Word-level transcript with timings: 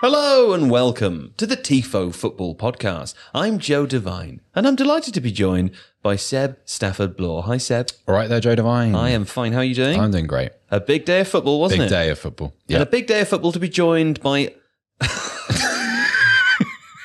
Hello 0.00 0.52
and 0.52 0.70
welcome 0.70 1.34
to 1.38 1.46
the 1.46 1.56
TIFO 1.56 2.14
Football 2.14 2.54
Podcast. 2.54 3.14
I'm 3.34 3.58
Joe 3.58 3.84
Devine 3.84 4.40
and 4.54 4.66
I'm 4.66 4.76
delighted 4.76 5.12
to 5.14 5.20
be 5.20 5.32
joined 5.32 5.72
by 6.02 6.14
Seb 6.16 6.56
Stafford 6.64 7.16
Bloor. 7.16 7.42
Hi, 7.44 7.56
Seb. 7.58 7.90
All 8.06 8.14
right 8.14 8.28
there, 8.28 8.38
Joe 8.40 8.54
Devine. 8.54 8.94
I 8.94 9.10
am 9.10 9.24
fine. 9.24 9.52
How 9.52 9.58
are 9.58 9.64
you 9.64 9.74
doing? 9.74 9.98
I'm 9.98 10.10
doing 10.12 10.26
great. 10.28 10.52
a 10.70 10.78
big 10.80 11.04
day 11.04 11.20
of 11.20 11.28
football, 11.28 11.60
wasn't 11.60 11.80
Big 11.80 11.86
it? 11.86 11.90
day 11.90 12.10
of 12.10 12.18
football. 12.18 12.54
And 12.68 12.76
Yeah. 12.76 12.82
a 12.82 12.86
big 12.86 13.06
day 13.08 13.20
of 13.22 13.28
football 13.28 13.50
to 13.52 13.58
be 13.58 13.68
joined 13.68 14.20
by 14.20 14.54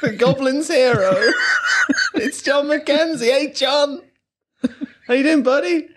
the 0.01 0.11
Goblins 0.17 0.67
hero. 0.67 1.15
it's 2.15 2.41
John 2.43 2.65
McKenzie. 2.67 3.31
Hey, 3.31 3.51
John. 3.53 4.01
How 5.07 5.15
you 5.15 5.23
doing, 5.23 5.43
buddy? 5.43 5.87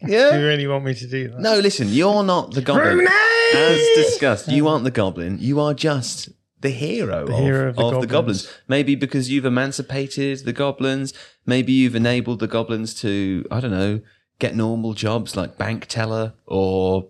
Do 0.06 0.12
you 0.12 0.46
really 0.46 0.66
want 0.66 0.84
me 0.84 0.94
to 0.94 1.06
do 1.06 1.28
that? 1.28 1.40
No, 1.40 1.58
listen. 1.58 1.88
You're 1.88 2.22
not 2.22 2.52
the 2.52 2.62
Goblin. 2.62 3.06
As 3.54 3.78
discussed, 3.96 4.48
you 4.48 4.68
aren't 4.68 4.84
the 4.84 4.90
Goblin. 4.90 5.38
You 5.40 5.60
are 5.60 5.74
just 5.74 6.28
the 6.60 6.70
hero, 6.70 7.24
of, 7.24 7.38
hero 7.38 7.68
of 7.70 7.76
the 7.76 7.82
the 7.82 8.06
goblins. 8.06 8.06
goblins. 8.06 8.48
Maybe 8.68 8.94
because 8.94 9.30
you've 9.30 9.46
emancipated 9.46 10.44
the 10.44 10.52
goblins. 10.52 11.12
Maybe 11.46 11.72
you've 11.72 11.96
enabled 11.96 12.40
the 12.40 12.46
goblins 12.46 12.94
to, 13.00 13.44
I 13.50 13.60
don't 13.60 13.70
know, 13.70 14.00
get 14.38 14.54
normal 14.54 14.94
jobs 14.94 15.36
like 15.36 15.56
bank 15.58 15.86
teller 15.86 16.34
or 16.46 17.08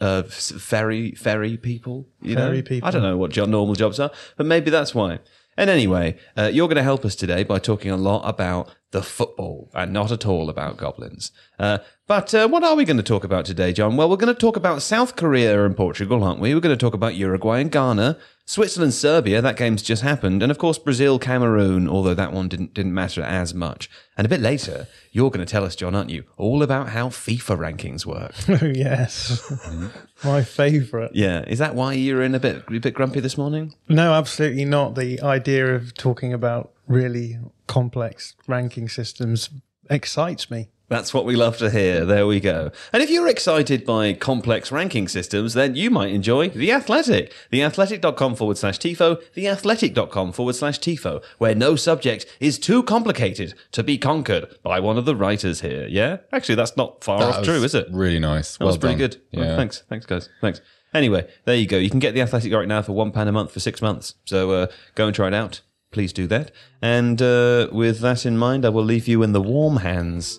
uh, 0.00 0.22
ferry 0.22 1.12
ferry 1.12 1.56
people. 1.56 2.08
You 2.22 2.34
Ferry 2.36 2.56
know? 2.58 2.62
people. 2.62 2.88
I 2.88 2.90
don't 2.90 3.02
know 3.02 3.16
what 3.16 3.36
normal 3.36 3.74
jobs 3.74 4.00
are, 4.00 4.10
but 4.36 4.46
maybe 4.46 4.70
that's 4.70 4.94
why. 4.94 5.20
And 5.56 5.70
anyway, 5.70 6.18
uh, 6.36 6.50
you're 6.52 6.68
going 6.68 6.76
to 6.76 6.82
help 6.82 7.04
us 7.04 7.16
today 7.16 7.42
by 7.42 7.58
talking 7.58 7.90
a 7.90 7.96
lot 7.96 8.28
about 8.28 8.74
the 8.90 9.02
football 9.02 9.70
and 9.74 9.92
not 9.92 10.12
at 10.12 10.26
all 10.26 10.48
about 10.48 10.76
goblins. 10.76 11.32
Uh, 11.58 11.78
but 12.06 12.34
uh, 12.34 12.48
what 12.48 12.62
are 12.62 12.76
we 12.76 12.84
going 12.84 12.96
to 12.98 13.02
talk 13.02 13.24
about 13.24 13.44
today, 13.44 13.72
John? 13.72 13.96
Well, 13.96 14.08
we're 14.08 14.16
going 14.16 14.34
to 14.34 14.40
talk 14.40 14.56
about 14.56 14.82
South 14.82 15.16
Korea 15.16 15.64
and 15.64 15.76
Portugal, 15.76 16.22
aren't 16.22 16.40
we? 16.40 16.54
We're 16.54 16.60
going 16.60 16.76
to 16.76 16.84
talk 16.84 16.94
about 16.94 17.16
Uruguay 17.16 17.60
and 17.60 17.72
Ghana, 17.72 18.18
Switzerland, 18.48 18.94
Serbia. 18.94 19.42
That 19.42 19.56
game's 19.56 19.82
just 19.82 20.02
happened, 20.02 20.40
and 20.40 20.52
of 20.52 20.58
course 20.58 20.78
Brazil, 20.78 21.18
Cameroon. 21.18 21.88
Although 21.88 22.14
that 22.14 22.32
one 22.32 22.48
didn't 22.48 22.74
didn't 22.74 22.94
matter 22.94 23.20
as 23.22 23.52
much. 23.52 23.90
And 24.16 24.24
a 24.24 24.28
bit 24.28 24.40
later, 24.40 24.86
you're 25.10 25.30
going 25.30 25.44
to 25.44 25.50
tell 25.50 25.64
us, 25.64 25.74
John, 25.76 25.94
aren't 25.96 26.10
you, 26.10 26.24
all 26.38 26.62
about 26.62 26.90
how 26.90 27.08
FIFA 27.08 27.58
rankings 27.58 28.06
work? 28.06 28.32
Oh, 28.48 28.64
yes. 28.64 29.52
My 30.24 30.42
favourite. 30.42 31.10
yeah, 31.14 31.44
is 31.46 31.58
that 31.58 31.74
why 31.74 31.92
you're 31.94 32.22
in 32.22 32.34
a 32.34 32.40
bit 32.40 32.62
a 32.70 32.78
bit 32.80 32.94
grumpy 32.94 33.20
this 33.20 33.36
morning? 33.36 33.74
No, 33.88 34.12
absolutely 34.14 34.64
not. 34.64 34.94
The 34.94 35.20
idea 35.20 35.74
of 35.74 35.92
talking 35.94 36.32
about 36.32 36.72
really 36.86 37.38
complex 37.66 38.34
ranking 38.46 38.88
systems 38.88 39.50
excites 39.90 40.50
me. 40.50 40.68
That's 40.88 41.12
what 41.12 41.24
we 41.24 41.34
love 41.34 41.56
to 41.58 41.68
hear. 41.70 42.04
There 42.04 42.26
we 42.28 42.38
go. 42.38 42.70
And 42.92 43.02
if 43.02 43.10
you're 43.10 43.26
excited 43.26 43.84
by 43.84 44.12
complex 44.12 44.70
ranking 44.70 45.08
systems, 45.08 45.54
then 45.54 45.74
you 45.74 45.90
might 45.90 46.12
enjoy 46.12 46.50
The 46.50 46.70
Athletic. 46.70 47.32
Theathletic.com 47.52 48.36
forward 48.36 48.56
slash 48.56 48.78
TIFO, 48.78 49.20
theathletic.com 49.34 50.32
forward 50.32 50.54
slash 50.54 50.78
TIFO, 50.78 51.24
where 51.38 51.56
no 51.56 51.74
subject 51.74 52.26
is 52.38 52.58
too 52.58 52.84
complicated 52.84 53.54
to 53.72 53.82
be 53.82 53.98
conquered 53.98 54.46
by 54.62 54.78
one 54.78 54.96
of 54.96 55.06
the 55.06 55.16
writers 55.16 55.60
here. 55.62 55.88
Yeah? 55.88 56.18
Actually, 56.32 56.54
that's 56.54 56.76
not 56.76 57.02
far 57.02 57.18
That 57.18 57.34
off 57.38 57.44
true, 57.44 57.64
is 57.64 57.74
it? 57.74 57.88
Really 57.90 58.20
nice. 58.20 58.56
That 58.56 58.64
was 58.66 58.78
pretty 58.78 58.94
done. 58.96 59.10
good. 59.10 59.22
Well, 59.40 59.56
thanks. 59.56 59.82
Thanks, 59.88 60.06
guys. 60.06 60.28
Thanks. 60.40 60.60
Anyway, 60.94 61.28
there 61.46 61.56
you 61.56 61.66
go. 61.66 61.78
You 61.78 61.90
can 61.90 61.98
get 61.98 62.14
The 62.14 62.20
Athletic 62.22 62.52
right 62.52 62.68
now 62.68 62.82
for 62.82 62.92
£1 62.92 63.28
a 63.28 63.32
month 63.32 63.50
for 63.50 63.58
six 63.58 63.82
months. 63.82 64.14
So 64.24 64.52
uh, 64.52 64.66
go 64.94 65.06
and 65.06 65.14
try 65.16 65.26
it 65.26 65.34
out. 65.34 65.62
Please 65.90 66.12
do 66.12 66.28
that. 66.28 66.52
And 66.80 67.20
uh, 67.20 67.68
with 67.72 68.00
that 68.00 68.24
in 68.24 68.38
mind, 68.38 68.64
I 68.64 68.68
will 68.68 68.84
leave 68.84 69.08
you 69.08 69.22
in 69.24 69.32
the 69.32 69.42
warm 69.42 69.78
hands 69.78 70.38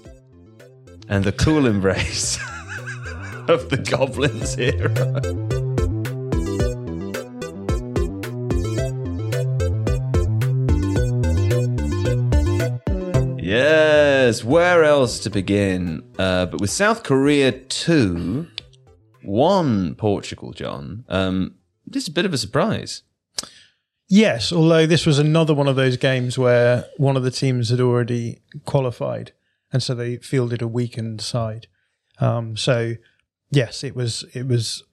and 1.10 1.24
the 1.24 1.32
cool 1.32 1.66
embrace 1.66 2.38
of 3.48 3.70
the 3.70 3.78
Goblins 3.78 4.56
hero. 4.56 4.94
Yes, 13.40 14.44
where 14.44 14.84
else 14.84 15.20
to 15.20 15.30
begin? 15.30 16.04
Uh, 16.20 16.48
but 16.48 16.60
with 16.60 16.70
South 16.70 17.04
Korea 17.04 17.54
2, 17.54 18.46
1 19.24 19.96
Portugal, 19.96 20.52
John. 20.52 21.06
Um, 21.08 21.56
this 21.86 22.04
is 22.04 22.10
a 22.10 22.12
bit 22.12 22.26
of 22.26 22.34
a 22.34 22.38
surprise. 22.38 23.04
Yes, 24.10 24.54
although 24.54 24.86
this 24.86 25.06
was 25.06 25.20
another 25.20 25.54
one 25.54 25.68
of 25.68 25.76
those 25.76 25.98
games 25.98 26.38
where 26.38 26.86
one 26.98 27.18
of 27.18 27.24
the 27.24 27.32
teams 27.32 27.70
had 27.70 27.80
already 27.80 28.40
qualified, 28.66 29.32
and 29.72 29.84
so 29.84 29.94
they 29.94 30.18
fielded 30.18 30.62
a 30.62 30.68
weakened 30.68 31.22
side. 31.22 31.68
Um, 32.20 32.58
so, 32.58 32.96
yes, 33.52 33.84
it 33.84 33.96
was 33.96 34.26
it 34.34 34.48
was 34.48 34.84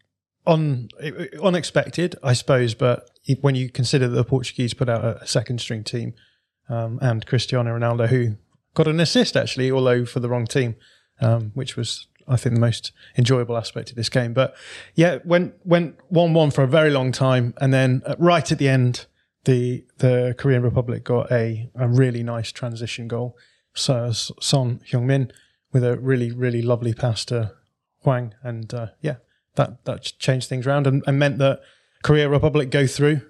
un, 0.46 0.88
it, 1.00 1.38
unexpected, 1.40 2.16
I 2.22 2.32
suppose. 2.32 2.74
But 2.74 3.10
when 3.40 3.54
you 3.54 3.70
consider 3.70 4.08
that 4.08 4.16
the 4.16 4.24
Portuguese 4.24 4.74
put 4.74 4.88
out 4.88 5.04
a, 5.04 5.26
second 5.26 5.60
string 5.60 5.84
team 5.84 6.14
um, 6.68 6.98
and 7.00 7.26
Cristiano 7.26 7.78
Ronaldo, 7.78 8.08
who 8.08 8.36
got 8.74 8.88
an 8.88 9.00
assist 9.00 9.36
actually, 9.36 9.70
although 9.70 10.04
for 10.04 10.20
the 10.20 10.28
wrong 10.28 10.46
team, 10.46 10.76
um, 11.20 11.52
which 11.54 11.76
was 11.76 12.06
I 12.26 12.36
think 12.36 12.54
the 12.54 12.60
most 12.60 12.92
enjoyable 13.16 13.56
aspect 13.56 13.90
of 13.90 13.96
this 13.96 14.08
game. 14.08 14.32
But 14.32 14.56
yeah, 14.94 15.18
went 15.24 15.54
went 15.64 15.96
one 16.08 16.34
one 16.34 16.50
for 16.50 16.62
a 16.62 16.68
very 16.68 16.90
long 16.90 17.12
time, 17.12 17.54
and 17.60 17.72
then 17.72 18.02
right 18.18 18.50
at 18.50 18.58
the 18.58 18.68
end, 18.68 19.06
the 19.44 19.84
the 19.98 20.34
Korean 20.38 20.62
Republic 20.62 21.04
got 21.04 21.30
a 21.30 21.70
a 21.74 21.88
really 21.88 22.22
nice 22.22 22.52
transition 22.52 23.08
goal. 23.08 23.36
So 23.74 24.12
Son 24.12 24.80
Heung 24.90 25.04
Min 25.04 25.32
with 25.72 25.84
a 25.84 25.98
really 25.98 26.32
really 26.32 26.62
lovely 26.62 26.94
pass 26.94 27.24
to 27.26 27.52
Hwang, 28.02 28.34
and 28.42 28.72
uh, 28.72 28.88
yeah, 29.00 29.16
that 29.56 29.84
that 29.84 30.12
changed 30.18 30.48
things 30.48 30.66
around 30.66 30.86
and, 30.86 31.02
and 31.06 31.18
meant 31.18 31.38
that 31.38 31.60
Korea 32.02 32.28
Republic 32.28 32.70
go 32.70 32.86
through 32.86 33.22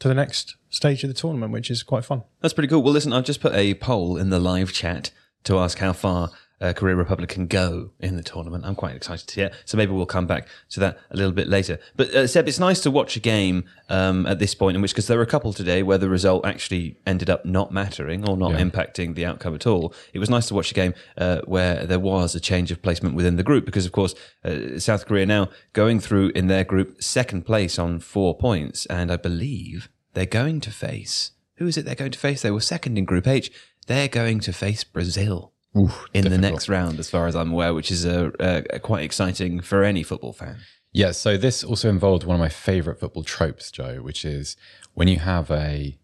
to 0.00 0.08
the 0.08 0.14
next 0.14 0.56
stage 0.70 1.02
of 1.02 1.08
the 1.08 1.14
tournament, 1.14 1.52
which 1.52 1.70
is 1.70 1.82
quite 1.82 2.04
fun. 2.04 2.22
That's 2.40 2.54
pretty 2.54 2.68
cool. 2.68 2.82
Well, 2.82 2.92
listen, 2.92 3.12
I've 3.12 3.24
just 3.24 3.40
put 3.40 3.54
a 3.54 3.74
poll 3.74 4.16
in 4.16 4.30
the 4.30 4.38
live 4.38 4.72
chat 4.72 5.10
to 5.44 5.58
ask 5.58 5.78
how 5.78 5.92
far 5.92 6.30
uh, 6.60 6.72
Korea 6.72 6.96
Republic 6.96 7.28
can 7.28 7.46
go 7.46 7.90
in 8.00 8.16
the 8.16 8.22
tournament. 8.22 8.64
I'm 8.64 8.74
quite 8.74 8.96
excited 8.96 9.28
to 9.28 9.34
hear. 9.34 9.50
So 9.64 9.76
maybe 9.76 9.92
we'll 9.92 10.06
come 10.06 10.26
back 10.26 10.48
to 10.70 10.80
that 10.80 10.98
a 11.10 11.16
little 11.16 11.32
bit 11.32 11.48
later. 11.48 11.78
But 11.96 12.14
uh, 12.14 12.26
Seb, 12.26 12.48
it's 12.48 12.58
nice 12.58 12.80
to 12.80 12.90
watch 12.90 13.16
a 13.16 13.20
game 13.20 13.64
um, 13.88 14.26
at 14.26 14.38
this 14.38 14.54
point 14.54 14.74
in 14.74 14.82
which, 14.82 14.92
because 14.92 15.06
there 15.06 15.16
were 15.16 15.22
a 15.22 15.26
couple 15.26 15.52
today 15.52 15.82
where 15.82 15.98
the 15.98 16.08
result 16.08 16.44
actually 16.44 16.98
ended 17.06 17.30
up 17.30 17.44
not 17.44 17.72
mattering 17.72 18.28
or 18.28 18.36
not 18.36 18.52
impacting 18.52 19.14
the 19.14 19.24
outcome 19.24 19.54
at 19.54 19.66
all. 19.66 19.94
It 20.12 20.18
was 20.18 20.30
nice 20.30 20.46
to 20.48 20.54
watch 20.54 20.70
a 20.70 20.74
game 20.74 20.94
uh, 21.16 21.40
where 21.44 21.86
there 21.86 22.00
was 22.00 22.34
a 22.34 22.40
change 22.40 22.70
of 22.70 22.82
placement 22.82 23.14
within 23.14 23.36
the 23.36 23.42
group 23.42 23.64
because, 23.64 23.86
of 23.86 23.92
course, 23.92 24.14
uh, 24.44 24.78
South 24.78 25.06
Korea 25.06 25.26
now 25.26 25.48
going 25.72 26.00
through 26.00 26.30
in 26.34 26.48
their 26.48 26.64
group 26.64 27.02
second 27.02 27.46
place 27.46 27.78
on 27.78 28.00
four 28.00 28.36
points, 28.36 28.86
and 28.86 29.12
I 29.12 29.16
believe 29.16 29.88
they're 30.14 30.26
going 30.26 30.60
to 30.62 30.70
face. 30.70 31.32
Who 31.56 31.66
is 31.66 31.76
it 31.76 31.84
they're 31.84 31.94
going 31.94 32.12
to 32.12 32.18
face? 32.18 32.42
They 32.42 32.50
were 32.50 32.60
second 32.60 32.98
in 32.98 33.04
Group 33.04 33.26
H. 33.26 33.50
They're 33.86 34.08
going 34.08 34.40
to 34.40 34.52
face 34.52 34.84
Brazil 34.84 35.52
in 35.74 36.24
the 36.24 36.38
next 36.38 36.68
round, 36.68 36.98
as 36.98 37.10
far 37.10 37.26
as 37.26 37.36
I'm 37.36 37.52
aware, 37.52 37.74
which 37.74 37.90
is 37.90 38.04
a, 38.04 38.32
a, 38.40 38.78
quite 38.78 39.04
exciting 39.04 39.60
for 39.60 39.84
any 39.84 40.02
football 40.02 40.32
fan. 40.32 40.58
Yeah, 40.92 41.12
so 41.12 41.36
this 41.36 41.62
also 41.62 41.88
involved 41.88 42.24
one 42.24 42.34
of 42.34 42.40
my 42.40 42.48
favorite 42.48 42.98
football 42.98 43.22
tropes, 43.22 43.70
Joe, 43.70 43.96
which 43.96 44.24
is 44.24 44.56
when 44.94 45.08
you 45.08 45.18
have 45.18 45.50
a 45.50 45.98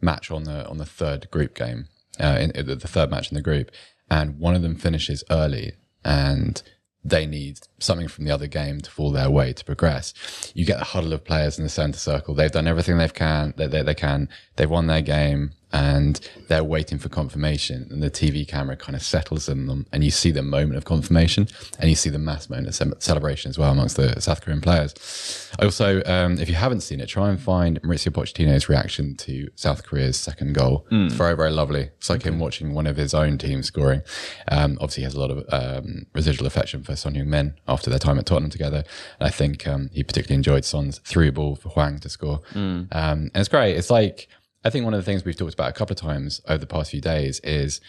match 0.00 0.30
on 0.30 0.44
the 0.44 0.66
on 0.68 0.78
the 0.78 0.86
third 0.86 1.30
group 1.30 1.54
game, 1.54 1.88
uh, 2.18 2.38
in, 2.40 2.50
in 2.52 2.66
the 2.66 2.88
third 2.88 3.10
match 3.10 3.30
in 3.30 3.34
the 3.34 3.42
group, 3.42 3.70
and 4.10 4.38
one 4.38 4.54
of 4.54 4.62
them 4.62 4.76
finishes 4.76 5.22
early, 5.30 5.74
and 6.04 6.62
they 7.04 7.26
need 7.26 7.60
something 7.78 8.08
from 8.08 8.24
the 8.24 8.30
other 8.30 8.46
game 8.46 8.80
to 8.80 8.90
fall 8.90 9.10
their 9.10 9.30
way 9.30 9.52
to 9.52 9.64
progress. 9.64 10.14
You 10.54 10.64
get 10.64 10.80
a 10.80 10.84
huddle 10.84 11.12
of 11.12 11.24
players 11.24 11.58
in 11.58 11.64
the 11.64 11.70
center 11.70 11.98
circle. 11.98 12.34
They've 12.34 12.50
done 12.50 12.66
everything 12.66 12.98
they've 12.98 13.12
can. 13.12 13.54
They, 13.56 13.66
they, 13.66 13.82
they 13.82 13.94
can. 13.94 14.28
They've 14.56 14.70
won 14.70 14.86
their 14.86 15.02
game, 15.02 15.52
and 15.72 16.18
they're 16.48 16.64
waiting 16.64 16.98
for 16.98 17.08
confirmation. 17.10 17.86
And 17.90 18.02
the 18.02 18.10
TV 18.10 18.48
camera 18.48 18.76
kind 18.76 18.96
of 18.96 19.02
settles 19.02 19.48
in 19.48 19.66
them, 19.66 19.86
and 19.92 20.02
you 20.02 20.10
see 20.10 20.30
the 20.30 20.42
moment 20.42 20.76
of 20.78 20.84
confirmation, 20.84 21.48
and 21.78 21.90
you 21.90 21.96
see 21.96 22.08
the 22.08 22.18
mass 22.18 22.48
moment 22.48 22.68
of 22.68 23.02
celebration 23.02 23.50
as 23.50 23.58
well 23.58 23.72
amongst 23.72 23.96
the 23.96 24.18
South 24.20 24.40
Korean 24.40 24.60
players. 24.62 24.94
Also, 25.60 26.02
um, 26.04 26.38
if 26.38 26.48
you 26.48 26.54
haven't 26.54 26.80
seen 26.80 27.00
it, 27.00 27.06
try 27.08 27.28
and 27.28 27.40
find 27.40 27.80
Maurizio 27.82 28.10
Pochettino's 28.10 28.68
reaction 28.68 29.16
to 29.16 29.48
South 29.56 29.84
Korea's 29.84 30.16
second 30.16 30.54
goal. 30.54 30.86
It's 31.06 31.14
very, 31.14 31.36
very 31.36 31.50
lovely. 31.50 31.90
It's 31.98 32.08
like 32.08 32.22
him 32.22 32.38
watching 32.38 32.72
one 32.72 32.86
of 32.86 32.96
his 32.96 33.12
own 33.12 33.36
team 33.36 33.62
scoring. 33.62 34.02
Um, 34.48 34.78
obviously, 34.80 35.02
he 35.02 35.04
has 35.04 35.14
a 35.14 35.20
lot 35.20 35.30
of 35.30 35.44
um, 35.52 36.06
residual 36.14 36.46
affection 36.46 36.82
for 36.84 36.96
Son 36.96 37.14
Heung-min 37.14 37.54
after 37.68 37.90
their 37.90 37.98
time 37.98 38.18
at 38.18 38.26
Tottenham 38.26 38.50
together. 38.50 38.84
And 39.18 39.26
I 39.26 39.30
think 39.30 39.66
um, 39.66 39.90
he 39.92 40.02
particularly 40.02 40.36
enjoyed 40.36 40.64
Son's 40.64 40.98
through 40.98 41.32
ball 41.32 41.56
for 41.56 41.70
Hwang 41.70 41.98
to 42.00 42.08
score. 42.08 42.40
Um, 42.92 43.30
and 43.32 43.36
it's 43.36 43.48
great. 43.48 43.76
It's 43.76 43.90
like, 43.90 44.28
I 44.64 44.70
think 44.70 44.84
one 44.84 44.94
of 44.94 44.98
the 44.98 45.04
things 45.04 45.24
we've 45.24 45.36
talked 45.36 45.54
about 45.54 45.70
a 45.70 45.72
couple 45.72 45.94
of 45.94 46.00
times 46.00 46.40
over 46.48 46.58
the 46.58 46.66
past 46.66 46.90
few 46.90 47.00
days 47.00 47.40
is 47.40 47.80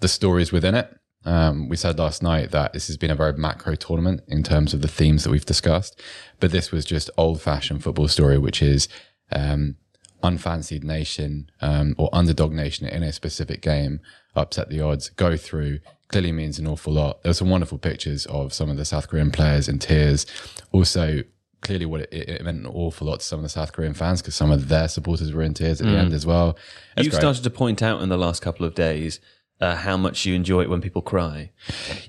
the 0.00 0.08
stories 0.08 0.52
within 0.52 0.74
it. 0.74 0.94
Um, 1.26 1.68
we 1.70 1.76
said 1.76 1.98
last 1.98 2.22
night 2.22 2.50
that 2.50 2.74
this 2.74 2.86
has 2.88 2.98
been 2.98 3.10
a 3.10 3.14
very 3.14 3.32
macro 3.32 3.74
tournament 3.76 4.22
in 4.28 4.42
terms 4.42 4.74
of 4.74 4.82
the 4.82 4.88
themes 4.88 5.24
that 5.24 5.30
we've 5.30 5.46
discussed, 5.46 6.00
but 6.38 6.50
this 6.50 6.70
was 6.70 6.84
just 6.84 7.08
old 7.16 7.40
fashioned 7.40 7.82
football 7.82 8.08
story, 8.08 8.36
which 8.36 8.60
is 8.60 8.88
um, 9.32 9.76
unfancied 10.24 10.82
nation 10.82 11.50
um, 11.60 11.94
or 11.98 12.08
underdog 12.12 12.52
nation 12.52 12.88
in 12.88 13.02
a 13.02 13.12
specific 13.12 13.60
game 13.60 14.00
upset 14.34 14.68
the 14.68 14.80
odds, 14.80 15.10
go 15.10 15.36
through. 15.36 15.78
Clearly 16.08 16.32
means 16.32 16.58
an 16.58 16.66
awful 16.66 16.92
lot. 16.92 17.22
There 17.22 17.30
were 17.30 17.34
some 17.34 17.50
wonderful 17.50 17.78
pictures 17.78 18.26
of 18.26 18.52
some 18.52 18.68
of 18.68 18.76
the 18.76 18.84
South 18.84 19.08
Korean 19.08 19.30
players 19.30 19.68
in 19.68 19.78
tears. 19.78 20.26
Also, 20.72 21.22
clearly 21.60 21.86
what 21.86 22.02
it, 22.02 22.12
it 22.12 22.44
meant 22.44 22.58
an 22.58 22.66
awful 22.66 23.06
lot 23.06 23.20
to 23.20 23.26
some 23.26 23.38
of 23.38 23.42
the 23.42 23.48
South 23.48 23.72
Korean 23.72 23.94
fans 23.94 24.20
because 24.20 24.34
some 24.34 24.50
of 24.50 24.68
their 24.68 24.88
supporters 24.88 25.32
were 25.32 25.42
in 25.42 25.54
tears 25.54 25.80
at 25.80 25.86
the 25.86 25.96
end 25.96 26.12
as 26.12 26.26
well. 26.26 26.56
It's 26.96 27.06
You've 27.06 27.12
great. 27.12 27.20
started 27.20 27.42
to 27.44 27.50
point 27.50 27.82
out 27.82 28.02
in 28.02 28.08
the 28.08 28.18
last 28.18 28.42
couple 28.42 28.66
of 28.66 28.74
days 28.74 29.18
uh, 29.60 29.76
how 29.76 29.96
much 29.96 30.26
you 30.26 30.34
enjoy 30.34 30.62
it 30.62 30.70
when 30.70 30.80
people 30.80 31.00
cry. 31.02 31.50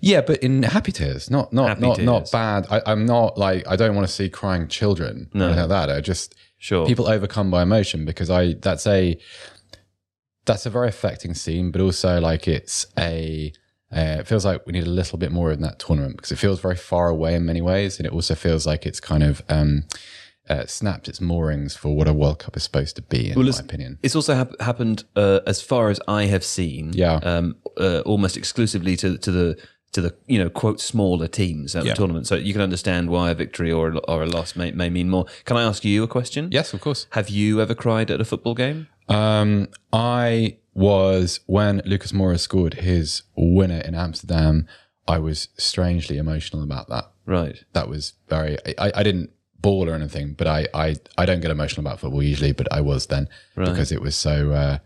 Yeah, 0.02 0.22
but 0.22 0.40
in 0.44 0.64
happy 0.64 0.92
tears, 0.92 1.30
not 1.30 1.54
not 1.54 1.70
Happy 1.70 1.82
not 1.82 2.00
not 2.02 2.32
bad. 2.32 2.68
I, 2.70 2.82
I'm 2.86 3.06
not 3.06 3.38
like 3.38 3.68
I 3.68 3.76
don't 3.76 3.96
want 3.96 4.08
to 4.08 4.14
see 4.14 4.30
crying 4.30 4.68
children. 4.68 5.30
No, 5.34 5.52
like 5.52 5.70
that. 5.70 5.90
I 5.90 6.02
just 6.02 6.36
Sure. 6.66 6.86
people 6.88 7.08
overcome 7.08 7.52
by 7.52 7.62
emotion 7.62 8.06
because 8.06 8.32
I 8.32 8.54
that's 8.54 8.88
a 8.88 9.20
that's 10.46 10.66
a 10.66 10.72
very 10.72 10.88
affecting 10.90 11.36
scene, 11.36 11.72
but 11.72 11.80
also 11.80 12.20
like 12.20 12.48
it's 12.48 12.88
a 12.98 13.54
uh, 13.96 14.18
it 14.20 14.28
feels 14.28 14.46
like 14.46 14.66
we 14.66 14.74
need 14.74 14.88
a 14.88 14.90
little 14.90 15.20
bit 15.20 15.32
more 15.32 15.52
in 15.52 15.62
that 15.62 15.78
tournament 15.78 16.16
because 16.18 16.32
it 16.32 16.38
feels 16.40 16.60
very 16.60 16.76
far 16.76 17.08
away 17.08 17.36
in 17.36 17.46
many 17.46 17.62
ways, 17.62 18.00
and 18.00 18.08
it 18.08 18.14
also 18.14 18.34
feels 18.34 18.66
like 18.66 18.86
it's 18.88 19.00
kind 19.00 19.22
of 19.22 19.44
um, 19.48 19.84
uh, 20.50 20.66
snapped 20.66 21.08
its 21.08 21.22
moorings 21.22 21.76
for 21.76 21.96
what 21.96 22.08
a 22.08 22.14
World 22.14 22.40
Cup 22.40 22.58
is 22.58 22.64
supposed 22.64 22.96
to 22.96 23.04
be, 23.04 23.30
in 23.30 23.36
my 23.36 23.42
it's- 23.42 23.60
opinion. 23.60 24.00
It's 24.02 24.16
also 24.16 24.34
hap- 24.34 24.60
happened 24.60 25.04
uh, 25.16 25.42
as 25.46 25.62
far 25.62 25.90
as 25.90 26.00
I 26.08 26.26
have 26.26 26.44
seen. 26.44 26.94
Yeah. 26.94 27.20
Um, 27.22 27.58
uh, 27.78 28.02
almost 28.06 28.38
exclusively 28.38 28.96
to 28.98 29.18
to 29.20 29.32
the 29.32 29.58
to 29.95 30.01
the 30.01 30.15
you 30.27 30.38
know 30.42 30.50
quote 30.50 30.80
smaller 30.80 31.27
teams 31.27 31.75
at 31.75 31.83
Yeah. 31.86 31.92
the 31.92 31.97
tournament. 31.97 32.27
So 32.27 32.36
you 32.36 32.53
can 32.53 32.62
understand 32.62 33.09
why 33.09 33.31
a 33.31 33.36
victory 33.36 33.71
or 33.71 33.89
a, 33.89 33.97
or 34.12 34.24
a 34.24 34.27
loss 34.27 34.56
may, 34.56 34.71
may 34.71 34.89
mean 34.89 35.09
more. 35.09 35.25
Can 35.45 35.57
I 35.57 35.63
ask 35.63 35.83
you 35.83 36.03
a 36.03 36.07
question? 36.07 36.50
Yes, 36.51 36.74
of 36.74 36.81
course. 36.81 37.07
Have 37.12 37.30
you 37.30 37.62
ever 37.62 37.74
cried 37.75 38.12
at 38.12 38.21
a 38.21 38.25
football 38.25 38.53
game? 38.56 38.88
Um, 39.09 39.68
I 39.94 40.57
was 40.74 41.39
when 41.45 41.81
Lucas 41.86 42.12
Moura 42.12 42.39
scored 42.39 42.75
his 42.75 43.24
winner 43.36 43.80
in 43.80 43.95
Amsterdam. 43.95 44.68
I 45.07 45.19
was 45.19 45.50
strangely 45.57 46.18
emotional 46.18 46.63
about 46.63 46.89
that. 46.89 47.06
Right. 47.25 47.63
That 47.74 47.88
was 47.89 48.13
very. 48.30 48.57
I, 48.77 48.92
I 48.95 49.03
didn't 49.03 49.30
ball 49.62 49.89
or 49.89 49.94
anything, 49.95 50.33
but 50.33 50.47
I, 50.47 50.68
I 50.74 50.95
I 51.18 51.25
don't 51.25 51.42
get 51.42 51.51
emotional 51.51 51.86
about 51.88 52.00
football 52.00 52.21
usually, 52.24 52.51
but 52.51 52.68
I 52.71 52.81
was 52.81 53.06
then 53.07 53.27
Right. 53.56 53.68
because 53.69 53.92
it 53.92 54.01
was 54.01 54.15
so. 54.15 54.51
Uh, 54.51 54.77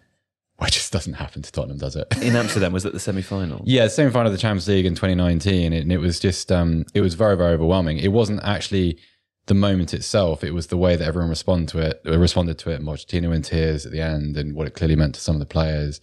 it 0.67 0.73
just 0.73 0.91
doesn't 0.91 1.13
happen 1.13 1.41
to 1.41 1.51
Tottenham, 1.51 1.77
does 1.77 1.95
it? 1.95 2.07
In 2.21 2.35
Amsterdam, 2.35 2.73
was 2.73 2.85
it 2.85 2.93
the 2.93 2.99
semi 2.99 3.21
final? 3.21 3.61
Yeah, 3.65 3.87
semi-final 3.87 4.27
of 4.27 4.33
the 4.33 4.37
Champions 4.39 4.67
League 4.67 4.85
in 4.85 4.93
2019, 4.95 5.73
and 5.73 5.91
it 5.91 5.97
was 5.99 6.19
just 6.19 6.51
um, 6.51 6.85
it 6.93 7.01
was 7.01 7.13
very 7.13 7.37
very 7.37 7.53
overwhelming. 7.53 7.97
It 7.97 8.09
wasn't 8.11 8.41
actually 8.43 8.97
the 9.45 9.53
moment 9.53 9.93
itself; 9.93 10.43
it 10.43 10.51
was 10.53 10.67
the 10.67 10.77
way 10.77 10.95
that 10.95 11.07
everyone 11.07 11.29
responded 11.29 11.69
to 11.69 11.79
it. 11.79 12.01
uh, 12.05 12.17
Responded 12.19 12.57
to 12.59 12.71
it. 12.71 12.81
Pochettino 12.81 13.33
in 13.33 13.41
tears 13.41 13.85
at 13.85 13.91
the 13.91 14.01
end, 14.01 14.37
and 14.37 14.53
what 14.55 14.67
it 14.67 14.73
clearly 14.75 14.95
meant 14.95 15.15
to 15.15 15.21
some 15.21 15.35
of 15.35 15.39
the 15.39 15.45
players, 15.45 15.99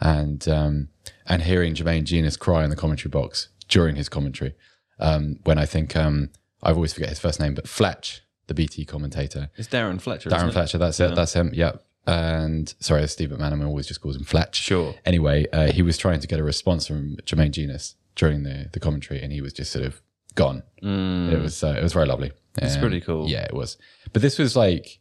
and 0.00 0.48
um, 0.48 0.88
and 1.26 1.42
hearing 1.42 1.74
Jermaine 1.74 2.04
Jenas 2.04 2.36
cry 2.36 2.64
in 2.64 2.70
the 2.70 2.76
commentary 2.76 3.10
box 3.10 3.48
during 3.68 3.96
his 3.96 4.08
commentary. 4.08 4.54
Um, 4.98 5.38
when 5.44 5.58
I 5.58 5.66
think 5.66 5.96
um, 5.96 6.30
I 6.62 6.72
always 6.72 6.92
forget 6.92 7.08
his 7.08 7.18
first 7.18 7.40
name, 7.40 7.54
but 7.54 7.68
Fletch, 7.68 8.22
the 8.46 8.54
BT 8.54 8.84
commentator, 8.84 9.50
It's 9.56 9.68
Darren 9.68 10.00
Fletcher. 10.00 10.28
isn't 10.28 10.38
Darren? 10.48 10.52
Fletcher. 10.52 10.78
That's 10.78 11.00
it. 11.00 11.14
That's 11.14 11.32
him. 11.32 11.50
Yeah. 11.54 11.72
And 12.06 12.74
sorry, 12.80 13.06
Steve 13.08 13.30
McManaman 13.30 13.66
always 13.66 13.86
just 13.86 14.00
calls 14.00 14.16
him 14.16 14.24
Fletch. 14.24 14.56
Sure. 14.56 14.94
Anyway, 15.04 15.46
uh, 15.52 15.70
he 15.72 15.82
was 15.82 15.96
trying 15.98 16.20
to 16.20 16.26
get 16.26 16.40
a 16.40 16.44
response 16.44 16.86
from 16.86 17.16
Jermaine 17.24 17.52
Jenas 17.52 17.94
during 18.16 18.42
the, 18.42 18.68
the 18.72 18.80
commentary, 18.80 19.22
and 19.22 19.32
he 19.32 19.40
was 19.40 19.52
just 19.52 19.70
sort 19.72 19.84
of 19.84 20.02
gone. 20.34 20.62
It 20.82 21.40
was 21.40 21.62
uh, 21.62 21.76
it 21.78 21.82
was 21.82 21.92
very 21.92 22.06
lovely. 22.06 22.32
It's 22.58 22.74
Um, 22.74 22.80
pretty 22.80 23.00
cool. 23.00 23.28
Yeah, 23.28 23.44
it 23.44 23.54
was. 23.54 23.78
But 24.12 24.22
this 24.22 24.38
was 24.38 24.56
like 24.56 24.98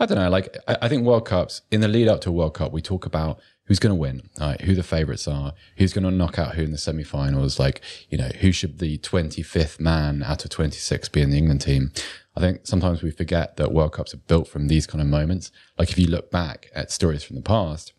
I 0.00 0.06
don't 0.06 0.18
know. 0.18 0.28
Like 0.30 0.56
I, 0.66 0.78
I 0.82 0.88
think 0.88 1.04
World 1.04 1.26
Cups 1.26 1.62
in 1.70 1.80
the 1.80 1.88
lead 1.88 2.08
up 2.08 2.20
to 2.22 2.30
a 2.30 2.32
World 2.32 2.54
Cup, 2.54 2.72
we 2.72 2.82
talk 2.82 3.06
about 3.06 3.38
who's 3.66 3.78
going 3.78 3.92
to 3.94 4.00
win, 4.00 4.28
right? 4.40 4.60
Who 4.62 4.74
the 4.74 4.82
favourites 4.82 5.28
are, 5.28 5.52
who's 5.76 5.92
going 5.92 6.04
to 6.04 6.10
knock 6.10 6.38
out 6.38 6.56
who 6.56 6.62
in 6.64 6.72
the 6.72 6.78
semi-finals. 6.78 7.58
Like 7.60 7.80
you 8.10 8.18
know, 8.18 8.30
who 8.40 8.50
should 8.50 8.80
the 8.80 8.98
twenty 8.98 9.42
fifth 9.42 9.78
man 9.78 10.22
out 10.24 10.44
of 10.44 10.50
twenty 10.50 10.78
six 10.78 11.08
be 11.08 11.22
in 11.22 11.30
the 11.30 11.38
England 11.38 11.60
team? 11.60 11.92
I 12.34 12.40
think 12.40 12.66
sometimes 12.66 13.02
we 13.02 13.10
forget 13.10 13.56
that 13.56 13.72
World 13.72 13.92
Cups 13.92 14.14
are 14.14 14.18
built 14.18 14.48
from 14.48 14.68
these 14.68 14.86
kind 14.86 15.02
of 15.02 15.06
moments. 15.06 15.50
Like 15.78 15.90
if 15.90 15.98
you 15.98 16.06
look 16.06 16.30
back 16.30 16.70
at 16.74 16.90
stories 16.90 17.22
from 17.22 17.36
the 17.36 17.42
past, 17.42 17.92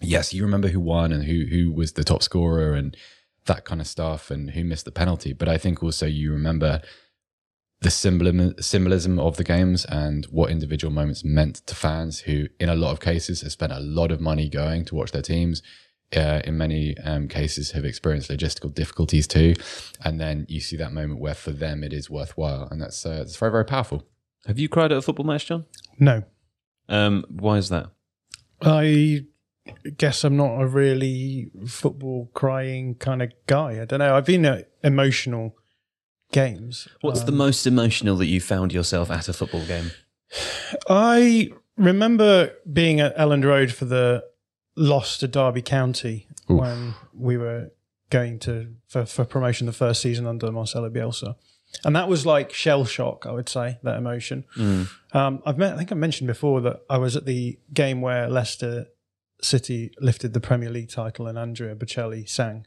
yes, 0.00 0.32
you 0.32 0.42
remember 0.42 0.68
who 0.68 0.80
won 0.80 1.12
and 1.12 1.24
who 1.24 1.46
who 1.46 1.72
was 1.72 1.92
the 1.92 2.04
top 2.04 2.22
scorer 2.22 2.74
and 2.74 2.96
that 3.46 3.64
kind 3.64 3.80
of 3.80 3.86
stuff 3.86 4.30
and 4.30 4.50
who 4.50 4.64
missed 4.64 4.84
the 4.84 4.92
penalty. 4.92 5.32
But 5.32 5.48
I 5.48 5.58
think 5.58 5.82
also 5.82 6.06
you 6.06 6.32
remember 6.32 6.80
the 7.80 7.90
symbolism 7.90 8.54
symbolism 8.60 9.18
of 9.18 9.36
the 9.36 9.44
games 9.44 9.84
and 9.86 10.26
what 10.26 10.50
individual 10.50 10.92
moments 10.92 11.24
meant 11.24 11.56
to 11.66 11.74
fans 11.74 12.20
who, 12.20 12.46
in 12.60 12.68
a 12.68 12.74
lot 12.74 12.92
of 12.92 13.00
cases, 13.00 13.42
have 13.42 13.52
spent 13.52 13.72
a 13.72 13.80
lot 13.80 14.10
of 14.12 14.20
money 14.20 14.48
going 14.48 14.84
to 14.86 14.94
watch 14.94 15.12
their 15.12 15.22
teams. 15.22 15.62
Uh, 16.14 16.40
in 16.44 16.56
many 16.56 16.96
um, 16.98 17.26
cases, 17.26 17.72
have 17.72 17.84
experienced 17.84 18.30
logistical 18.30 18.72
difficulties 18.72 19.26
too, 19.26 19.54
and 20.04 20.20
then 20.20 20.46
you 20.48 20.60
see 20.60 20.76
that 20.76 20.92
moment 20.92 21.18
where 21.20 21.34
for 21.34 21.50
them 21.50 21.82
it 21.82 21.92
is 21.92 22.08
worthwhile, 22.08 22.68
and 22.70 22.80
that's 22.80 23.04
uh, 23.04 23.18
it's 23.22 23.36
very 23.36 23.50
very 23.50 23.64
powerful. 23.64 24.04
Have 24.46 24.58
you 24.58 24.68
cried 24.68 24.92
at 24.92 24.98
a 24.98 25.02
football 25.02 25.26
match, 25.26 25.46
John? 25.46 25.64
No. 25.98 26.22
Um, 26.88 27.24
why 27.28 27.56
is 27.58 27.68
that? 27.70 27.86
I 28.62 29.24
guess 29.98 30.22
I'm 30.22 30.36
not 30.36 30.60
a 30.60 30.66
really 30.68 31.50
football 31.66 32.30
crying 32.34 32.94
kind 32.94 33.20
of 33.20 33.32
guy. 33.48 33.82
I 33.82 33.84
don't 33.84 33.98
know. 33.98 34.14
I've 34.16 34.26
been 34.26 34.44
at 34.44 34.70
emotional 34.84 35.56
games. 36.30 36.86
What's 37.00 37.20
Um, 37.20 37.26
the 37.26 37.32
most 37.32 37.66
emotional 37.66 38.16
that 38.18 38.26
you 38.26 38.40
found 38.40 38.72
yourself 38.72 39.10
at 39.10 39.28
a 39.28 39.32
football 39.32 39.66
game? 39.66 39.90
I 40.88 41.50
remember 41.76 42.52
being 42.72 43.00
at 43.00 43.16
Elland 43.16 43.44
Road 43.44 43.72
for 43.72 43.84
the 43.86 44.24
loss 44.76 45.18
to 45.18 45.28
Derby 45.28 45.62
County 45.62 46.28
Oof. 46.50 46.60
when 46.60 46.94
we 47.14 47.36
were 47.36 47.70
going 48.10 48.38
to 48.40 48.74
for, 48.86 49.04
for 49.04 49.24
promotion 49.24 49.66
the 49.66 49.72
first 49.72 50.00
season 50.02 50.26
under 50.26 50.50
Marcelo 50.52 50.88
Bielsa. 50.90 51.34
And 51.84 51.96
that 51.96 52.08
was 52.08 52.24
like 52.24 52.52
shell 52.52 52.84
shock, 52.84 53.26
I 53.26 53.32
would 53.32 53.48
say, 53.48 53.78
that 53.82 53.98
emotion. 53.98 54.44
Um, 55.12 55.42
I've 55.44 55.58
met, 55.58 55.74
I 55.74 55.76
think 55.78 55.90
I 55.92 55.94
mentioned 55.96 56.28
before 56.28 56.60
that 56.62 56.82
I 56.88 56.98
was 56.98 57.16
at 57.16 57.26
the 57.26 57.58
game 57.72 58.00
where 58.00 58.28
Leicester 58.28 58.86
City 59.42 59.90
lifted 60.00 60.32
the 60.32 60.40
Premier 60.40 60.70
League 60.70 60.88
title 60.90 61.26
and 61.26 61.36
Andrea 61.38 61.74
Bocelli 61.74 62.28
sang. 62.28 62.66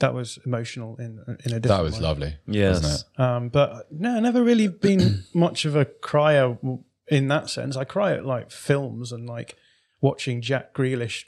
That 0.00 0.12
was 0.12 0.38
emotional 0.44 0.96
in 0.96 1.20
in 1.44 1.52
a 1.54 1.60
different 1.60 1.62
That 1.64 1.82
was 1.82 1.94
way. 1.94 2.00
lovely, 2.00 2.36
Yes. 2.46 2.82
wasn't 2.82 3.04
it? 3.16 3.20
Um, 3.22 3.48
but 3.48 3.86
no, 3.90 4.16
I 4.16 4.20
never 4.20 4.42
really 4.42 4.68
been 4.68 5.24
much 5.34 5.64
of 5.64 5.74
a 5.76 5.84
crier 5.86 6.58
in 7.08 7.28
that 7.28 7.48
sense. 7.48 7.76
I 7.76 7.84
cry 7.84 8.12
at 8.12 8.26
like 8.26 8.50
films 8.50 9.10
and 9.12 9.26
like 9.28 9.56
watching 10.00 10.42
Jack 10.42 10.74
Grealish 10.74 11.24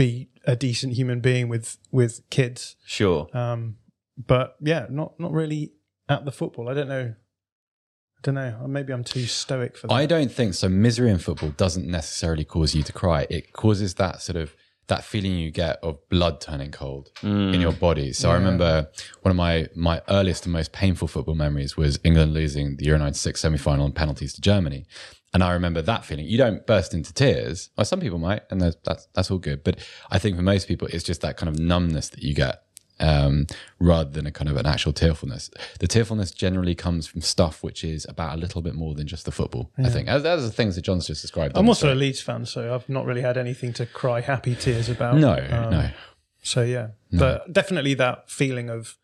be 0.00 0.30
a 0.46 0.56
decent 0.56 0.94
human 0.94 1.20
being 1.20 1.48
with 1.48 1.76
with 1.90 2.22
kids. 2.30 2.76
Sure. 2.86 3.28
Um, 3.34 3.76
but 4.16 4.56
yeah, 4.60 4.86
not 4.88 5.20
not 5.20 5.32
really 5.32 5.72
at 6.08 6.24
the 6.24 6.32
football. 6.32 6.68
I 6.70 6.74
don't 6.74 6.88
know. 6.88 7.14
I 7.14 8.20
don't 8.22 8.34
know. 8.34 8.66
Maybe 8.66 8.92
I'm 8.92 9.04
too 9.04 9.26
stoic 9.26 9.76
for 9.76 9.86
that. 9.86 9.94
I 9.94 10.06
don't 10.06 10.32
think 10.32 10.54
so. 10.54 10.68
Misery 10.68 11.10
in 11.10 11.18
football 11.18 11.50
doesn't 11.50 11.86
necessarily 11.86 12.44
cause 12.44 12.74
you 12.74 12.82
to 12.82 12.92
cry. 12.92 13.26
It 13.30 13.52
causes 13.52 13.94
that 13.94 14.22
sort 14.22 14.36
of 14.36 14.54
that 14.88 15.04
feeling 15.04 15.36
you 15.36 15.50
get 15.50 15.78
of 15.82 15.96
blood 16.08 16.40
turning 16.40 16.70
cold 16.70 17.10
in 17.22 17.60
your 17.60 17.72
body. 17.72 18.12
So 18.12 18.30
I 18.30 18.34
remember 18.34 18.88
one 19.22 19.30
of 19.30 19.36
my 19.36 19.68
my 19.74 20.02
earliest 20.08 20.46
and 20.46 20.52
most 20.52 20.72
painful 20.72 21.08
football 21.08 21.34
memories 21.34 21.76
was 21.76 22.00
England 22.04 22.32
losing 22.34 22.76
the 22.76 22.86
Euro 22.86 22.98
'96 22.98 23.38
semi 23.40 23.58
final 23.58 23.84
on 23.84 23.92
penalties 23.92 24.32
to 24.34 24.40
Germany. 24.40 24.86
And 25.32 25.44
I 25.44 25.52
remember 25.52 25.80
that 25.82 26.04
feeling. 26.04 26.26
You 26.26 26.38
don't 26.38 26.66
burst 26.66 26.92
into 26.92 27.12
tears. 27.12 27.70
Well, 27.76 27.84
some 27.84 28.00
people 28.00 28.18
might, 28.18 28.42
and 28.50 28.60
that's 28.60 28.76
that's, 28.84 29.06
that's 29.14 29.30
all 29.30 29.38
good. 29.38 29.62
But 29.62 29.78
I 30.10 30.18
think 30.18 30.36
for 30.36 30.42
most 30.42 30.66
people, 30.66 30.88
it's 30.88 31.04
just 31.04 31.20
that 31.20 31.36
kind 31.36 31.48
of 31.48 31.58
numbness 31.58 32.08
that 32.08 32.22
you 32.22 32.34
get 32.34 32.62
um, 33.00 33.46
rather 33.78 34.10
than 34.10 34.26
a 34.26 34.30
kind 34.30 34.48
of 34.50 34.56
an 34.56 34.66
actual 34.66 34.92
tearfulness. 34.92 35.50
The 35.78 35.88
tearfulness 35.88 36.30
generally 36.30 36.74
comes 36.74 37.06
from 37.06 37.22
stuff 37.22 37.62
which 37.62 37.82
is 37.82 38.06
about 38.08 38.36
a 38.36 38.40
little 38.40 38.60
bit 38.62 38.74
more 38.74 38.94
than 38.94 39.06
just 39.06 39.24
the 39.24 39.32
football. 39.32 39.70
I 39.78 39.88
think 39.88 40.08
as, 40.08 40.24
as 40.24 40.42
the 40.42 40.50
things 40.52 40.76
that 40.76 40.82
John's 40.82 41.06
just 41.06 41.22
described. 41.22 41.56
I'm 41.56 41.68
also 41.68 41.92
a. 41.92 41.94
Leeds 41.94 42.20
fan, 42.20 42.46
so 42.46 42.74
I've 42.74 42.88
not 42.88 43.06
really 43.06 43.22
had 43.22 43.36
anything 43.36 43.72
to 43.74 43.86
cry 43.86 44.20
happy 44.20 44.54
tears 44.54 44.88
about. 44.88 45.16
no, 45.16 45.34
Um, 45.34 45.70
no. 45.70 45.90
So 46.42 46.62
yeah, 46.62 46.88
but 47.12 47.52
definitely 47.52 47.94
that 47.94 48.30
feeling 48.30 48.70
of 48.70 48.96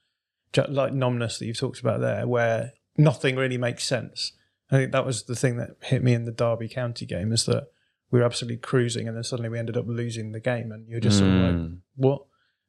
like 0.68 0.92
numbness 0.92 1.38
that 1.38 1.46
you've 1.46 1.58
talked 1.58 1.80
about 1.80 2.00
there, 2.00 2.26
where 2.26 2.72
nothing 2.96 3.36
really 3.36 3.58
makes 3.58 3.84
sense. 3.84 4.32
I 4.70 4.76
think 4.76 4.92
that 4.92 5.06
was 5.06 5.24
the 5.24 5.36
thing 5.36 5.56
that 5.58 5.76
hit 5.82 6.02
me 6.02 6.12
in 6.12 6.24
the 6.24 6.32
Derby 6.32 6.68
County 6.68 7.06
game 7.06 7.32
is 7.32 7.46
that 7.46 7.68
we 8.10 8.20
were 8.20 8.24
absolutely 8.24 8.58
cruising, 8.58 9.08
and 9.08 9.16
then 9.16 9.24
suddenly 9.24 9.48
we 9.48 9.58
ended 9.58 9.76
up 9.76 9.86
losing 9.86 10.32
the 10.32 10.40
game, 10.40 10.72
and 10.72 10.88
you're 10.88 11.00
just 11.00 11.18
sort 11.18 11.30
of 11.30 11.40
like, 11.40 11.54
hmm. 11.54 11.74
what? 11.96 12.22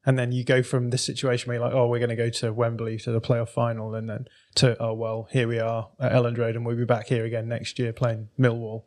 And 0.06 0.18
then 0.18 0.32
you 0.32 0.46
go 0.46 0.64
from 0.64 0.90
this 0.90 1.04
situation 1.04 1.50
where 1.50 1.58
you're 1.58 1.66
like, 1.66 1.76
oh, 1.76 1.88
we're 1.88 2.00
going 2.00 2.10
to 2.10 2.16
go 2.16 2.30
to 2.30 2.54
Wembley 2.54 2.98
to 3.00 3.12
the 3.12 3.22
playoff 3.22 3.50
final, 3.50 3.94
and 3.96 4.10
then 4.10 4.26
to 4.56 4.82
oh 4.82 4.94
well, 4.94 5.28
here 5.32 5.48
we 5.48 5.60
are 5.60 5.90
at 6.00 6.12
Elland 6.12 6.38
Road, 6.38 6.56
and 6.56 6.66
we'll 6.66 6.78
be 6.78 6.86
back 6.86 7.08
here 7.08 7.26
again 7.26 7.48
next 7.48 7.78
year 7.80 7.94
playing 7.94 8.30
Millwall. 8.40 8.84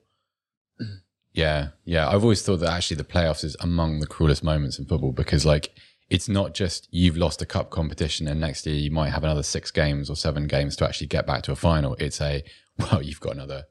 Yeah, 1.33 1.69
yeah. 1.85 2.09
I've 2.09 2.23
always 2.23 2.43
thought 2.43 2.59
that 2.59 2.73
actually 2.73 2.97
the 2.97 3.05
playoffs 3.05 3.45
is 3.45 3.57
among 3.61 4.01
the 4.01 4.07
cruelest 4.07 4.43
moments 4.43 4.79
in 4.79 4.87
football 4.87 5.13
because, 5.13 5.47
like, 5.47 5.73
it's 6.11 6.29
not 6.29 6.53
just 6.55 6.89
you've 6.91 7.17
lost 7.17 7.41
a 7.41 7.47
cup 7.47 7.71
competition 7.71 8.27
and 8.29 8.41
next 8.41 8.67
year 8.67 8.75
you 8.75 8.91
might 8.91 9.11
have 9.11 9.23
another 9.25 9.43
six 9.45 9.71
games 9.71 10.11
or 10.11 10.17
seven 10.17 10.47
games 10.47 10.77
to 10.77 10.85
actually 10.85 11.07
get 11.07 11.27
back 11.27 11.43
to 11.45 11.53
a 11.53 11.57
final. 11.57 11.95
It's 12.01 12.21
a, 12.21 12.43
well, 12.79 13.01
you've 13.01 13.21
got 13.21 13.35
another 13.35 13.65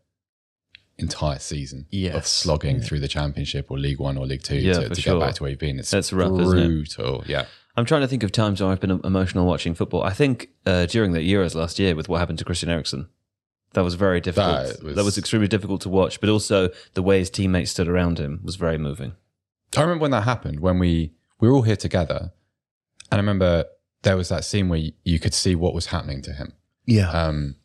entire 0.98 1.40
season 1.40 1.80
of 1.82 1.86
Yes. 1.92 2.30
slogging 2.30 2.82
through 2.82 3.00
the 3.00 3.08
championship 3.08 3.70
or 3.72 3.78
League 3.78 4.00
One 4.00 4.18
or 4.18 4.26
League 4.26 4.44
Two 4.44 4.58
Yeah, 4.58 4.74
to, 4.80 4.90
to 4.90 5.02
sure. 5.02 5.20
get 5.20 5.26
back 5.26 5.36
to 5.36 5.44
where 5.44 5.50
you've 5.52 5.60
been. 5.60 5.80
It's 5.80 5.92
That's 5.92 6.12
rough, 6.12 6.40
isn't 6.40 6.58
it? 6.58 6.66
brutal. 6.68 7.24
Yeah. 7.28 7.46
I'm 7.76 7.86
trying 7.86 8.02
to 8.02 8.08
think 8.08 8.24
of 8.24 8.32
times 8.32 8.62
where 8.62 8.70
I've 8.72 8.82
been 8.82 9.00
emotional 9.04 9.46
watching 9.46 9.74
football. 9.74 10.04
I 10.04 10.12
think 10.12 10.50
uh, 10.66 10.86
during 10.88 11.14
the 11.14 11.20
Euros 11.20 11.56
last 11.56 11.80
year 11.80 11.96
with 11.96 12.10
what 12.10 12.18
happened 12.20 12.40
to 12.40 12.46
Christian 12.46 12.70
Eriksen. 12.70 13.08
That 13.74 13.84
was 13.84 13.94
very 13.94 14.20
difficult. 14.20 14.66
That 14.68 14.84
was- 14.84 14.96
that 14.96 15.06
was 15.06 15.18
extremely 15.18 15.48
difficult 15.48 15.82
to 15.82 15.90
watch, 15.90 16.20
but 16.20 16.30
also 16.30 16.70
the 16.96 17.04
way 17.04 17.20
his 17.20 17.30
teammates 17.30 17.70
stood 17.72 17.88
around 17.88 18.18
him 18.18 18.40
was 18.44 18.56
very 18.56 18.78
moving. 18.80 19.14
I 19.78 19.82
remember 19.82 20.02
when 20.02 20.12
that 20.12 20.24
happened 20.24 20.60
when 20.60 20.80
we 20.80 21.14
were 21.48 21.56
all 21.56 21.62
here 21.62 21.76
together, 21.78 22.32
and 23.12 23.14
I 23.14 23.18
remember 23.18 23.66
there 24.02 24.18
was 24.18 24.30
that 24.30 24.44
scene 24.46 24.70
where 24.70 24.80
you, 24.80 24.92
you 25.04 25.20
could 25.20 25.34
see 25.34 25.56
what 25.56 25.74
was 25.74 25.88
happening 25.88 26.22
to 26.24 26.34
him, 26.34 26.54
Yeah. 26.86 27.10
um, 27.12 27.56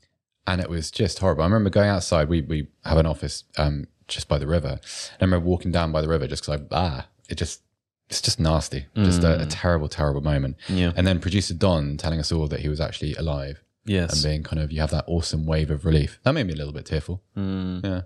and 0.47 0.61
it 0.61 0.69
was 0.71 0.90
just 0.90 1.19
horrible. 1.19 1.43
I 1.43 1.47
remember 1.47 1.71
going 1.71 1.88
outside. 1.88 2.28
We 2.28 2.43
we 2.43 2.69
have 2.85 2.99
an 2.99 3.07
office 3.07 3.45
um, 3.57 3.87
just 4.09 4.28
by 4.28 4.38
the 4.38 4.47
river, 4.47 4.69
and 4.69 5.21
I 5.21 5.25
remember 5.25 5.47
walking 5.47 5.73
down 5.73 5.90
by 5.93 6.00
the 6.02 6.09
river 6.09 6.26
just 6.26 6.45
because 6.45 6.61
I 6.61 6.64
ah 6.71 7.07
it 7.28 7.37
just 7.37 7.62
it's 8.11 8.21
just 8.21 8.38
nasty, 8.38 8.87
just 8.97 9.25
a, 9.25 9.40
a 9.40 9.47
terrible 9.47 9.88
terrible 9.88 10.21
moment. 10.21 10.57
Yeah. 10.69 10.93
And 10.95 11.07
then 11.07 11.21
producer 11.21 11.54
Don 11.54 11.97
telling 11.97 12.21
us 12.21 12.31
all 12.31 12.47
that 12.49 12.61
he 12.61 12.69
was 12.69 12.78
actually 12.78 13.14
alive 13.14 13.62
yes. 13.87 14.12
and 14.12 14.23
being 14.23 14.43
kind 14.43 14.61
of 14.62 14.71
you 14.71 14.81
have 14.83 14.90
that 14.90 15.04
awesome 15.07 15.47
wave 15.47 15.71
of 15.71 15.87
relief. 15.87 16.21
That 16.23 16.33
made 16.35 16.47
me 16.47 16.52
a 16.52 16.57
little 16.57 16.75
bit 16.75 16.85
tearful. 16.85 17.23
Mm. 17.37 17.83
Yeah. 17.83 18.02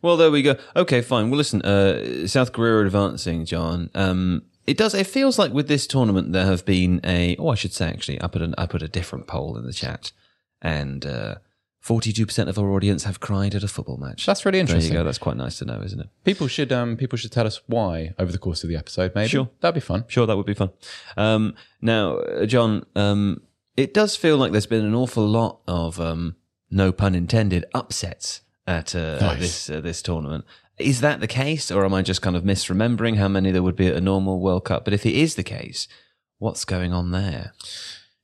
Well, 0.00 0.16
there 0.16 0.30
we 0.30 0.42
go. 0.42 0.56
Okay, 0.76 1.02
fine. 1.02 1.28
Well, 1.30 1.38
listen, 1.38 1.60
uh, 1.62 2.26
South 2.28 2.52
Korea 2.52 2.74
are 2.74 2.82
advancing, 2.82 3.44
John. 3.44 3.90
Um, 3.94 4.42
it 4.66 4.76
does. 4.76 4.94
It 4.94 5.06
feels 5.06 5.38
like 5.38 5.52
with 5.52 5.68
this 5.68 5.86
tournament 5.86 6.32
there 6.32 6.46
have 6.46 6.64
been 6.64 7.00
a. 7.04 7.36
Oh, 7.38 7.48
I 7.48 7.54
should 7.54 7.72
say 7.72 7.88
actually, 7.88 8.22
I 8.22 8.26
put 8.28 8.42
an, 8.42 8.54
I 8.58 8.66
put 8.66 8.82
a 8.82 8.88
different 8.88 9.26
poll 9.26 9.56
in 9.58 9.64
the 9.66 9.72
chat, 9.72 10.12
and 10.60 11.04
uh, 11.04 11.34
forty-two 11.80 12.26
percent 12.26 12.48
of 12.48 12.58
our 12.58 12.70
audience 12.70 13.04
have 13.04 13.18
cried 13.20 13.54
at 13.54 13.62
a 13.64 13.68
football 13.68 13.96
match. 13.96 14.24
That's 14.26 14.44
really 14.46 14.60
interesting. 14.60 14.90
there 14.92 14.98
you 14.98 15.02
go. 15.02 15.04
That's 15.04 15.18
quite 15.18 15.36
nice 15.36 15.58
to 15.58 15.64
know, 15.64 15.80
isn't 15.82 16.00
it? 16.00 16.08
People 16.24 16.46
should 16.46 16.72
um 16.72 16.96
people 16.96 17.16
should 17.18 17.32
tell 17.32 17.46
us 17.46 17.60
why 17.66 18.14
over 18.18 18.30
the 18.30 18.38
course 18.38 18.62
of 18.62 18.68
the 18.70 18.76
episode. 18.76 19.12
Maybe 19.14 19.28
Sure. 19.28 19.48
that'd 19.60 19.74
be 19.74 19.80
fun. 19.80 20.04
Sure, 20.08 20.26
that 20.26 20.36
would 20.36 20.46
be 20.46 20.54
fun. 20.54 20.70
Um, 21.16 21.54
now, 21.80 22.16
uh, 22.18 22.46
John, 22.46 22.84
um, 22.94 23.42
it 23.76 23.92
does 23.94 24.14
feel 24.16 24.36
like 24.36 24.52
there's 24.52 24.66
been 24.66 24.84
an 24.84 24.94
awful 24.94 25.26
lot 25.26 25.60
of, 25.66 25.98
um, 26.00 26.36
no 26.70 26.92
pun 26.92 27.14
intended, 27.14 27.64
upsets 27.74 28.42
at 28.66 28.94
uh, 28.94 29.18
Nice. 29.18 29.40
this 29.40 29.70
uh, 29.70 29.80
this 29.80 30.02
tournament. 30.02 30.44
Is 30.82 31.00
that 31.00 31.20
the 31.20 31.26
case, 31.26 31.70
or 31.70 31.84
am 31.84 31.94
I 31.94 32.02
just 32.02 32.22
kind 32.22 32.36
of 32.36 32.44
misremembering 32.44 33.16
how 33.16 33.28
many 33.28 33.50
there 33.50 33.62
would 33.62 33.76
be 33.76 33.86
at 33.86 33.96
a 33.96 34.00
normal 34.00 34.40
World 34.40 34.64
Cup? 34.64 34.84
But 34.84 34.94
if 34.94 35.06
it 35.06 35.14
is 35.14 35.34
the 35.34 35.42
case, 35.42 35.88
what's 36.38 36.64
going 36.64 36.92
on 36.92 37.10
there? 37.10 37.52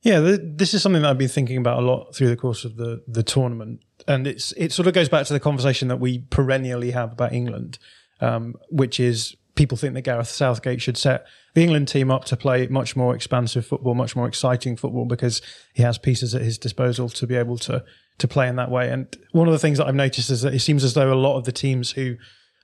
Yeah, 0.02 0.20
th- 0.20 0.40
this 0.42 0.74
is 0.74 0.82
something 0.82 1.02
that 1.02 1.10
I've 1.10 1.18
been 1.18 1.28
thinking 1.28 1.56
about 1.56 1.82
a 1.82 1.86
lot 1.86 2.14
through 2.14 2.28
the 2.28 2.36
course 2.36 2.64
of 2.64 2.76
the 2.76 3.02
the 3.08 3.22
tournament, 3.22 3.80
and 4.06 4.26
it's 4.26 4.52
it 4.52 4.72
sort 4.72 4.86
of 4.86 4.94
goes 4.94 5.08
back 5.08 5.26
to 5.26 5.32
the 5.32 5.40
conversation 5.40 5.88
that 5.88 6.00
we 6.00 6.20
perennially 6.30 6.92
have 6.92 7.12
about 7.12 7.32
England, 7.32 7.78
um, 8.20 8.54
which 8.70 9.00
is 9.00 9.36
people 9.54 9.76
think 9.76 9.94
that 9.94 10.02
Gareth 10.02 10.28
Southgate 10.28 10.80
should 10.80 10.96
set 10.96 11.26
the 11.54 11.62
England 11.62 11.88
team 11.88 12.12
up 12.12 12.24
to 12.26 12.36
play 12.36 12.68
much 12.68 12.94
more 12.94 13.14
expansive 13.14 13.66
football, 13.66 13.94
much 13.94 14.14
more 14.14 14.28
exciting 14.28 14.76
football, 14.76 15.04
because 15.04 15.42
he 15.74 15.82
has 15.82 15.98
pieces 15.98 16.32
at 16.34 16.42
his 16.42 16.58
disposal 16.58 17.08
to 17.08 17.26
be 17.26 17.34
able 17.34 17.58
to 17.58 17.84
to 18.18 18.28
play 18.28 18.48
in 18.48 18.56
that 18.56 18.70
way. 18.70 18.90
And 18.90 19.14
one 19.32 19.48
of 19.48 19.52
the 19.52 19.58
things 19.58 19.78
that 19.78 19.86
I've 19.86 19.94
noticed 19.94 20.30
is 20.30 20.42
that 20.42 20.54
it 20.54 20.60
seems 20.60 20.84
as 20.84 20.94
though 20.94 21.12
a 21.12 21.14
lot 21.14 21.36
of 21.36 21.44
the 21.44 21.52
teams 21.52 21.92
who 21.92 22.16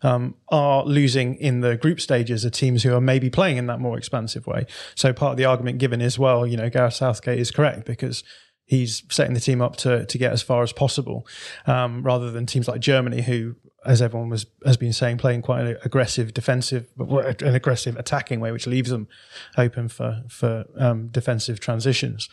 um, 0.04 0.34
are 0.48 0.84
losing 0.84 1.34
in 1.36 1.60
the 1.60 1.76
group 1.76 2.00
stages 2.00 2.44
are 2.44 2.50
teams 2.50 2.82
who 2.84 2.94
are 2.94 3.00
maybe 3.00 3.30
playing 3.30 3.56
in 3.56 3.66
that 3.66 3.80
more 3.80 3.98
expansive 3.98 4.46
way. 4.46 4.66
So 4.94 5.12
part 5.12 5.32
of 5.32 5.36
the 5.38 5.46
argument 5.46 5.78
given 5.78 6.00
is, 6.00 6.18
well, 6.18 6.46
you 6.46 6.56
know, 6.56 6.70
Gareth 6.70 6.94
Southgate 6.94 7.40
is 7.40 7.50
correct 7.50 7.86
because 7.86 8.22
he's 8.66 9.02
setting 9.10 9.34
the 9.34 9.40
team 9.40 9.60
up 9.60 9.76
to 9.76 10.06
to 10.06 10.18
get 10.18 10.32
as 10.32 10.42
far 10.42 10.62
as 10.62 10.72
possible, 10.72 11.26
um, 11.66 12.02
rather 12.02 12.30
than 12.30 12.46
teams 12.46 12.68
like 12.68 12.80
Germany, 12.80 13.22
who, 13.22 13.56
as 13.84 14.00
everyone 14.00 14.30
was 14.30 14.46
has 14.64 14.76
been 14.76 14.92
saying, 14.92 15.18
playing 15.18 15.42
quite 15.42 15.66
an 15.66 15.76
aggressive 15.84 16.32
defensive, 16.32 16.86
an 16.98 17.54
aggressive 17.54 17.96
attacking 17.96 18.40
way, 18.40 18.52
which 18.52 18.66
leaves 18.66 18.90
them 18.90 19.08
open 19.56 19.88
for 19.88 20.22
for 20.28 20.64
um, 20.78 21.08
defensive 21.08 21.60
transitions. 21.60 22.28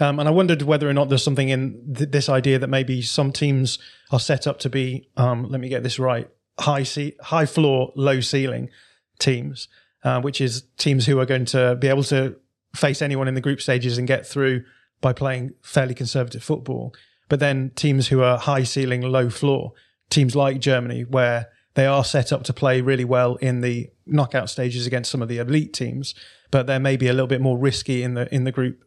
Um, 0.00 0.18
and 0.18 0.28
I 0.28 0.32
wondered 0.32 0.62
whether 0.62 0.88
or 0.88 0.94
not 0.94 1.08
there's 1.08 1.24
something 1.24 1.48
in 1.48 1.94
th- 1.94 2.10
this 2.10 2.28
idea 2.28 2.58
that 2.58 2.68
maybe 2.68 3.02
some 3.02 3.32
teams 3.32 3.78
are 4.10 4.20
set 4.20 4.46
up 4.46 4.58
to 4.60 4.70
be, 4.70 5.08
um, 5.16 5.48
let 5.50 5.60
me 5.60 5.68
get 5.68 5.82
this 5.82 5.98
right, 5.98 6.28
high 6.58 6.84
high 7.20 7.46
floor, 7.46 7.92
low 7.94 8.20
ceiling 8.20 8.70
teams, 9.18 9.68
uh, 10.04 10.20
which 10.20 10.40
is 10.40 10.64
teams 10.78 11.06
who 11.06 11.18
are 11.18 11.26
going 11.26 11.44
to 11.46 11.76
be 11.76 11.88
able 11.88 12.04
to 12.04 12.36
face 12.74 13.02
anyone 13.02 13.28
in 13.28 13.34
the 13.34 13.40
group 13.40 13.60
stages 13.60 13.98
and 13.98 14.06
get 14.06 14.26
through 14.26 14.64
by 15.00 15.12
playing 15.12 15.52
fairly 15.62 15.94
conservative 15.94 16.42
football. 16.42 16.94
But 17.28 17.40
then 17.40 17.70
teams 17.74 18.08
who 18.08 18.22
are 18.22 18.38
high 18.38 18.62
ceiling, 18.62 19.02
low 19.02 19.30
floor, 19.30 19.72
teams 20.10 20.36
like 20.36 20.60
Germany, 20.60 21.02
where 21.02 21.48
they 21.74 21.86
are 21.86 22.04
set 22.04 22.32
up 22.32 22.44
to 22.44 22.52
play 22.52 22.80
really 22.80 23.04
well 23.04 23.36
in 23.36 23.60
the 23.60 23.90
knockout 24.06 24.48
stages 24.48 24.86
against 24.86 25.10
some 25.10 25.22
of 25.22 25.28
the 25.28 25.38
elite 25.38 25.72
teams, 25.72 26.14
but 26.50 26.66
they're 26.66 26.80
maybe 26.80 27.08
a 27.08 27.12
little 27.12 27.26
bit 27.26 27.40
more 27.40 27.58
risky 27.58 28.02
in 28.02 28.14
the 28.14 28.32
in 28.34 28.44
the 28.44 28.52
group 28.52 28.82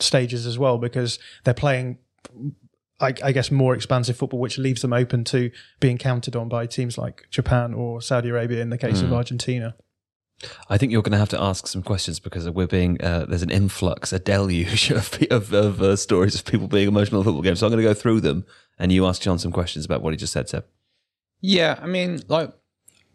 stages 0.00 0.46
as 0.46 0.58
well 0.58 0.78
because 0.78 1.18
they're 1.44 1.54
playing 1.54 1.98
I, 3.00 3.14
I 3.24 3.32
guess 3.32 3.50
more 3.50 3.74
expansive 3.74 4.16
football, 4.16 4.40
which 4.40 4.58
leaves 4.58 4.82
them 4.82 4.92
open 4.92 5.24
to 5.24 5.50
being 5.80 5.98
counted 5.98 6.36
on 6.36 6.48
by 6.48 6.66
teams 6.66 6.98
like 6.98 7.26
Japan 7.30 7.74
or 7.74 8.02
Saudi 8.02 8.28
Arabia 8.28 8.60
in 8.60 8.70
the 8.70 8.78
case 8.78 9.02
of 9.02 9.12
Argentina. 9.12 9.74
I 10.68 10.78
think 10.78 10.90
you're 10.90 11.02
going 11.02 11.12
to 11.12 11.18
have 11.18 11.28
to 11.30 11.40
ask 11.40 11.66
some 11.66 11.82
questions 11.82 12.18
because 12.18 12.48
we're 12.48 12.66
being 12.66 13.00
uh, 13.02 13.26
there's 13.26 13.42
an 13.42 13.50
influx, 13.50 14.12
a 14.12 14.18
deluge 14.18 14.90
of 14.90 15.18
of, 15.30 15.52
of 15.52 15.82
uh, 15.82 15.96
stories 15.96 16.34
of 16.34 16.44
people 16.44 16.68
being 16.68 16.88
emotional 16.88 17.20
at 17.20 17.24
football 17.24 17.42
games. 17.42 17.60
So 17.60 17.66
I'm 17.66 17.72
going 17.72 17.82
to 17.82 17.88
go 17.88 17.94
through 17.94 18.20
them, 18.20 18.44
and 18.78 18.90
you 18.92 19.06
ask 19.06 19.20
John 19.20 19.38
some 19.38 19.52
questions 19.52 19.84
about 19.84 20.02
what 20.02 20.12
he 20.12 20.16
just 20.16 20.32
said, 20.32 20.48
Seb. 20.48 20.64
Yeah, 21.40 21.78
I 21.82 21.86
mean, 21.86 22.20
like 22.28 22.52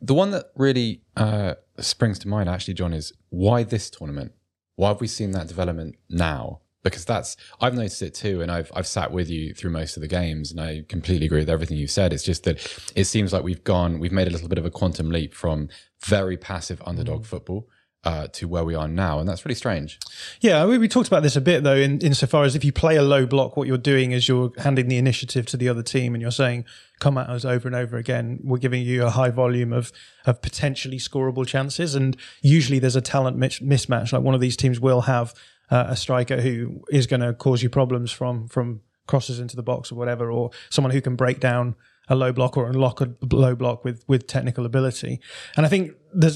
the 0.01 0.13
one 0.13 0.31
that 0.31 0.51
really 0.55 1.01
uh, 1.15 1.55
springs 1.79 2.19
to 2.19 2.27
mind, 2.27 2.49
actually, 2.49 2.75
John, 2.75 2.93
is 2.93 3.13
why 3.29 3.63
this 3.63 3.89
tournament? 3.89 4.33
Why 4.75 4.89
have 4.89 5.01
we 5.01 5.07
seen 5.07 5.31
that 5.31 5.47
development 5.47 5.95
now? 6.09 6.61
Because 6.85 7.03
that's 7.03 7.35
I've 7.59 7.73
noticed 7.73 8.01
it 8.01 8.13
too, 8.13 8.41
and 8.41 8.51
I've 8.51 8.71
I've 8.75 8.87
sat 8.87 9.11
with 9.11 9.29
you 9.29 9.53
through 9.53 9.71
most 9.71 9.97
of 9.97 10.01
the 10.01 10.07
games, 10.07 10.51
and 10.51 10.61
I 10.61 10.85
completely 10.87 11.25
agree 11.25 11.39
with 11.39 11.49
everything 11.49 11.77
you've 11.77 11.91
said. 11.91 12.13
It's 12.13 12.23
just 12.23 12.43
that 12.43 12.57
it 12.95 13.05
seems 13.05 13.33
like 13.33 13.43
we've 13.43 13.63
gone, 13.63 13.99
we've 13.99 14.11
made 14.11 14.27
a 14.27 14.31
little 14.31 14.47
bit 14.47 14.57
of 14.57 14.65
a 14.65 14.71
quantum 14.71 15.09
leap 15.09 15.33
from 15.33 15.67
very 16.05 16.37
passive 16.37 16.81
underdog 16.85 17.25
football 17.25 17.67
uh, 18.05 18.27
to 18.27 18.47
where 18.47 18.63
we 18.63 18.75
are 18.75 18.87
now, 18.87 19.19
and 19.19 19.27
that's 19.27 19.45
really 19.45 19.55
strange. 19.55 19.99
Yeah, 20.39 20.65
we, 20.65 20.77
we 20.77 20.87
talked 20.87 21.07
about 21.07 21.23
this 21.23 21.35
a 21.35 21.41
bit 21.41 21.63
though, 21.63 21.75
in, 21.75 21.99
insofar 22.01 22.43
as 22.43 22.55
if 22.55 22.63
you 22.63 22.71
play 22.71 22.95
a 22.95 23.01
low 23.01 23.25
block, 23.25 23.57
what 23.57 23.67
you're 23.67 23.77
doing 23.77 24.11
is 24.11 24.27
you're 24.27 24.51
handing 24.59 24.87
the 24.87 24.97
initiative 24.97 25.47
to 25.47 25.57
the 25.57 25.67
other 25.67 25.81
team 25.81 26.13
and 26.13 26.21
you're 26.21 26.31
saying, 26.31 26.65
come 26.99 27.17
at 27.17 27.27
us 27.29 27.43
over 27.43 27.67
and 27.67 27.75
over 27.75 27.97
again. 27.97 28.39
We're 28.43 28.59
giving 28.59 28.83
you 28.83 29.05
a 29.05 29.09
high 29.09 29.31
volume 29.31 29.73
of, 29.73 29.91
of 30.25 30.41
potentially 30.41 30.97
scoreable 30.97 31.47
chances. 31.47 31.95
And 31.95 32.15
usually 32.41 32.79
there's 32.79 32.95
a 32.95 33.01
talent 33.01 33.37
mismatch. 33.37 34.13
Like 34.13 34.21
one 34.21 34.35
of 34.35 34.41
these 34.41 34.55
teams 34.55 34.79
will 34.79 35.01
have 35.01 35.33
uh, 35.71 35.85
a 35.89 35.95
striker 35.95 36.41
who 36.41 36.83
is 36.89 37.07
going 37.07 37.21
to 37.21 37.33
cause 37.33 37.63
you 37.63 37.69
problems 37.69 38.11
from, 38.11 38.47
from 38.47 38.81
crosses 39.07 39.39
into 39.39 39.55
the 39.55 39.63
box 39.63 39.91
or 39.91 39.95
whatever, 39.95 40.31
or 40.31 40.51
someone 40.69 40.91
who 40.91 41.01
can 41.01 41.15
break 41.15 41.39
down 41.39 41.75
a 42.07 42.15
low 42.15 42.31
block 42.31 42.57
or 42.57 42.67
unlock 42.67 43.01
a 43.01 43.13
low 43.31 43.55
block 43.55 43.83
with 43.83 44.03
with 44.07 44.27
technical 44.27 44.65
ability. 44.65 45.19
And 45.57 45.65
I 45.65 45.69
think 45.69 45.93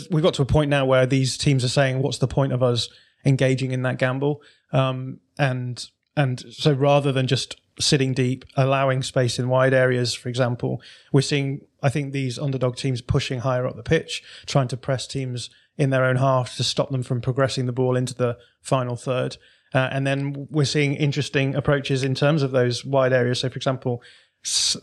we've 0.09 0.23
got 0.23 0.33
to 0.35 0.41
a 0.41 0.45
point 0.45 0.69
now 0.69 0.85
where 0.85 1.05
these 1.05 1.37
teams 1.37 1.63
are 1.63 1.69
saying, 1.69 2.01
"What's 2.01 2.17
the 2.17 2.27
point 2.27 2.53
of 2.53 2.63
us 2.63 2.89
engaging 3.25 3.71
in 3.71 3.83
that 3.83 3.97
gamble?" 3.97 4.41
Um, 4.71 5.19
and 5.37 5.85
and 6.15 6.43
so 6.51 6.73
rather 6.73 7.11
than 7.11 7.27
just 7.27 7.59
sitting 7.79 8.13
deep, 8.13 8.43
allowing 8.57 9.01
space 9.03 9.39
in 9.39 9.47
wide 9.47 9.73
areas, 9.73 10.13
for 10.13 10.27
example, 10.27 10.81
we're 11.11 11.21
seeing 11.21 11.61
I 11.81 11.89
think 11.89 12.11
these 12.11 12.39
underdog 12.39 12.75
teams 12.75 13.01
pushing 13.01 13.39
higher 13.39 13.67
up 13.67 13.75
the 13.75 13.83
pitch, 13.83 14.23
trying 14.45 14.67
to 14.69 14.77
press 14.77 15.07
teams 15.07 15.49
in 15.79 15.89
their 15.89 16.03
own 16.03 16.17
half 16.17 16.55
to 16.57 16.63
stop 16.63 16.91
them 16.91 17.01
from 17.01 17.21
progressing 17.21 17.65
the 17.65 17.71
ball 17.71 17.95
into 17.95 18.13
the 18.13 18.37
final 18.61 18.95
third. 18.95 19.37
Uh, 19.73 19.87
and 19.91 20.05
then 20.05 20.47
we're 20.51 20.65
seeing 20.65 20.93
interesting 20.93 21.55
approaches 21.55 22.03
in 22.03 22.13
terms 22.13 22.43
of 22.43 22.51
those 22.51 22.83
wide 22.83 23.13
areas. 23.13 23.39
So, 23.39 23.49
for 23.49 23.55
example, 23.55 24.03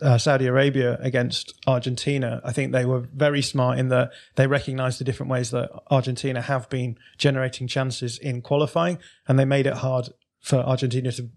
uh, 0.02 0.16
Saudi 0.16 0.46
Arabia 0.46 0.98
against 1.00 1.54
Argentina, 1.66 2.40
I 2.44 2.52
think 2.52 2.72
they 2.72 2.86
were 2.86 3.00
very 3.14 3.42
smart 3.42 3.78
in 3.78 3.88
that 3.88 4.10
they 4.36 4.46
recognized 4.46 4.98
the 4.98 5.04
different 5.04 5.30
ways 5.30 5.50
that 5.50 5.70
Argentina 5.90 6.40
have 6.40 6.68
been 6.70 6.98
generating 7.18 7.66
chances 7.66 8.18
in 8.18 8.42
qualifying, 8.42 8.98
and 9.28 9.38
they 9.38 9.44
made 9.44 9.66
it 9.66 9.74
hard 9.74 10.08
for 10.40 10.56
Argentina 10.56 11.12
to 11.12 11.28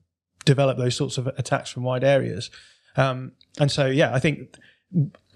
develop 0.46 0.78
those 0.78 0.96
sorts 0.96 1.18
of 1.18 1.28
attacks 1.28 1.70
from 1.70 1.84
wide 1.84 2.04
areas. 2.04 2.50
Um, 2.96 3.34
and 3.60 3.72
so, 3.72 3.88
yeah, 3.88 4.13
I 4.13 4.20
think 4.20 4.56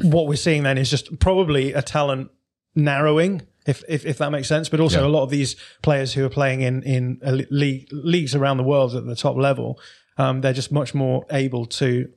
what 0.01 0.27
we're 0.27 0.35
seeing 0.35 0.63
then 0.63 0.77
is 0.77 0.89
just 0.89 1.19
probably 1.19 1.73
a 1.73 1.81
talent 1.81 2.31
narrowing, 2.75 3.41
if 3.65 3.83
if, 3.87 4.05
if 4.05 4.17
that 4.17 4.31
makes 4.31 4.47
sense. 4.47 4.69
But 4.69 4.79
also 4.79 5.01
Yeah. 5.01 5.07
a 5.07 5.09
lot 5.09 5.23
of 5.23 5.29
these 5.29 5.55
players 5.81 6.13
who 6.13 6.25
are 6.25 6.29
playing 6.29 6.61
in 6.61 6.83
in 6.83 7.19
league, 7.49 7.87
leagues 7.91 8.35
around 8.35 8.57
the 8.57 8.63
world 8.63 8.95
at 8.95 9.05
the 9.05 9.15
top 9.15 9.35
level, 9.37 9.79
um, 10.17 10.41
they're 10.41 10.53
just 10.53 10.71
much 10.71 10.93
more 10.93 11.25
able 11.31 11.65
to 11.65 12.09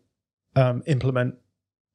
um, 0.54 0.82
implement 0.86 1.34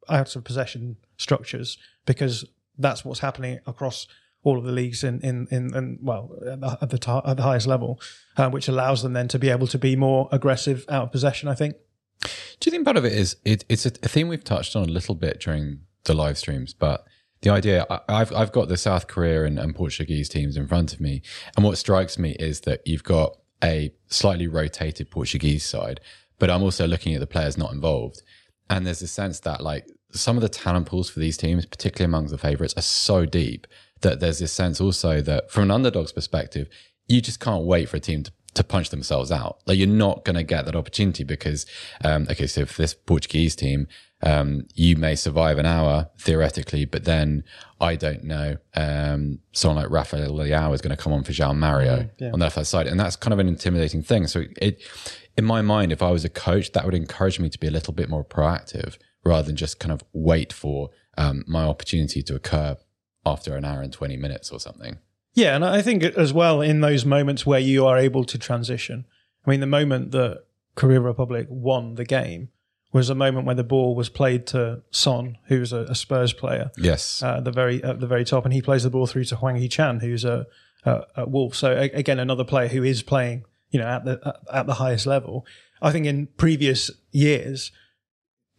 out 0.09 0.35
of 0.35 0.43
possession 0.43 0.97
structures 1.17 1.77
because 2.05 2.45
that's 2.77 3.03
what's 3.05 3.19
happening 3.19 3.59
across 3.67 4.07
all 4.43 4.57
of 4.57 4.63
the 4.63 4.71
leagues 4.71 5.03
in 5.03 5.19
in 5.21 5.47
in, 5.51 5.75
in 5.75 5.99
well 6.01 6.31
at 6.49 6.59
the 6.61 6.77
at 6.81 6.89
the, 6.89 6.97
ta- 6.97 7.21
at 7.25 7.37
the 7.37 7.43
highest 7.43 7.67
level, 7.67 7.99
uh, 8.37 8.49
which 8.49 8.67
allows 8.67 9.03
them 9.03 9.13
then 9.13 9.27
to 9.27 9.37
be 9.39 9.49
able 9.49 9.67
to 9.67 9.77
be 9.77 9.95
more 9.95 10.27
aggressive 10.31 10.85
out 10.89 11.03
of 11.03 11.11
possession. 11.11 11.47
I 11.49 11.53
think. 11.55 11.75
Do 12.59 12.67
you 12.67 12.71
think 12.71 12.85
part 12.85 12.97
of 12.97 13.05
it 13.05 13.13
is 13.13 13.37
it, 13.45 13.65
it's 13.69 13.85
a, 13.87 13.91
a 14.03 14.07
theme 14.07 14.27
we've 14.27 14.43
touched 14.43 14.75
on 14.75 14.83
a 14.83 14.91
little 14.91 15.15
bit 15.15 15.39
during 15.41 15.81
the 16.03 16.13
live 16.13 16.37
streams, 16.37 16.73
but 16.73 17.03
the 17.41 17.49
idea 17.49 17.85
I've 18.07 18.33
I've 18.33 18.51
got 18.51 18.67
the 18.67 18.77
South 18.77 19.07
Korea 19.07 19.45
and, 19.45 19.57
and 19.59 19.75
Portuguese 19.75 20.29
teams 20.29 20.55
in 20.57 20.67
front 20.67 20.93
of 20.93 21.01
me, 21.01 21.21
and 21.55 21.65
what 21.65 21.77
strikes 21.77 22.17
me 22.17 22.31
is 22.39 22.61
that 22.61 22.81
you've 22.85 23.03
got 23.03 23.37
a 23.63 23.93
slightly 24.07 24.47
rotated 24.47 25.09
Portuguese 25.11 25.65
side, 25.65 25.99
but 26.39 26.49
I'm 26.49 26.63
also 26.63 26.87
looking 26.87 27.13
at 27.13 27.19
the 27.19 27.27
players 27.27 27.57
not 27.57 27.73
involved, 27.73 28.21
and 28.69 28.85
there's 28.85 29.01
a 29.01 29.07
sense 29.07 29.39
that 29.41 29.61
like 29.61 29.87
some 30.11 30.37
of 30.37 30.41
the 30.41 30.49
talent 30.49 30.87
pools 30.87 31.09
for 31.09 31.19
these 31.19 31.37
teams, 31.37 31.65
particularly 31.65 32.09
among 32.09 32.27
the 32.27 32.37
favorites, 32.37 32.73
are 32.77 32.81
so 32.81 33.25
deep 33.25 33.65
that 34.01 34.19
there's 34.19 34.39
this 34.39 34.51
sense 34.51 34.81
also 34.81 35.21
that 35.21 35.51
from 35.51 35.63
an 35.63 35.71
underdog's 35.71 36.11
perspective, 36.11 36.67
you 37.07 37.21
just 37.21 37.39
can't 37.39 37.65
wait 37.65 37.87
for 37.87 37.97
a 37.97 37.99
team 37.99 38.23
to, 38.23 38.31
to 38.55 38.63
punch 38.63 38.89
themselves 38.89 39.31
out. 39.31 39.59
Like 39.65 39.77
you're 39.77 39.87
not 39.87 40.25
going 40.25 40.35
to 40.35 40.43
get 40.43 40.65
that 40.65 40.75
opportunity 40.75 41.23
because, 41.23 41.65
um, 42.03 42.27
okay, 42.29 42.47
so 42.47 42.65
for 42.65 42.81
this 42.81 42.93
Portuguese 42.93 43.55
team, 43.55 43.87
um, 44.23 44.67
you 44.73 44.95
may 44.95 45.15
survive 45.15 45.57
an 45.57 45.65
hour 45.65 46.09
theoretically, 46.19 46.85
but 46.85 47.05
then 47.05 47.43
I 47.79 47.95
don't 47.95 48.23
know, 48.23 48.57
um, 48.75 49.39
someone 49.53 49.83
like 49.83 49.91
Rafael 49.91 50.31
Leao 50.31 50.73
is 50.73 50.81
going 50.81 50.95
to 50.95 51.01
come 51.01 51.13
on 51.13 51.23
for 51.23 51.31
João 51.31 51.57
Mario 51.57 52.09
on 52.21 52.39
the 52.39 52.45
left 52.45 52.65
side. 52.67 52.87
And 52.87 52.99
that's 52.99 53.15
kind 53.15 53.33
of 53.33 53.39
an 53.39 53.47
intimidating 53.47 54.03
thing. 54.03 54.27
So 54.27 54.43
it, 54.61 54.81
in 55.37 55.45
my 55.45 55.61
mind, 55.61 55.91
if 55.91 56.03
I 56.03 56.11
was 56.11 56.23
a 56.23 56.29
coach, 56.29 56.71
that 56.73 56.85
would 56.85 56.93
encourage 56.93 57.39
me 57.39 57.49
to 57.49 57.59
be 57.59 57.67
a 57.67 57.71
little 57.71 57.93
bit 57.93 58.09
more 58.09 58.23
proactive 58.23 58.97
rather 59.23 59.47
than 59.47 59.55
just 59.55 59.79
kind 59.79 59.91
of 59.91 60.03
wait 60.13 60.53
for 60.53 60.89
um, 61.17 61.43
my 61.47 61.63
opportunity 61.63 62.21
to 62.23 62.35
occur 62.35 62.77
after 63.25 63.55
an 63.55 63.65
hour 63.65 63.81
and 63.81 63.93
20 63.93 64.17
minutes 64.17 64.51
or 64.51 64.59
something. 64.59 64.97
Yeah, 65.33 65.55
and 65.55 65.63
I 65.63 65.81
think 65.81 66.03
as 66.03 66.33
well 66.33 66.61
in 66.61 66.81
those 66.81 67.05
moments 67.05 67.45
where 67.45 67.59
you 67.59 67.85
are 67.85 67.97
able 67.97 68.25
to 68.25 68.37
transition. 68.37 69.05
I 69.45 69.49
mean, 69.49 69.61
the 69.61 69.65
moment 69.65 70.11
that 70.11 70.43
Korea 70.75 70.99
Republic 70.99 71.47
won 71.49 71.95
the 71.95 72.05
game 72.05 72.49
was 72.93 73.09
a 73.09 73.15
moment 73.15 73.45
when 73.47 73.57
the 73.57 73.63
ball 73.63 73.95
was 73.95 74.09
played 74.09 74.45
to 74.47 74.81
Son, 74.91 75.37
who's 75.45 75.71
a, 75.71 75.83
a 75.83 75.95
Spurs 75.95 76.33
player, 76.33 76.71
Yes. 76.77 77.23
uh, 77.23 77.37
at 77.37 77.45
the 77.45 77.51
very 77.51 77.83
at 77.83 77.99
the 77.99 78.07
very 78.07 78.25
top, 78.25 78.43
and 78.45 78.53
he 78.53 78.61
plays 78.61 78.83
the 78.83 78.89
ball 78.89 79.07
through 79.07 79.25
to 79.25 79.35
Hwang 79.37 79.55
Hee 79.55 79.69
Chan, 79.69 79.99
who's 80.01 80.25
a, 80.25 80.45
a, 80.85 81.01
a 81.17 81.25
Wolf. 81.29 81.55
So 81.55 81.71
a, 81.71 81.89
again, 81.91 82.19
another 82.19 82.43
player 82.43 82.67
who 82.67 82.83
is 82.83 83.01
playing, 83.03 83.45
you 83.69 83.79
know, 83.79 83.87
at 83.87 84.03
the 84.05 84.39
at, 84.51 84.65
the 84.67 84.75
highest 84.75 85.05
level. 85.07 85.45
I 85.81 85.91
think 85.91 86.05
in 86.05 86.27
previous 86.37 86.91
years, 87.11 87.71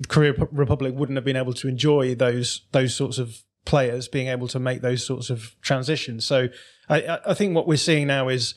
Korea 0.09 0.33
Republic 0.51 0.95
wouldn't 0.95 1.17
have 1.17 1.25
been 1.25 1.37
able 1.37 1.53
to 1.55 1.69
enjoy 1.69 2.15
those 2.15 2.63
those 2.73 2.95
sorts 2.95 3.19
of 3.19 3.43
players 3.65 4.09
being 4.09 4.27
able 4.29 4.49
to 4.49 4.59
make 4.59 4.81
those 4.81 5.07
sorts 5.07 5.31
of 5.31 5.55
transitions. 5.61 6.25
So 6.27 6.49
I, 6.89 7.03
I- 7.03 7.21
I 7.31 7.35
think 7.35 7.55
what 7.55 7.69
we're 7.69 7.77
seeing 7.77 8.07
now 8.09 8.29
is 8.29 8.55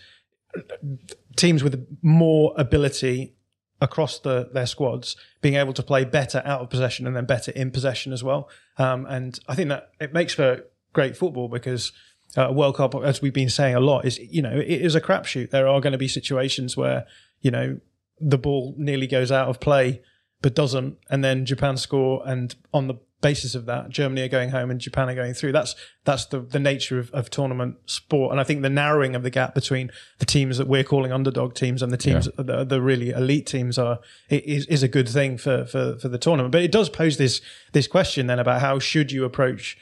teams 1.35 1.63
with 1.63 1.85
more 2.01 2.53
ability 2.57 3.34
across 3.81 4.19
the, 4.19 4.49
their 4.53 4.65
squads 4.65 5.15
being 5.41 5.55
able 5.55 5.73
to 5.73 5.83
play 5.83 6.05
better 6.05 6.41
out 6.45 6.61
of 6.61 6.69
possession 6.69 7.05
and 7.05 7.15
then 7.15 7.25
better 7.25 7.51
in 7.51 7.71
possession 7.71 8.13
as 8.13 8.23
well. 8.23 8.49
Um, 8.77 9.05
and 9.07 9.39
I 9.47 9.55
think 9.55 9.69
that 9.69 9.91
it 9.99 10.13
makes 10.13 10.33
for 10.33 10.63
great 10.93 11.17
football 11.17 11.49
because 11.49 11.91
uh, 12.37 12.51
World 12.51 12.77
Cup, 12.77 12.95
as 12.95 13.21
we've 13.21 13.33
been 13.33 13.49
saying 13.49 13.75
a 13.75 13.79
lot, 13.79 14.05
is 14.05 14.17
you 14.17 14.41
know 14.41 14.57
it 14.57 14.67
is 14.67 14.95
a 14.95 15.01
crapshoot. 15.01 15.51
There 15.51 15.67
are 15.67 15.81
going 15.81 15.91
to 15.91 15.97
be 15.97 16.07
situations 16.07 16.75
where 16.75 17.05
you 17.41 17.51
know 17.51 17.79
the 18.19 18.37
ball 18.37 18.73
nearly 18.77 19.07
goes 19.07 19.31
out 19.31 19.49
of 19.49 19.59
play 19.59 20.01
but 20.41 20.53
doesn't, 20.53 20.97
and 21.09 21.23
then 21.23 21.45
Japan 21.45 21.75
score, 21.75 22.21
and 22.25 22.53
on 22.71 22.87
the 22.87 22.95
basis 23.25 23.55
of 23.55 23.65
that, 23.65 23.89
Germany 23.89 24.21
are 24.21 24.27
going 24.27 24.51
home 24.51 24.69
and 24.69 24.79
Japan 24.79 25.09
are 25.09 25.15
going 25.15 25.33
through. 25.33 25.51
That's 25.51 25.75
that's 26.03 26.27
the 26.27 26.41
the 26.41 26.59
nature 26.59 26.99
of, 26.99 27.09
of 27.11 27.31
tournament 27.31 27.77
sport, 27.87 28.29
and 28.31 28.39
I 28.39 28.43
think 28.43 28.61
the 28.61 28.69
narrowing 28.69 29.15
of 29.15 29.23
the 29.23 29.31
gap 29.31 29.55
between 29.55 29.89
the 30.19 30.27
teams 30.27 30.59
that 30.59 30.67
we're 30.67 30.83
calling 30.83 31.11
underdog 31.11 31.55
teams 31.55 31.81
and 31.81 31.91
the 31.91 31.97
teams 31.97 32.29
the, 32.37 32.63
the 32.63 32.81
really 32.81 33.09
elite 33.09 33.47
teams 33.47 33.79
are 33.79 33.97
is 34.29 34.67
is 34.67 34.83
a 34.83 34.87
good 34.87 35.09
thing 35.09 35.39
for 35.39 35.65
for 35.65 35.97
for 35.97 36.07
the 36.07 36.19
tournament. 36.19 36.51
But 36.51 36.61
it 36.61 36.71
does 36.71 36.87
pose 36.87 37.17
this 37.17 37.41
this 37.73 37.87
question 37.87 38.27
then 38.27 38.37
about 38.37 38.61
how 38.61 38.77
should 38.77 39.11
you 39.11 39.25
approach 39.25 39.75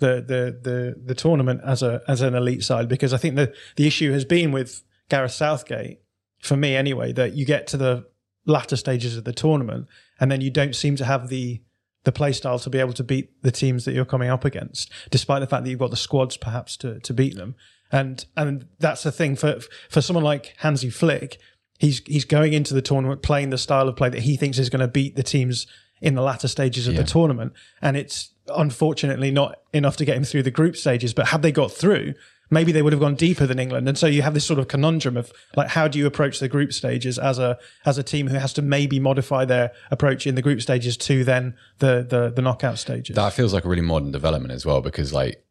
the 0.00 0.16
the 0.16 0.42
the 0.68 0.94
the 1.02 1.14
tournament 1.14 1.62
as 1.64 1.82
a 1.82 2.02
as 2.06 2.20
an 2.20 2.34
elite 2.34 2.62
side 2.62 2.86
because 2.86 3.14
I 3.14 3.16
think 3.16 3.36
the 3.36 3.54
the 3.76 3.86
issue 3.86 4.12
has 4.12 4.26
been 4.26 4.52
with 4.52 4.82
Gareth 5.08 5.32
Southgate 5.32 6.00
for 6.42 6.56
me 6.56 6.76
anyway 6.76 7.14
that 7.14 7.32
you 7.32 7.46
get 7.46 7.66
to 7.68 7.78
the 7.78 8.04
latter 8.44 8.76
stages 8.76 9.16
of 9.16 9.24
the 9.24 9.32
tournament 9.32 9.86
and 10.18 10.30
then 10.30 10.42
you 10.42 10.50
don't 10.50 10.74
seem 10.74 10.96
to 10.96 11.04
have 11.06 11.28
the 11.28 11.62
the 12.04 12.12
play 12.12 12.32
style 12.32 12.58
to 12.58 12.70
be 12.70 12.78
able 12.78 12.92
to 12.94 13.04
beat 13.04 13.30
the 13.42 13.50
teams 13.50 13.84
that 13.84 13.92
you're 13.92 14.04
coming 14.04 14.30
up 14.30 14.44
against 14.44 14.90
despite 15.10 15.40
the 15.40 15.46
fact 15.46 15.64
that 15.64 15.70
you've 15.70 15.78
got 15.78 15.90
the 15.90 15.96
squads 15.96 16.36
perhaps 16.36 16.76
to 16.78 17.00
to 17.00 17.12
beat 17.12 17.36
them. 17.36 17.54
And 17.92 18.24
and 18.36 18.66
that's 18.78 19.02
the 19.02 19.12
thing 19.12 19.36
for 19.36 19.60
for 19.88 20.00
someone 20.00 20.24
like 20.24 20.54
Hansi 20.58 20.90
Flick 20.90 21.38
he's 21.78 22.02
he's 22.06 22.24
going 22.24 22.52
into 22.52 22.74
the 22.74 22.82
tournament 22.82 23.22
playing 23.22 23.50
the 23.50 23.58
style 23.58 23.88
of 23.88 23.96
play 23.96 24.08
that 24.10 24.22
he 24.22 24.36
thinks 24.36 24.58
is 24.58 24.70
going 24.70 24.80
to 24.80 24.88
beat 24.88 25.16
the 25.16 25.22
teams 25.22 25.66
in 26.00 26.14
the 26.14 26.22
latter 26.22 26.48
stages 26.48 26.86
of 26.86 26.94
the 26.94 27.04
tournament. 27.04 27.52
And 27.82 27.96
it's 27.96 28.30
unfortunately 28.54 29.30
not 29.30 29.58
enough 29.72 29.96
to 29.98 30.04
get 30.04 30.16
him 30.16 30.24
through 30.24 30.42
the 30.42 30.50
group 30.50 30.76
stages 30.76 31.14
but 31.14 31.28
had 31.28 31.42
they 31.42 31.52
got 31.52 31.70
through 31.70 32.14
maybe 32.50 32.72
they 32.72 32.82
would 32.82 32.92
have 32.92 33.00
gone 33.00 33.14
deeper 33.14 33.46
than 33.46 33.58
England. 33.58 33.88
And 33.88 33.96
so 33.96 34.06
you 34.06 34.22
have 34.22 34.34
this 34.34 34.44
sort 34.44 34.58
of 34.58 34.68
conundrum 34.68 35.16
of 35.16 35.32
like 35.56 35.68
how 35.68 35.88
do 35.88 35.98
you 35.98 36.06
approach 36.06 36.40
the 36.40 36.48
group 36.48 36.72
stages 36.72 37.18
as 37.18 37.38
a 37.38 37.58
as 37.86 37.96
a 37.96 38.02
team 38.02 38.28
who 38.28 38.36
has 38.36 38.52
to 38.54 38.62
maybe 38.62 38.98
modify 38.98 39.44
their 39.44 39.72
approach 39.90 40.26
in 40.26 40.34
the 40.34 40.42
group 40.42 40.60
stages 40.60 40.96
to 40.98 41.24
then 41.24 41.54
the 41.78 42.06
the, 42.08 42.30
the 42.30 42.42
knockout 42.42 42.78
stages? 42.78 43.16
That 43.16 43.32
feels 43.32 43.54
like 43.54 43.64
a 43.64 43.68
really 43.68 43.82
modern 43.82 44.10
development 44.10 44.52
as 44.52 44.66
well, 44.66 44.80
because 44.80 45.12
like 45.12 45.44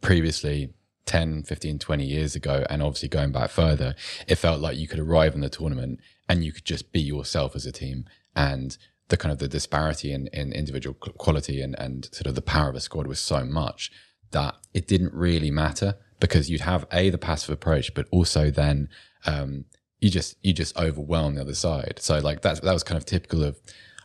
previously 0.00 0.72
10, 1.06 1.42
15, 1.42 1.78
20 1.78 2.04
years 2.04 2.34
ago, 2.34 2.64
and 2.70 2.82
obviously 2.82 3.08
going 3.08 3.32
back 3.32 3.50
further, 3.50 3.94
it 4.26 4.36
felt 4.36 4.60
like 4.60 4.76
you 4.76 4.88
could 4.88 5.00
arrive 5.00 5.34
in 5.34 5.40
the 5.40 5.48
tournament 5.48 6.00
and 6.28 6.44
you 6.44 6.52
could 6.52 6.64
just 6.64 6.92
be 6.92 7.00
yourself 7.00 7.56
as 7.56 7.66
a 7.66 7.72
team. 7.72 8.04
And 8.36 8.76
the 9.08 9.16
kind 9.16 9.32
of 9.32 9.38
the 9.38 9.48
disparity 9.48 10.12
in, 10.12 10.28
in 10.28 10.52
individual 10.52 10.94
quality 10.94 11.60
and, 11.60 11.76
and 11.78 12.08
sort 12.12 12.26
of 12.26 12.36
the 12.36 12.42
power 12.42 12.70
of 12.70 12.76
a 12.76 12.80
squad 12.80 13.08
was 13.08 13.18
so 13.18 13.44
much 13.44 13.90
that 14.30 14.54
it 14.72 14.86
didn't 14.86 15.12
really 15.12 15.50
matter 15.50 15.96
because 16.20 16.50
you'd 16.50 16.60
have 16.60 16.86
a 16.92 17.10
the 17.10 17.18
passive 17.18 17.50
approach, 17.50 17.92
but 17.94 18.06
also 18.10 18.50
then 18.50 18.88
um, 19.26 19.64
you 20.00 20.10
just 20.10 20.36
you 20.42 20.52
just 20.52 20.76
overwhelm 20.76 21.34
the 21.34 21.40
other 21.42 21.54
side. 21.54 21.94
So 21.98 22.18
like 22.18 22.42
that 22.42 22.62
that 22.62 22.72
was 22.72 22.82
kind 22.82 22.98
of 22.98 23.04
typical 23.04 23.42
of. 23.42 23.58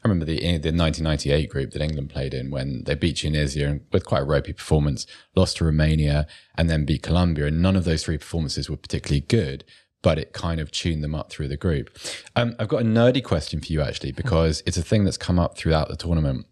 I 0.03 0.07
remember 0.07 0.25
the 0.25 0.37
the 0.37 0.71
1998 0.71 1.49
group 1.49 1.71
that 1.71 1.81
England 1.81 2.11
played 2.11 2.35
in 2.35 2.51
when 2.51 2.83
they 2.83 2.93
beat 2.93 3.17
Tunisia 3.17 3.79
with 3.91 4.05
quite 4.05 4.21
a 4.21 4.25
ropey 4.25 4.53
performance, 4.53 5.07
lost 5.35 5.57
to 5.57 5.65
Romania, 5.65 6.27
and 6.55 6.69
then 6.69 6.85
beat 6.85 7.01
Colombia. 7.01 7.47
And 7.47 7.59
none 7.59 7.75
of 7.75 7.85
those 7.85 8.03
three 8.03 8.19
performances 8.19 8.69
were 8.69 8.77
particularly 8.77 9.21
good, 9.21 9.63
but 10.03 10.19
it 10.19 10.31
kind 10.31 10.61
of 10.61 10.69
tuned 10.69 11.03
them 11.03 11.15
up 11.15 11.31
through 11.31 11.47
the 11.47 11.57
group. 11.57 11.89
Um, 12.35 12.55
I've 12.59 12.67
got 12.67 12.83
a 12.83 12.85
nerdy 12.85 13.23
question 13.23 13.59
for 13.61 13.73
you 13.73 13.81
actually 13.81 14.11
because 14.11 14.61
it's 14.67 14.77
a 14.77 14.83
thing 14.83 15.05
that's 15.05 15.17
come 15.17 15.39
up 15.39 15.57
throughout 15.57 15.89
the 15.89 15.95
tournament. 15.95 16.45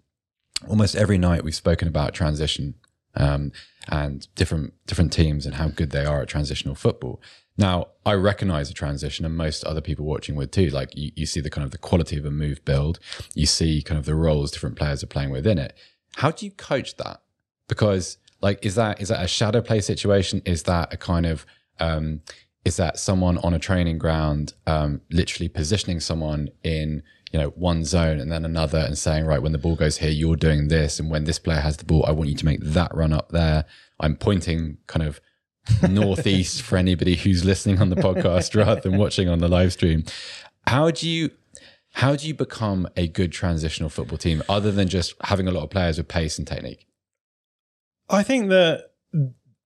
Almost 0.67 0.95
every 0.95 1.19
night 1.19 1.43
we've 1.43 1.53
spoken 1.53 1.87
about 1.87 2.15
transition 2.15 2.73
um, 3.15 3.51
and 3.87 4.27
different 4.35 4.73
different 4.85 5.13
teams 5.13 5.45
and 5.45 5.55
how 5.55 5.69
good 5.69 5.91
they 5.91 6.05
are 6.05 6.21
at 6.21 6.27
transitional 6.27 6.75
football. 6.75 7.21
Now, 7.57 7.89
I 8.05 8.13
recognize 8.13 8.67
the 8.67 8.73
transition, 8.73 9.25
and 9.25 9.37
most 9.37 9.63
other 9.63 9.81
people 9.81 10.05
watching 10.05 10.35
would 10.35 10.51
too. 10.51 10.67
Like 10.69 10.95
you, 10.95 11.11
you 11.15 11.25
see 11.25 11.39
the 11.39 11.49
kind 11.49 11.65
of 11.65 11.71
the 11.71 11.77
quality 11.77 12.17
of 12.17 12.25
a 12.25 12.31
move 12.31 12.63
build, 12.65 12.99
you 13.35 13.45
see 13.45 13.81
kind 13.83 13.99
of 13.99 14.05
the 14.05 14.15
roles 14.15 14.51
different 14.51 14.75
players 14.75 15.03
are 15.03 15.07
playing 15.07 15.29
within 15.29 15.57
it. 15.57 15.77
How 16.15 16.31
do 16.31 16.45
you 16.45 16.51
coach 16.51 16.97
that? 16.97 17.21
Because 17.67 18.17
like, 18.41 18.65
is 18.65 18.75
that 18.75 19.01
is 19.01 19.09
that 19.09 19.23
a 19.23 19.27
shadow 19.27 19.61
play 19.61 19.81
situation? 19.81 20.41
Is 20.45 20.63
that 20.63 20.93
a 20.93 20.97
kind 20.97 21.25
of 21.25 21.45
um, 21.79 22.21
is 22.65 22.77
that 22.77 22.97
someone 22.97 23.37
on 23.39 23.53
a 23.53 23.59
training 23.59 23.97
ground 23.97 24.53
um, 24.65 25.01
literally 25.11 25.49
positioning 25.49 25.99
someone 25.99 26.49
in 26.63 27.03
you 27.33 27.39
know 27.39 27.49
one 27.49 27.83
zone 27.83 28.19
and 28.19 28.31
then 28.31 28.45
another 28.45 28.77
and 28.77 28.97
saying 28.97 29.25
right 29.25 29.41
when 29.41 29.51
the 29.51 29.57
ball 29.57 29.75
goes 29.75 29.97
here 29.97 30.11
you're 30.11 30.35
doing 30.35 30.69
this. 30.69 30.99
And 30.99 31.09
when 31.09 31.25
this 31.25 31.39
player 31.39 31.59
has 31.59 31.77
the 31.77 31.85
ball 31.85 32.05
i 32.07 32.11
want 32.11 32.29
you 32.29 32.35
to 32.35 32.45
make 32.45 32.61
that 32.61 32.95
run 32.95 33.11
up 33.11 33.29
there. 33.29 33.65
I'm 33.99 34.15
pointing 34.15 34.77
kind 34.87 35.05
of 35.05 35.19
northeast 35.89 36.61
for 36.61 36.77
anybody 36.77 37.15
who's 37.15 37.43
listening 37.43 37.81
on 37.81 37.89
the 37.89 37.95
podcast 37.95 38.55
rather 38.65 38.81
than 38.81 38.97
watching 38.97 39.27
on 39.27 39.39
the 39.39 39.47
live 39.47 39.73
stream. 39.73 40.03
How 40.67 40.91
do 40.91 41.09
you 41.09 41.31
how 41.93 42.15
do 42.15 42.27
you 42.27 42.33
become 42.33 42.87
a 42.97 43.07
good 43.07 43.31
transitional 43.31 43.89
football 43.89 44.17
team 44.17 44.41
other 44.49 44.71
than 44.71 44.87
just 44.87 45.13
having 45.23 45.47
a 45.47 45.51
lot 45.51 45.63
of 45.63 45.69
players 45.69 45.97
with 45.97 46.07
pace 46.07 46.37
and 46.37 46.47
technique? 46.47 46.87
I 48.09 48.23
think 48.23 48.49
that 48.49 48.91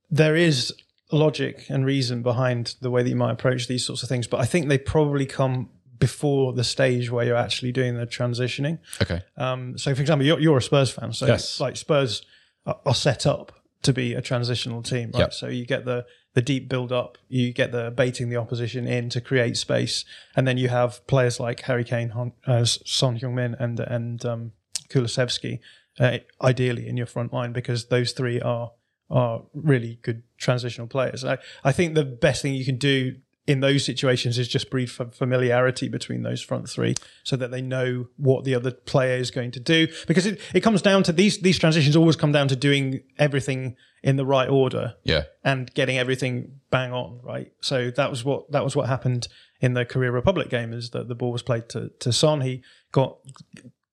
there 0.10 0.36
is 0.36 0.74
logic 1.12 1.66
and 1.70 1.86
reason 1.86 2.22
behind 2.22 2.76
the 2.82 2.92
way 2.92 3.02
that 3.02 3.10
you 3.10 3.16
might 3.16 3.32
approach 3.32 3.68
these 3.68 3.86
sorts 3.86 4.04
of 4.04 4.10
things, 4.10 4.28
but 4.28 4.42
I 4.42 4.46
think 4.46 4.68
they 4.68 4.78
probably 4.78 5.26
come 5.26 5.70
before 6.00 6.54
the 6.54 6.64
stage 6.64 7.10
where 7.12 7.26
you're 7.26 7.36
actually 7.36 7.72
doing 7.72 7.96
the 7.98 8.06
transitioning. 8.08 8.80
okay 9.02 9.22
Um, 9.38 9.78
so, 9.78 9.94
for 9.96 10.02
example, 10.02 10.26
you're, 10.26 10.40
you're 10.40 10.58
a 10.58 10.62
Spurs 10.62 10.92
fan, 10.92 11.14
so 11.14 11.26
Yes. 11.28 11.60
like 11.60 11.78
Spurs 11.78 12.22
are, 12.66 12.80
are 12.86 12.96
set 12.96 13.26
up 13.26 13.52
to 13.84 13.94
be 13.94 14.14
a 14.14 14.22
transitional 14.22 14.82
team, 14.82 15.12
right? 15.14 15.20
Yep. 15.22 15.34
So 15.34 15.48
you 15.48 15.66
get 15.66 15.86
the 15.86 16.06
the 16.34 16.42
deep 16.42 16.70
build 16.70 16.92
up, 16.92 17.18
you 17.30 17.52
get 17.52 17.72
the 17.72 17.90
baiting 17.90 18.30
the 18.30 18.36
opposition 18.38 18.86
in 18.88 19.10
to 19.10 19.20
create 19.22 19.58
space, 19.58 20.06
and 20.36 20.48
then 20.48 20.58
you 20.58 20.70
have 20.70 21.06
players 21.08 21.40
like 21.40 21.62
Harry 21.62 21.84
Kane, 21.84 22.10
Hon, 22.10 22.32
uh, 22.46 22.64
Son 22.64 23.18
Heung-min, 23.18 23.56
and 23.60 23.80
and 23.80 24.24
um, 24.26 24.52
Kulusevski, 24.90 25.60
uh, 26.00 26.18
ideally 26.42 26.88
in 26.88 26.98
your 26.98 27.08
front 27.08 27.34
line 27.34 27.54
because 27.54 27.88
those 27.88 28.12
three 28.12 28.40
are 28.42 28.72
are 29.10 29.44
really 29.54 30.00
good 30.02 30.24
transitional 30.38 30.88
players. 30.88 31.24
I, 31.24 31.38
I 31.64 31.72
think 31.72 31.96
the 31.96 32.04
best 32.06 32.42
thing 32.42 32.54
you 32.54 32.66
can 32.66 32.78
do 32.78 33.16
in 33.48 33.62
those 33.62 33.86
situations 33.86 34.38
is 34.38 34.48
just 34.48 34.70
breed 34.70 34.88
familiarity 34.88 35.88
between 35.88 36.22
those 36.22 36.42
front 36.42 36.70
three 36.70 36.94
so 37.24 37.38
that 37.38 37.50
they 37.50 37.62
know 37.62 38.08
what 38.18 38.44
the 38.44 38.54
other 38.54 38.72
player 38.72 39.18
is 39.18 39.32
going 39.32 39.52
to 39.52 39.60
do 39.60 39.88
because 40.06 40.26
it, 40.26 40.40
it 40.54 40.60
comes 40.60 40.82
down 40.82 41.02
to 41.02 41.14
these 41.14 41.40
these 41.40 41.58
transitions 41.58 41.96
always 41.96 42.18
come 42.18 42.34
down 42.34 42.50
to 42.50 42.56
doing 42.56 43.02
everything 43.18 43.76
in 44.04 44.18
the 44.18 44.26
right 44.26 44.50
order 44.50 44.94
yeah 45.04 45.24
and 45.46 45.74
getting 45.74 45.98
everything 45.98 46.60
bang 46.70 46.92
on 46.92 47.20
right 47.24 47.54
so 47.62 47.90
that 47.92 48.10
was 48.10 48.26
what 48.26 48.52
that 48.52 48.64
was 48.64 48.76
what 48.76 48.88
happened 48.88 49.30
in 49.62 49.74
the 49.74 49.86
Korea 49.86 50.12
Republic 50.12 50.50
game 50.50 50.74
is 50.74 50.92
that 50.92 51.08
the 51.08 51.16
ball 51.16 51.32
was 51.32 51.42
played 51.42 51.70
to 51.70 51.90
to 52.00 52.12
Son 52.12 52.42
he 52.42 52.62
got 52.92 53.18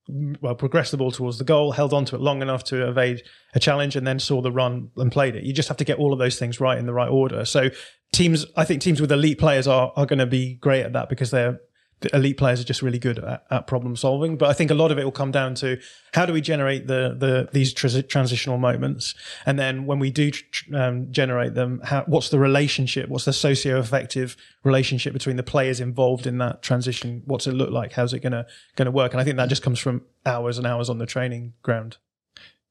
well, 0.07 0.55
progressed 0.55 0.91
the 0.91 0.99
ball 0.99 1.11
towards 1.11 1.39
the 1.39 1.45
goal, 1.45 1.73
held 1.73 1.95
on 1.95 2.05
to 2.05 2.17
it 2.17 2.21
long 2.21 2.43
enough 2.43 2.63
to 2.65 2.87
evade 2.87 3.23
a 3.55 3.61
challenge, 3.61 3.97
and 3.97 4.07
then 4.07 4.19
saw 4.19 4.43
the 4.43 4.53
run 4.53 4.91
and 4.97 5.11
played 5.11 5.35
it. 5.35 5.45
You 5.45 5.55
just 5.55 5.69
have 5.69 5.79
to 5.79 5.85
get 5.85 5.99
all 5.99 6.13
of 6.13 6.19
those 6.19 6.39
things 6.39 6.61
right 6.61 6.77
in 6.77 6.85
the 6.85 6.93
right 6.93 7.09
order. 7.09 7.45
So 7.47 7.71
teams, 8.15 8.47
I 8.57 8.65
think 8.65 8.81
teams 8.81 9.01
with 9.01 9.13
elite 9.13 9.39
players 9.39 9.67
are 9.67 9.93
are 9.97 10.07
going 10.07 10.19
to 10.19 10.27
be 10.27 10.55
great 10.55 10.83
at 10.83 10.93
that 10.93 11.09
because 11.09 11.31
they're 11.31 11.61
the 12.01 12.15
elite 12.15 12.37
players 12.37 12.61
are 12.61 12.65
just 12.65 12.83
really 12.83 12.99
good 12.99 13.19
at, 13.19 13.45
at, 13.51 13.67
problem 13.67 13.97
solving. 13.97 14.37
But 14.37 14.51
I 14.51 14.53
think 14.53 14.71
a 14.71 14.75
lot 14.75 14.91
of 14.91 14.99
it 14.99 15.05
will 15.05 15.13
come 15.13 15.31
down 15.31 15.55
to 15.57 15.81
how 16.13 16.27
do 16.27 16.33
we 16.33 16.41
generate 16.41 16.87
the 16.87 17.17
the 17.19 17.49
these 17.53 17.73
tr- 17.73 18.01
transitional 18.03 18.59
moments, 18.59 19.15
and 19.47 19.59
then 19.59 19.87
when 19.87 19.99
we 19.99 20.11
do 20.11 20.31
tr- 20.31 20.77
um, 20.77 21.11
generate 21.11 21.55
them, 21.55 21.81
how, 21.83 22.05
what's 22.07 22.29
the 22.29 22.39
relationship? 22.39 23.09
What's 23.09 23.25
the 23.25 23.33
socio-affective 23.33 24.37
relationship 24.65 25.13
between 25.13 25.37
the 25.37 25.43
players 25.43 25.81
involved 25.81 26.27
in 26.27 26.39
that 26.39 26.63
transition? 26.63 27.23
What's 27.25 27.47
it 27.47 27.53
look 27.53 27.71
like? 27.71 27.93
How's 27.93 28.13
it 28.13 28.21
gonna 28.21 28.47
gonna 28.77 28.91
work? 28.91 29.13
And 29.13 29.21
I 29.21 29.25
think 29.25 29.37
that 29.37 29.49
just 29.49 29.63
comes 29.63 29.79
from 29.79 30.03
hours 30.27 30.59
and 30.59 30.67
hours 30.67 30.91
on 30.91 30.99
the 30.99 31.07
training 31.07 31.55
ground. 31.63 31.97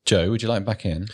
Joe, 0.06 0.30
would 0.30 0.44
you 0.44 0.50
like 0.50 0.66
back 0.66 0.86
in? 0.86 1.08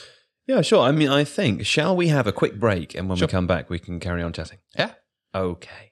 Yeah, 0.50 0.62
sure. 0.62 0.82
I 0.82 0.92
mean, 0.92 1.10
I 1.10 1.24
think 1.26 1.64
shall 1.64 1.96
we 1.96 2.08
have 2.08 2.26
a 2.26 2.32
quick 2.32 2.60
break, 2.60 2.96
and 2.96 3.08
when 3.08 3.20
Sure. 3.20 3.28
we 3.28 3.32
come 3.32 3.46
back, 3.46 3.70
we 3.70 3.78
can 3.78 4.00
carry 4.00 4.24
on 4.24 4.34
chatting. 4.34 4.58
Yeah. 4.76 4.94
Okay. 5.36 5.92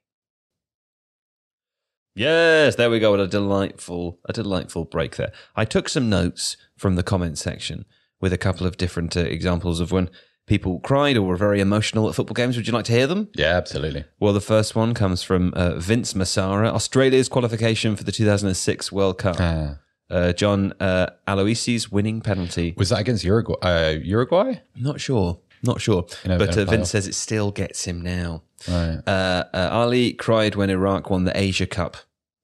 Yes, 2.15 2.73
there 2.73 2.89
we 2.89 2.97
go. 2.99 3.11
What 3.11 3.19
a 3.19 3.27
delightful, 3.27 4.17
a 4.25 4.33
delightful 4.33 4.85
break 4.85 5.15
there. 5.17 5.31
I 5.55 5.63
took 5.63 5.87
some 5.87 6.09
notes 6.09 6.57
from 6.75 6.95
the 6.95 7.03
comment 7.03 7.37
section 7.37 7.85
with 8.19 8.33
a 8.33 8.37
couple 8.39 8.65
of 8.65 8.77
different 8.77 9.15
uh, 9.15 9.19
examples 9.19 9.79
of 9.79 9.91
when 9.91 10.09
people 10.47 10.79
cried 10.79 11.17
or 11.17 11.21
were 11.21 11.37
very 11.37 11.59
emotional 11.61 12.09
at 12.09 12.15
football 12.15 12.33
games. 12.33 12.57
Would 12.57 12.65
you 12.65 12.73
like 12.73 12.85
to 12.85 12.93
hear 12.93 13.05
them? 13.05 13.29
Yeah, 13.35 13.55
absolutely. 13.55 14.05
Well, 14.19 14.33
the 14.33 14.41
first 14.41 14.75
one 14.75 14.95
comes 14.95 15.21
from 15.21 15.53
uh, 15.53 15.75
Vince 15.77 16.13
Massara, 16.15 16.69
Australia's 16.71 17.29
qualification 17.29 17.95
for 17.95 18.03
the 18.03 18.11
2006 18.11 18.91
World 18.91 19.19
Cup. 19.19 19.39
Uh, 19.39 19.75
Uh, 20.09 20.33
John 20.33 20.73
uh, 20.79 21.07
Aloisi's 21.27 21.91
winning 21.91 22.21
penalty. 22.21 22.73
was 22.77 22.89
that 22.89 22.99
against 22.99 23.23
Uruguay? 23.23 23.55
Uh, 23.61 23.97
Uruguay? 24.03 24.59
Not 24.75 25.01
sure. 25.01 25.39
Not 25.63 25.81
sure. 25.81 26.05
In 26.23 26.31
a- 26.31 26.37
but 26.37 26.57
uh. 26.57 26.65
Vince 26.65 26.91
says 26.91 27.07
it 27.07 27.15
still 27.15 27.51
gets 27.51 27.85
him 27.85 28.01
now. 28.01 28.43
Right. 28.67 28.99
Uh, 29.05 29.43
uh, 29.53 29.69
Ali 29.71 30.13
cried 30.13 30.55
when 30.55 30.69
Iraq 30.69 31.09
won 31.09 31.25
the 31.25 31.37
Asia 31.37 31.67
Cup. 31.67 31.97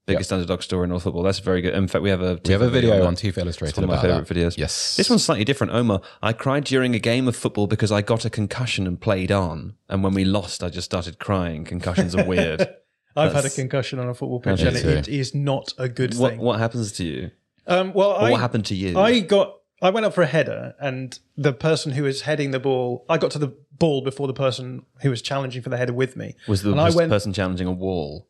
Biggest 0.06 0.34
underdog 0.34 0.62
story 0.62 0.84
in 0.84 0.92
all 0.92 1.00
football. 1.00 1.24
That's 1.24 1.40
very 1.40 1.62
good. 1.62 1.74
In 1.74 1.88
fact, 1.88 2.04
we 2.04 2.10
have 2.10 2.22
a 2.22 2.38
We 2.46 2.52
have 2.52 2.62
a 2.62 2.70
video 2.70 2.98
that. 2.98 3.06
on 3.06 3.16
Tifo 3.16 3.38
It's 3.48 3.78
one 3.78 3.86
of 3.86 3.90
my 3.90 4.02
favorite 4.02 4.28
that. 4.28 4.36
videos. 4.36 4.58
Yes. 4.58 4.98
This 4.98 5.10
one's 5.10 5.24
slightly 5.24 5.46
different. 5.46 5.72
Omar, 5.72 6.02
I 6.22 6.34
cried 6.34 6.66
during 6.66 6.94
a 6.94 7.00
game 7.00 7.26
of 7.30 7.38
football 7.38 7.68
because 7.68 7.90
I 7.90 8.02
got 8.02 8.26
a 8.26 8.30
concussion 8.30 8.86
and 8.86 9.00
played 9.00 9.32
on. 9.32 9.76
And 9.88 10.04
when 10.04 10.14
we 10.14 10.26
lost, 10.26 10.62
I 10.62 10.68
just 10.68 10.84
started 10.86 11.20
crying. 11.20 11.64
Concussions 11.64 12.16
are 12.16 12.26
weird. 12.26 12.68
I've 13.16 13.32
had 13.32 13.46
a 13.46 13.50
concussion 13.50 13.98
on 14.00 14.10
a 14.10 14.14
football 14.14 14.42
pitch, 14.42 14.60
and 14.62 14.76
it, 14.76 14.86
it 14.86 15.08
is 15.08 15.34
not 15.34 15.72
a 15.78 15.88
good 15.88 16.18
what, 16.18 16.32
thing. 16.32 16.40
what 16.42 16.60
happens 16.60 16.92
to 16.94 17.06
you? 17.06 17.32
Um, 17.68 17.94
well, 17.94 18.14
I, 18.16 18.32
what 18.32 18.40
happened 18.42 18.66
to 18.68 18.76
you? 18.76 18.98
I 19.00 19.20
got 19.22 19.56
I 19.82 19.90
went 19.90 20.06
up 20.06 20.14
for 20.14 20.22
a 20.22 20.28
header, 20.28 20.76
and 20.80 21.18
the 21.38 21.54
person 21.54 21.92
who 21.94 22.04
was 22.04 22.22
heading 22.22 22.52
the 22.52 22.60
ball, 22.60 23.06
I 23.10 23.18
got 23.18 23.32
to 23.32 23.40
the 23.40 23.54
ball 23.78 24.02
before 24.02 24.28
the 24.28 24.34
person 24.34 24.86
who 25.02 25.10
was 25.10 25.22
challenging 25.22 25.62
for 25.62 25.70
the 25.70 25.78
header 25.78 25.94
with 25.94 26.16
me. 26.16 26.36
was 26.48 26.62
the 26.64 26.72
and 26.72 26.80
I 26.82 26.86
was 26.86 26.94
the 26.96 27.00
went- 27.00 27.12
person 27.12 27.34
challenging 27.34 27.68
a 27.68 27.72
wall? 27.72 28.28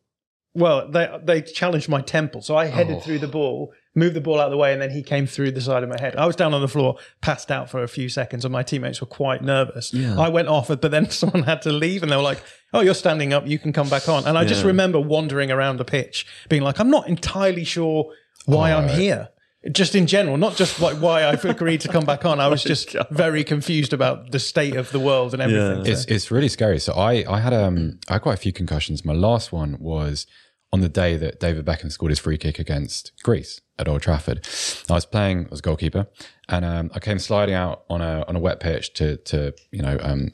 Well, 0.56 0.88
they 0.88 1.08
they 1.24 1.42
challenged 1.42 1.88
my 1.88 2.00
temple, 2.00 2.40
so 2.42 2.56
I 2.56 2.66
headed 2.66 2.96
Oh. 2.98 3.00
through 3.00 3.18
the 3.18 3.26
ball, 3.26 3.72
moved 3.96 4.14
the 4.14 4.20
ball 4.20 4.38
out 4.38 4.46
of 4.46 4.50
the 4.52 4.56
way, 4.56 4.72
and 4.72 4.80
then 4.80 4.90
he 4.90 5.02
came 5.02 5.26
through 5.26 5.50
the 5.50 5.60
side 5.60 5.82
of 5.82 5.88
my 5.88 5.96
head. 6.00 6.14
I 6.14 6.26
was 6.26 6.36
down 6.36 6.54
on 6.54 6.60
the 6.60 6.68
floor, 6.68 6.96
passed 7.20 7.50
out 7.50 7.68
for 7.68 7.82
a 7.82 7.88
few 7.88 8.08
seconds, 8.08 8.44
and 8.44 8.52
my 8.52 8.62
teammates 8.62 9.00
were 9.00 9.08
quite 9.08 9.42
nervous. 9.42 9.92
Yeah. 9.92 10.16
I 10.16 10.28
went 10.28 10.46
off, 10.46 10.68
but 10.68 10.80
then 10.92 11.10
someone 11.10 11.42
had 11.42 11.62
to 11.62 11.72
leave, 11.72 12.04
and 12.04 12.12
they 12.12 12.16
were 12.16 12.22
like, 12.22 12.40
"Oh, 12.72 12.82
you're 12.82 12.94
standing 12.94 13.32
up, 13.32 13.48
you 13.48 13.58
can 13.58 13.72
come 13.72 13.88
back 13.88 14.08
on." 14.08 14.26
And 14.26 14.38
I 14.38 14.44
just 14.44 14.64
remember 14.64 15.00
wandering 15.00 15.50
around 15.50 15.78
the 15.78 15.84
pitch, 15.84 16.24
being 16.48 16.62
like, 16.62 16.78
"I'm 16.78 16.90
not 16.90 17.08
entirely 17.08 17.64
sure 17.64 18.12
why 18.46 18.72
I'm 18.72 18.86
Right. 18.86 18.98
here." 18.98 19.28
Just 19.72 19.94
in 19.94 20.06
general, 20.06 20.36
not 20.36 20.56
just 20.56 20.78
like 20.78 20.98
why 20.98 21.24
I've 21.26 21.42
agreed 21.56 21.80
to 21.80 21.88
come 21.88 22.04
back 22.04 22.26
on. 22.26 22.38
I 22.38 22.48
was 22.48 22.62
just 22.62 22.94
very 23.10 23.42
confused 23.44 23.94
about 23.94 24.30
the 24.30 24.38
state 24.38 24.76
of 24.76 24.92
the 24.92 25.00
world 25.00 25.32
and 25.32 25.40
everything. 25.40 25.86
Yeah. 25.86 25.92
It's 25.92 26.04
it's 26.04 26.30
really 26.30 26.48
scary. 26.50 26.78
So 26.78 26.92
I 26.92 27.24
I 27.26 27.40
had 27.40 27.54
um 27.54 27.98
I 28.08 28.14
had 28.14 28.22
quite 28.22 28.34
a 28.34 28.42
few 28.42 28.52
concussions. 28.52 29.06
My 29.06 29.14
last 29.14 29.52
one 29.52 29.78
was 29.80 30.26
on 30.70 30.80
the 30.82 30.88
day 30.90 31.16
that 31.16 31.40
David 31.40 31.64
Beckham 31.64 31.90
scored 31.90 32.10
his 32.10 32.18
free 32.18 32.36
kick 32.36 32.58
against 32.58 33.12
Greece 33.22 33.60
at 33.78 33.88
Old 33.88 34.02
Trafford. 34.02 34.46
I 34.90 34.94
was 34.94 35.06
playing 35.06 35.48
as 35.50 35.62
goalkeeper, 35.62 36.08
and 36.48 36.64
um, 36.64 36.90
I 36.94 36.98
came 36.98 37.18
sliding 37.18 37.54
out 37.54 37.84
on 37.88 38.02
a 38.02 38.22
on 38.28 38.36
a 38.36 38.40
wet 38.40 38.60
pitch 38.60 38.92
to 38.94 39.16
to 39.16 39.54
you 39.72 39.80
know 39.80 39.96
um, 40.02 40.32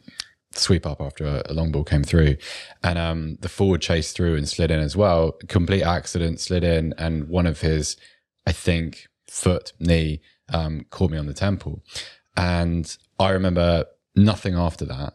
sweep 0.53 0.87
up 0.87 1.01
after 1.01 1.25
a, 1.25 1.43
a 1.47 1.55
long 1.55 1.71
ball 1.73 1.85
came 1.85 2.03
through, 2.03 2.37
and 2.83 2.99
um, 2.99 3.39
the 3.41 3.49
forward 3.49 3.81
chased 3.81 4.17
through 4.17 4.37
and 4.37 4.49
slid 4.49 4.71
in 4.71 4.81
as 4.81 4.97
well. 4.97 5.33
Complete 5.49 5.83
accident, 5.83 6.41
slid 6.41 6.65
in, 6.65 6.95
and 6.99 7.29
one 7.29 7.47
of 7.47 7.61
his, 7.61 7.97
I 8.47 8.53
think, 8.53 9.07
foot 9.29 9.73
knee 9.79 10.21
um, 10.53 10.87
caught 10.91 11.11
me 11.11 11.19
on 11.19 11.27
the 11.27 11.35
temple, 11.35 11.83
and 12.37 12.97
I 13.19 13.31
remember 13.31 13.85
nothing 14.17 14.55
after 14.55 14.85
that. 14.87 15.15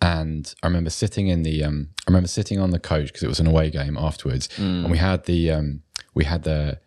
And 0.00 0.52
I 0.64 0.66
remember 0.66 0.90
sitting 0.90 1.28
in 1.28 1.44
the, 1.44 1.62
um, 1.62 1.90
I 2.08 2.10
remember 2.10 2.26
sitting 2.26 2.58
on 2.58 2.70
the 2.70 2.80
coach 2.80 3.06
because 3.06 3.22
it 3.22 3.28
was 3.28 3.38
an 3.38 3.46
away 3.46 3.70
game 3.70 3.96
afterwards, 3.96 4.48
and 4.56 4.90
we 4.90 4.98
had 4.98 5.26
the, 5.26 5.52
um, 5.52 5.82
we 6.12 6.24
had 6.24 6.42
the, 6.42 6.80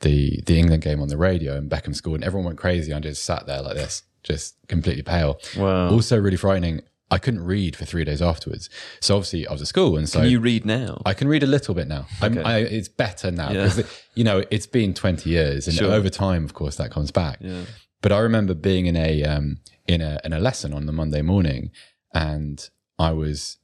the 0.00 0.40
the 0.46 0.58
England 0.58 0.82
game 0.82 1.02
on 1.02 1.08
the 1.08 1.18
radio, 1.18 1.56
and 1.58 1.70
Beckham 1.70 1.94
scored, 1.94 2.20
and 2.20 2.24
everyone 2.24 2.46
went 2.46 2.58
crazy. 2.58 2.90
I 2.94 3.00
just 3.00 3.22
sat 3.22 3.46
there 3.46 3.60
like 3.60 3.76
this, 3.76 4.02
just 4.22 4.56
completely 4.66 5.02
pale. 5.02 5.38
Wow. 5.58 5.90
Also, 5.90 6.18
really 6.18 6.38
frightening. 6.38 6.80
I 7.10 7.18
couldn't 7.18 7.44
read 7.44 7.76
for 7.76 7.84
three 7.84 8.02
days 8.04 8.20
afterwards. 8.22 8.68
So 9.00 9.14
obviously, 9.16 9.46
I 9.46 9.52
was 9.52 9.60
at 9.62 9.68
school, 9.68 9.96
and 9.96 10.08
so 10.08 10.20
Can 10.20 10.30
you 10.30 10.40
read 10.40 10.64
now? 10.64 11.00
I 11.04 11.14
can 11.14 11.28
read 11.28 11.42
a 11.42 11.46
little 11.46 11.74
bit 11.74 11.86
now. 11.86 12.06
I'm, 12.20 12.32
Okay. 12.38 12.42
I, 12.42 12.58
it's 12.60 12.88
better 12.88 13.30
now 13.30 13.50
Yeah. 13.52 13.64
because 13.68 14.02
you 14.14 14.24
know 14.24 14.42
it's 14.50 14.66
been 14.66 14.94
20 14.94 15.28
years, 15.30 15.66
and 15.68 15.76
Sure. 15.76 15.92
over 15.92 16.08
time, 16.08 16.44
of 16.44 16.54
course, 16.54 16.76
that 16.76 16.90
comes 16.90 17.10
back. 17.10 17.38
yeah. 17.40 17.64
But 18.00 18.12
I 18.12 18.18
remember 18.18 18.54
being 18.54 18.86
in 18.86 18.96
a 18.96 19.22
um, 19.24 19.58
in 19.86 20.00
a 20.00 20.18
in 20.24 20.32
a 20.32 20.38
lesson 20.40 20.72
on 20.74 20.86
the 20.86 20.92
Monday 20.92 21.22
morning, 21.22 21.70
and 22.12 22.68
I 22.98 23.12
was 23.12 23.58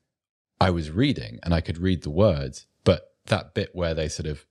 I 0.61 0.70
was 0.70 0.90
reading, 0.90 1.38
and 1.42 1.53
I 1.55 1.61
could 1.61 1.79
read 1.79 2.03
the 2.03 2.11
words, 2.11 2.66
but 2.85 3.14
that 3.26 3.55
bit 3.55 3.70
where 3.74 3.94
they 3.94 4.09
sort 4.09 4.26
of 4.26 4.44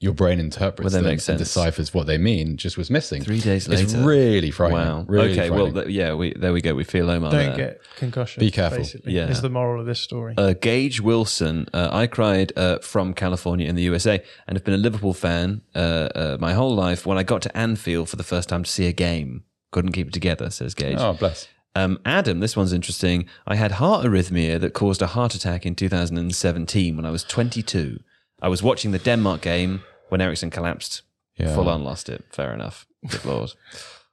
your 0.00 0.14
brain 0.14 0.40
interprets 0.40 0.92
Well, 0.94 1.02
them 1.02 1.10
makes 1.10 1.28
and 1.28 1.38
deciphers 1.38 1.92
what 1.92 2.06
they 2.06 2.16
mean 2.16 2.56
just 2.56 2.78
was 2.78 2.88
missing. 2.90 3.22
Three 3.22 3.38
days 3.40 3.68
later. 3.68 3.82
It's 3.82 3.94
really 3.94 4.50
frightening. 4.50 4.78
Wow. 4.82 5.04
Really 5.06 5.32
okay. 5.32 5.50
Well, 5.50 5.70
th- 5.70 5.88
yeah. 5.88 6.14
We 6.14 6.32
there 6.34 6.54
we 6.54 6.62
go. 6.62 6.74
We 6.74 6.84
feel 6.84 7.10
Omar 7.10 7.30
Don't 7.30 7.46
there. 7.48 7.56
get 7.56 7.80
concussions. 7.96 8.40
Be 8.40 8.50
careful. 8.50 8.78
Basically, 8.78 9.12
Yeah. 9.12 9.28
is 9.28 9.42
the 9.42 9.50
moral 9.50 9.78
of 9.80 9.86
this 9.86 10.00
story. 10.00 10.34
Uh, 10.38 10.54
Gage 10.54 11.02
Wilson, 11.02 11.66
uh, 11.74 11.90
I 11.92 12.06
cried 12.06 12.52
uh, 12.56 12.78
from 12.78 13.12
California 13.12 13.68
in 13.68 13.74
the 13.76 13.82
USA 13.82 14.22
and 14.48 14.56
have 14.56 14.64
been 14.64 14.74
a 14.74 14.78
Liverpool 14.78 15.12
fan 15.14 15.60
uh, 15.74 15.78
uh, 15.78 16.36
my 16.40 16.54
whole 16.54 16.74
life. 16.74 17.04
When 17.04 17.18
I 17.18 17.22
got 17.22 17.42
to 17.42 17.54
Anfield 17.56 18.08
for 18.08 18.16
the 18.16 18.24
first 18.24 18.48
time 18.48 18.62
to 18.64 18.70
see 18.70 18.86
a 18.86 18.92
game, 18.94 19.44
couldn't 19.70 19.92
keep 19.92 20.06
it 20.08 20.12
together, 20.14 20.48
says 20.50 20.74
Gage. 20.74 20.96
oh, 20.98 21.12
bless. 21.12 21.46
Um, 21.76 21.98
Adam, 22.04 22.40
this 22.40 22.56
one's 22.56 22.72
interesting. 22.72 23.26
I 23.46 23.54
had 23.56 23.72
heart 23.72 24.04
arrhythmia 24.06 24.58
that 24.60 24.72
caused 24.72 25.02
a 25.02 25.06
heart 25.08 25.34
attack 25.34 25.66
in 25.66 25.74
2017 25.74 26.96
when 26.96 27.04
I 27.06 27.10
was 27.10 27.22
22. 27.22 28.00
I 28.42 28.48
was 28.48 28.62
watching 28.62 28.92
the 28.92 28.98
Denmark 28.98 29.42
game 29.42 29.82
when 30.10 30.20
Eriksen 30.20 30.50
collapsed. 30.50 31.02
Yeah. 31.36 31.54
Full 31.54 31.68
on 31.68 31.84
lost 31.84 32.08
it. 32.08 32.24
Fair 32.30 32.52
enough. 32.52 32.86
Good 33.08 33.24
lord. 33.24 33.52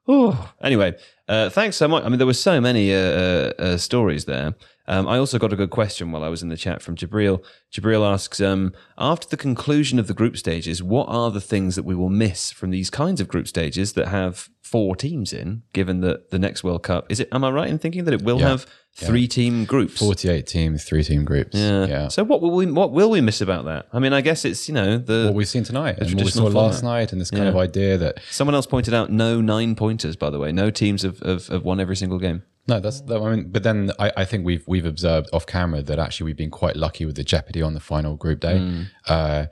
Oh, 0.10 0.54
anyway, 0.64 0.96
uh, 1.28 1.50
thanks 1.50 1.76
so 1.76 1.86
much. 1.86 2.06
I 2.06 2.08
mean, 2.08 2.18
there 2.18 2.26
were 2.26 2.34
so 2.34 2.62
many 2.62 2.94
uh, 2.94 2.98
uh, 2.98 3.52
uh, 3.60 3.78
stories 3.78 4.24
there. 4.24 4.56
Um, 4.88 5.06
I 5.06 5.18
also 5.18 5.38
got 5.38 5.52
a 5.52 5.58
good 5.58 5.70
question 5.70 6.14
while 6.14 6.24
I 6.24 6.30
was 6.30 6.42
in 6.42 6.48
the 6.48 6.56
chat 6.56 6.82
from 6.82 6.96
Jabril. 6.96 7.44
Jabril 7.74 8.10
asks, 8.10 8.40
um, 8.40 8.74
after 8.98 9.28
the 9.28 9.36
conclusion 9.36 10.00
of 10.00 10.08
the 10.08 10.14
group 10.14 10.38
stages, 10.38 10.82
what 10.82 11.10
are 11.10 11.30
the 11.30 11.42
things 11.42 11.76
that 11.76 11.84
we 11.84 11.94
will 11.94 12.10
miss 12.10 12.52
from 12.52 12.70
these 12.70 12.90
kinds 12.90 13.20
of 13.20 13.28
group 13.28 13.50
stages 13.50 13.94
that 13.94 14.08
have 14.08 14.48
four 14.68 14.96
teams 14.96 15.34
in? 15.34 15.64
Given 15.74 16.02
that 16.02 16.30
the 16.32 16.40
next 16.40 16.64
World 16.64 16.84
Cup 16.84 17.06
is 17.10 17.20
it? 17.20 17.30
Am 17.32 17.44
I 17.44 17.50
right 17.50 17.70
in 17.70 17.80
thinking 17.80 18.04
that 18.06 18.14
it 18.14 18.22
will 18.22 18.40
Yeah. 18.40 18.50
have 18.50 18.66
three 18.94 19.28
team 19.28 19.66
groups? 19.66 20.00
48 20.00 20.46
teams, 20.46 20.84
three 20.84 21.04
team 21.04 21.24
groups. 21.24 21.56
Yeah. 21.56 21.86
yeah. 21.86 22.08
So 22.10 22.24
what 22.24 22.42
will 22.42 22.52
we 22.52 22.66
what 22.66 22.92
will 22.92 23.10
we 23.10 23.22
miss 23.22 23.42
about 23.42 23.66
that? 23.66 23.88
I 23.94 24.00
mean, 24.00 24.14
I 24.14 24.22
guess 24.22 24.44
it's 24.46 24.68
you 24.68 24.74
know 24.74 24.98
the 24.98 25.26
what 25.28 25.36
we've 25.36 25.48
seen 25.48 25.64
tonight 25.64 25.98
and 26.00 26.14
what 26.16 26.26
we 26.26 26.32
saw 26.32 26.46
last 26.46 26.84
night 26.84 27.12
and 27.12 27.22
this 27.22 27.32
kind 27.32 27.44
Yeah. 27.44 27.50
of 27.50 27.56
idea 27.58 27.98
that 27.98 28.20
Someone 28.30 28.56
else 28.56 28.68
pointed 28.68 28.94
out 28.94 29.12
no 29.12 29.42
nine 29.42 29.76
pointers, 29.76 30.16
by 30.16 30.30
the 30.30 30.40
way. 30.40 30.52
No 30.52 30.70
teams 30.70 31.02
have, 31.04 31.20
have, 31.20 31.48
have 31.48 31.64
won 31.64 31.80
every 31.80 31.96
single 31.96 32.20
game. 32.20 32.44
No, 32.70 32.82
that's. 32.82 33.00
That, 33.02 33.22
I 33.22 33.34
mean, 33.34 33.50
but 33.50 33.64
then 33.64 33.92
I, 33.98 34.12
I 34.18 34.26
think 34.26 34.46
we've 34.46 34.66
we've 34.68 34.86
observed 34.86 35.30
off 35.32 35.46
camera 35.46 35.82
that 35.84 36.00
actually 36.00 36.26
we've 36.26 36.36
been 36.38 36.52
quite 36.52 36.76
lucky 36.76 37.06
with 37.06 37.16
the 37.16 37.24
jeopardy 37.24 37.62
on 37.62 37.74
the 37.74 37.80
final 37.80 38.18
group 38.18 38.42
day. 38.42 38.86
Uh, 39.08 39.46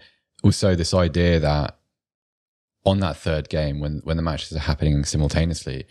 also, 0.43 0.75
this 0.75 0.93
idea 0.93 1.39
that 1.39 1.77
on 2.85 2.99
that 2.99 3.17
third 3.17 3.49
game, 3.49 3.79
when 3.79 4.01
when 4.03 4.17
the 4.17 4.23
matches 4.23 4.53
are 4.53 4.59
happening 4.59 5.03
simultaneously, 5.03 5.85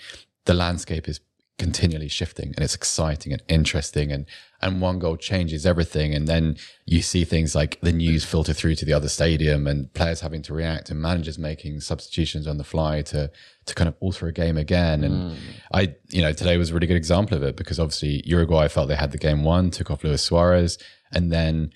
the 0.45 0.55
landscape 0.55 1.09
is 1.09 1.21
continually 1.57 2.09
shifting 2.09 2.53
and 2.57 2.65
it's 2.65 2.75
exciting 2.75 3.33
and 3.33 3.41
interesting 3.49 4.11
and 4.11 4.27
and 4.61 4.81
one 4.81 4.99
goal 4.99 5.17
changes 5.17 5.67
everything. 5.67 6.15
And 6.15 6.27
then 6.27 6.57
you 6.87 7.03
see 7.03 7.25
things 7.25 7.55
like 7.55 7.79
the 7.83 7.93
news 7.93 8.25
filter 8.25 8.55
through 8.55 8.77
to 8.77 8.85
the 8.85 8.95
other 8.95 9.09
stadium 9.09 9.67
and 9.67 9.93
players 9.93 10.21
having 10.21 10.41
to 10.43 10.55
react 10.55 10.89
and 10.91 11.01
managers 11.01 11.39
making 11.39 11.81
substitutions 11.81 12.47
on 12.47 12.57
the 12.57 12.65
fly 12.65 13.03
to 13.03 13.31
to 13.67 13.75
kind 13.75 13.89
of 13.89 13.95
alter 14.01 14.27
a 14.27 14.33
game 14.33 14.57
again. 14.57 15.05
And 15.05 15.33
mm. 15.33 15.37
I 15.73 15.95
you 16.11 16.23
know 16.23 16.33
today 16.33 16.57
was 16.57 16.71
a 16.71 16.75
really 16.75 16.87
good 16.87 16.97
example 16.97 17.37
of 17.37 17.43
it 17.43 17.57
because 17.57 17.79
obviously 17.79 18.23
Uruguay 18.25 18.69
felt 18.69 18.89
they 18.89 18.97
had 18.97 19.13
the 19.13 19.19
game 19.19 19.45
won 19.45 19.71
took 19.71 19.91
off 19.91 20.03
Luis 20.03 20.23
Suarez 20.23 20.79
and 21.13 21.31
then 21.31 21.73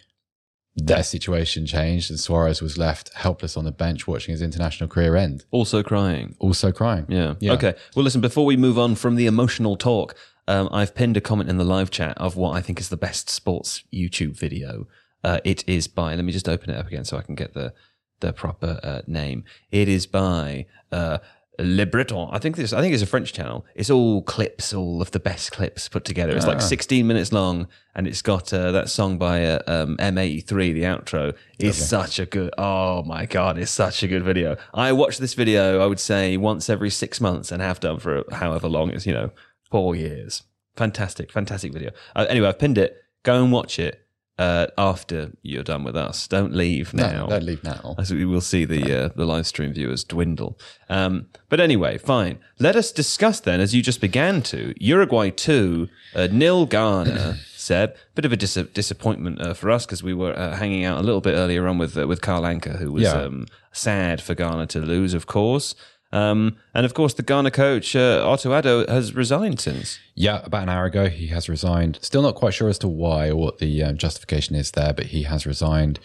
their 0.81 1.03
situation 1.03 1.67
changed 1.67 2.11
and 2.11 2.21
Suarez 2.21 2.63
was 2.63 2.79
left 2.79 3.13
helpless 3.15 3.57
on 3.57 3.65
the 3.65 3.73
bench 3.73 4.07
watching 4.07 4.33
his 4.33 4.43
international 4.43 4.89
career 4.89 5.17
end, 5.17 5.45
Also 5.51 5.83
crying. 5.83 6.37
also 6.39 6.71
crying. 6.73 7.05
Yeah. 7.09 7.35
Yeah. 7.41 7.53
Okay. 7.55 7.75
Well, 7.95 8.05
listen, 8.05 8.21
before 8.21 8.47
we 8.47 8.57
move 8.57 8.79
on 8.79 8.95
from 8.95 9.17
the 9.17 9.27
emotional 9.27 9.77
talk, 9.77 10.15
um, 10.47 10.69
I've 10.73 10.95
pinned 10.95 11.17
a 11.17 11.21
comment 11.21 11.51
in 11.51 11.57
the 11.59 11.65
live 11.65 11.91
chat 11.91 12.17
of 12.19 12.37
what 12.37 12.53
I 12.57 12.61
think 12.61 12.81
is 12.81 12.89
the 12.89 12.97
best 12.97 13.29
sports 13.29 13.83
YouTube 13.93 14.37
video. 14.39 14.87
Uh, 15.25 15.41
it 15.45 15.69
is 15.69 15.89
by, 15.89 16.15
let 16.15 16.25
me 16.25 16.33
just 16.33 16.49
open 16.49 16.71
it 16.71 16.77
up 16.79 16.87
again 16.87 17.05
so 17.05 17.17
I 17.19 17.23
can 17.23 17.35
get 17.35 17.55
the, 17.55 17.75
the 18.21 18.33
proper 18.33 18.79
uh, 18.83 19.03
name. 19.07 19.45
It 19.73 19.89
is 19.89 20.07
by 20.07 20.67
uh, 20.93 21.19
Le 21.59 21.87
Breton. 21.87 22.29
I 22.31 22.39
think 22.39 22.57
this. 22.57 22.73
I 22.73 22.81
think 22.81 22.95
it's 22.95 23.03
a 23.03 23.07
French 23.07 23.33
channel. 23.33 23.67
It's 23.75 23.91
all 23.91 24.23
clips, 24.23 24.73
all 24.73 25.03
of 25.03 25.11
the 25.11 25.19
best 25.19 25.51
clips 25.51 25.89
put 25.89 26.05
together. 26.05 26.37
It's 26.37 26.47
like 26.47 26.61
16 26.61 27.07
minutes 27.07 27.33
long, 27.33 27.67
and 27.95 28.07
it's 28.07 28.23
got 28.23 28.53
uh, 28.53 28.71
that 28.73 28.89
song 28.89 29.19
by 29.19 29.45
uh, 29.45 29.63
um, 29.67 29.97
M83. 29.97 30.73
The 30.73 30.83
outro 30.83 31.35
is 31.59 31.77
such 31.89 32.19
a 32.19 32.27
good. 32.27 32.55
Oh 32.59 33.03
my 33.03 33.27
god, 33.27 33.59
it's 33.59 33.71
such 33.71 34.03
a 34.03 34.09
good 34.09 34.23
video. 34.23 34.57
I 34.73 34.93
watch 34.93 35.19
this 35.19 35.35
video. 35.35 35.81
I 35.81 35.87
would 35.87 36.01
say 36.01 36.37
once 36.37 36.71
every 36.71 36.91
six 36.91 37.21
months, 37.21 37.51
and 37.51 37.61
have 37.61 37.81
done 37.81 37.99
for 37.99 38.25
however 38.31 38.69
long 38.69 38.91
it's 38.91 39.07
you 39.07 39.15
know 39.15 39.31
four 39.71 39.97
years. 39.97 40.45
Fantastic, 40.77 41.33
fantastic 41.33 41.73
video. 41.73 41.91
Uh, 42.15 42.27
anyway, 42.29 42.49
I've 42.49 42.59
pinned 42.59 42.79
it. 42.79 42.97
Go 43.25 43.43
and 43.43 43.51
watch 43.51 43.79
it 43.81 44.08
uh, 44.39 44.67
after 44.79 45.33
you're 45.43 45.65
done 45.65 45.83
with 45.85 45.97
us. 45.97 46.29
Don't 46.29 46.55
leave 46.55 46.95
now 46.95 47.25
No, 47.25 47.27
don't 47.29 47.45
leave 47.45 47.65
now. 47.65 47.95
as 47.99 48.13
we 48.13 48.25
will 48.25 48.41
see 48.41 48.65
the 48.65 49.05
uh, 49.05 49.09
the 49.17 49.25
live 49.25 49.47
stream 49.47 49.73
viewers 49.73 50.05
dwindle. 50.05 50.59
Um, 50.89 51.27
but 51.49 51.61
anyway, 51.61 51.99
fine. 51.99 52.39
Let 52.59 52.77
us 52.77 52.93
discuss 52.93 53.41
then, 53.41 53.61
as 53.61 53.75
you 53.75 53.83
just 53.83 54.01
began 54.01 54.43
to, 54.43 54.75
Uruguay 54.79 55.31
two, 55.31 55.89
uh, 56.15 56.29
nil 56.31 56.67
Ghana. 56.67 57.39
Seb, 57.59 57.95
bit 58.15 58.25
of 58.25 58.33
a 58.33 58.37
dis- 58.37 58.55
disappointment 58.73 59.43
uh, 59.43 59.53
for 59.53 59.71
us 59.71 59.85
because 59.85 60.03
we 60.03 60.15
were 60.15 60.33
uh, 60.39 60.57
hanging 60.57 60.85
out 60.85 60.99
a 60.99 61.03
little 61.03 61.21
bit 61.21 61.35
earlier 61.35 61.67
on 61.69 61.77
with 61.77 61.99
uh, 61.99 62.07
with 62.07 62.21
Carl 62.23 62.43
Anka, 62.43 62.79
who 62.79 62.93
was 62.93 63.03
Yeah. 63.03 63.13
um, 63.25 63.47
sad 63.73 64.23
for 64.23 64.35
Ghana 64.35 64.67
to 64.69 64.81
lose, 64.81 65.13
of 65.13 65.27
course. 65.27 65.75
Um, 66.11 66.57
and 66.75 66.87
of 66.87 66.95
course, 66.95 67.15
the 67.15 67.23
Ghana 67.23 67.51
coach 67.51 67.95
uh, 67.95 68.23
Otto 68.27 68.51
Addo 68.51 68.89
has 68.89 69.15
resigned 69.15 69.61
since. 69.61 69.99
Yeah, 70.15 70.41
about 70.45 70.63
an 70.65 70.69
hour 70.71 70.87
ago, 70.87 71.09
he 71.09 71.29
has 71.29 71.49
resigned. 71.49 71.99
Still 72.03 72.23
not 72.23 72.35
quite 72.35 72.55
sure 72.55 72.69
as 72.69 72.79
to 72.79 72.89
why 72.89 73.29
or 73.29 73.37
what 73.37 73.59
the 73.59 73.83
um, 73.83 73.99
justification 73.99 74.57
is 74.57 74.71
there, 74.71 74.93
but 74.93 75.07
he 75.07 75.25
has 75.25 75.47
resigned. 75.47 76.01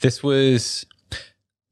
This 0.00 0.22
was, 0.22 0.86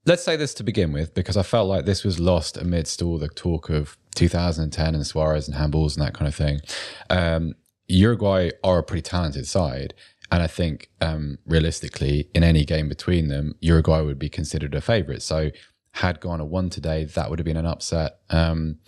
let's 0.05 0.23
say 0.23 0.37
this 0.37 0.55
to 0.55 0.63
begin 0.63 0.93
with, 0.93 1.15
because 1.15 1.37
I 1.37 1.43
felt 1.43 1.69
like 1.69 1.87
this 1.87 2.05
was 2.05 2.21
lost 2.21 2.57
amidst 2.57 3.01
all 3.01 3.19
the 3.19 3.29
talk 3.29 3.71
of 3.71 3.97
2010 4.15 4.95
and 4.95 5.07
Suarez 5.07 5.49
and 5.49 5.57
handballs 5.57 5.97
and 5.97 6.07
that 6.07 6.15
kind 6.15 6.29
of 6.29 6.35
thing. 6.35 6.61
Um, 7.09 7.55
Uruguay 7.89 8.51
are 8.63 8.79
a 8.79 8.83
pretty 8.83 9.03
talented 9.03 9.47
side. 9.47 9.95
And 10.31 10.43
I 10.43 10.47
think 10.47 10.89
um, 11.03 11.39
realistically, 11.45 12.31
in 12.35 12.43
any 12.43 12.65
game 12.65 12.89
between 12.89 13.29
them, 13.29 13.55
Uruguay 13.61 14.01
would 14.01 14.19
be 14.19 14.31
considered 14.31 14.75
a 14.75 14.81
favourite. 14.81 15.21
So, 15.21 15.51
had 15.93 16.21
Ghana 16.21 16.45
won 16.45 16.71
today, 16.71 17.05
that 17.05 17.31
would 17.31 17.39
have 17.39 17.45
been 17.45 17.57
an 17.57 17.67
upset. 17.67 18.19
Um, 18.31 18.79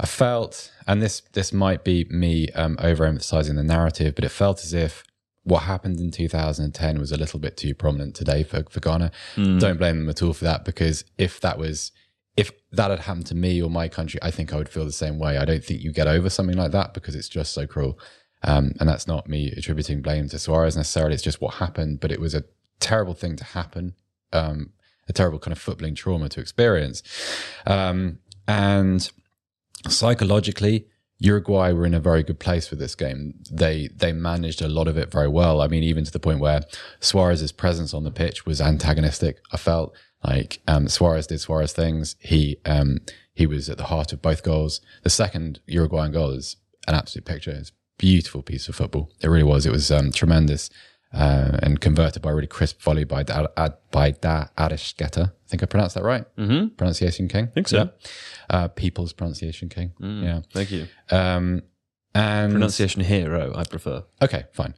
I 0.00 0.06
felt, 0.06 0.72
and 0.86 1.00
this 1.00 1.22
this 1.32 1.52
might 1.52 1.84
be 1.84 2.04
me 2.10 2.48
um, 2.50 2.76
overemphasizing 2.76 3.54
the 3.54 3.62
narrative, 3.62 4.14
but 4.14 4.24
it 4.24 4.30
felt 4.30 4.64
as 4.64 4.72
if 4.72 5.04
what 5.44 5.60
happened 5.64 6.00
in 6.00 6.10
2010 6.10 6.98
was 6.98 7.12
a 7.12 7.16
little 7.18 7.38
bit 7.38 7.56
too 7.56 7.74
prominent 7.74 8.14
today 8.16 8.42
for, 8.42 8.64
for 8.70 8.80
Ghana. 8.80 9.12
Don't 9.58 9.78
blame 9.78 9.98
them 10.00 10.08
at 10.08 10.22
all 10.22 10.32
for 10.32 10.44
that 10.44 10.64
because 10.64 11.04
if 11.18 11.40
that 11.40 11.58
was 11.58 11.92
if 12.36 12.50
that 12.72 12.90
had 12.90 13.00
happened 13.00 13.26
to 13.26 13.34
me 13.36 13.62
or 13.62 13.70
my 13.70 13.88
country, 13.88 14.18
I 14.20 14.32
think 14.32 14.52
I 14.52 14.56
would 14.56 14.68
feel 14.68 14.84
the 14.84 14.90
same 14.90 15.20
way. 15.20 15.38
I 15.38 15.44
don't 15.44 15.62
think 15.64 15.82
you 15.82 15.92
get 15.92 16.08
over 16.08 16.28
something 16.28 16.56
like 16.56 16.72
that 16.72 16.92
because 16.92 17.14
it's 17.14 17.28
just 17.28 17.52
so 17.52 17.66
cruel. 17.66 17.98
Um, 18.42 18.72
and 18.80 18.88
that's 18.88 19.06
not 19.06 19.28
me 19.28 19.52
attributing 19.56 20.02
blame 20.02 20.28
to 20.28 20.38
Suarez 20.38 20.76
necessarily. 20.76 21.14
It's 21.14 21.22
just 21.22 21.40
what 21.40 21.54
happened, 21.54 22.00
but 22.00 22.10
it 22.10 22.20
was 22.20 22.34
a 22.34 22.44
terrible 22.80 23.14
thing 23.14 23.36
to 23.36 23.44
happen. 23.44 23.94
Um, 24.32 24.72
a 25.08 25.12
terrible 25.12 25.38
kind 25.38 25.52
of 25.52 25.62
footballing 25.62 25.96
trauma 25.96 26.28
to 26.30 26.40
experience. 26.40 27.02
Um, 27.66 28.18
and 28.46 29.10
psychologically, 29.88 30.86
Uruguay 31.18 31.72
were 31.72 31.86
in 31.86 31.94
a 31.94 32.00
very 32.00 32.22
good 32.22 32.38
place 32.38 32.70
with 32.70 32.78
this 32.78 32.94
game. 32.94 33.34
They 33.50 33.88
they 33.88 34.12
managed 34.12 34.60
a 34.62 34.68
lot 34.68 34.88
of 34.88 34.96
it 34.96 35.10
very 35.10 35.28
well. 35.28 35.60
I 35.60 35.68
mean, 35.68 35.82
even 35.82 36.04
to 36.04 36.10
the 36.10 36.18
point 36.18 36.40
where 36.40 36.62
Suarez's 37.00 37.52
presence 37.52 37.94
on 37.94 38.04
the 38.04 38.10
pitch 38.10 38.44
was 38.44 38.60
antagonistic. 38.60 39.40
I 39.52 39.56
felt 39.56 39.94
like 40.24 40.60
um, 40.66 40.88
Suarez 40.88 41.26
did 41.26 41.40
Suarez 41.40 41.72
things. 41.72 42.16
He 42.18 42.56
um, 42.66 42.98
he 43.32 43.46
was 43.46 43.68
at 43.68 43.78
the 43.78 43.84
heart 43.84 44.12
of 44.12 44.22
both 44.22 44.42
goals. 44.42 44.80
The 45.02 45.10
second 45.10 45.60
Uruguayan 45.66 46.12
goal 46.12 46.30
is 46.30 46.56
an 46.86 46.94
absolute 46.94 47.24
picture. 47.24 47.52
It's 47.52 47.70
a 47.70 47.72
beautiful 47.98 48.42
piece 48.42 48.68
of 48.68 48.76
football. 48.76 49.10
It 49.20 49.28
really 49.28 49.44
was. 49.44 49.66
It 49.66 49.72
was 49.72 49.90
um, 49.90 50.12
tremendous. 50.12 50.70
Uh, 51.14 51.58
and 51.62 51.80
converted 51.80 52.20
by 52.22 52.32
a 52.32 52.34
really 52.34 52.48
crisp 52.48 52.82
volley 52.82 53.04
by 53.04 53.22
Da, 53.22 53.46
Ad, 53.56 53.74
by 53.92 54.10
Da. 54.10 54.46
I 54.58 54.68
think 54.76 55.62
I 55.62 55.66
pronounced 55.66 55.94
that 55.94 56.02
right. 56.02 56.24
Mm-hmm. 56.36 56.74
Pronunciation 56.74 57.28
king. 57.28 57.48
think 57.54 57.68
so. 57.68 57.90
Uh, 58.50 58.66
people's 58.68 59.12
pronunciation 59.12 59.68
king. 59.68 59.92
Yeah. 60.00 60.40
Thank 60.52 60.72
you. 60.72 60.88
Um, 61.10 61.62
and 62.16 62.52
Pronunciation 62.52 63.02
hero, 63.02 63.52
I 63.56 63.64
prefer. 63.64 64.04
Okay, 64.22 64.44
fine. 64.52 64.74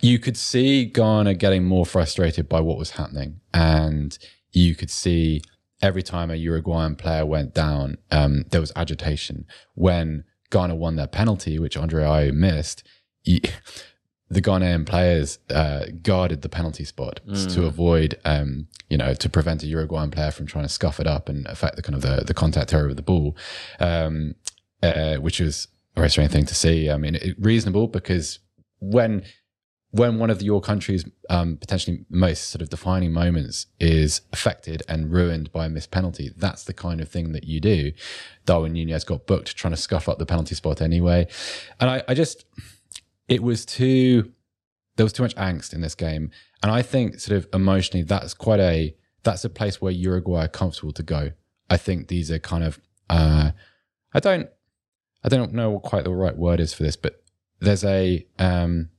You 0.00 0.18
could 0.18 0.36
see 0.36 0.84
Ghana 0.84 1.34
getting 1.34 1.64
more 1.64 1.86
frustrated 1.86 2.48
by 2.48 2.60
what 2.60 2.78
was 2.78 2.90
happening, 2.90 3.40
and 3.52 4.16
you 4.52 4.74
could 4.74 4.90
see 4.90 5.42
every 5.82 6.02
time 6.02 6.30
a 6.30 6.34
Uruguayan 6.34 6.96
player 6.96 7.24
went 7.26 7.54
down, 7.54 7.98
um, 8.10 8.44
there 8.50 8.60
was 8.60 8.72
agitation. 8.74 9.46
When 9.74 10.24
Ghana 10.50 10.74
won 10.74 10.96
their 10.96 11.06
penalty, 11.06 11.58
which 11.58 11.76
Andre 11.76 12.04
Ayew 12.04 12.32
missed, 12.34 12.82
you, 13.22 13.40
the 14.30 14.40
Ghanaian 14.40 14.86
players 14.86 15.38
uh, 15.50 15.86
guarded 16.02 16.42
the 16.42 16.48
penalty 16.48 16.84
spot 16.84 17.20
to 17.50 17.66
avoid, 17.66 18.18
um, 18.24 18.68
you 18.88 18.96
know, 18.96 19.14
to 19.14 19.28
prevent 19.28 19.62
a 19.62 19.66
Uruguayan 19.66 20.10
player 20.10 20.30
from 20.30 20.46
trying 20.46 20.64
to 20.64 20.68
scuff 20.68 20.98
it 20.98 21.06
up 21.06 21.28
and 21.28 21.46
affect 21.46 21.76
the 21.76 21.82
kind 21.82 21.94
of 21.94 22.02
the, 22.02 22.24
the 22.24 22.34
contact 22.34 22.72
area 22.72 22.90
of 22.90 22.96
the 22.96 23.02
ball, 23.02 23.36
um, 23.80 24.34
uh, 24.82 25.16
which 25.16 25.40
was 25.40 25.68
a 25.94 26.00
very 26.00 26.10
strange 26.10 26.32
thing 26.32 26.46
to 26.46 26.54
see. 26.54 26.90
I 26.90 26.96
mean, 26.96 27.16
it, 27.16 27.36
reasonable 27.38 27.86
because 27.86 28.38
when 28.80 29.24
when 29.90 30.18
one 30.18 30.28
of 30.28 30.42
your 30.42 30.60
country's 30.60 31.04
um, 31.30 31.56
potentially 31.56 32.04
most 32.10 32.50
sort 32.50 32.60
of 32.60 32.68
defining 32.68 33.12
moments 33.12 33.66
is 33.78 34.22
affected 34.32 34.82
and 34.88 35.12
ruined 35.12 35.52
by 35.52 35.66
a 35.66 35.68
missed 35.68 35.92
penalty, 35.92 36.32
that's 36.36 36.64
the 36.64 36.72
kind 36.72 37.00
of 37.00 37.08
thing 37.08 37.30
that 37.30 37.44
you 37.44 37.60
do. 37.60 37.92
Darwin 38.44 38.72
Nunez 38.72 39.04
got 39.04 39.28
booked 39.28 39.56
trying 39.56 39.72
to 39.72 39.76
scuff 39.76 40.08
up 40.08 40.18
the 40.18 40.26
penalty 40.26 40.56
spot 40.56 40.80
anyway, 40.80 41.28
and 41.78 41.88
I, 41.88 42.02
I 42.08 42.14
just 42.14 42.44
it 43.28 43.42
was 43.42 43.64
too 43.64 44.32
there 44.96 45.04
was 45.04 45.12
too 45.12 45.22
much 45.24 45.34
angst 45.34 45.72
in 45.72 45.80
this 45.80 45.94
game, 45.94 46.30
and 46.62 46.70
I 46.70 46.82
think 46.82 47.18
sort 47.18 47.36
of 47.36 47.48
emotionally 47.52 48.04
that's 48.04 48.34
quite 48.34 48.60
a 48.60 48.94
that's 49.22 49.44
a 49.44 49.50
place 49.50 49.80
where 49.80 49.92
Uruguay 49.92 50.44
are 50.44 50.48
comfortable 50.48 50.92
to 50.92 51.02
go. 51.02 51.32
I 51.70 51.76
think 51.76 52.08
these 52.08 52.30
are 52.30 52.38
kind 52.38 52.62
of 52.64 52.78
uh, 53.10 53.50
I 54.12 54.20
don't 54.20 54.48
I 55.24 55.28
don't 55.28 55.52
know 55.52 55.70
what 55.70 55.82
quite 55.82 56.04
the 56.04 56.10
right 56.10 56.36
word 56.36 56.60
is 56.60 56.74
for 56.74 56.82
this, 56.82 56.96
but 56.96 57.22
there's 57.60 57.84
a 57.84 58.26
um, 58.38 58.90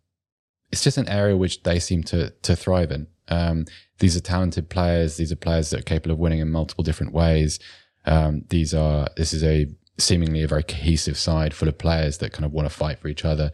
it's 0.72 0.84
just 0.84 0.98
an 0.98 1.08
area 1.08 1.38
which 1.38 1.64
they 1.64 1.80
seem 1.80 2.04
to 2.04 2.32
to 2.32 2.56
thrive 2.56 2.92
in. 2.92 3.08
Um, 3.28 3.66
these 4.00 4.18
are 4.18 4.22
talented 4.22 4.70
players. 4.70 5.18
These 5.18 5.32
are 5.32 5.38
players 5.38 5.70
that 5.70 5.80
are 5.80 5.84
capable 5.84 6.14
of 6.14 6.20
winning 6.20 6.40
in 6.40 6.52
multiple 6.52 6.84
different 6.84 7.14
ways. 7.14 7.60
Um, 8.06 8.44
these 8.50 8.74
are 8.74 9.08
this 9.16 9.34
is 9.34 9.44
a 9.44 9.68
seemingly 9.98 10.44
a 10.44 10.48
very 10.48 10.64
cohesive 10.64 11.18
side 11.18 11.54
full 11.54 11.70
of 11.70 11.78
players 11.78 12.18
that 12.18 12.34
kind 12.34 12.46
of 12.46 12.52
want 12.52 12.68
to 12.68 12.76
fight 12.76 13.00
for 13.00 13.08
each 13.08 13.24
other. 13.24 13.52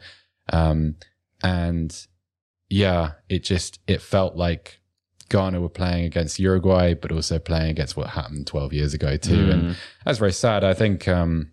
Um, 0.51 0.95
and 1.43 1.95
yeah, 2.69 3.13
it 3.29 3.43
just 3.43 3.79
it 3.87 4.01
felt 4.01 4.35
like 4.35 4.79
Ghana 5.29 5.61
were 5.61 5.69
playing 5.69 6.05
against 6.05 6.39
Uruguay, 6.39 6.93
but 6.93 7.11
also 7.11 7.39
playing 7.39 7.71
against 7.71 7.97
what 7.97 8.07
happened 8.07 8.47
12 8.47 8.73
years 8.73 8.93
ago 8.93 9.17
too, 9.17 9.49
and 9.51 9.75
that's 10.05 10.19
very 10.19 10.33
sad. 10.33 10.63
I 10.63 10.73
think 10.73 11.07
um, 11.07 11.51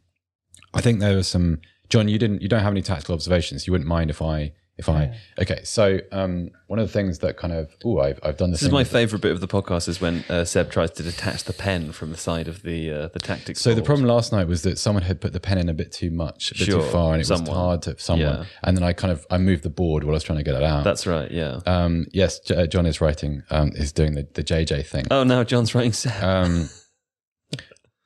I 0.75 0.81
think 0.81 1.01
there 1.01 1.17
was 1.17 1.29
some. 1.29 1.61
John, 1.89 2.09
you 2.09 2.19
didn't 2.19 2.43
you 2.43 2.49
don't 2.49 2.63
have 2.63 2.73
any 2.73 2.83
tactical 2.83 3.15
observations. 3.15 3.67
You 3.67 3.73
wouldn't 3.73 3.89
mind 3.89 4.11
if 4.11 4.21
I 4.21 4.53
if 4.79 4.89
I 4.89 5.13
okay. 5.41 5.61
So 5.65 5.99
um, 6.13 6.51
one 6.69 6.79
of 6.79 6.87
the 6.87 6.93
things 6.93 7.19
that 7.19 7.37
kind 7.37 7.53
of 7.53 7.69
oh 7.85 7.99
I've 7.99 8.21
I've 8.23 8.37
done 8.37 8.51
this. 8.53 8.61
This 8.61 8.69
is 8.69 8.73
my 8.73 8.85
favourite 8.85 9.21
bit 9.23 9.33
of 9.33 9.41
the 9.41 9.49
podcast 9.49 9.89
is 9.89 10.01
when 10.01 10.25
uh, 10.29 10.45
Seb 10.45 10.71
tries 10.71 10.93
to 10.93 11.03
detach 11.03 11.45
the 11.45 11.53
pen 11.53 11.91
from 11.93 12.11
the 12.13 12.17
side 12.17 12.47
of 12.49 12.63
the 12.63 12.91
uh, 12.91 13.09
the 13.09 13.19
tactics. 13.19 13.61
So 13.61 13.75
the 13.75 13.83
problem 13.83 14.07
last 14.07 14.33
night 14.33 14.47
was 14.47 14.63
that 14.63 14.79
someone 14.79 15.03
had 15.03 15.21
put 15.21 15.33
the 15.33 15.41
pen 15.41 15.59
in 15.59 15.69
a 15.69 15.75
bit 15.75 15.91
too 15.93 16.11
much, 16.11 16.53
a 16.53 16.55
bit 16.55 16.67
Sure, 16.67 16.81
too 16.83 16.89
far, 16.91 17.13
and 17.13 17.21
it 17.21 17.27
someone. 17.27 17.47
was 17.49 17.57
hard 17.57 17.83
to 17.83 17.99
someone. 17.99 18.39
Yeah. 18.39 18.45
And 18.63 18.77
then 18.77 18.85
I 18.85 18.93
kind 18.93 19.11
of 19.13 19.27
I 19.31 19.39
moved 19.39 19.65
the 19.65 19.71
board 19.71 20.05
while 20.05 20.13
I 20.15 20.17
was 20.17 20.23
trying 20.25 20.39
to 20.39 20.45
get 20.45 20.55
it 20.55 20.63
out. 20.63 20.85
That's 20.85 21.07
right. 21.07 21.31
Yeah. 21.31 21.61
um, 21.67 22.07
yes, 22.13 22.39
J- 22.39 22.55
uh, 22.63 22.67
John 22.67 22.87
is 22.87 23.01
writing. 23.01 23.43
Um, 23.51 23.73
is 23.75 23.93
doing 23.93 24.15
the 24.15 24.27
the 24.35 24.45
JJ 24.45 24.87
thing. 24.87 25.07
oh, 25.11 25.25
now 25.25 25.43
John's 25.45 25.75
writing 25.75 25.93
Seb. 25.93 26.23
Um, 26.23 26.69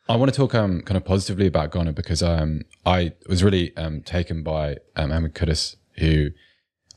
I 0.08 0.16
want 0.16 0.32
to 0.32 0.36
talk 0.36 0.54
um, 0.54 0.82
kind 0.82 0.96
of 0.96 1.04
positively 1.04 1.46
about 1.46 1.70
Ghana 1.70 1.92
because 1.92 2.22
um, 2.22 2.62
I 2.84 3.12
was 3.28 3.42
really 3.44 3.74
um, 3.76 4.02
taken 4.02 4.42
by 4.42 4.76
um, 4.96 5.12
Ahmed 5.12 5.34
Kudus, 5.34 5.76
who 5.98 6.30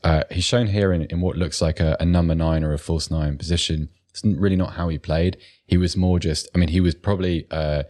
uh, 0.04 0.24
he's 0.30 0.44
shown 0.44 0.68
here 0.68 0.92
in, 0.92 1.02
in 1.02 1.20
what 1.20 1.36
looks 1.36 1.60
like 1.60 1.80
a, 1.80 1.96
a 2.00 2.04
number 2.04 2.34
nine 2.34 2.64
or 2.64 2.72
a 2.72 2.78
false 2.78 3.10
nine 3.10 3.38
position. 3.38 3.88
It's 4.10 4.24
really 4.24 4.56
not 4.56 4.74
how 4.74 4.88
he 4.88 4.98
played. 4.98 5.36
He 5.66 5.76
was 5.76 5.96
more 5.96 6.18
just, 6.18 6.48
I 6.54 6.58
mean, 6.58 6.68
he 6.68 6.80
was 6.80 6.94
probably 6.94 7.46
uh, 7.50 7.82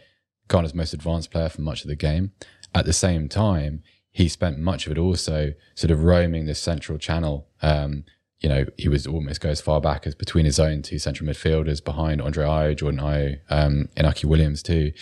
Ghana's 0.49 0.75
most 0.75 0.93
advanced 0.93 1.31
player 1.31 1.49
for 1.49 1.61
much 1.61 1.83
of 1.83 1.89
the 1.89 1.97
game. 1.97 2.33
At 2.75 2.85
the 2.85 2.93
same 2.93 3.29
time, 3.29 3.83
he 4.11 4.29
spent 4.29 4.59
much 4.59 4.87
of 4.87 4.93
it 4.93 4.99
also 4.99 5.53
sort 5.75 5.91
of 5.91 6.03
roaming 6.03 6.47
this 6.47 6.59
central 6.59 6.99
channel, 6.99 7.49
um, 7.63 8.05
you 8.41 8.49
know, 8.49 8.67
he 8.77 8.89
was 8.89 9.07
almost 9.07 9.41
go 9.41 9.49
as 9.49 9.61
far 9.61 9.81
back 9.81 10.07
as 10.07 10.15
between 10.15 10.45
his 10.45 10.61
own 10.61 10.83
two 10.83 10.99
central 10.99 11.29
midfielders 11.29 11.83
behind 11.83 12.21
Andre 12.21 12.45
Ayew, 12.45 12.77
Jordan 12.77 13.01
Ayew, 13.01 13.39
um, 13.49 13.89
Inaki 13.97 14.25
Williams 14.25 14.63
too. 14.63 14.93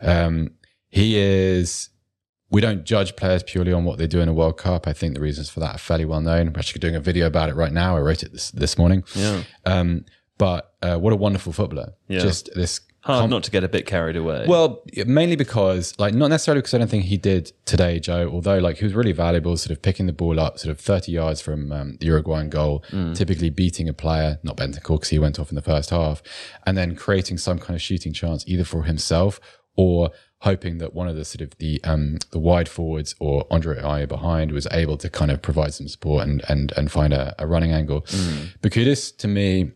Um, 0.00 0.50
he 0.88 1.16
is. 1.18 1.90
We 2.50 2.60
don't 2.60 2.84
judge 2.84 3.16
players 3.16 3.42
purely 3.42 3.72
on 3.72 3.84
what 3.84 3.98
they 3.98 4.06
do 4.06 4.20
in 4.20 4.28
a 4.28 4.32
World 4.32 4.58
Cup. 4.58 4.88
I 4.88 4.92
think 4.92 5.14
the 5.14 5.20
reasons 5.20 5.48
for 5.50 5.60
that 5.60 5.76
are 5.76 5.78
fairly 5.78 6.04
well 6.04 6.20
known. 6.20 6.52
We're 6.52 6.58
actually 6.58 6.80
doing 6.80 6.96
a 6.96 7.00
video 7.00 7.26
about 7.26 7.48
it 7.48 7.54
right 7.54 7.72
now. 7.72 7.96
I 7.96 8.00
wrote 8.00 8.22
it 8.22 8.32
this 8.32 8.50
this 8.50 8.76
morning. 8.76 9.04
Yeah. 9.14 9.42
Um, 9.64 10.04
but 10.36 10.74
uh, 10.82 10.96
what 10.96 11.12
a 11.12 11.16
wonderful 11.16 11.52
footballer! 11.52 11.94
Yeah. 12.08 12.20
Just 12.20 12.50
this 12.54 12.80
Hard 13.02 13.30
not 13.30 13.44
to 13.44 13.50
get 13.50 13.64
a 13.64 13.68
bit 13.68 13.86
carried 13.86 14.16
away. 14.16 14.44
well, 14.46 14.82
mainly 15.06 15.34
because, 15.34 15.98
like, 15.98 16.12
not 16.12 16.28
necessarily 16.28 16.60
because 16.60 16.74
I 16.74 16.78
don't 16.78 16.90
think 16.90 17.04
he 17.04 17.16
did 17.16 17.50
today, 17.64 17.98
Joe. 17.98 18.28
Although, 18.30 18.58
like, 18.58 18.76
he 18.76 18.84
was 18.84 18.92
really 18.92 19.12
valuable, 19.12 19.56
sort 19.56 19.70
of 19.70 19.80
picking 19.80 20.04
the 20.04 20.12
ball 20.12 20.38
up, 20.38 20.58
sort 20.58 20.70
of 20.70 20.78
thirty 20.78 21.12
yards 21.12 21.40
from 21.40 21.72
um, 21.72 21.96
the 21.98 22.06
Uruguayan 22.06 22.50
goal, 22.50 22.84
typically 23.14 23.48
beating 23.48 23.88
a 23.88 23.94
player, 23.94 24.38
not 24.42 24.58
Bentancur 24.58 24.96
because 24.96 25.08
he 25.08 25.18
went 25.18 25.38
off 25.38 25.48
in 25.50 25.56
the 25.56 25.62
first 25.62 25.88
half, 25.88 26.22
and 26.66 26.76
then 26.76 26.94
creating 26.94 27.38
some 27.38 27.58
kind 27.58 27.74
of 27.74 27.80
shooting 27.80 28.12
chance 28.12 28.44
either 28.46 28.64
for 28.64 28.82
himself 28.82 29.40
or 29.76 30.10
hoping 30.40 30.78
that 30.78 30.94
one 30.94 31.06
of 31.06 31.16
the 31.16 31.24
sort 31.24 31.42
of 31.42 31.56
the 31.58 31.82
um, 31.84 32.18
the 32.30 32.38
wide 32.38 32.68
forwards 32.68 33.14
or 33.20 33.46
Andre 33.50 33.76
Ayew 33.80 34.08
behind 34.08 34.52
was 34.52 34.66
able 34.70 34.96
to 34.98 35.10
kind 35.10 35.30
of 35.30 35.42
provide 35.42 35.74
some 35.74 35.88
support 35.88 36.26
and 36.26 36.42
and 36.48 36.72
and 36.76 36.90
find 36.90 37.12
a, 37.12 37.34
a 37.38 37.46
running 37.46 37.72
angle. 37.72 38.04
But 38.62 38.72
Kudus, 38.72 39.16
to 39.18 39.28
me, 39.28 39.72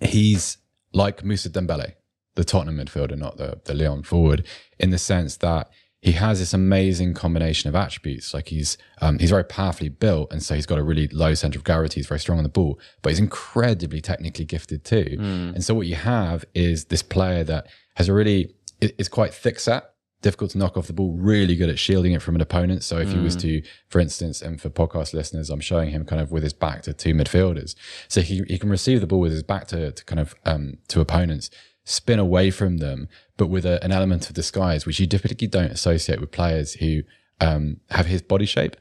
he's 0.00 0.58
like 0.92 1.24
Musa 1.24 1.50
Dembele, 1.50 1.92
the 2.34 2.44
Tottenham 2.44 2.78
midfielder, 2.78 3.16
not 3.18 3.36
the, 3.36 3.60
the 3.64 3.74
Lyon 3.74 4.02
forward, 4.02 4.46
in 4.78 4.90
the 4.90 4.98
sense 4.98 5.36
that 5.38 5.70
he 6.00 6.12
has 6.12 6.38
this 6.38 6.54
amazing 6.54 7.12
combination 7.12 7.68
of 7.68 7.74
attributes. 7.74 8.32
Like 8.32 8.48
he's 8.48 8.78
um, 9.00 9.18
he's 9.18 9.30
very 9.30 9.44
powerfully 9.44 9.88
built, 9.88 10.32
and 10.32 10.42
so 10.42 10.54
he's 10.54 10.66
got 10.66 10.78
a 10.78 10.82
really 10.82 11.08
low 11.08 11.34
center 11.34 11.58
of 11.58 11.64
gravity. 11.64 12.00
He's 12.00 12.06
very 12.06 12.20
strong 12.20 12.38
on 12.38 12.44
the 12.44 12.50
ball, 12.50 12.78
but 13.02 13.10
he's 13.10 13.18
incredibly 13.18 14.00
technically 14.00 14.44
gifted 14.44 14.84
too. 14.84 15.16
And 15.54 15.64
so 15.64 15.74
what 15.74 15.86
you 15.86 15.96
have 15.96 16.44
is 16.54 16.84
this 16.86 17.02
player 17.02 17.42
that 17.44 17.66
has 17.96 18.08
a 18.08 18.12
really 18.12 18.54
is 18.80 19.08
quite 19.08 19.34
thick 19.34 19.58
set, 19.60 19.92
difficult 20.22 20.50
to 20.52 20.58
knock 20.58 20.76
off 20.76 20.86
the 20.86 20.92
ball, 20.92 21.12
really 21.12 21.56
good 21.56 21.68
at 21.68 21.78
shielding 21.78 22.12
it 22.12 22.22
from 22.22 22.34
an 22.34 22.40
opponent. 22.40 22.82
So 22.82 22.98
if 22.98 23.12
he 23.12 23.18
was 23.18 23.36
to, 23.36 23.62
for 23.88 24.00
instance, 24.00 24.42
and 24.42 24.60
for 24.60 24.70
podcast 24.70 25.14
listeners, 25.14 25.50
I'm 25.50 25.60
showing 25.60 25.90
him 25.90 26.04
kind 26.04 26.20
of 26.20 26.32
with 26.32 26.42
his 26.42 26.52
back 26.52 26.82
to 26.82 26.92
two 26.92 27.14
midfielders. 27.14 27.74
So 28.08 28.20
he, 28.20 28.42
he 28.48 28.58
can 28.58 28.70
receive 28.70 29.00
the 29.00 29.06
ball 29.06 29.20
with 29.20 29.32
his 29.32 29.42
back 29.42 29.68
to, 29.68 29.92
to 29.92 30.04
kind 30.04 30.20
of 30.20 30.34
um, 30.44 30.78
to 30.88 31.00
opponents, 31.00 31.50
spin 31.84 32.18
away 32.18 32.50
from 32.50 32.78
them, 32.78 33.08
but 33.36 33.46
with 33.46 33.64
a, 33.64 33.82
an 33.84 33.92
element 33.92 34.28
of 34.28 34.34
disguise, 34.34 34.84
which 34.86 35.00
you 35.00 35.06
typically 35.06 35.46
don't 35.46 35.70
associate 35.70 36.20
with 36.20 36.30
players 36.30 36.74
who 36.74 37.02
um, 37.40 37.78
have 37.90 38.06
his 38.06 38.22
body 38.22 38.46
shape. 38.46 38.76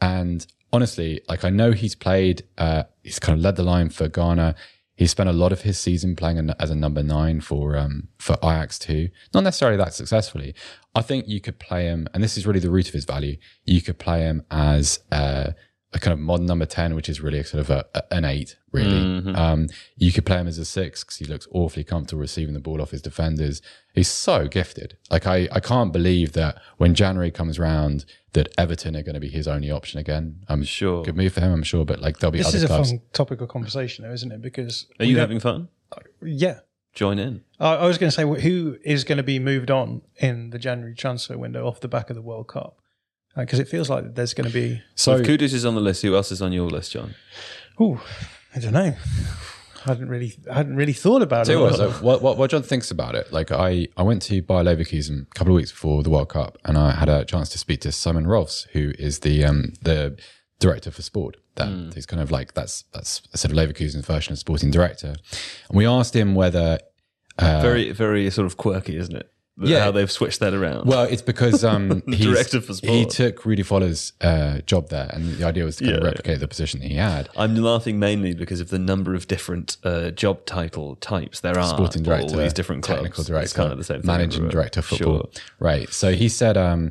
And 0.00 0.46
honestly, 0.72 1.22
like 1.28 1.44
I 1.44 1.50
know 1.50 1.72
he's 1.72 1.94
played, 1.94 2.42
uh, 2.58 2.84
he's 3.02 3.18
kind 3.18 3.38
of 3.38 3.42
led 3.42 3.56
the 3.56 3.62
line 3.62 3.88
for 3.88 4.08
Ghana. 4.08 4.54
He 4.96 5.06
spent 5.06 5.28
a 5.28 5.32
lot 5.32 5.52
of 5.52 5.62
his 5.62 5.78
season 5.78 6.16
playing 6.16 6.50
as 6.58 6.70
a 6.70 6.74
number 6.74 7.02
nine 7.02 7.40
for 7.40 7.76
um, 7.76 8.08
for 8.18 8.36
Ajax 8.42 8.78
too. 8.78 9.10
Not 9.34 9.44
necessarily 9.44 9.76
that 9.76 9.92
successfully. 9.92 10.54
I 10.94 11.02
think 11.02 11.28
you 11.28 11.40
could 11.40 11.58
play 11.58 11.84
him, 11.84 12.08
and 12.14 12.24
this 12.24 12.38
is 12.38 12.46
really 12.46 12.60
the 12.60 12.70
root 12.70 12.88
of 12.88 12.94
his 12.94 13.04
value. 13.04 13.36
You 13.66 13.82
could 13.82 13.98
play 13.98 14.20
him 14.20 14.42
as 14.50 15.00
uh, 15.12 15.50
a 15.92 15.98
kind 15.98 16.12
of 16.12 16.18
modern 16.18 16.46
number 16.46 16.66
ten, 16.66 16.94
which 16.94 17.08
is 17.08 17.20
really 17.20 17.42
sort 17.42 17.60
of 17.60 17.70
a, 17.70 17.86
a- 17.94 18.14
an 18.14 18.24
eight, 18.24 18.56
really. 18.72 19.32
Um, 19.34 19.68
you 19.96 20.12
could 20.12 20.26
play 20.26 20.38
him 20.38 20.46
as 20.48 20.58
a 20.58 20.64
six 20.64 21.02
because 21.04 21.16
he 21.18 21.24
looks 21.24 21.46
awfully 21.52 21.84
comfortable 21.84 22.20
receiving 22.20 22.54
the 22.54 22.60
ball 22.60 22.82
off 22.82 22.90
his 22.90 23.00
defenders. 23.02 23.62
He's 23.94 24.08
so 24.08 24.48
gifted. 24.48 24.98
Like 25.10 25.26
I, 25.26 25.48
I 25.52 25.60
can't 25.60 25.92
believe 25.92 26.32
that 26.32 26.60
when 26.76 26.94
January 26.94 27.30
comes 27.30 27.58
round, 27.58 28.04
that 28.32 28.48
Everton 28.58 28.94
are 28.96 29.02
going 29.02 29.14
to 29.14 29.20
be 29.20 29.28
his 29.30 29.48
only 29.48 29.70
option 29.70 29.98
again. 29.98 30.40
I'm 30.48 30.64
Sure. 30.64 31.02
Good 31.04 31.16
move 31.16 31.32
for 31.32 31.40
him, 31.40 31.52
I'm 31.52 31.62
sure, 31.62 31.84
but 31.86 32.00
like 32.00 32.18
there'll 32.18 32.32
be 32.32 32.38
This 32.38 32.48
other 32.48 32.56
is 32.58 32.64
a 32.64 32.66
clubs. 32.66 32.90
fun 32.90 33.00
topic 33.14 33.40
of 33.40 33.48
conversation, 33.48 34.04
though, 34.04 34.12
isn't 34.12 34.30
it? 34.32 34.42
Because 34.42 34.86
Are 34.98 35.04
you 35.06 35.18
having 35.18 35.40
fun? 35.40 35.68
Yeah, 36.22 36.60
Join 36.94 37.18
in. 37.18 37.42
I, 37.60 37.74
I 37.76 37.86
was 37.86 37.98
going 37.98 38.10
to 38.10 38.14
say 38.14 38.22
who 38.40 38.78
is 38.82 39.04
going 39.04 39.18
to 39.18 39.22
be 39.22 39.38
moved 39.38 39.70
on 39.70 40.00
in 40.16 40.48
the 40.50 40.58
January 40.58 40.94
transfer 40.94 41.36
window 41.38 41.66
off 41.66 41.78
the 41.80 41.88
back 41.88 42.08
of 42.10 42.16
the 42.16 42.22
World 42.22 42.48
Cup, 42.48 42.78
because 43.36 43.58
it 43.58 43.68
feels 43.68 43.88
like 43.90 44.14
there's 44.14 44.34
going 44.34 44.48
to 44.48 44.52
be. 44.52 44.82
So 44.94 45.16
So 45.16 45.22
if 45.22 45.26
Kudus 45.26 45.52
is 45.52 45.64
on 45.64 45.74
the 45.74 45.80
list, 45.80 46.02
who 46.02 46.14
else 46.14 46.32
is 46.32 46.40
on 46.42 46.52
your 46.52 46.68
list, 46.68 46.92
John? 46.92 47.14
Oh, 47.78 48.02
I 48.54 48.58
don't 48.60 48.72
know. 48.72 48.94
I 49.84 49.90
hadn't 49.90 50.08
really, 50.08 50.34
I 50.50 50.54
hadn't 50.54 50.74
really 50.76 50.92
thought 50.92 51.22
about 51.22 51.46
Tell 51.46 51.58
it. 51.58 51.62
what, 51.62 51.74
so 51.76 51.90
what, 52.04 52.20
what, 52.22 52.36
what 52.38 52.50
John 52.50 52.62
thinks 52.64 52.90
about 52.90 53.14
it. 53.14 53.32
Like 53.32 53.52
I, 53.52 53.86
I 53.96 54.02
went 54.02 54.20
to 54.22 54.42
Bayer 54.42 54.64
Leverkusen 54.64 55.22
a 55.30 55.34
couple 55.34 55.52
of 55.52 55.56
weeks 55.56 55.70
before 55.70 56.02
the 56.02 56.10
World 56.10 56.28
Cup, 56.30 56.58
and 56.64 56.76
I 56.76 56.90
had 56.92 57.08
a 57.08 57.24
chance 57.24 57.48
to 57.50 57.58
speak 57.58 57.82
to 57.82 57.92
Simon 57.92 58.24
Rolfes, 58.26 58.66
who 58.70 58.92
is 58.98 59.20
the 59.20 59.44
um, 59.44 59.74
the 59.82 60.18
director 60.58 60.90
for 60.90 61.02
sport. 61.02 61.36
That 61.54 61.68
Hmm. 61.68 61.90
he's 61.94 62.04
kind 62.06 62.20
of 62.20 62.30
like 62.32 62.54
that's 62.54 62.84
that's 62.92 63.22
a 63.32 63.38
sort 63.38 63.52
of 63.52 63.58
Leverkusen's 63.58 64.04
version 64.06 64.32
of 64.32 64.38
sporting 64.40 64.70
director. 64.72 65.14
And 65.68 65.76
we 65.76 65.86
asked 65.86 66.16
him 66.16 66.34
whether. 66.34 66.78
Uh, 67.38 67.60
very, 67.60 67.92
very 67.92 68.28
sort 68.30 68.46
of 68.46 68.56
quirky, 68.56 68.96
isn't 68.96 69.14
it? 69.14 69.30
Yeah. 69.58 69.84
How 69.84 69.90
they've 69.90 70.10
switched 70.10 70.40
that 70.40 70.52
around. 70.52 70.86
well, 70.86 71.04
it's 71.04 71.22
because 71.22 71.64
um, 71.64 72.00
Director 72.06 72.60
for 72.60 72.74
sport. 72.74 72.92
he 72.92 73.06
took 73.06 73.46
Rudi 73.46 73.62
Völler's 73.62 74.12
uh, 74.20 74.58
job 74.66 74.90
there, 74.90 75.08
and 75.14 75.36
the 75.38 75.44
idea 75.46 75.64
was 75.64 75.76
to 75.76 75.84
kind 75.84 75.96
of 75.96 76.02
Yeah. 76.02 76.08
replicate 76.08 76.40
the 76.40 76.48
position 76.48 76.80
that 76.80 76.88
he 76.88 76.96
had. 76.96 77.30
I'm 77.36 77.56
laughing 77.56 77.98
mainly 77.98 78.34
because 78.34 78.60
of 78.60 78.68
the 78.68 78.78
number 78.78 79.14
of 79.14 79.26
different 79.28 79.78
uh, 79.82 80.10
job 80.10 80.44
title 80.44 80.96
types 80.96 81.40
there 81.40 81.58
are. 81.58 81.68
sporting 81.68 82.02
director, 82.02 82.34
all 82.34 82.42
these 82.42 82.52
different 82.52 82.82
clubs. 82.84 83.00
technical 83.00 83.24
director, 83.24 83.44
It's 83.44 83.52
kind 83.54 83.72
of 83.72 83.78
the 83.78 83.84
same 83.84 84.02
thing. 84.02 84.06
managing 84.06 84.48
director 84.48 84.80
of 84.80 84.86
football. 84.86 85.30
Sure. 85.32 85.42
Right. 85.58 85.88
So 85.88 86.12
he 86.12 86.28
said 86.28 86.58
um, 86.58 86.90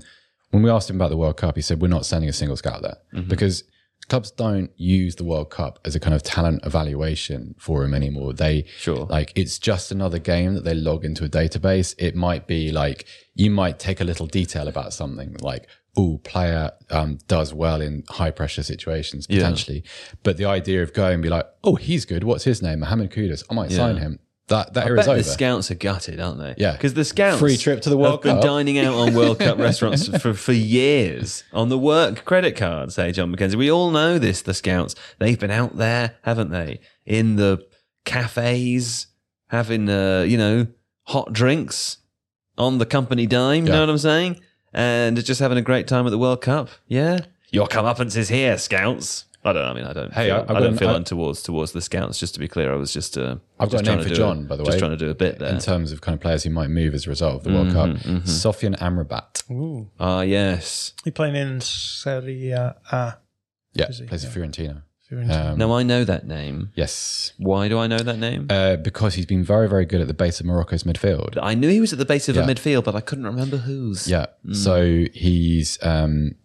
when 0.50 0.64
we 0.64 0.70
asked 0.72 0.90
him 0.90 0.96
about 0.96 1.12
the 1.12 1.18
World 1.18 1.38
Cup, 1.38 1.56
he 1.56 1.62
said 1.62 1.82
we're 1.82 1.88
not 1.88 2.06
sending 2.06 2.30
a 2.30 2.34
single 2.34 2.58
scout 2.58 2.82
there 2.82 2.98
Mm-hmm. 3.14 3.30
because 3.30 3.64
clubs 4.10 4.32
don't 4.32 4.72
use 4.78 5.16
the 5.16 5.24
World 5.24 5.50
Cup 5.50 5.80
as 5.86 5.96
a 5.96 6.00
kind 6.00 6.14
of 6.14 6.24
talent 6.24 6.66
evaluation 6.66 7.56
for 7.58 7.84
him 7.84 7.94
anymore. 7.94 8.34
They 8.34 8.66
Sure. 8.78 9.06
like 9.06 9.32
it's 9.36 9.60
just 9.60 9.92
another 9.92 10.20
game 10.20 10.54
that 10.56 10.64
they 10.64 10.74
log 10.74 11.06
into 11.06 11.24
a 11.26 11.30
database. 11.30 11.96
It 11.98 12.16
might 12.16 12.48
be 12.48 12.72
like 12.72 13.06
you 13.34 13.50
might 13.50 13.80
take 13.80 14.00
a 14.02 14.04
little 14.04 14.28
detail 14.28 14.68
about 14.68 14.94
something 14.94 15.36
like. 15.40 15.68
Oh, 15.98 16.20
player 16.26 16.72
um, 16.90 17.20
does 17.30 17.54
well 17.54 17.80
in 17.80 18.04
high 18.10 18.30
pressure 18.30 18.64
situations 18.64 19.28
potentially, 19.28 19.82
but 20.24 20.36
the 20.36 20.44
idea 20.44 20.84
of 20.84 20.92
going 20.92 21.14
and 21.14 21.24
be 21.24 21.30
like, 21.30 21.48
oh, 21.64 21.76
he's 21.76 22.04
good. 22.04 22.26
What's 22.26 22.44
his 22.44 22.62
name? 22.62 22.82
Mohamed 22.82 23.12
Kudus. 23.12 23.46
I 23.50 23.54
might 23.54 23.72
sign 23.72 23.96
him. 23.96 24.20
That 24.48 24.74
that 24.76 24.84
I 24.86 24.88
era's 24.90 25.06
bet 25.06 25.14
over. 25.14 25.18
the 25.18 25.24
scouts 25.24 25.72
are 25.72 25.76
gutted, 25.76 26.20
aren't 26.20 26.38
they? 26.40 26.54
Yeah. 26.58 26.74
because 26.74 26.94
the 26.94 27.04
scouts 27.04 27.40
Free 27.40 27.58
trip 27.58 27.82
to 27.82 27.90
the 27.90 27.98
World 27.98 28.24
have 28.24 28.36
been 28.36 28.40
dining 28.46 28.78
out 28.78 28.94
on 28.94 29.16
World 29.16 29.40
Cup 29.40 29.58
restaurants 29.68 30.08
for, 30.20 30.34
for 30.36 30.54
years 30.54 31.44
on 31.52 31.70
the 31.70 31.80
work 31.80 32.26
credit 32.26 32.56
card. 32.56 32.92
Say 32.94 33.12
John 33.12 33.36
McKenzie. 33.36 33.56
We 33.56 33.72
all 33.72 33.90
know 33.90 34.20
this. 34.20 34.44
The 34.44 34.54
scouts 34.54 34.94
they've 35.18 35.40
been 35.40 35.50
out 35.52 35.78
there, 35.78 36.18
haven't 36.22 36.52
they? 36.52 36.80
In 37.08 37.38
the 37.38 37.66
cafes, 38.06 39.08
having 39.48 39.90
uh, 39.90 40.22
you 40.28 40.38
know 40.38 40.68
hot 41.04 41.34
drinks 41.34 41.98
on 42.58 42.78
the 42.78 42.86
company 42.86 43.28
dime. 43.28 43.66
You 43.66 43.70
Yeah. 43.72 43.76
know 43.76 43.82
what 43.82 43.90
I'm 43.90 43.98
saying? 43.98 44.42
And 44.74 45.24
just 45.24 45.40
having 45.40 45.58
a 45.58 45.62
great 45.62 45.88
time 45.88 46.06
at 46.06 46.10
the 46.10 46.18
World 46.18 46.42
Cup. 46.42 46.70
Yeah, 46.88 47.20
your 47.52 47.68
comeuppance 47.68 48.16
is 48.18 48.30
here, 48.30 48.58
scouts. 48.58 49.26
I 49.46 49.54
don't. 49.54 49.64
I 49.64 49.74
mean, 49.74 49.86
I 49.86 49.94
don't. 49.94 50.12
Hey, 50.14 50.26
feel, 50.28 50.36
I- 50.36 50.40
I've 50.40 50.50
I, 50.50 50.54
got 50.54 50.60
don't 50.60 50.72
an- 50.72 50.78
feel 50.78 50.90
I- 50.90 51.00
towards 51.04 51.44
towards 51.44 51.72
the 51.72 51.82
scouts. 51.82 52.20
Just 52.20 52.34
to 52.34 52.40
be 52.40 52.48
clear, 52.48 52.74
I 52.74 52.76
was 52.76 52.92
just. 52.92 53.18
Uh, 53.18 53.36
I've 53.60 53.70
got 53.70 53.88
a 53.88 53.96
name 53.96 54.04
for 54.04 54.10
John, 54.14 54.40
a- 54.40 54.42
by 54.44 54.56
the 54.56 54.64
way. 54.64 54.68
Just 54.68 54.80
trying 54.80 54.92
to 54.92 54.98
do 54.98 55.10
a 55.10 55.16
bit 55.16 55.40
there. 55.40 55.54
in 55.54 55.60
terms 55.60 55.92
of 55.92 56.02
kind 56.02 56.16
of 56.16 56.20
players 56.22 56.44
who 56.44 56.50
might 56.50 56.70
move 56.70 56.94
as 56.94 57.06
a 57.06 57.10
result 57.10 57.36
of 57.36 57.44
the 57.44 57.52
World 57.54 57.72
Cup. 57.72 57.90
Sofyan 58.26 58.76
Amrabat. 58.80 59.50
Ooh, 59.52 59.90
Ah, 60.00 60.22
yes. 60.22 60.94
he 61.04 61.12
playing 61.12 61.36
in 61.36 61.62
Serie 61.62 62.50
A. 62.52 62.76
Yeah, 63.74 63.88
he? 63.92 64.04
plays 64.06 64.26
for 64.26 64.40
Fiorentina. 64.40 64.82
Fiorentina. 65.12 65.52
Um, 65.52 65.58
Now 65.60 65.72
I 65.74 65.84
know 65.84 66.04
that 66.04 66.26
name. 66.26 66.72
Yes, 66.76 67.34
Why 67.38 67.68
do 67.68 67.78
I 67.78 67.86
know 67.86 68.00
that 68.00 68.18
name? 68.18 68.48
uh, 68.50 68.78
because 68.78 69.14
he's 69.14 69.28
been 69.28 69.44
very, 69.44 69.70
very 69.70 69.86
good 69.86 70.02
at 70.02 70.08
the 70.08 70.16
base 70.16 70.40
of 70.40 70.48
Morocco's 70.48 70.84
midfield. 70.84 71.38
I 71.42 71.54
knew 71.54 71.70
he 71.70 71.80
was 71.80 71.94
at 71.94 72.00
the 72.00 72.06
base 72.06 72.28
of 72.28 72.36
Yeah. 72.38 72.44
a 72.44 72.48
midfield, 72.48 72.86
but 72.86 72.96
I 72.96 73.02
couldn't 73.02 73.26
remember 73.26 73.58
whose. 73.58 74.08
Yeah. 74.08 74.26
So 74.54 75.06
he's, 75.14 75.78
um, 75.84 76.36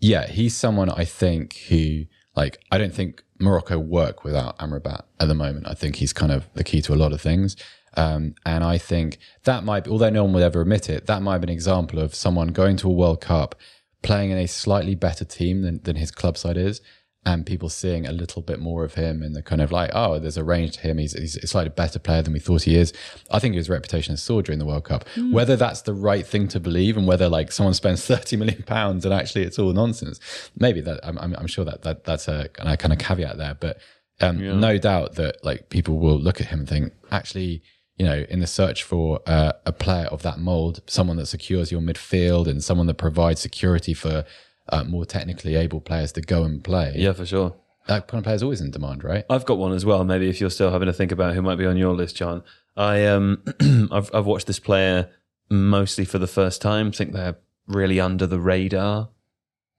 yeah, 0.00 0.26
he's 0.28 0.54
someone 0.56 0.88
I 0.90 1.04
think 1.04 1.56
who, 1.68 2.04
like, 2.36 2.58
I 2.70 2.78
don't 2.78 2.94
think 2.94 3.22
Morocco 3.38 3.78
work 3.78 4.24
without 4.24 4.58
Amrabat 4.58 5.02
at 5.18 5.28
the 5.28 5.34
moment. 5.34 5.66
I 5.68 5.74
think 5.74 5.96
he's 5.96 6.12
kind 6.12 6.32
of 6.32 6.48
the 6.54 6.64
key 6.64 6.82
to 6.82 6.94
a 6.94 6.96
lot 6.96 7.12
of 7.12 7.20
things. 7.20 7.56
Um, 7.96 8.34
and 8.46 8.62
I 8.62 8.78
think 8.78 9.18
that 9.44 9.64
might, 9.64 9.84
be, 9.84 9.90
although 9.90 10.10
no 10.10 10.24
one 10.24 10.32
would 10.34 10.42
ever 10.42 10.60
admit 10.60 10.88
it, 10.88 11.06
that 11.06 11.22
might 11.22 11.38
be 11.38 11.46
an 11.46 11.50
example 11.50 11.98
of 11.98 12.14
someone 12.14 12.48
going 12.48 12.76
to 12.78 12.88
a 12.88 12.92
World 12.92 13.20
Cup, 13.20 13.56
playing 14.02 14.30
in 14.30 14.38
a 14.38 14.46
slightly 14.46 14.94
better 14.94 15.24
team 15.24 15.62
than, 15.62 15.80
than 15.82 15.96
his 15.96 16.10
club 16.10 16.38
side 16.38 16.56
is, 16.56 16.80
and 17.24 17.44
people 17.44 17.68
seeing 17.68 18.06
a 18.06 18.12
little 18.12 18.40
bit 18.40 18.60
more 18.60 18.82
of 18.82 18.94
him 18.94 19.22
and 19.22 19.36
the 19.36 19.42
kind 19.42 19.60
of 19.60 19.70
like, 19.70 19.90
oh, 19.92 20.18
there's 20.18 20.38
a 20.38 20.44
range 20.44 20.76
to 20.76 20.80
him. 20.80 20.96
He's, 20.96 21.12
he's 21.12 21.36
a 21.36 21.46
slightly 21.46 21.68
better 21.68 21.98
player 21.98 22.22
than 22.22 22.32
we 22.32 22.38
thought 22.38 22.62
he 22.62 22.76
is. 22.76 22.94
I 23.30 23.38
think 23.38 23.54
his 23.54 23.68
reputation 23.68 24.12
has 24.12 24.22
soared 24.22 24.46
during 24.46 24.58
the 24.58 24.64
World 24.64 24.84
Cup. 24.84 25.04
Whether 25.30 25.54
that's 25.56 25.82
the 25.82 25.92
right 25.92 26.26
thing 26.26 26.48
to 26.48 26.60
believe 26.60 26.96
and 26.96 27.06
whether 27.06 27.28
like 27.28 27.52
someone 27.52 27.74
spends 27.74 28.06
30 28.06 28.36
million 28.36 28.62
pounds 28.62 29.04
and 29.04 29.12
actually 29.12 29.42
it's 29.44 29.58
all 29.58 29.72
nonsense, 29.72 30.18
maybe 30.58 30.80
that 30.80 31.00
I'm, 31.02 31.18
I'm, 31.18 31.34
I'm 31.36 31.46
sure 31.46 31.64
that, 31.66 31.82
that 31.82 32.04
that's 32.04 32.26
a, 32.26 32.48
a 32.58 32.76
kind 32.78 32.92
of 32.92 32.98
caveat 32.98 33.36
there. 33.36 33.54
But 33.54 33.78
um, 34.22 34.60
no 34.60 34.78
doubt 34.78 35.16
that 35.16 35.44
like 35.44 35.68
people 35.68 35.98
will 35.98 36.18
look 36.18 36.40
at 36.40 36.46
him 36.46 36.60
and 36.60 36.68
think, 36.68 36.92
actually, 37.10 37.62
you 37.98 38.06
know, 38.06 38.24
in 38.30 38.40
the 38.40 38.46
search 38.46 38.82
for 38.82 39.20
uh, 39.26 39.52
a 39.66 39.72
player 39.72 40.06
of 40.06 40.22
that 40.22 40.38
mold, 40.38 40.80
someone 40.86 41.18
that 41.18 41.26
secures 41.26 41.70
your 41.70 41.82
midfield 41.82 42.46
and 42.46 42.64
someone 42.64 42.86
that 42.86 42.94
provides 42.94 43.42
security 43.42 43.92
for 43.92 44.24
uh, 44.70 44.84
more 44.84 45.04
technically 45.04 45.56
able 45.56 45.80
players 45.80 46.12
to 46.12 46.20
go 46.20 46.44
and 46.44 46.62
play. 46.62 46.94
Yeah, 46.96 47.12
for 47.12 47.26
sure. 47.26 47.54
that 47.86 48.06
kind 48.08 48.20
of 48.20 48.24
player 48.24 48.36
is 48.36 48.42
always 48.42 48.60
in 48.60 48.70
demand, 48.70 49.04
right? 49.04 49.24
I've 49.28 49.44
got 49.44 49.58
one 49.58 49.72
as 49.72 49.84
well. 49.84 50.04
Maybe 50.04 50.28
if 50.28 50.40
you're 50.40 50.50
still 50.50 50.70
having 50.70 50.86
to 50.86 50.92
think 50.92 51.12
about 51.12 51.34
who 51.34 51.42
might 51.42 51.56
be 51.56 51.66
on 51.66 51.76
your 51.76 51.94
list, 51.94 52.16
John. 52.16 52.42
I 52.76 53.06
um, 53.06 53.42
I've 53.90 54.10
I've 54.14 54.26
watched 54.26 54.46
this 54.46 54.60
player 54.60 55.10
mostly 55.50 56.04
for 56.04 56.18
the 56.18 56.26
first 56.26 56.62
time. 56.62 56.92
Think 56.92 57.12
they're 57.12 57.36
really 57.66 58.00
under 58.00 58.26
the 58.26 58.38
radar. 58.40 59.08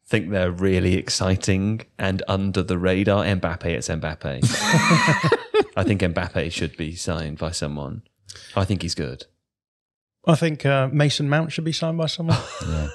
Think 0.05 0.29
they're 0.29 0.51
really 0.51 0.95
exciting 0.95 1.81
and 1.97 2.21
under 2.27 2.63
the 2.63 2.77
radar. 2.77 3.23
Mbappe, 3.23 3.65
it's 3.65 3.87
Mbappe. 3.87 4.41
I 5.77 5.83
think 5.83 6.01
Mbappe 6.01 6.51
should 6.51 6.75
be 6.75 6.95
signed 6.95 7.37
by 7.37 7.51
someone. 7.51 8.01
I 8.55 8.65
think 8.65 8.81
he's 8.81 8.95
good. 8.95 9.25
I 10.25 10.35
think 10.35 10.65
uh, 10.65 10.89
Mason 10.91 11.29
Mount 11.29 11.51
should 11.53 11.63
be 11.63 11.71
signed 11.71 11.97
by 11.97 12.07
someone. 12.07 12.37
Yeah. 12.67 12.89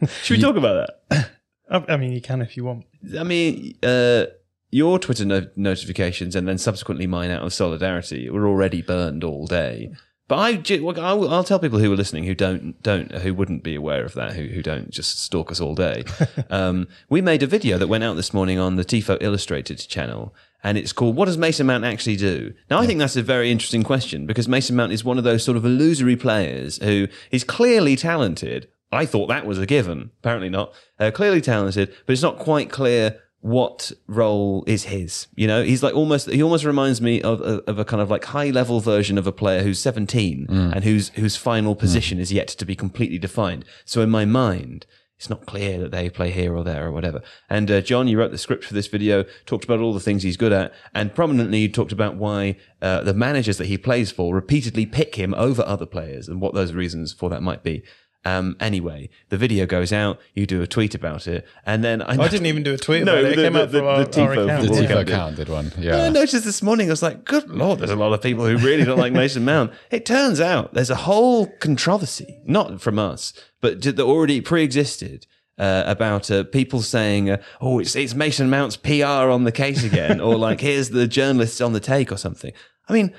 Should 0.22 0.38
we 0.38 0.42
talk 0.42 0.56
about 0.56 0.88
that? 1.10 1.30
I, 1.70 1.84
I 1.88 1.96
mean, 1.96 2.12
you 2.12 2.20
can 2.20 2.42
if 2.42 2.56
you 2.56 2.64
want. 2.64 2.84
I 3.18 3.22
mean, 3.22 3.76
uh, 3.82 4.26
your 4.70 4.98
Twitter 4.98 5.24
no- 5.24 5.48
notifications 5.56 6.34
and 6.34 6.48
then 6.48 6.58
subsequently 6.58 7.06
mine 7.06 7.30
out 7.30 7.42
of 7.42 7.52
solidarity 7.52 8.28
were 8.28 8.46
already 8.46 8.82
burned 8.82 9.22
all 9.22 9.46
day. 9.46 9.92
But 10.26 10.36
I, 10.36 10.80
I'll, 11.00 11.28
I'll 11.28 11.44
tell 11.44 11.58
people 11.58 11.78
who 11.78 11.92
are 11.92 11.96
listening 11.96 12.24
who 12.24 12.34
don't 12.34 12.82
don't 12.82 13.12
who 13.12 13.34
wouldn't 13.34 13.62
be 13.62 13.74
aware 13.74 14.04
of 14.04 14.14
that 14.14 14.32
who 14.32 14.46
who 14.46 14.62
don't 14.62 14.90
just 14.90 15.20
stalk 15.20 15.52
us 15.52 15.60
all 15.60 15.74
day. 15.74 16.04
um, 16.50 16.88
we 17.10 17.20
made 17.20 17.42
a 17.42 17.46
video 17.46 17.76
that 17.76 17.88
went 17.88 18.04
out 18.04 18.16
this 18.16 18.32
morning 18.32 18.58
on 18.58 18.76
the 18.76 18.86
Tifo 18.86 19.18
Illustrated 19.20 19.78
channel, 19.86 20.34
and 20.62 20.78
it's 20.78 20.94
called 20.94 21.14
"What 21.14 21.26
Does 21.26 21.36
Mason 21.36 21.66
Mount 21.66 21.84
Actually 21.84 22.16
Do?" 22.16 22.54
Now, 22.70 22.78
I 22.78 22.86
think 22.86 23.00
that's 23.00 23.16
a 23.16 23.22
very 23.22 23.50
interesting 23.50 23.82
question 23.82 24.24
because 24.24 24.48
Mason 24.48 24.74
Mount 24.74 24.92
is 24.92 25.04
one 25.04 25.18
of 25.18 25.24
those 25.24 25.44
sort 25.44 25.58
of 25.58 25.64
illusory 25.66 26.16
players 26.16 26.78
who 26.82 27.06
is 27.30 27.44
clearly 27.44 27.94
talented. 27.94 28.68
I 28.94 29.06
thought 29.06 29.28
that 29.28 29.46
was 29.46 29.58
a 29.58 29.66
given. 29.66 30.10
Apparently 30.20 30.48
not. 30.48 30.72
Uh, 30.98 31.10
clearly 31.10 31.40
talented, 31.40 31.94
but 32.06 32.12
it's 32.12 32.22
not 32.22 32.38
quite 32.38 32.70
clear 32.70 33.20
what 33.40 33.92
role 34.06 34.64
is 34.66 34.84
his. 34.84 35.26
You 35.34 35.46
know, 35.46 35.62
he's 35.62 35.82
like 35.82 35.94
almost. 35.94 36.30
He 36.30 36.42
almost 36.42 36.64
reminds 36.64 37.00
me 37.02 37.20
of 37.20 37.42
of 37.42 37.78
a 37.78 37.84
kind 37.84 38.00
of 38.00 38.10
like 38.10 38.24
high 38.24 38.50
level 38.50 38.80
version 38.80 39.18
of 39.18 39.26
a 39.26 39.32
player 39.32 39.62
who's 39.62 39.78
seventeen 39.78 40.46
and 40.48 40.84
whose 40.84 41.10
whose 41.10 41.36
final 41.36 41.74
position 41.76 42.18
is 42.18 42.32
yet 42.32 42.48
to 42.48 42.64
be 42.64 42.74
completely 42.74 43.18
defined. 43.18 43.64
So 43.84 44.00
in 44.00 44.10
my 44.10 44.24
mind. 44.24 44.86
It's 45.16 45.30
not 45.30 45.46
clear 45.46 45.78
that 45.78 45.92
they 45.92 46.10
play 46.10 46.32
here 46.32 46.54
or 46.56 46.64
there 46.64 46.86
or 46.86 46.92
whatever. 46.92 47.22
And 47.48 47.70
uh, 47.70 47.80
John, 47.80 48.08
you 48.08 48.18
wrote 48.18 48.32
the 48.32 48.36
script 48.36 48.64
for 48.64 48.74
this 48.74 48.88
video, 48.88 49.24
talked 49.46 49.64
about 49.64 49.78
all 49.78 49.94
the 49.94 50.00
things 50.00 50.24
he's 50.24 50.36
good 50.36 50.52
at, 50.52 50.74
and 50.92 51.14
prominently 51.14 51.60
you 51.60 51.68
talked 51.68 51.92
about 51.92 52.16
why 52.16 52.56
uh, 52.82 53.00
the 53.02 53.14
managers 53.14 53.56
that 53.58 53.68
he 53.68 53.78
plays 53.78 54.10
for 54.10 54.34
repeatedly 54.34 54.86
pick 54.86 55.14
him 55.14 55.32
over 55.34 55.62
other 55.62 55.86
players 55.86 56.28
and 56.28 56.40
what 56.40 56.52
those 56.52 56.72
reasons 56.72 57.12
for 57.12 57.30
that 57.30 57.42
might 57.44 57.62
be. 57.62 57.84
Um, 58.26 58.56
anyway, 58.58 59.10
the 59.28 59.36
video 59.36 59.66
goes 59.66 59.92
out, 59.92 60.18
you 60.34 60.46
do 60.46 60.62
a 60.62 60.66
tweet 60.66 60.94
about 60.94 61.28
it, 61.28 61.46
and 61.66 61.84
then 61.84 62.00
I, 62.00 62.12
I 62.22 62.28
didn't 62.28 62.46
even 62.46 62.62
do 62.62 62.72
a 62.72 62.78
tweet 62.78 63.04
No, 63.04 63.12
about 63.12 63.24
it. 63.24 63.32
It 63.32 63.36
the- 63.36 63.42
came 63.42 63.52
the- 63.52 63.62
out 63.62 63.70
the- 63.70 63.78
from 63.80 63.86
our, 63.88 64.04
the 64.04 64.20
our 64.22 64.32
account. 64.32 64.46
The 64.62 64.66
football 64.68 64.82
Yeah. 64.82 64.88
Tifo 64.88 65.00
account 65.02 65.06
did. 65.06 65.12
account 65.12 65.36
did 65.36 65.48
one. 65.48 65.72
I 65.76 65.80
Yeah. 65.82 66.08
noticed 66.08 66.44
this 66.44 66.62
morning, 66.62 66.88
I 66.88 66.92
was 66.92 67.02
like, 67.02 67.24
good 67.24 67.50
lord, 67.50 67.80
there's 67.80 67.90
a 67.90 67.96
lot 67.96 68.12
of 68.14 68.22
people 68.22 68.46
who 68.46 68.56
really 68.56 68.84
don't 68.84 68.98
like 68.98 69.12
Mason 69.12 69.44
Mount. 69.44 69.72
It 69.90 70.06
turns 70.06 70.40
out 70.40 70.72
there's 70.74 70.90
a 70.90 70.94
whole 70.96 71.46
controversy, 71.60 72.38
not 72.46 72.80
from 72.80 72.98
us, 72.98 73.32
but 73.60 73.82
that 73.82 74.00
already 74.00 74.40
pre-existed. 74.40 75.26
Uh, 75.56 75.84
about 75.86 76.32
uh, 76.32 76.42
people 76.42 76.82
saying, 76.82 77.30
uh, 77.30 77.36
"Oh, 77.60 77.78
it's 77.78 77.94
it's 77.94 78.12
Mason 78.12 78.50
Mount's 78.50 78.76
PR 78.76 79.30
on 79.30 79.44
the 79.44 79.52
case 79.52 79.84
again," 79.84 80.20
or 80.20 80.34
like, 80.34 80.60
"Here's 80.60 80.90
the 80.90 81.06
journalists 81.06 81.60
on 81.60 81.72
the 81.72 81.78
take," 81.78 82.10
or 82.10 82.16
something. 82.16 82.52
I 82.88 82.92
mean, 82.92 83.12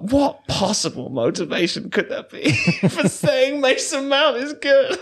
what 0.00 0.46
possible 0.48 1.08
motivation 1.08 1.90
could 1.90 2.08
there 2.08 2.24
be 2.24 2.52
for 2.88 3.08
saying 3.08 3.60
Mason 3.60 4.08
Mount 4.08 4.36
is 4.36 4.52
good? 4.54 4.98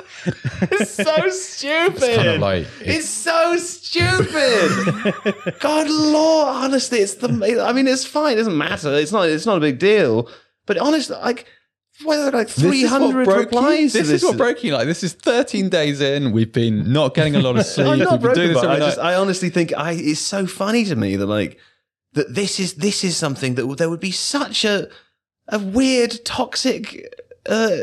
It's 0.62 0.90
so 0.92 1.16
stupid. 1.30 2.02
It's, 2.02 2.16
kinda 2.16 2.38
like- 2.38 2.66
so 3.02 3.56
stupid. 3.56 5.34
God, 5.60 5.88
Lord, 5.88 6.48
honestly, 6.48 6.98
it's 7.00 7.14
the. 7.14 7.64
I 7.66 7.72
mean, 7.72 7.86
it's 7.86 8.04
fine. 8.04 8.34
It 8.34 8.36
doesn't 8.36 8.56
matter. 8.56 8.92
It's 8.94 9.12
not. 9.12 9.28
It's 9.28 9.46
not 9.46 9.56
a 9.56 9.60
big 9.60 9.78
deal. 9.78 10.28
But 10.66 10.78
honestly, 10.78 11.16
like 11.16 11.46
whether 12.04 12.30
like 12.30 12.48
This 12.48 12.58
is 12.58 12.62
three 12.64 12.84
hundred 12.84 13.24
broke 13.24 13.52
you. 13.52 13.58
replies. 13.58 13.92
to 13.92 13.98
This, 13.98 14.10
is 14.10 14.24
what 14.24 14.36
broke 14.36 14.64
you. 14.64 14.72
Like 14.72 14.86
this 14.86 15.02
is 15.02 15.12
13 15.14 15.68
days 15.68 16.00
in. 16.00 16.32
We've 16.32 16.52
been 16.52 16.92
not 16.92 17.14
getting 17.14 17.36
a 17.36 17.40
lot 17.40 17.56
of 17.56 17.64
sleep. 17.66 17.86
I'm 17.86 17.98
not 18.00 18.20
broken, 18.20 18.48
this 18.48 18.60
but 18.60 18.70
I 18.70 18.78
just. 18.78 18.98
I 18.98 19.14
honestly 19.14 19.50
think 19.50 19.72
I. 19.76 19.92
It's 19.92 20.20
so 20.20 20.46
funny 20.46 20.84
to 20.84 20.96
me 20.96 21.16
that 21.16 21.26
like 21.26 21.58
that 22.16 22.34
this 22.34 22.58
is 22.58 22.74
this 22.74 23.04
is 23.04 23.16
something 23.16 23.54
that 23.54 23.66
there 23.78 23.88
would 23.88 24.00
be 24.00 24.10
such 24.10 24.64
a 24.64 24.88
a 25.48 25.58
weird 25.58 26.12
toxic. 26.24 26.84
Uh, 27.48 27.78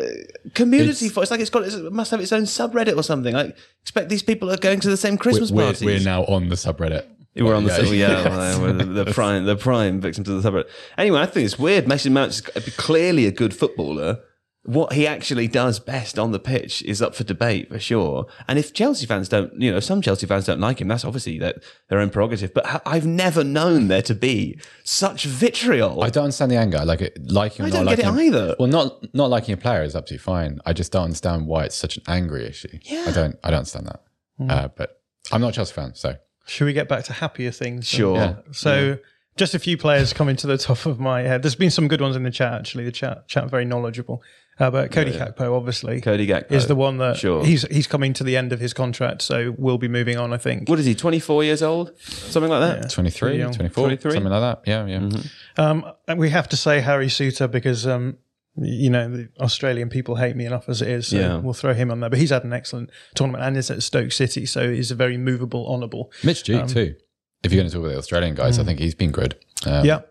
community 0.55 1.05
It's- 1.05 1.11
for 1.13 1.23
it's 1.23 1.31
like 1.31 1.39
it's 1.39 1.49
got 1.49 1.63
it 1.63 1.93
must 1.93 2.11
have 2.11 2.19
its 2.19 2.33
own 2.33 2.43
subreddit 2.43 2.97
or 2.97 3.03
something. 3.03 3.33
I 3.33 3.53
expect 3.81 4.09
these 4.09 4.21
people 4.21 4.51
are 4.51 4.57
going 4.57 4.81
to 4.81 4.89
the 4.89 4.97
same 4.97 5.17
Christmas 5.17 5.51
we're, 5.51 5.63
parties. 5.63 5.85
we're 5.85 6.01
now 6.01 6.25
on 6.25 6.49
the 6.49 6.55
subreddit. 6.55 7.05
We're 7.33 7.55
on 7.55 7.63
the 7.63 7.71
Yeah. 7.71 7.91
yeah, 7.93 8.23
yeah, 8.23 8.23
Yes. 8.23 8.59
we're 8.59 8.73
the, 8.73 8.83
the 9.05 9.05
prime 9.13 9.45
the 9.45 9.55
prime 9.55 10.01
victim 10.01 10.25
to 10.25 10.33
the 10.41 10.51
subreddit. 10.51 10.67
Anyway, 10.97 11.17
I 11.21 11.25
think 11.27 11.45
it's 11.45 11.57
weird. 11.57 11.87
Mason 11.87 12.11
Mount 12.11 12.31
is 12.31 12.41
clearly 12.75 13.25
a 13.25 13.31
good 13.31 13.53
footballer. 13.55 14.19
What 14.65 14.93
he 14.93 15.05
actually 15.05 15.49
does 15.49 15.79
best 15.79 16.17
on 16.17 16.31
the 16.31 16.39
pitch 16.39 16.81
is 16.83 17.01
up 17.01 17.15
for 17.15 17.25
debate 17.25 17.67
for 17.67 17.79
sure. 17.79 18.27
And 18.47 18.57
if 18.57 18.71
Chelsea 18.71 19.05
fans 19.05 19.27
don't, 19.27 19.53
you 19.59 19.69
know, 19.69 19.81
some 19.81 20.01
Chelsea 20.01 20.25
fans 20.25 20.45
don't 20.45 20.61
like 20.61 20.79
him, 20.79 20.87
that's 20.87 21.03
obviously 21.03 21.37
that 21.39 21.61
their 21.89 21.99
own 21.99 22.09
prerogative. 22.09 22.53
But 22.53 22.81
I've 22.85 23.05
never 23.05 23.43
known 23.43 23.89
there 23.89 24.01
to 24.03 24.15
be 24.15 24.57
such 24.85 25.25
vitriol. 25.25 26.01
I 26.01 26.09
don't 26.09 26.25
understand 26.25 26.49
the 26.51 26.55
anger. 26.55 26.85
Like 26.85 27.01
it, 27.01 27.19
liking 27.29 27.65
or 27.65 27.67
I 27.67 27.71
not 27.71 27.75
don't 27.75 27.85
get 27.87 27.99
it 27.99 28.05
liking 28.05 28.27
either. 28.27 28.55
Well, 28.57 28.69
not 28.69 29.13
not 29.13 29.29
liking 29.29 29.53
a 29.53 29.57
player 29.57 29.83
is 29.83 29.97
absolutely 29.97 30.23
fine. 30.23 30.59
I 30.65 30.71
just 30.71 30.93
don't 30.93 31.03
understand 31.03 31.45
why 31.45 31.65
it's 31.65 31.75
such 31.75 31.97
an 31.97 32.03
angry 32.07 32.45
issue. 32.45 32.79
Yeah. 32.83 33.03
I 33.07 33.11
don't. 33.11 33.37
I 33.43 33.49
don't 33.49 33.59
understand 33.59 33.87
that. 33.87 34.03
Hmm. 34.37 34.49
Uh, 34.49 34.67
but 34.69 35.01
I'm 35.31 35.41
not 35.41 35.49
a 35.49 35.53
Chelsea 35.53 35.73
fan, 35.73 35.93
so 35.95 36.15
Should 36.45 36.65
we 36.65 36.73
get 36.73 36.87
back 36.87 37.03
to 37.05 37.13
happier 37.13 37.51
things? 37.51 37.87
Sure. 37.87 38.15
Yeah. 38.15 38.35
So, 38.51 38.97
just 39.37 39.53
a 39.53 39.59
few 39.59 39.77
players 39.77 40.13
coming 40.13 40.35
to 40.37 40.47
the 40.47 40.57
top 40.57 40.85
of 40.85 40.99
my 40.99 41.21
head. 41.21 41.43
There's 41.43 41.55
been 41.55 41.71
some 41.71 41.87
good 41.87 42.01
ones 42.01 42.15
in 42.15 42.23
the 42.23 42.31
chat, 42.31 42.53
actually. 42.53 42.83
The 42.85 42.91
chat, 42.91 43.27
chat 43.27 43.49
very 43.49 43.65
knowledgeable. 43.65 44.21
Uh, 44.59 44.69
but 44.69 44.91
Cody 44.91 45.11
Gakpo, 45.11 45.55
obviously, 45.57 45.99
Cody 45.99 46.27
Gakpo 46.27 46.51
is 46.51 46.67
the 46.67 46.75
one 46.75 46.97
that 46.99 47.17
Sure. 47.17 47.43
he's 47.43 47.63
he's 47.71 47.87
coming 47.87 48.13
to 48.13 48.23
the 48.23 48.37
end 48.37 48.53
of 48.53 48.59
his 48.59 48.73
contract, 48.73 49.21
so 49.23 49.55
we'll 49.57 49.79
be 49.79 49.87
moving 49.87 50.17
on. 50.17 50.31
I 50.31 50.37
think. 50.37 50.69
What 50.69 50.79
is 50.79 50.85
he? 50.85 50.93
Twenty 50.93 51.19
four 51.19 51.43
years 51.43 51.63
old, 51.63 51.91
something 51.99 52.51
like 52.51 52.61
that. 52.81 52.89
23, 52.91 53.37
24, 53.39 53.69
23? 53.69 54.11
something 54.11 54.31
like 54.31 54.41
that. 54.41 54.69
Yeah, 54.69 54.85
yeah. 54.85 54.99
Mm-hmm. 54.99 55.61
Um, 55.61 55.85
and 56.07 56.19
we 56.19 56.29
have 56.29 56.47
to 56.49 56.57
say 56.57 56.81
Harry 56.81 57.07
Souttar 57.07 57.49
because 57.49 57.87
um, 57.87 58.17
you 58.55 58.91
know 58.91 59.09
the 59.09 59.29
Australian 59.39 59.89
people 59.89 60.15
hate 60.17 60.35
me 60.35 60.45
enough 60.45 60.69
as 60.69 60.81
it 60.83 60.87
is. 60.87 61.07
So 61.07 61.17
Yeah. 61.17 61.37
we'll 61.37 61.53
throw 61.53 61.73
him 61.73 61.89
on 61.89 61.99
there. 62.01 62.11
But 62.11 62.19
he's 62.19 62.29
had 62.29 62.43
an 62.43 62.53
excellent 62.53 62.91
tournament 63.15 63.43
and 63.43 63.57
is 63.57 63.71
at 63.71 63.81
Stoke 63.81 64.11
City, 64.11 64.45
so 64.45 64.71
he's 64.71 64.91
a 64.91 64.95
very 64.95 65.17
movable, 65.17 65.67
honourable. 65.67 66.11
Mitch 66.23 66.43
Duke 66.43 66.67
too. 66.67 66.95
If 67.43 67.51
you're 67.51 67.59
going 67.59 67.69
to 67.69 67.75
talk 67.75 67.83
about 67.83 67.93
the 67.93 67.97
Australian 67.97 68.35
guys, 68.35 68.59
I 68.59 68.63
think 68.63 68.79
he's 68.79 68.95
been 68.95 69.11
good. 69.11 69.35
Um, 69.65 69.83
Yeah, 69.83 70.01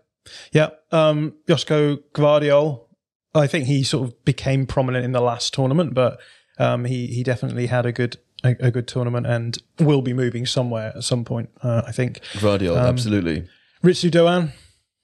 yeah. 0.51 0.69
Um, 0.91 1.33
Josko 1.47 1.97
Gvardiol, 2.13 2.82
I 3.35 3.47
think 3.47 3.65
he 3.65 3.83
sort 3.83 4.07
of 4.07 4.25
became 4.25 4.65
prominent 4.65 5.05
in 5.05 5.11
the 5.11 5.21
last 5.21 5.53
tournament, 5.53 5.93
but 5.93 6.19
um, 6.59 6.85
he 6.85 7.07
he 7.07 7.23
definitely 7.23 7.67
had 7.67 7.85
a 7.85 7.91
good 7.91 8.17
a, 8.43 8.55
a 8.59 8.71
good 8.71 8.87
tournament 8.87 9.25
and 9.25 9.57
will 9.79 10.01
be 10.01 10.13
moving 10.13 10.45
somewhere 10.45 10.93
at 10.95 11.03
some 11.03 11.25
point. 11.25 11.49
Uh, 11.61 11.81
I 11.85 11.91
think 11.91 12.19
Gvardiol, 12.33 12.77
absolutely. 12.77 13.47
Ritsu 13.83 14.11
Doan 14.11 14.51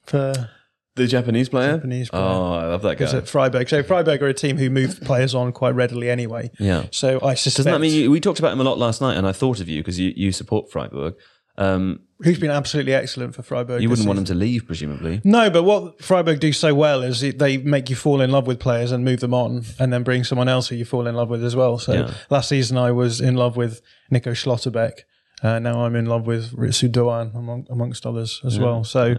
for 0.05 0.49
The 0.95 1.07
Japanese 1.07 1.49
player. 1.49 1.73
Japanese 1.73 2.09
player. 2.09 2.23
Oh, 2.23 2.53
I 2.53 2.65
love 2.65 2.81
that 2.83 2.97
guy. 2.97 3.11
at 3.11 3.27
Freiburg. 3.27 3.69
So 3.69 3.83
Freiburg 3.83 4.21
are 4.21 4.27
a 4.27 4.33
team 4.33 4.57
who 4.57 4.69
move 4.69 5.01
players 5.01 5.33
on 5.33 5.51
quite 5.51 5.75
readily 5.75 6.09
anyway. 6.09 6.51
Yeah. 6.59 6.85
So 6.91 7.19
I 7.23 7.33
suspect 7.33 7.65
Doesn't 7.65 7.71
that 7.71 7.79
mean 7.79 7.93
you, 7.93 8.11
we 8.11 8.19
talked 8.19 8.39
about 8.39 8.53
him 8.53 8.59
a 8.59 8.63
lot 8.63 8.77
last 8.77 9.01
night, 9.01 9.17
and 9.17 9.25
I 9.27 9.31
thought 9.31 9.59
of 9.59 9.67
you 9.67 9.81
because 9.81 9.99
you, 9.99 10.13
you 10.15 10.31
support 10.31 10.71
Freiburg. 10.71 11.15
Um, 11.59 11.99
who's 12.21 12.39
been 12.39 12.51
absolutely 12.51 12.93
excellent 12.93 13.35
for 13.35 13.43
Freiburg. 13.43 13.81
you 13.81 13.89
wouldn't 13.89 14.07
want 14.07 14.17
him 14.19 14.25
to 14.25 14.33
leave, 14.33 14.65
presumably. 14.65 15.21
No, 15.23 15.49
but 15.49 15.63
what 15.63 16.01
Freiburg 16.01 16.39
do 16.39 16.51
so 16.53 16.73
well 16.73 17.01
is 17.03 17.21
it, 17.21 17.37
they 17.37 17.57
make 17.57 17.89
you 17.89 17.95
fall 17.97 18.21
in 18.21 18.31
love 18.31 18.47
with 18.47 18.59
players 18.59 18.91
and 18.93 19.03
move 19.05 19.19
them 19.19 19.33
on, 19.33 19.63
and 19.77 19.91
then 19.93 20.03
bring 20.03 20.23
someone 20.23 20.47
else 20.47 20.69
who 20.69 20.75
you 20.75 20.85
fall 20.85 21.05
in 21.05 21.15
love 21.15 21.29
with 21.29 21.43
as 21.43 21.55
well. 21.55 21.77
So 21.77 21.93
Yeah. 21.93 22.11
last 22.29 22.47
season 22.49 22.77
I 22.77 22.91
was 22.91 23.19
in 23.21 23.35
love 23.35 23.57
with 23.57 23.81
Nico 24.09 24.31
Schlotterbeck. 24.31 25.01
Uh, 25.43 25.59
now 25.59 25.85
I'm 25.85 25.95
in 25.95 26.05
love 26.05 26.25
with 26.27 26.51
Ritsu 26.53 26.91
Doan, 26.91 27.31
among, 27.35 27.67
amongst 27.69 28.05
others 28.05 28.41
as 28.45 28.57
well. 28.59 28.83
So 28.83 29.15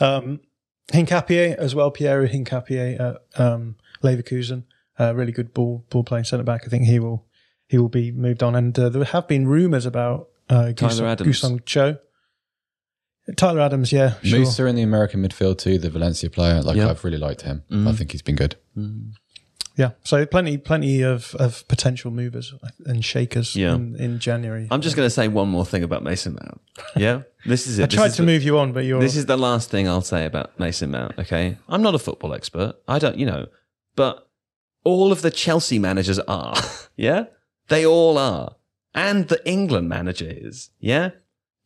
um, 0.00 0.40
Hincapié 0.92 1.54
as 1.56 1.74
well, 1.74 1.90
Piero 1.90 2.26
Hincapié 2.26 3.00
at 3.00 3.40
um, 3.40 3.76
Leverkusen, 4.02 4.64
uh, 4.98 5.14
really 5.14 5.32
good 5.32 5.52
ball 5.54 5.84
ball 5.90 6.04
playing 6.04 6.24
centre 6.24 6.44
back. 6.44 6.62
I 6.64 6.68
think 6.68 6.84
he 6.84 6.98
will 6.98 7.26
he 7.66 7.78
will 7.78 7.88
be 7.88 8.12
moved 8.12 8.42
on, 8.42 8.54
and 8.54 8.78
uh, 8.78 8.88
there 8.88 9.02
have 9.04 9.26
been 9.26 9.48
rumours 9.48 9.86
about 9.86 10.28
uh, 10.50 10.72
Tyler 10.72 10.74
Gusong- 10.74 11.06
Adams. 11.06 11.40
Gusong 11.40 11.64
Cho. 11.64 11.96
Tyler 13.36 13.60
Adams, 13.60 13.90
yeah, 13.90 14.14
sure. 14.22 14.40
Musah 14.40 14.68
in 14.68 14.76
the 14.76 14.82
American 14.82 15.22
midfield 15.26 15.56
too, 15.58 15.78
the 15.78 15.88
Valencia 15.88 16.28
player. 16.28 16.60
Like 16.60 16.76
Yeah. 16.76 16.90
I've 16.90 17.02
really 17.04 17.16
liked 17.16 17.40
him. 17.42 17.62
I 17.70 17.92
think 17.92 18.12
he's 18.12 18.20
been 18.22 18.36
good. 18.36 18.56
Yeah, 19.76 19.90
so 20.04 20.24
plenty, 20.26 20.56
plenty 20.58 21.00
of, 21.02 21.34
of 21.36 21.66
potential 21.66 22.10
movers 22.12 22.54
and 22.86 23.04
shakers 23.04 23.56
Yeah. 23.56 23.74
in, 23.74 23.96
in 23.96 24.18
January. 24.20 24.68
I'm 24.70 24.82
just 24.82 24.94
going 24.94 25.06
to 25.06 25.10
say 25.10 25.26
one 25.26 25.48
more 25.48 25.64
thing 25.66 25.82
about 25.82 26.04
Mason 26.04 26.34
Mount. 26.34 26.60
Yeah, 26.96 27.22
this 27.46 27.66
is 27.66 27.78
it. 27.80 27.82
I 27.84 27.86
This 27.86 27.94
tried 27.94 28.08
to 28.10 28.22
the- 28.22 28.26
move 28.26 28.42
you 28.44 28.58
on, 28.58 28.72
but 28.72 28.84
you're. 28.84 29.00
This 29.00 29.16
is 29.16 29.26
the 29.26 29.36
last 29.38 29.70
thing 29.70 29.88
I'll 29.88 30.00
say 30.02 30.26
about 30.26 30.56
Mason 30.60 30.90
Mount. 30.92 31.18
Okay, 31.18 31.56
I'm 31.68 31.82
not 31.82 31.94
a 31.94 31.98
football 31.98 32.34
expert. 32.34 32.74
I 32.86 32.98
don't, 33.00 33.16
you 33.18 33.26
know, 33.26 33.46
but 33.96 34.28
all 34.84 35.10
of 35.10 35.22
the 35.22 35.30
Chelsea 35.30 35.78
managers 35.78 36.18
are. 36.20 36.56
Yeah, 36.96 37.24
they 37.66 37.84
all 37.84 38.16
are, 38.18 38.54
and 38.94 39.28
the 39.28 39.46
England 39.48 39.88
manager 39.88 40.28
is. 40.28 40.70
Yeah, 40.80 41.10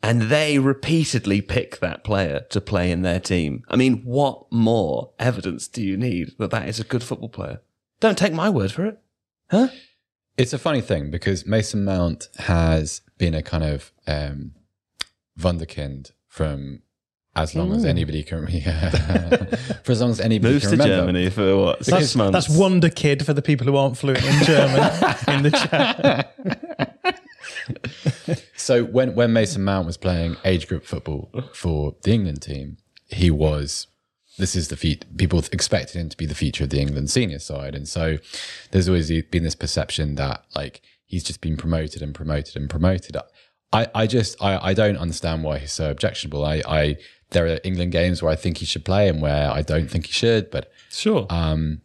and 0.02 0.22
they 0.22 0.58
repeatedly 0.58 1.40
pick 1.40 1.80
that 1.80 2.04
player 2.04 2.46
to 2.50 2.60
play 2.60 2.90
in 2.90 3.02
their 3.02 3.20
team. 3.20 3.64
I 3.68 3.76
mean, 3.76 4.02
what 4.04 4.50
more 4.52 5.10
evidence 5.18 5.66
do 5.66 5.82
you 5.82 5.96
need 5.96 6.32
that 6.38 6.50
that 6.50 6.68
is 6.68 6.78
a 6.78 6.84
good 6.84 7.02
football 7.02 7.28
player? 7.28 7.60
Don't 8.00 8.16
take 8.16 8.32
my 8.32 8.48
word 8.48 8.70
for 8.70 8.86
it. 8.86 9.00
Huh? 9.50 9.68
It's 10.36 10.52
a 10.52 10.58
funny 10.58 10.80
thing 10.80 11.10
because 11.10 11.46
Mason 11.46 11.84
Mount 11.84 12.28
has 12.38 13.00
been 13.16 13.34
a 13.34 13.42
kind 13.42 13.64
of 13.64 13.92
um, 14.06 14.52
wunderkind 15.38 16.12
from 16.28 16.82
as 17.34 17.54
long 17.54 17.72
as 17.72 17.84
anybody 17.84 18.22
can 18.22 18.44
remember. 18.44 19.56
for 19.84 19.92
as 19.92 20.00
long 20.00 20.10
as 20.10 20.20
anybody 20.20 20.54
Moves 20.54 20.68
can 20.68 20.78
to 20.78 20.84
remember. 20.84 21.06
Germany 21.06 21.30
for 21.30 21.56
what? 21.56 21.84
Six 21.84 21.90
That's, 21.90 22.16
months. 22.16 22.32
that's 22.32 22.58
Wonder 22.58 22.90
Kid 22.90 23.26
for 23.26 23.32
the 23.32 23.42
people 23.42 23.66
who 23.66 23.76
aren't 23.76 23.96
fluent 23.96 24.24
in 24.24 24.44
German 24.44 24.78
in 25.28 25.42
the 25.42 25.50
chat. 25.50 26.87
So 28.56 28.84
when 28.84 29.14
when 29.14 29.32
Mason 29.32 29.64
Mount 29.64 29.86
was 29.86 29.96
playing 29.96 30.36
age 30.44 30.68
group 30.68 30.84
football 30.84 31.30
for 31.54 31.94
the 32.02 32.12
England 32.12 32.42
team, 32.42 32.76
he 33.06 33.30
was 33.30 33.86
this 34.38 34.54
is 34.54 34.68
the 34.68 34.76
feat 34.76 35.04
people 35.16 35.42
expected 35.52 36.00
him 36.00 36.08
to 36.08 36.16
be 36.16 36.26
the 36.26 36.34
feature 36.34 36.64
of 36.64 36.70
the 36.70 36.80
England 36.80 37.10
senior 37.10 37.38
side, 37.38 37.74
and 37.74 37.88
so 37.88 38.18
there's 38.70 38.88
always 38.88 39.10
been 39.30 39.42
this 39.42 39.54
perception 39.54 40.16
that 40.16 40.44
like 40.54 40.82
he's 41.06 41.24
just 41.24 41.40
been 41.40 41.56
promoted 41.56 42.02
and 42.02 42.14
promoted 42.14 42.56
and 42.56 42.68
promoted. 42.68 43.16
I 43.72 43.88
I 43.94 44.06
just 44.06 44.40
I 44.42 44.70
I 44.70 44.74
don't 44.74 44.96
understand 44.96 45.44
why 45.44 45.58
he's 45.58 45.72
so 45.72 45.90
objectionable. 45.90 46.44
I 46.44 46.62
I 46.66 46.96
there 47.30 47.46
are 47.46 47.58
England 47.64 47.92
games 47.92 48.22
where 48.22 48.32
I 48.32 48.36
think 48.36 48.58
he 48.58 48.66
should 48.66 48.84
play 48.84 49.08
and 49.08 49.20
where 49.20 49.50
I 49.50 49.62
don't 49.62 49.90
think 49.90 50.06
he 50.06 50.12
should, 50.12 50.50
but 50.50 50.70
sure. 50.90 51.26
um 51.30 51.82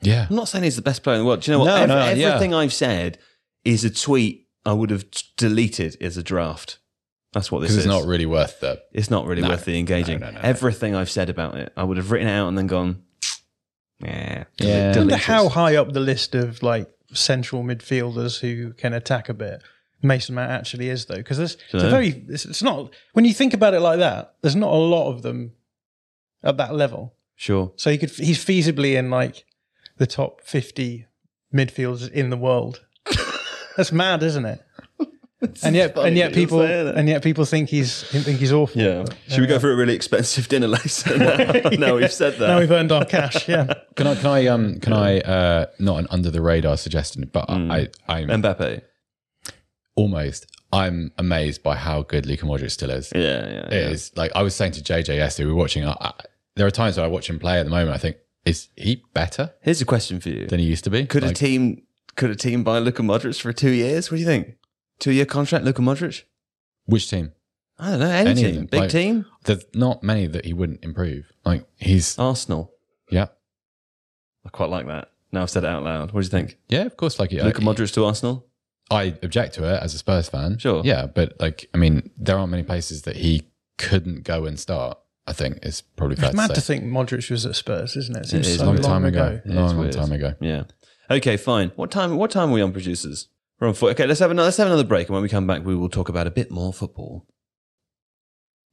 yeah. 0.00 0.26
I'm 0.28 0.36
not 0.36 0.48
saying 0.48 0.64
he's 0.64 0.76
the 0.76 0.82
best 0.82 1.02
player 1.04 1.14
in 1.14 1.20
the 1.20 1.26
world. 1.26 1.42
Do 1.42 1.50
you 1.50 1.56
know 1.56 1.64
what? 1.64 1.66
No, 1.66 1.76
Ev- 1.82 1.88
no, 1.88 2.10
yeah. 2.12 2.28
everything 2.28 2.54
I've 2.54 2.72
said 2.72 3.18
is 3.64 3.84
a 3.84 3.90
tweet 3.90 4.41
I 4.64 4.72
would 4.72 4.90
have 4.90 5.10
t- 5.10 5.26
deleted 5.36 5.96
as 6.00 6.16
a 6.16 6.22
draft. 6.22 6.78
That's 7.32 7.50
what 7.50 7.60
this 7.60 7.70
Because 7.70 7.78
is. 7.78 7.86
it's 7.86 7.92
not 8.02 8.06
really 8.06 8.26
worth 8.26 8.60
the 8.60 8.82
It's 8.92 9.10
not 9.10 9.26
really 9.26 9.42
No, 9.42 9.48
worth 9.48 9.64
the 9.64 9.78
engaging. 9.78 10.20
no, 10.20 10.26
no, 10.26 10.32
no. 10.34 10.40
Everything 10.42 10.94
I've 10.94 11.10
said 11.10 11.30
about 11.30 11.56
it, 11.56 11.72
I 11.76 11.82
would 11.84 11.96
have 11.96 12.10
written 12.10 12.28
it 12.28 12.32
out 12.32 12.48
and 12.48 12.58
then 12.58 12.66
gone, 12.66 13.02
yeah, 14.00 14.44
Yeah. 14.58 14.92
I 14.94 14.98
wonder 14.98 15.16
how 15.16 15.48
high 15.48 15.76
up 15.76 15.92
the 15.92 16.00
list 16.00 16.34
of 16.34 16.62
like 16.62 16.90
central 17.14 17.62
midfielders 17.62 18.40
who 18.40 18.72
can 18.74 18.92
attack 18.92 19.28
a 19.28 19.34
bit 19.34 19.62
Mason 20.04 20.34
Mount 20.34 20.50
actually 20.50 20.88
is, 20.88 21.06
though, 21.06 21.16
because 21.16 21.38
it's, 21.38 21.56
it's 21.72 21.84
a 21.84 21.88
very. 21.88 22.08
It's, 22.28 22.44
it's 22.44 22.62
not 22.62 22.92
when 23.12 23.24
you 23.24 23.32
think 23.32 23.54
about 23.54 23.72
it 23.72 23.78
like 23.80 24.00
that. 24.00 24.34
There's 24.42 24.56
not 24.56 24.72
a 24.72 24.76
lot 24.76 25.08
of 25.12 25.22
them 25.22 25.52
at 26.42 26.56
that 26.56 26.74
level. 26.74 27.14
Sure. 27.36 27.72
So 27.76 27.88
he 27.90 27.98
could. 27.98 28.10
He's 28.10 28.44
feasibly 28.44 28.96
in 28.96 29.10
like 29.10 29.44
the 29.98 30.06
top 30.08 30.40
fifty 30.42 31.06
midfielders 31.54 32.10
in 32.10 32.30
the 32.30 32.36
world. 32.36 32.84
That's 33.76 33.92
mad, 33.92 34.22
isn't 34.22 34.44
it? 34.44 34.62
And 35.64 35.74
yet, 35.74 35.98
and 35.98 36.16
yet 36.16 36.32
people, 36.32 36.60
and 36.62 37.08
yet 37.08 37.20
people 37.24 37.44
think 37.44 37.68
he's 37.68 38.04
think 38.04 38.38
he's 38.38 38.52
awful. 38.52 38.80
Yeah. 38.80 39.04
Should 39.26 39.40
we 39.40 39.48
go 39.48 39.58
for 39.58 39.72
a 39.72 39.74
really 39.74 39.92
expensive 39.92 40.46
dinner 40.46 40.68
later? 40.68 41.18
now, 41.18 41.70
now 41.88 41.96
we've 41.96 42.12
said 42.12 42.34
that. 42.34 42.46
Now 42.46 42.60
we've 42.60 42.70
earned 42.70 42.92
our 42.92 43.04
cash. 43.04 43.48
Yeah. 43.48 43.74
Can 43.96 44.06
I? 44.06 44.14
Can 44.14 44.26
I? 44.26 44.46
Um. 44.46 44.78
Can 44.78 44.92
I? 44.92 45.18
Uh. 45.18 45.66
Not 45.80 45.98
an 45.98 46.06
under 46.10 46.30
the 46.30 46.40
radar 46.40 46.76
suggestion, 46.76 47.28
but 47.32 47.50
I. 47.50 47.88
I'm 48.08 48.28
Mbappe. 48.28 48.82
almost. 49.96 50.46
I'm 50.72 51.10
amazed 51.18 51.64
by 51.64 51.74
how 51.74 52.02
good 52.02 52.24
Luka 52.24 52.46
Modric 52.46 52.70
still 52.70 52.90
is. 52.90 53.12
Yeah, 53.12 53.20
yeah. 53.20 53.66
It 53.66 53.72
yeah. 53.72 53.88
is 53.90 54.12
like 54.16 54.30
I 54.36 54.42
was 54.44 54.54
saying 54.54 54.72
to 54.72 54.80
JJ 54.80 55.16
yesterday. 55.16 55.46
We 55.46 55.52
were 55.54 55.58
watching. 55.58 55.84
I, 55.84 55.96
I, 56.00 56.12
there 56.54 56.68
are 56.68 56.70
times 56.70 56.96
when 56.96 57.04
I 57.04 57.08
watch 57.08 57.28
him 57.28 57.40
play 57.40 57.58
at 57.58 57.64
the 57.64 57.70
moment. 57.70 57.90
I 57.90 57.98
think 57.98 58.16
is 58.44 58.68
he 58.76 59.02
better 59.12 59.52
Here's 59.60 59.80
a 59.80 59.84
question 59.84 60.20
for 60.20 60.28
you. 60.28 60.46
than 60.46 60.60
he 60.60 60.66
used 60.66 60.84
to 60.84 60.90
be? 60.90 61.04
Could 61.06 61.24
a 61.24 61.26
Like, 61.28 61.36
team 61.36 61.82
could 62.16 62.30
a 62.30 62.34
team 62.36 62.62
buy 62.64 62.78
Luka 62.78 63.02
Modric 63.02 63.40
for 63.40 63.52
two 63.52 63.70
years? 63.70 64.10
What 64.10 64.16
do 64.16 64.20
you 64.20 64.26
think? 64.26 64.56
Two 64.98 65.12
year 65.12 65.26
contract, 65.26 65.64
Luka 65.64 65.82
Modric? 65.82 66.22
which 66.86 67.08
team? 67.08 67.32
I 67.78 67.90
don't 67.90 68.00
know. 68.00 68.10
Any, 68.10 68.30
Any 68.30 68.42
team, 68.42 68.66
big 68.66 68.80
Like- 68.80 68.90
team, 68.90 69.26
There's 69.44 69.64
not 69.74 70.02
many 70.02 70.26
that 70.26 70.44
he 70.44 70.52
wouldn't 70.52 70.84
improve. 70.84 71.32
Like 71.44 71.66
he's 71.78 72.18
Arsenal. 72.18 72.72
yeah 73.10 73.26
I 74.44 74.48
quite 74.50 74.70
like 74.70 74.86
that. 74.86 75.10
Now 75.32 75.42
I've 75.42 75.50
said 75.50 75.64
it 75.64 75.68
out 75.70 75.82
loud. 75.84 76.12
What 76.12 76.20
do 76.20 76.26
you 76.26 76.30
think? 76.30 76.58
yeah 76.68 76.82
of 76.82 76.96
course. 76.96 77.18
Like 77.18 77.32
yeah, 77.32 77.44
Luka 77.44 77.60
Modric 77.62 77.92
to 77.94 78.04
Arsenal? 78.04 78.46
I 78.90 79.14
object 79.22 79.54
to 79.54 79.64
it 79.64 79.82
as 79.82 79.94
a 79.94 79.98
Spurs 79.98 80.28
fan. 80.28 80.58
Sure. 80.58 80.82
Yeah, 80.84 81.06
but 81.06 81.40
like 81.40 81.68
I 81.72 81.78
mean, 81.78 82.10
there 82.16 82.36
aren't 82.38 82.50
many 82.50 82.62
places 82.62 83.02
that 83.02 83.16
he 83.16 83.48
couldn't 83.78 84.24
go 84.24 84.44
and 84.44 84.58
start. 84.60 84.98
I 85.26 85.32
think 85.32 85.60
is 85.64 85.82
probably 85.82 86.16
fair 86.16 86.30
It's 86.30 86.36
mad 86.36 86.48
to 86.48 86.54
to 86.54 86.60
think 86.60 86.82
Modric 86.84 87.30
was 87.30 87.46
at 87.46 87.54
Spurs, 87.54 87.96
isn't 87.96 88.16
it? 88.16 88.26
Seems 88.26 88.48
is 88.48 88.58
so 88.58 88.66
long 88.66 88.74
long, 88.76 88.82
time 88.84 89.04
ago. 89.04 89.24
ago. 89.26 89.40
It 89.44 89.50
is 89.50 89.54
Long, 89.54 89.76
long 89.78 89.90
time 89.90 90.12
ago. 90.12 90.34
Yeah. 90.40 90.64
Okay, 91.12 91.36
fine. 91.36 91.72
What 91.76 91.90
time? 91.90 92.16
What 92.16 92.30
time 92.30 92.48
are 92.48 92.52
we 92.52 92.62
on, 92.62 92.72
producers? 92.72 93.28
We're 93.60 93.68
on 93.68 93.74
four. 93.74 93.90
Okay, 93.90 94.06
let's 94.06 94.20
have 94.20 94.30
another. 94.30 94.46
Let's 94.46 94.56
have 94.56 94.66
another 94.66 94.84
break, 94.84 95.08
and 95.08 95.14
when 95.14 95.22
we 95.22 95.28
come 95.28 95.46
back, 95.46 95.62
we 95.62 95.76
will 95.76 95.90
talk 95.90 96.08
about 96.08 96.26
a 96.26 96.30
bit 96.30 96.50
more 96.50 96.72
football. 96.72 97.26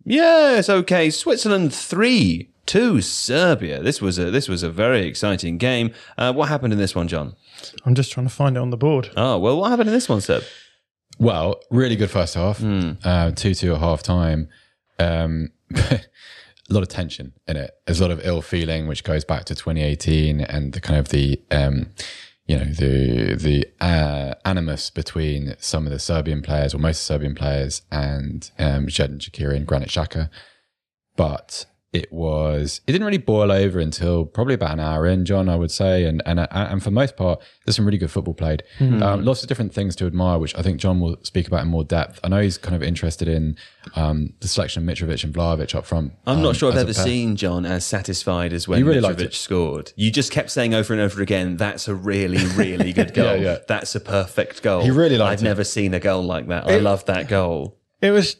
Yes. 0.05 0.69
Okay. 0.69 1.09
Switzerland 1.09 1.73
three 1.73 2.51
to 2.67 3.01
Serbia. 3.01 3.83
This 3.83 4.01
was 4.01 4.17
a 4.17 4.31
this 4.31 4.47
was 4.47 4.63
a 4.63 4.69
very 4.69 5.05
exciting 5.05 5.57
game. 5.57 5.91
Uh, 6.17 6.31
what 6.31 6.47
happened 6.47 6.71
in 6.71 6.79
this 6.79 6.95
one, 6.95 7.09
John? 7.09 7.35
I'm 7.83 7.93
just 7.93 8.11
trying 8.11 8.25
to 8.27 8.33
find 8.33 8.55
it 8.55 8.59
on 8.61 8.69
the 8.69 8.77
board. 8.77 9.11
Oh 9.17 9.37
well, 9.37 9.59
what 9.59 9.69
happened 9.69 9.89
in 9.89 9.93
this 9.93 10.07
one, 10.07 10.21
Seb? 10.21 10.43
Well, 11.19 11.59
really 11.69 11.97
good 11.97 12.09
first 12.09 12.35
half. 12.35 12.59
Hmm. 12.59 12.93
Uh, 13.03 13.31
two 13.31 13.53
two 13.53 13.73
at 13.73 13.81
half 13.81 14.01
time. 14.01 14.47
Um, 14.97 15.49
a 15.75 16.73
lot 16.73 16.83
of 16.83 16.89
tension 16.89 17.33
in 17.47 17.57
it. 17.57 17.71
There's 17.85 17.99
a 17.99 18.03
lot 18.03 18.11
of 18.11 18.25
ill 18.25 18.41
feeling, 18.41 18.87
which 18.87 19.03
goes 19.03 19.25
back 19.25 19.45
to 19.45 19.55
2018 19.55 20.41
and 20.41 20.73
the 20.73 20.79
kind 20.79 20.99
of 20.99 21.09
the 21.09 21.41
um, 21.51 21.91
you 22.49 22.57
know 22.57 22.65
the 22.65 23.35
the 23.35 23.67
uh, 23.79 24.33
animus 24.43 24.89
between 24.89 25.53
some 25.59 25.85
of 25.85 25.91
the 25.91 25.99
Serbian 25.99 26.41
players 26.41 26.73
or 26.73 26.79
most 26.79 27.03
Serbian 27.03 27.35
players 27.35 27.83
and 27.91 28.49
um, 28.57 28.87
Xherdan 28.87 29.19
Shaqiri 29.19 29.55
and 29.55 29.67
Granit 29.67 29.89
Xhaka. 29.89 30.31
But 31.15 31.67
it 31.91 32.11
was 32.13 32.81
it 32.85 32.91
didn't 32.91 33.05
really 33.05 33.17
boil 33.17 33.51
over 33.51 33.79
until 33.79 34.23
probably 34.23 34.53
about 34.53 34.71
an 34.73 34.79
hour 34.79 35.07
in, 35.07 35.25
John. 35.25 35.49
I 35.49 35.55
would 35.55 35.71
say, 35.71 36.05
and 36.05 36.21
and 36.25 36.39
and 36.51 36.83
for 36.83 36.89
the 36.89 36.95
most 36.95 37.17
part, 37.17 37.41
there's 37.65 37.75
some 37.75 37.85
really 37.85 37.97
good 37.97 38.11
football 38.11 38.35
played. 38.35 38.61
Um, 38.79 39.25
lots 39.25 39.41
of 39.41 39.49
different 39.49 39.73
things 39.73 39.95
to 39.97 40.05
admire, 40.05 40.37
which 40.37 40.55
I 40.55 40.61
think 40.61 40.79
John 40.79 40.99
will 40.99 41.17
speak 41.23 41.47
about 41.47 41.61
in 41.61 41.67
more 41.67 41.83
depth. 41.83 42.19
I 42.23 42.27
know 42.27 42.41
he's 42.41 42.59
kind 42.59 42.75
of 42.75 42.83
interested 42.83 43.27
in 43.27 43.57
um, 43.95 44.33
the 44.39 44.47
selection 44.47 44.87
of 44.87 44.95
Mitrovic 44.95 45.23
and 45.23 45.33
Vlahovic 45.33 45.73
up 45.73 45.85
front. 45.85 46.13
I'm 46.27 46.37
um, 46.37 46.43
not 46.43 46.55
sure 46.55 46.71
I've 46.71 46.77
ever 46.77 46.93
seen 46.93 47.35
John 47.35 47.65
as 47.65 47.85
satisfied 47.85 48.53
as 48.53 48.67
when 48.67 48.77
He 48.77 48.83
really 48.83 49.01
Mitrovic 49.01 49.19
liked 49.19 49.33
scored. 49.33 49.93
You 49.95 50.11
just 50.11 50.31
kept 50.31 50.51
saying 50.51 50.75
over 50.75 50.93
and 50.93 51.01
over 51.01 51.23
again, 51.23 51.57
"That's 51.57 51.87
a 51.87 51.95
really, 51.95 52.45
really 52.55 52.93
good 52.93 53.13
goal. 53.15 53.37
Yeah, 53.37 53.41
yeah. 53.41 53.57
That's 53.67 53.95
a 53.95 53.99
perfect 53.99 54.61
goal." 54.61 54.83
He 54.83 54.91
really 54.91 55.17
liked 55.17 55.39
I've 55.39 55.41
it. 55.41 55.45
never 55.45 55.63
seen 55.63 55.95
a 55.95 55.99
goal 55.99 56.23
like 56.23 56.47
that. 56.49 56.69
I 56.69 56.77
love 56.77 57.05
that 57.05 57.27
goal. 57.27 57.79
It 57.99 58.11
was. 58.11 58.35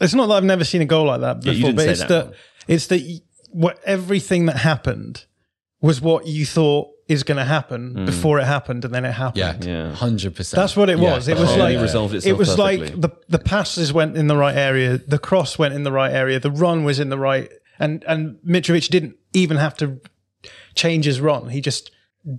It's 0.00 0.12
not 0.12 0.26
that 0.26 0.34
I've 0.34 0.44
never 0.44 0.64
seen 0.64 0.82
a 0.82 0.86
goal 0.86 1.06
like 1.06 1.20
that 1.20 1.36
Yeah, 1.36 1.52
before, 1.52 1.54
you 1.54 1.62
didn't 1.66 1.76
but 1.76 1.82
say 1.82 1.90
it's 1.90 2.00
that 2.00 2.08
that 2.08 2.24
one. 2.26 2.34
It's 2.68 2.86
that 2.88 3.00
y- 3.00 3.20
what 3.50 3.78
everything 3.84 4.46
that 4.46 4.56
happened 4.56 5.24
was 5.80 6.00
what 6.00 6.26
you 6.26 6.46
thought 6.46 6.88
is 7.08 7.22
going 7.22 7.36
to 7.36 7.44
happen 7.44 7.92
hmm. 7.92 8.04
before 8.06 8.38
it 8.38 8.44
happened, 8.44 8.84
and 8.84 8.94
then 8.94 9.04
it 9.04 9.12
happened. 9.12 9.64
Yeah, 9.64 9.88
Yeah. 9.88 9.92
hundred 9.94 10.34
percent. 10.34 10.58
That's 10.58 10.76
what 10.76 10.88
it 10.88 10.98
was. 10.98 11.28
It 11.28 11.36
was 11.36 11.50
whole 11.50 11.58
like 11.58 11.74
thing 11.74 11.82
resolved 11.82 12.14
it 12.14 12.18
itself 12.18 12.38
was 12.38 12.58
like 12.58 13.00
the 13.00 13.10
the 13.28 13.38
passes 13.38 13.92
went 13.92 14.16
in 14.16 14.26
the 14.26 14.36
right 14.36 14.56
area, 14.56 14.98
the 14.98 15.18
cross 15.18 15.58
went 15.58 15.74
in 15.74 15.82
the 15.82 15.92
right 15.92 16.12
area, 16.12 16.40
the 16.40 16.50
run 16.50 16.84
was 16.84 16.98
in 16.98 17.10
the 17.10 17.18
right, 17.18 17.50
and 17.78 18.02
and 18.08 18.38
Mitrovic 18.46 18.88
didn't 18.88 19.16
even 19.34 19.58
have 19.58 19.76
to 19.78 20.00
change 20.74 21.04
his 21.04 21.20
run. 21.20 21.50
He 21.50 21.60
just 21.60 21.90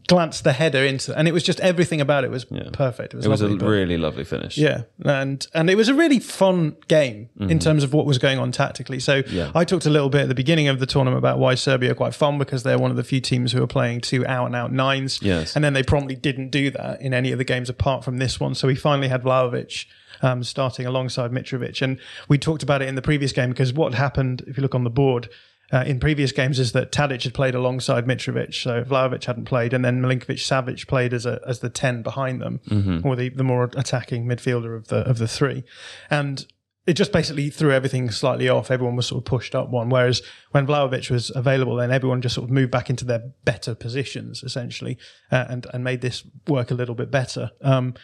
glanced 0.08 0.44
the 0.44 0.54
header 0.54 0.80
into, 0.84 1.16
and 1.18 1.28
it 1.28 1.32
was 1.32 1.44
just 1.44 1.60
everything 1.60 2.02
about 2.02 2.24
it 2.24 2.32
was 2.32 2.46
perfect. 2.74 3.14
It 3.14 3.18
was, 3.18 3.26
It 3.26 3.30
was 3.30 3.42
a 3.42 3.50
but- 3.50 3.68
really 3.68 3.98
lovely 3.98 4.24
finish. 4.24 4.58
yeah, 4.58 4.84
and 5.04 5.46
and 5.54 5.70
it 5.70 5.76
was 5.76 5.90
a 5.90 5.94
really 5.94 6.20
fun 6.20 6.76
game 6.88 7.30
in 7.40 7.60
terms 7.60 7.84
of 7.84 7.94
what 7.94 8.06
was 8.06 8.18
going 8.18 8.40
on 8.40 8.52
tactically. 8.52 9.00
So 9.00 9.22
Mm-hmm. 9.22 9.36
Yeah. 9.36 9.52
I 9.54 9.64
talked 9.64 9.86
a 9.86 9.90
little 9.90 10.10
bit 10.10 10.22
at 10.24 10.28
the 10.30 10.36
beginning 10.36 10.68
of 10.68 10.80
the 10.80 10.86
tournament 10.86 11.18
about 11.20 11.38
why 11.40 11.56
Serbia 11.56 11.92
are 11.92 11.96
quite 11.96 12.14
fun 12.16 12.38
because 12.38 12.64
they're 12.64 12.80
one 12.80 12.92
of 12.92 12.98
the 12.98 13.04
few 13.04 13.22
teams 13.22 13.52
who 13.52 13.62
are 13.64 13.68
playing 13.68 14.02
two 14.02 14.26
out 14.26 14.46
and 14.48 14.56
out 14.56 14.72
nines. 14.72 15.20
Yes. 15.22 15.56
and 15.56 15.64
then 15.64 15.74
they 15.74 15.84
promptly 15.84 16.16
didn't 16.16 16.50
do 16.50 16.70
that 16.72 17.02
in 17.02 17.14
any 17.14 17.32
of 17.32 17.38
the 17.38 17.44
games 17.44 17.70
apart 17.70 18.04
from 18.04 18.18
this 18.18 18.40
one. 18.40 18.56
So 18.56 18.68
we 18.68 18.76
finally 18.76 19.08
had 19.08 19.24
Vlahovic. 19.24 19.86
Um, 20.22 20.46
starting 20.46 20.86
alongside 20.86 21.32
Mitrovic, 21.34 21.82
and 21.82 22.00
we 22.30 22.38
talked 22.38 22.64
about 22.64 22.82
it 22.82 22.88
in 22.88 22.96
the 22.96 23.02
previous 23.02 23.34
game 23.34 23.50
because 23.50 23.74
what 23.74 23.94
happened, 23.94 24.44
if 24.48 24.56
you 24.56 24.62
look 24.62 24.74
on 24.74 24.86
the 24.86 24.90
board, 24.90 25.28
uh, 25.74 25.84
in 25.86 26.00
previous 26.00 26.32
games 26.32 26.60
is 26.60 26.72
that 26.74 26.92
Tadic 26.92 27.24
had 27.24 27.34
played 27.34 27.56
alongside 27.56 28.06
Mitrovic, 28.06 28.54
so 28.54 28.84
Vlahovic 28.84 29.24
hadn't 29.26 29.46
played, 29.46 29.74
and 29.74 29.84
then 29.84 30.02
Milinkovic 30.02 30.38
Savic 30.38 30.88
played 30.88 31.14
as 31.14 31.26
a 31.26 31.42
as 31.48 31.60
the 31.60 31.70
ten 31.70 32.02
behind 32.04 32.42
them, 32.42 32.60
or 33.04 33.16
the, 33.16 33.30
the 33.30 33.44
more 33.44 33.64
attacking 33.76 34.26
midfielder 34.26 34.76
of 34.78 34.88
the 34.90 34.98
of 34.98 35.18
the 35.18 35.28
three, 35.28 35.64
and 36.10 36.46
it 36.88 36.94
just 36.94 37.12
basically 37.12 37.50
threw 37.50 37.72
everything 37.72 38.12
slightly 38.12 38.48
off. 38.48 38.70
Everyone 38.70 38.96
was 38.96 39.08
sort 39.08 39.22
of 39.22 39.26
pushed 39.26 39.56
up 39.56 39.70
one, 39.70 39.90
whereas 39.90 40.22
when 40.52 40.68
Vlahovic 40.68 41.10
was 41.10 41.32
available, 41.36 41.76
then 41.76 41.92
everyone 41.92 42.22
just 42.22 42.36
sort 42.36 42.48
of 42.48 42.52
moved 42.52 42.72
back 42.72 42.90
into 42.92 43.06
their 43.06 43.24
better 43.44 43.74
positions 43.74 44.44
essentially, 44.44 44.98
uh, 45.32 45.46
and 45.50 45.66
and 45.74 45.84
made 45.84 46.02
this 46.02 46.24
work 46.48 46.70
a 46.70 46.76
little 46.76 46.94
bit 46.94 47.10
better. 47.10 47.52
Um, 47.62 47.96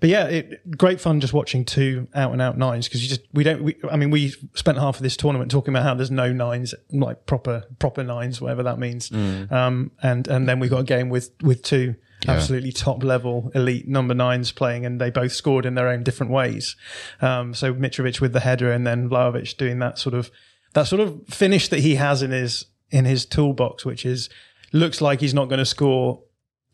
but 0.00 0.10
yeah, 0.10 0.26
it, 0.26 0.76
great 0.76 1.00
fun 1.00 1.20
just 1.20 1.32
watching 1.32 1.64
two 1.64 2.08
out 2.14 2.32
and 2.32 2.42
out 2.42 2.58
nines 2.58 2.88
because 2.88 3.02
you 3.02 3.08
just 3.08 3.22
we 3.32 3.42
don't. 3.42 3.62
We, 3.62 3.76
I 3.90 3.96
mean, 3.96 4.10
we 4.10 4.34
spent 4.54 4.76
half 4.78 4.96
of 4.96 5.02
this 5.02 5.16
tournament 5.16 5.50
talking 5.50 5.72
about 5.72 5.84
how 5.84 5.94
there's 5.94 6.10
no 6.10 6.30
nines, 6.32 6.74
like 6.92 7.24
proper 7.24 7.64
proper 7.78 8.04
nines, 8.04 8.40
whatever 8.40 8.62
that 8.64 8.78
means. 8.78 9.10
Um, 9.50 9.92
and 10.02 10.28
and 10.28 10.46
then 10.46 10.60
we 10.60 10.68
got 10.68 10.80
a 10.80 10.84
game 10.84 11.08
with 11.08 11.30
with 11.42 11.62
two 11.62 11.94
absolutely 12.28 12.72
top 12.72 13.02
level 13.04 13.50
elite 13.54 13.86
number 13.88 14.14
nines 14.14 14.52
playing, 14.52 14.86
and 14.86 15.00
they 15.00 15.10
both 15.10 15.32
scored 15.32 15.66
in 15.66 15.74
their 15.74 15.88
own 15.88 16.02
different 16.02 16.32
ways. 16.32 16.76
Um, 17.20 17.54
so 17.54 17.72
Mitrovic 17.74 18.20
with 18.20 18.32
the 18.32 18.40
header, 18.40 18.72
and 18.72 18.86
then 18.86 19.08
Vlahovic 19.08 19.56
doing 19.56 19.78
that 19.80 19.98
sort 19.98 20.14
of 20.14 20.30
that 20.74 20.86
sort 20.86 21.00
of 21.00 21.20
finish 21.28 21.68
that 21.68 21.80
he 21.80 21.94
has 21.96 22.22
in 22.22 22.30
his 22.30 22.66
in 22.90 23.04
his 23.04 23.26
toolbox, 23.26 23.84
which 23.84 24.04
is 24.06 24.28
looks 24.72 25.00
like 25.00 25.20
he's 25.20 25.34
not 25.34 25.48
going 25.48 25.58
to 25.58 25.64
score, 25.66 26.22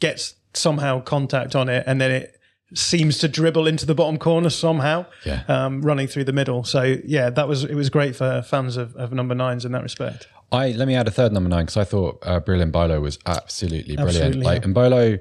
gets 0.01 0.35
somehow 0.55 1.01
contact 1.01 1.55
on 1.57 1.69
it, 1.69 1.85
and 1.87 2.01
then 2.01 2.11
it 2.11 2.37
seems 2.75 3.19
to 3.19 3.29
dribble 3.29 3.67
into 3.67 3.85
the 3.85 3.95
bottom 3.95 4.19
corner 4.19 4.49
somehow, 4.49 5.05
Yeah. 5.27 5.43
um, 5.47 5.83
running 5.83 6.07
through 6.07 6.25
the 6.25 6.33
middle. 6.33 6.65
So 6.65 6.97
yeah, 7.05 7.29
that 7.31 7.47
was 7.49 7.65
it 7.65 7.75
was 7.75 7.91
great 7.91 8.17
for 8.17 8.43
fans 8.43 8.77
of, 8.79 8.97
of 8.97 9.13
number 9.13 9.35
nines 9.35 9.65
in 9.65 9.73
that 9.73 9.83
respect. 9.83 10.27
I 10.53 10.73
let 10.73 10.87
me 10.87 10.95
add 10.95 11.09
a 11.09 11.11
third 11.11 11.33
number 11.33 11.49
nine 11.49 11.65
because 11.65 11.79
I 11.79 11.85
thought 11.85 12.19
uh, 12.23 12.39
Breel 12.39 12.63
Embolo 12.63 13.01
was 13.01 13.19
absolutely 13.25 13.97
brilliant. 13.97 14.17
Absolutely, 14.17 14.45
like 14.45 14.63
yeah. 14.63 14.69
Embolo, 14.69 15.21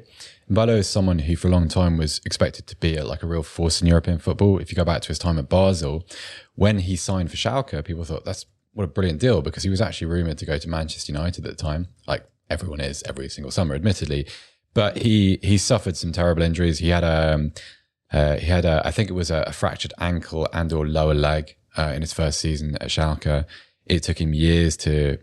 Embolo 0.50 0.78
is 0.78 0.90
someone 0.90 1.20
who 1.20 1.38
for 1.38 1.48
a 1.48 1.52
long 1.52 1.70
time 1.70 1.98
was 1.98 2.20
expected 2.26 2.68
to 2.68 2.76
be 2.76 2.98
a, 2.98 3.06
like 3.06 3.24
a 3.24 3.28
real 3.28 3.42
force 3.42 3.82
in 3.82 3.88
European 3.88 4.20
football. 4.20 4.60
If 4.60 4.72
you 4.72 4.76
go 4.76 4.84
back 4.84 5.02
to 5.04 5.08
his 5.08 5.18
time 5.18 5.40
at 5.40 5.48
Basel, 5.48 6.06
when 6.56 6.80
he 6.80 6.98
signed 6.98 7.32
for 7.32 7.38
Schalke, 7.38 7.84
people 7.86 8.04
thought 8.04 8.26
that's 8.26 8.46
what 8.74 8.84
a 8.84 8.88
brilliant 8.88 9.22
deal 9.22 9.42
because 9.42 9.64
he 9.64 9.70
was 9.70 9.80
actually 9.80 10.08
rumored 10.08 10.38
to 10.38 10.46
go 10.46 10.58
to 10.58 10.70
Manchester 10.70 11.14
United 11.14 11.46
at 11.46 11.58
the 11.58 11.64
time, 11.64 11.88
like 12.08 12.26
everyone 12.50 12.82
is 12.82 13.02
every 13.08 13.30
single 13.30 13.52
summer, 13.52 13.74
admittedly. 13.74 14.28
But 14.74 14.98
he 14.98 15.40
he 15.42 15.58
suffered 15.58 15.96
some 15.96 16.12
terrible 16.12 16.44
injuries. 16.44 16.80
He 16.80 16.90
had 16.90 17.06
a 17.06 17.34
um, 17.36 17.54
uh, 18.12 18.36
he 18.36 18.48
had 18.48 18.66
a 18.66 18.82
I 18.86 18.92
think 18.92 19.10
it 19.10 19.14
was 19.14 19.32
a, 19.32 19.44
a 19.48 19.54
fractured 19.54 19.94
ankle 19.98 20.46
and 20.52 20.74
or 20.74 20.86
lower 20.86 21.14
leg 21.14 21.56
uh, 21.78 21.94
in 21.96 22.02
his 22.02 22.12
first 22.12 22.42
season 22.42 22.76
at 22.82 22.90
Schalke. 22.90 23.46
It 23.92 24.04
took 24.04 24.22
him 24.22 24.34
years 24.34 24.78
to 24.78 25.18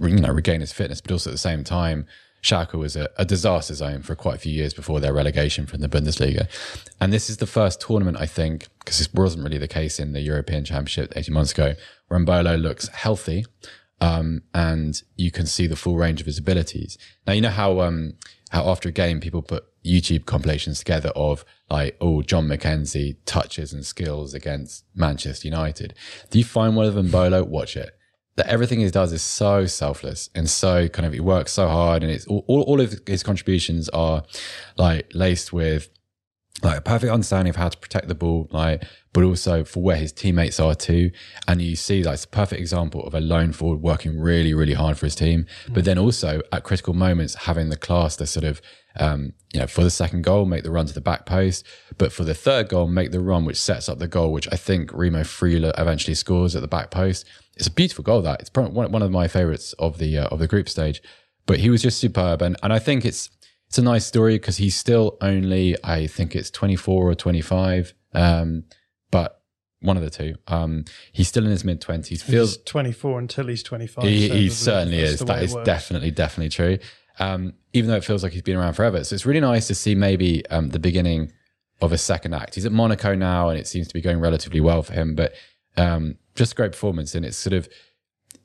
you 0.00 0.16
know 0.16 0.32
regain 0.32 0.60
his 0.60 0.72
fitness, 0.72 1.00
but 1.00 1.12
also 1.12 1.30
at 1.30 1.34
the 1.34 1.38
same 1.38 1.62
time, 1.62 2.06
Schalke 2.42 2.74
was 2.74 2.96
a, 2.96 3.08
a 3.16 3.24
disaster 3.24 3.72
zone 3.74 4.02
for 4.02 4.16
quite 4.16 4.34
a 4.34 4.38
few 4.38 4.52
years 4.52 4.74
before 4.74 4.98
their 4.98 5.12
relegation 5.12 5.64
from 5.64 5.80
the 5.80 5.88
Bundesliga. 5.88 6.48
And 7.00 7.12
this 7.12 7.30
is 7.30 7.36
the 7.36 7.46
first 7.46 7.80
tournament 7.80 8.16
I 8.18 8.26
think 8.26 8.66
because 8.80 8.98
this 8.98 9.14
wasn't 9.14 9.44
really 9.44 9.58
the 9.58 9.68
case 9.68 10.00
in 10.00 10.12
the 10.12 10.20
European 10.20 10.64
Championship 10.64 11.12
18 11.14 11.32
months 11.32 11.52
ago, 11.52 11.74
where 12.08 12.18
Embolo 12.18 12.60
looks 12.60 12.88
healthy. 12.88 13.44
Um, 14.00 14.42
and 14.54 15.00
you 15.16 15.30
can 15.30 15.46
see 15.46 15.66
the 15.66 15.76
full 15.76 15.96
range 15.96 16.20
of 16.20 16.26
his 16.26 16.38
abilities. 16.38 16.98
Now 17.26 17.32
you 17.32 17.40
know 17.40 17.50
how 17.50 17.80
um, 17.80 18.14
how 18.50 18.68
after 18.68 18.88
a 18.88 18.92
game 18.92 19.20
people 19.20 19.42
put 19.42 19.64
YouTube 19.84 20.26
compilations 20.26 20.78
together 20.78 21.10
of 21.10 21.44
like, 21.70 21.96
oh, 22.00 22.22
John 22.22 22.48
McKenzie 22.48 23.16
touches 23.24 23.72
and 23.72 23.84
skills 23.84 24.34
against 24.34 24.84
Manchester 24.94 25.48
United. 25.48 25.94
Do 26.30 26.38
you 26.38 26.44
find 26.44 26.76
one 26.76 26.86
of 26.86 26.94
them 26.94 27.10
Bolo? 27.10 27.44
Watch 27.44 27.76
it. 27.76 27.90
That 28.36 28.46
everything 28.46 28.80
he 28.80 28.90
does 28.90 29.12
is 29.12 29.22
so 29.22 29.66
selfless 29.66 30.30
and 30.34 30.48
so 30.48 30.88
kind 30.88 31.06
of 31.06 31.12
he 31.12 31.20
works 31.20 31.52
so 31.52 31.68
hard, 31.68 32.02
and 32.04 32.12
it's 32.12 32.26
all, 32.26 32.44
all, 32.46 32.62
all 32.62 32.80
of 32.80 33.00
his 33.06 33.22
contributions 33.22 33.88
are 33.88 34.22
like 34.76 35.10
laced 35.12 35.52
with 35.52 35.90
like 36.62 36.78
a 36.78 36.80
perfect 36.80 37.12
understanding 37.12 37.50
of 37.50 37.56
how 37.56 37.68
to 37.68 37.78
protect 37.78 38.08
the 38.08 38.14
ball, 38.14 38.48
like, 38.50 38.82
but 39.12 39.22
also 39.22 39.64
for 39.64 39.82
where 39.82 39.96
his 39.96 40.12
teammates 40.12 40.58
are 40.58 40.74
too. 40.74 41.10
And 41.46 41.62
you 41.62 41.76
see, 41.76 42.02
like, 42.02 42.14
it's 42.14 42.24
a 42.24 42.28
perfect 42.28 42.60
example 42.60 43.04
of 43.04 43.14
a 43.14 43.20
lone 43.20 43.52
forward 43.52 43.80
working 43.80 44.18
really, 44.18 44.54
really 44.54 44.74
hard 44.74 44.98
for 44.98 45.06
his 45.06 45.14
team, 45.14 45.46
but 45.68 45.84
then 45.84 45.98
also 45.98 46.40
at 46.52 46.64
critical 46.64 46.94
moments 46.94 47.34
having 47.34 47.68
the 47.68 47.76
class 47.76 48.16
to 48.16 48.26
sort 48.26 48.44
of, 48.44 48.60
um, 48.96 49.34
you 49.52 49.60
know, 49.60 49.66
for 49.66 49.84
the 49.84 49.90
second 49.90 50.22
goal, 50.24 50.46
make 50.46 50.64
the 50.64 50.70
run 50.70 50.86
to 50.86 50.94
the 50.94 51.00
back 51.00 51.26
post, 51.26 51.64
but 51.96 52.12
for 52.12 52.24
the 52.24 52.34
third 52.34 52.68
goal, 52.68 52.88
make 52.88 53.12
the 53.12 53.20
run 53.20 53.44
which 53.44 53.60
sets 53.60 53.88
up 53.88 53.98
the 53.98 54.08
goal, 54.08 54.32
which 54.32 54.48
I 54.52 54.56
think 54.56 54.92
Remo 54.92 55.20
Freuler 55.20 55.72
eventually 55.78 56.14
scores 56.14 56.56
at 56.56 56.62
the 56.62 56.68
back 56.68 56.90
post. 56.90 57.24
It's 57.56 57.68
a 57.68 57.72
beautiful 57.72 58.04
goal. 58.04 58.22
That 58.22 58.40
it's 58.40 58.50
probably 58.50 58.72
one, 58.72 58.92
one 58.92 59.02
of 59.02 59.10
my 59.10 59.28
favorites 59.28 59.74
of 59.78 59.98
the 59.98 60.18
uh, 60.18 60.26
of 60.28 60.38
the 60.38 60.46
group 60.46 60.68
stage. 60.68 61.02
But 61.46 61.60
he 61.60 61.70
was 61.70 61.82
just 61.82 61.98
superb, 61.98 62.42
and 62.42 62.56
and 62.62 62.72
I 62.72 62.78
think 62.78 63.04
it's 63.04 63.30
it's 63.68 63.78
a 63.78 63.82
nice 63.82 64.06
story 64.06 64.34
because 64.36 64.56
he's 64.56 64.74
still 64.74 65.16
only 65.20 65.76
I 65.84 66.06
think 66.06 66.34
it's 66.34 66.50
24 66.50 67.10
or 67.10 67.14
25 67.14 67.94
um 68.14 68.64
but 69.10 69.42
one 69.80 69.96
of 69.96 70.02
the 70.02 70.10
two. 70.10 70.34
Um 70.48 70.84
he's 71.12 71.28
still 71.28 71.44
in 71.44 71.50
his 71.50 71.64
mid 71.64 71.80
20s 71.80 72.22
feels 72.22 72.56
He's 72.56 72.64
24 72.64 73.18
until 73.20 73.46
he's 73.46 73.62
25. 73.62 74.04
he, 74.04 74.28
so 74.28 74.34
he 74.34 74.48
certainly 74.48 74.98
is. 74.98 75.20
that 75.20 75.42
is 75.42 75.54
works. 75.54 75.66
definitely 75.66 76.10
definitely 76.10 76.48
true. 76.50 76.78
Um 77.18 77.54
even 77.72 77.90
though 77.90 77.96
it 77.96 78.04
feels 78.04 78.22
like 78.22 78.32
he's 78.32 78.42
been 78.42 78.56
around 78.56 78.72
forever. 78.74 79.04
So 79.04 79.14
it's 79.14 79.26
really 79.26 79.40
nice 79.40 79.66
to 79.68 79.74
see 79.74 79.94
maybe 79.94 80.44
um 80.50 80.70
the 80.70 80.78
beginning 80.78 81.32
of 81.80 81.92
a 81.92 81.98
second 81.98 82.34
act. 82.34 82.56
He's 82.56 82.66
at 82.66 82.72
Monaco 82.72 83.14
now 83.14 83.50
and 83.50 83.58
it 83.58 83.66
seems 83.68 83.86
to 83.88 83.94
be 83.94 84.00
going 84.00 84.18
relatively 84.18 84.60
well 84.60 84.82
for 84.82 84.94
him 84.94 85.14
but 85.14 85.34
um 85.76 86.16
just 86.34 86.52
a 86.52 86.54
great 86.56 86.72
performance 86.72 87.14
and 87.14 87.24
it's 87.26 87.36
sort 87.36 87.52
of 87.52 87.68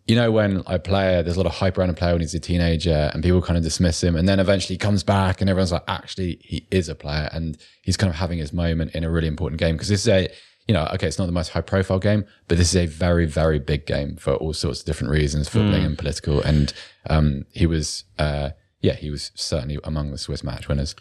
you 0.08 0.16
know 0.16 0.32
when 0.32 0.64
a 0.68 0.80
player 0.80 1.24
there's 1.24 1.38
a 1.38 1.40
lot 1.40 1.46
of 1.46 1.54
hype 1.54 1.78
around 1.78 1.90
a 1.90 1.94
player 1.94 2.14
when 2.14 2.22
he's 2.22 2.34
a 2.34 2.40
teenager 2.40 3.10
and 3.14 3.24
people 3.24 3.42
kind 3.42 3.58
of 3.58 3.64
dismiss 3.64 4.04
him 4.04 4.16
and 4.16 4.28
then 4.28 4.40
eventually 4.40 4.76
he 4.76 4.78
comes 4.78 5.04
back 5.04 5.40
and 5.40 5.50
everyone's 5.50 5.72
like 5.72 5.84
actually 5.88 6.40
he 6.42 6.68
is 6.72 6.90
a 6.90 6.96
player 6.96 7.30
and 7.32 7.58
he's 7.82 7.98
kind 7.98 8.10
of 8.10 8.16
having 8.16 8.38
his 8.38 8.52
moment 8.52 8.94
in 8.94 9.04
a 9.04 9.10
really 9.10 9.28
important 9.28 9.60
game. 9.60 9.76
Because 9.76 9.90
this 9.90 10.02
is 10.02 10.08
a 10.08 10.30
you 10.68 10.74
know 10.74 10.88
okay 10.94 11.08
it's 11.08 11.20
not 11.20 11.26
the 11.26 11.32
most 11.32 11.50
high 11.50 11.62
profile 11.62 12.00
game 12.00 12.26
but 12.48 12.58
this 12.58 12.70
is 12.70 12.76
a 12.76 12.86
very 12.86 13.26
very 13.26 13.60
big 13.60 13.86
game 13.86 14.16
for 14.16 14.34
all 14.36 14.54
sorts 14.54 14.82
of 14.82 14.86
different 14.86 15.12
reasons 15.12 15.50
footballing 15.50 15.86
and 15.86 15.98
political. 15.98 16.42
And 16.42 16.74
um 17.10 17.46
he 17.52 17.66
was 17.66 18.04
uh 18.20 18.50
yeah 18.82 18.94
he 18.94 19.10
was 19.10 19.32
certainly 19.36 19.80
among 19.84 20.12
the 20.12 20.18
Swiss 20.18 20.44
match 20.44 20.68
winners. 20.68 20.96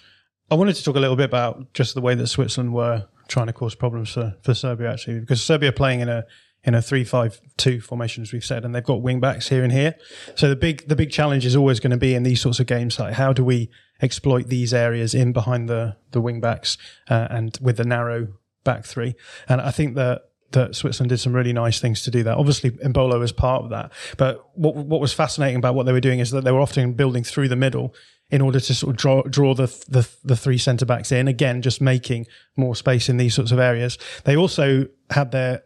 I 0.50 0.54
wanted 0.54 0.76
to 0.76 0.84
talk 0.84 0.96
a 0.96 1.00
little 1.00 1.16
bit 1.16 1.24
about 1.24 1.72
just 1.72 1.94
the 1.94 2.00
way 2.00 2.14
that 2.14 2.26
Switzerland 2.26 2.74
were 2.74 3.06
trying 3.26 3.46
to 3.46 3.52
cause 3.52 3.74
problems 3.74 4.10
for, 4.12 4.36
for 4.42 4.52
Serbia, 4.52 4.92
actually, 4.92 5.20
because 5.20 5.42
Serbia 5.42 5.72
playing 5.72 6.00
in 6.00 6.10
a 6.10 6.26
in 6.64 6.74
a 6.74 6.82
three 6.82 7.04
five 7.04 7.40
two 7.56 7.80
formation, 7.80 8.22
as 8.22 8.32
we've 8.32 8.44
said, 8.44 8.64
and 8.64 8.74
they've 8.74 8.84
got 8.84 9.02
wing 9.02 9.20
backs 9.20 9.48
here 9.48 9.64
and 9.64 9.72
here. 9.72 9.94
So 10.34 10.48
the 10.48 10.56
big 10.56 10.88
the 10.88 10.96
big 10.96 11.10
challenge 11.10 11.44
is 11.44 11.56
always 11.56 11.80
going 11.80 11.90
to 11.90 11.96
be 11.96 12.14
in 12.14 12.22
these 12.22 12.40
sorts 12.40 12.60
of 12.60 12.66
games, 12.66 12.98
like 12.98 13.14
how 13.14 13.32
do 13.32 13.44
we 13.44 13.70
exploit 14.00 14.48
these 14.48 14.74
areas 14.74 15.14
in 15.14 15.32
behind 15.32 15.68
the 15.68 15.96
the 16.12 16.20
wing 16.20 16.40
backs 16.40 16.78
uh, 17.08 17.28
and 17.30 17.58
with 17.60 17.76
the 17.76 17.84
narrow 17.84 18.28
back 18.64 18.84
three. 18.84 19.14
And 19.48 19.60
I 19.60 19.70
think 19.70 19.94
that 19.96 20.22
that 20.52 20.76
Switzerland 20.76 21.08
did 21.08 21.18
some 21.18 21.32
really 21.32 21.52
nice 21.52 21.80
things 21.80 22.02
to 22.02 22.10
do 22.10 22.22
that. 22.24 22.36
Obviously, 22.36 22.70
Embolo 22.70 23.18
was 23.18 23.32
part 23.32 23.64
of 23.64 23.70
that. 23.70 23.92
But 24.16 24.44
what 24.54 24.76
what 24.76 25.00
was 25.00 25.12
fascinating 25.12 25.56
about 25.56 25.74
what 25.74 25.86
they 25.86 25.92
were 25.92 26.00
doing 26.00 26.20
is 26.20 26.30
that 26.30 26.44
they 26.44 26.52
were 26.52 26.60
often 26.60 26.92
building 26.92 27.24
through 27.24 27.48
the 27.48 27.56
middle 27.56 27.94
in 28.30 28.40
order 28.40 28.60
to 28.60 28.74
sort 28.74 28.90
of 28.90 28.96
draw 28.96 29.22
draw 29.22 29.54
the 29.54 29.66
the, 29.88 30.08
the 30.24 30.36
three 30.36 30.58
centre 30.58 30.86
backs 30.86 31.10
in. 31.10 31.26
Again, 31.28 31.62
just 31.62 31.80
making 31.80 32.26
more 32.56 32.76
space 32.76 33.08
in 33.08 33.16
these 33.16 33.34
sorts 33.34 33.52
of 33.52 33.58
areas. 33.58 33.98
They 34.24 34.36
also 34.36 34.86
had 35.10 35.32
their 35.32 35.62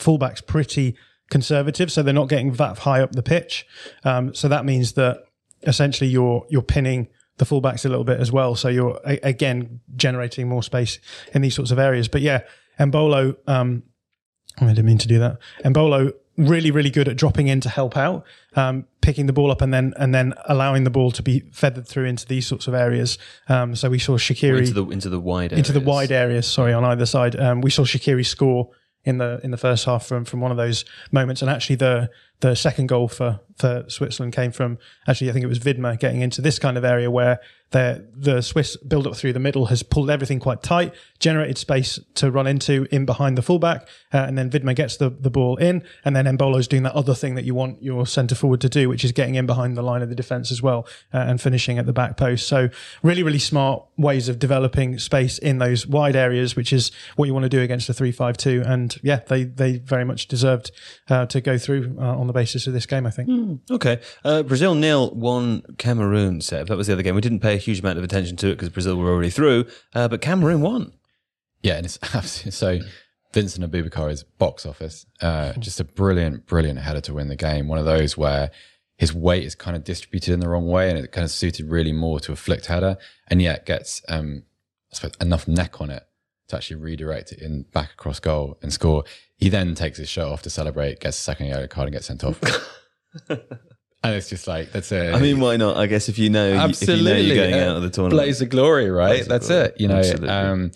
fullbacks 0.00 0.44
pretty 0.44 0.96
conservative, 1.30 1.92
so 1.92 2.02
they're 2.02 2.12
not 2.12 2.28
getting 2.28 2.52
that 2.54 2.78
high 2.78 3.00
up 3.00 3.12
the 3.12 3.22
pitch. 3.22 3.66
Um, 4.04 4.34
so 4.34 4.48
that 4.48 4.64
means 4.64 4.92
that 4.94 5.18
essentially 5.62 6.10
you're 6.10 6.44
you're 6.50 6.62
pinning 6.62 7.08
the 7.38 7.44
fullbacks 7.44 7.84
a 7.86 7.88
little 7.88 8.04
bit 8.04 8.20
as 8.20 8.30
well. 8.32 8.54
So 8.54 8.68
you're 8.68 9.00
a- 9.06 9.20
again 9.22 9.80
generating 9.96 10.48
more 10.48 10.62
space 10.62 10.98
in 11.34 11.42
these 11.42 11.54
sorts 11.54 11.70
of 11.70 11.78
areas. 11.78 12.08
But 12.08 12.20
yeah, 12.22 12.40
Embolo, 12.78 13.36
um, 13.46 13.82
I 14.60 14.66
didn't 14.66 14.84
mean 14.86 14.98
to 14.98 15.08
do 15.08 15.18
that. 15.20 15.38
Embolo 15.64 16.12
really, 16.36 16.70
really 16.70 16.90
good 16.90 17.06
at 17.08 17.16
dropping 17.16 17.48
in 17.48 17.60
to 17.60 17.68
help 17.68 17.96
out, 17.96 18.24
um, 18.56 18.86
picking 19.02 19.26
the 19.26 19.32
ball 19.32 19.50
up 19.50 19.60
and 19.60 19.72
then 19.74 19.92
and 19.96 20.14
then 20.14 20.32
allowing 20.46 20.84
the 20.84 20.90
ball 20.90 21.10
to 21.12 21.22
be 21.22 21.40
feathered 21.52 21.86
through 21.86 22.06
into 22.06 22.26
these 22.26 22.46
sorts 22.46 22.66
of 22.66 22.74
areas. 22.74 23.18
Um, 23.48 23.76
so 23.76 23.88
we 23.90 23.98
saw 23.98 24.16
Shaqiri 24.18 24.58
into 24.60 24.72
the 24.74 24.86
into 24.88 25.08
the 25.08 25.20
wide 25.20 25.52
into 25.52 25.72
the 25.72 25.78
areas. 25.80 25.86
wide 25.88 26.12
areas. 26.12 26.46
Sorry, 26.46 26.72
on 26.72 26.84
either 26.84 27.06
side. 27.06 27.38
Um, 27.38 27.60
we 27.60 27.70
saw 27.70 27.82
Shaqiri 27.82 28.26
score 28.26 28.70
in 29.04 29.18
the 29.18 29.40
in 29.42 29.50
the 29.50 29.56
first 29.56 29.84
half 29.84 30.06
from 30.06 30.24
from 30.24 30.40
one 30.40 30.50
of 30.50 30.56
those 30.56 30.84
moments, 31.10 31.42
and 31.42 31.50
actually 31.50 31.76
the 31.76 32.10
the 32.40 32.54
second 32.54 32.88
goal 32.88 33.08
for 33.08 33.40
for 33.56 33.84
Switzerland 33.88 34.32
came 34.32 34.52
from 34.52 34.78
actually 35.06 35.28
I 35.28 35.32
think 35.34 35.44
it 35.44 35.48
was 35.48 35.58
Widmer 35.58 35.98
getting 35.98 36.22
into 36.22 36.40
this 36.40 36.58
kind 36.58 36.78
of 36.78 36.84
area 36.84 37.10
where 37.10 37.40
the 37.70 38.08
the 38.12 38.40
Swiss 38.42 38.76
build 38.76 39.06
up 39.06 39.14
through 39.14 39.32
the 39.32 39.40
middle 39.40 39.66
has 39.66 39.82
pulled 39.82 40.10
everything 40.10 40.40
quite 40.40 40.62
tight, 40.62 40.92
generated 41.18 41.56
space 41.56 42.00
to 42.14 42.30
run 42.30 42.46
into 42.46 42.86
in 42.90 43.04
behind 43.04 43.38
the 43.38 43.42
fullback, 43.42 43.86
uh, 44.12 44.24
and 44.26 44.36
then 44.36 44.50
Widmer 44.50 44.74
gets 44.74 44.96
the, 44.96 45.10
the 45.10 45.30
ball 45.30 45.56
in, 45.56 45.84
and 46.04 46.16
then 46.16 46.26
Embolo's 46.26 46.66
doing 46.66 46.82
that 46.82 46.94
other 46.94 47.14
thing 47.14 47.36
that 47.36 47.44
you 47.44 47.54
want 47.54 47.80
your 47.82 48.06
centre 48.06 48.34
forward 48.34 48.60
to 48.62 48.68
do, 48.68 48.88
which 48.88 49.04
is 49.04 49.12
getting 49.12 49.36
in 49.36 49.46
behind 49.46 49.76
the 49.76 49.82
line 49.82 50.02
of 50.02 50.08
the 50.08 50.14
defence 50.16 50.50
as 50.50 50.60
well 50.60 50.86
uh, 51.14 51.18
and 51.18 51.40
finishing 51.40 51.78
at 51.78 51.86
the 51.86 51.92
back 51.92 52.16
post. 52.16 52.48
So 52.48 52.70
really, 53.02 53.22
really 53.22 53.38
smart 53.38 53.84
ways 53.96 54.28
of 54.28 54.38
developing 54.38 54.98
space 54.98 55.38
in 55.38 55.58
those 55.58 55.86
wide 55.86 56.16
areas, 56.16 56.56
which 56.56 56.72
is 56.72 56.90
what 57.14 57.26
you 57.26 57.34
want 57.34 57.44
to 57.44 57.48
do 57.48 57.60
against 57.60 57.88
a 57.88 57.94
three-five-two. 57.94 58.64
And 58.66 58.98
yeah, 59.02 59.20
they 59.28 59.44
they 59.44 59.78
very 59.78 60.04
much 60.04 60.26
deserved 60.26 60.72
uh, 61.08 61.26
to 61.26 61.40
go 61.40 61.56
through 61.56 61.96
uh, 62.00 62.18
on 62.18 62.26
the 62.32 62.38
basis 62.38 62.66
of 62.66 62.72
this 62.72 62.86
game. 62.86 63.06
I 63.06 63.10
think. 63.10 63.60
Okay. 63.70 64.00
Uh, 64.24 64.42
Brazil 64.42 64.74
nil, 64.74 65.10
one 65.10 65.62
Cameroon, 65.78 66.40
Seb. 66.40 66.68
That 66.68 66.76
was 66.76 66.86
the 66.86 66.92
other 66.92 67.02
game. 67.02 67.14
We 67.14 67.20
didn't 67.20 67.40
pay 67.40 67.54
a 67.54 67.58
huge 67.58 67.80
amount 67.80 67.98
of 67.98 68.04
attention 68.04 68.36
to 68.38 68.48
it 68.48 68.56
because 68.56 68.68
Brazil 68.68 68.96
were 68.96 69.10
already 69.10 69.30
through, 69.30 69.66
uh, 69.94 70.08
but 70.08 70.20
Cameroon 70.20 70.60
won. 70.60 70.92
Yeah, 71.62 71.76
and 71.76 71.86
it's 71.86 71.98
absolutely 72.14 72.52
so. 72.52 72.78
Vincent 73.32 73.70
Aboubakar 73.70 74.10
is 74.10 74.24
box 74.24 74.66
office. 74.66 75.06
Uh, 75.20 75.52
just 75.54 75.78
a 75.78 75.84
brilliant, 75.84 76.46
brilliant 76.46 76.80
header 76.80 77.00
to 77.02 77.14
win 77.14 77.28
the 77.28 77.36
game. 77.36 77.68
One 77.68 77.78
of 77.78 77.84
those 77.84 78.16
where 78.16 78.50
his 78.96 79.14
weight 79.14 79.44
is 79.44 79.54
kind 79.54 79.76
of 79.76 79.84
distributed 79.84 80.32
in 80.34 80.40
the 80.40 80.48
wrong 80.48 80.66
way, 80.66 80.90
and 80.90 80.98
it 80.98 81.12
kind 81.12 81.24
of 81.24 81.30
suited 81.30 81.70
really 81.70 81.92
more 81.92 82.18
to 82.20 82.32
a 82.32 82.36
flicked 82.36 82.66
header, 82.66 82.96
and 83.28 83.40
yet 83.40 83.66
gets 83.66 84.02
um, 84.08 84.42
I 84.92 84.96
suppose 84.96 85.16
enough 85.20 85.46
neck 85.46 85.80
on 85.80 85.90
it 85.90 86.04
to 86.50 86.56
actually 86.56 86.76
redirect 86.76 87.32
it 87.32 87.40
in 87.40 87.62
back 87.72 87.92
across 87.92 88.20
goal 88.20 88.58
and 88.62 88.72
score. 88.72 89.04
He 89.36 89.48
then 89.48 89.74
takes 89.74 89.98
his 89.98 90.08
shirt 90.08 90.26
off 90.26 90.42
to 90.42 90.50
celebrate, 90.50 91.00
gets 91.00 91.18
a 91.18 91.20
second 91.20 91.46
yellow 91.46 91.66
card, 91.66 91.86
and 91.86 91.92
gets 91.94 92.06
sent 92.06 92.22
off. 92.24 92.40
and 93.28 94.14
it's 94.14 94.28
just 94.28 94.46
like 94.46 94.72
that's 94.72 94.92
it. 94.92 95.14
I 95.14 95.18
mean, 95.18 95.40
why 95.40 95.56
not? 95.56 95.76
I 95.76 95.86
guess 95.86 96.08
if 96.08 96.18
you 96.18 96.30
know, 96.30 96.46
if 96.46 96.52
you 96.52 96.58
know 96.58 96.64
absolutely 96.64 97.20
you're 97.22 97.36
going 97.36 97.54
out 97.54 97.76
of 97.76 97.82
the 97.82 97.90
tournament. 97.90 98.22
blaze 98.22 98.42
of 98.42 98.48
glory, 98.48 98.90
right? 98.90 99.16
Blaze 99.16 99.28
That's 99.28 99.48
glory. 99.48 99.64
it. 99.66 99.74
You 99.78 99.88
know, 99.88 99.96
Absolutely. 99.96 100.28
um, 100.28 100.70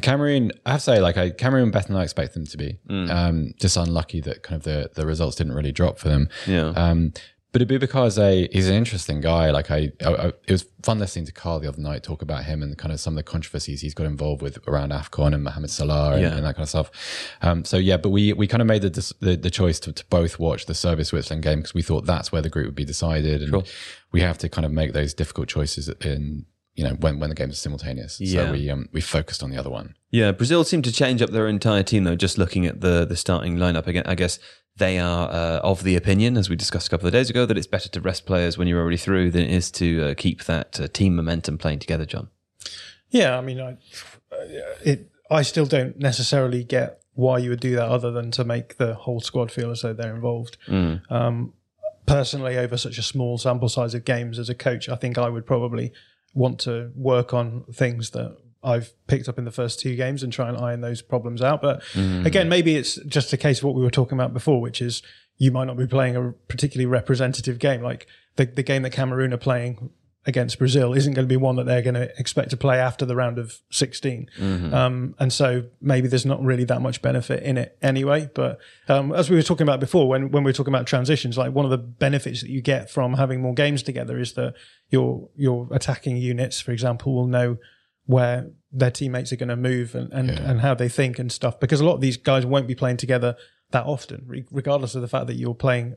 Cameroon. 0.00 0.52
I 0.64 0.72
have 0.72 0.80
to 0.80 0.84
say, 0.84 1.00
like, 1.00 1.16
I, 1.16 1.30
Cameroon 1.30 1.70
better 1.70 1.88
than 1.88 1.96
I 1.96 2.04
expect 2.04 2.34
them 2.34 2.46
to 2.46 2.56
be. 2.56 2.78
Mm. 2.88 3.10
Um, 3.10 3.54
just 3.58 3.76
unlucky 3.76 4.20
that 4.22 4.42
kind 4.42 4.56
of 4.56 4.64
the 4.64 4.90
the 4.94 5.06
results 5.06 5.36
didn't 5.36 5.54
really 5.54 5.72
drop 5.72 5.98
for 5.98 6.08
them. 6.08 6.28
Yeah. 6.46 6.68
Um, 6.68 7.12
but 7.58 7.66
Aboubakar 7.68 8.06
is 8.06 8.18
a 8.18 8.48
he's 8.52 8.68
an 8.68 8.74
interesting 8.74 9.20
guy. 9.20 9.50
Like 9.50 9.70
I, 9.70 9.90
I, 10.04 10.08
I- 10.14 10.26
it 10.46 10.50
was 10.52 10.64
fun 10.82 10.98
listening 10.98 11.26
to 11.26 11.32
Carl 11.32 11.58
the 11.60 11.68
other 11.68 11.80
night 11.80 12.02
talk 12.02 12.22
about 12.22 12.44
him 12.44 12.62
and 12.62 12.76
kind 12.78 12.92
of 12.92 13.00
some 13.00 13.14
of 13.14 13.16
the 13.16 13.22
controversies 13.22 13.80
he's 13.80 13.94
got 13.94 14.06
involved 14.06 14.42
with 14.42 14.58
around 14.68 14.92
Afcon 14.92 15.34
and 15.34 15.42
Mohamed 15.42 15.70
Salah 15.70 16.12
and, 16.12 16.22
Yeah. 16.22 16.34
and 16.36 16.44
that 16.46 16.54
kind 16.54 16.62
of 16.62 16.68
stuff. 16.68 16.90
Um, 17.42 17.64
so 17.64 17.76
yeah, 17.76 17.96
but 17.96 18.10
we 18.10 18.32
we 18.32 18.46
kind 18.46 18.60
of 18.62 18.66
made 18.68 18.82
the 18.82 19.14
the, 19.20 19.36
the 19.36 19.50
choice 19.50 19.80
to, 19.80 19.92
to 19.92 20.04
both 20.10 20.38
watch 20.38 20.66
the 20.66 20.74
Serbia 20.74 21.04
Switzerland 21.04 21.42
game 21.42 21.58
because 21.58 21.74
we 21.74 21.82
thought 21.82 22.06
that's 22.06 22.30
where 22.30 22.42
the 22.42 22.48
group 22.50 22.66
would 22.66 22.74
be 22.74 22.84
decided, 22.84 23.42
and 23.42 23.68
we 24.12 24.20
have 24.20 24.38
to 24.38 24.48
kind 24.48 24.64
of 24.64 24.72
make 24.72 24.92
those 24.92 25.12
difficult 25.14 25.48
choices 25.48 25.88
in 26.00 26.46
you 26.74 26.84
know 26.84 26.94
when 27.00 27.18
when 27.18 27.28
the 27.28 27.34
games 27.34 27.54
are 27.54 27.56
simultaneous. 27.56 28.20
Yeah. 28.20 28.46
So 28.46 28.52
we 28.52 28.70
um, 28.70 28.88
we 28.92 29.00
focused 29.00 29.42
on 29.42 29.50
the 29.50 29.56
other 29.58 29.70
one. 29.70 29.94
Yeah, 30.10 30.32
Brazil 30.32 30.64
seemed 30.64 30.84
to 30.84 30.92
change 30.92 31.20
up 31.20 31.30
their 31.30 31.48
entire 31.48 31.82
team 31.82 32.04
though. 32.04 32.14
Just 32.16 32.38
looking 32.38 32.66
at 32.66 32.80
the 32.80 33.04
the 33.04 33.16
starting 33.16 33.56
lineup 33.56 33.86
again, 33.88 34.04
I 34.06 34.14
guess 34.14 34.38
they 34.78 34.98
are 34.98 35.28
uh, 35.28 35.60
of 35.62 35.82
the 35.82 35.96
opinion, 35.96 36.36
as 36.36 36.48
we 36.48 36.56
discussed 36.56 36.86
a 36.86 36.90
couple 36.90 37.06
of 37.06 37.12
days 37.12 37.30
ago, 37.30 37.46
that 37.46 37.58
it's 37.58 37.66
better 37.66 37.88
to 37.88 38.00
rest 38.00 38.26
players 38.26 38.56
when 38.56 38.66
you're 38.68 38.80
already 38.80 38.96
through 38.96 39.30
than 39.30 39.42
it 39.42 39.50
is 39.50 39.70
to 39.72 40.10
uh, 40.10 40.14
keep 40.14 40.44
that 40.44 40.80
uh, 40.80 40.88
team 40.88 41.14
momentum 41.16 41.58
playing 41.58 41.80
together. 41.80 42.06
John. 42.06 42.28
Yeah, 43.10 43.38
I 43.38 43.40
mean, 43.40 43.60
I, 43.60 43.76
it. 44.84 45.10
I 45.30 45.42
still 45.42 45.66
don't 45.66 45.98
necessarily 45.98 46.64
get 46.64 47.02
why 47.14 47.38
you 47.38 47.50
would 47.50 47.60
do 47.60 47.74
that, 47.74 47.88
other 47.88 48.10
than 48.10 48.30
to 48.32 48.44
make 48.44 48.76
the 48.76 48.94
whole 48.94 49.20
squad 49.20 49.50
feel 49.50 49.70
as 49.70 49.82
though 49.82 49.92
they're 49.92 50.14
involved. 50.14 50.56
Um, 50.68 51.52
personally, 52.06 52.56
over 52.56 52.76
such 52.76 52.98
a 52.98 53.02
small 53.02 53.38
sample 53.38 53.68
size 53.68 53.94
of 53.94 54.04
games, 54.04 54.38
as 54.38 54.48
a 54.48 54.54
coach, 54.54 54.88
I 54.88 54.96
think 54.96 55.18
I 55.18 55.28
would 55.28 55.46
probably 55.46 55.92
want 56.34 56.60
to 56.60 56.92
work 56.94 57.34
on 57.34 57.64
things 57.72 58.10
that 58.10 58.36
I've 58.62 58.92
picked 59.06 59.28
up 59.28 59.38
in 59.38 59.44
the 59.44 59.50
first 59.52 59.78
two 59.80 59.94
games 59.96 60.22
and 60.22 60.32
try 60.32 60.48
and 60.48 60.58
iron 60.58 60.80
those 60.80 61.00
problems 61.02 61.42
out. 61.42 61.62
But 61.62 61.82
again, 62.26 62.48
maybe 62.48 62.76
it's 62.76 62.96
just 63.06 63.32
a 63.32 63.36
case 63.36 63.58
of 63.58 63.64
what 63.64 63.74
we 63.74 63.82
were 63.82 63.90
talking 63.90 64.18
about 64.18 64.32
before, 64.32 64.60
which 64.60 64.82
is 64.82 65.02
you 65.36 65.52
might 65.52 65.66
not 65.66 65.76
be 65.76 65.86
playing 65.86 66.16
a 66.16 66.32
particularly 66.48 66.86
representative 66.86 67.58
game. 67.58 67.82
Like 67.82 68.06
the, 68.36 68.46
the 68.46 68.62
game 68.64 68.82
that 68.82 68.90
Cameroon 68.90 69.32
are 69.32 69.38
playing 69.38 69.90
against 70.26 70.58
Brazil 70.58 70.92
isn't 70.92 71.14
going 71.14 71.26
to 71.26 71.28
be 71.28 71.36
one 71.38 71.56
that 71.56 71.64
they're 71.64 71.80
going 71.80 71.94
to 71.94 72.12
expect 72.18 72.50
to 72.50 72.56
play 72.56 72.78
after 72.78 73.06
the 73.06 73.16
round 73.16 73.38
of 73.38 73.60
16. 73.70 74.28
Um, 74.74 75.14
and 75.18 75.32
so 75.32 75.64
maybe 75.80 76.06
there's 76.08 76.26
not 76.26 76.42
really 76.44 76.64
that 76.64 76.82
much 76.82 77.00
benefit 77.00 77.42
in 77.44 77.56
it 77.56 77.78
anyway. 77.80 78.28
But 78.34 78.58
um, 78.88 79.12
as 79.12 79.30
we 79.30 79.36
were 79.36 79.42
talking 79.42 79.62
about 79.62 79.80
before, 79.80 80.06
when, 80.06 80.30
when 80.30 80.42
we 80.44 80.50
were 80.50 80.54
talking 80.54 80.74
about 80.74 80.86
transitions, 80.86 81.38
like 81.38 81.54
one 81.54 81.64
of 81.64 81.70
the 81.70 81.78
benefits 81.78 82.42
that 82.42 82.50
you 82.50 82.60
get 82.60 82.90
from 82.90 83.14
having 83.14 83.40
more 83.40 83.54
games 83.54 83.82
together 83.82 84.18
is 84.18 84.34
that 84.34 84.54
your, 84.90 85.28
your 85.34 85.68
attacking 85.70 86.18
units, 86.18 86.60
for 86.60 86.72
example, 86.72 87.14
will 87.14 87.26
know 87.26 87.56
where 88.08 88.50
their 88.72 88.90
teammates 88.90 89.32
are 89.32 89.36
going 89.36 89.50
to 89.50 89.56
move 89.56 89.94
and, 89.94 90.10
and, 90.12 90.30
and 90.30 90.60
how 90.60 90.74
they 90.74 90.88
think 90.88 91.18
and 91.18 91.30
stuff. 91.30 91.60
Because 91.60 91.80
a 91.80 91.84
lot 91.84 91.94
of 91.94 92.00
these 92.00 92.16
guys 92.16 92.46
won't 92.46 92.66
be 92.66 92.74
playing 92.74 92.96
together 92.96 93.36
that 93.70 93.84
often, 93.84 94.24
re- 94.26 94.46
regardless 94.50 94.94
of 94.94 95.02
the 95.02 95.08
fact 95.08 95.26
that 95.26 95.34
you're 95.34 95.54
playing 95.54 95.94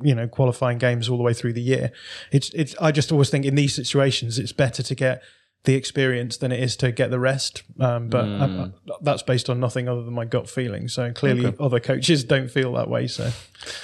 you 0.00 0.14
know 0.14 0.28
qualifying 0.28 0.78
games 0.78 1.08
all 1.08 1.16
the 1.16 1.24
way 1.24 1.32
through 1.34 1.52
the 1.54 1.60
year. 1.60 1.90
It's 2.30 2.50
it's 2.50 2.76
i 2.80 2.92
just 2.92 3.10
always 3.10 3.30
think 3.30 3.44
in 3.44 3.56
these 3.56 3.74
situations 3.74 4.38
it's 4.38 4.52
better 4.52 4.80
to 4.84 4.94
get 4.94 5.22
the 5.64 5.74
experience 5.74 6.36
than 6.36 6.52
it 6.52 6.62
is 6.62 6.76
to 6.76 6.92
get 6.92 7.10
the 7.10 7.18
rest. 7.18 7.64
Um, 7.80 8.08
but 8.08 8.24
I- 8.26 8.44
I- 8.44 8.70
that's 9.02 9.22
based 9.24 9.50
on 9.50 9.58
nothing 9.58 9.88
other 9.88 10.02
than 10.04 10.14
my 10.14 10.24
gut 10.24 10.48
feeling. 10.48 10.86
So 10.86 11.10
clearly 11.12 11.52
other 11.58 11.80
coaches 11.80 12.22
don't 12.24 12.48
feel 12.48 12.74
that 12.74 12.88
way 12.88 13.08
so. 13.08 13.24
I 13.24 13.30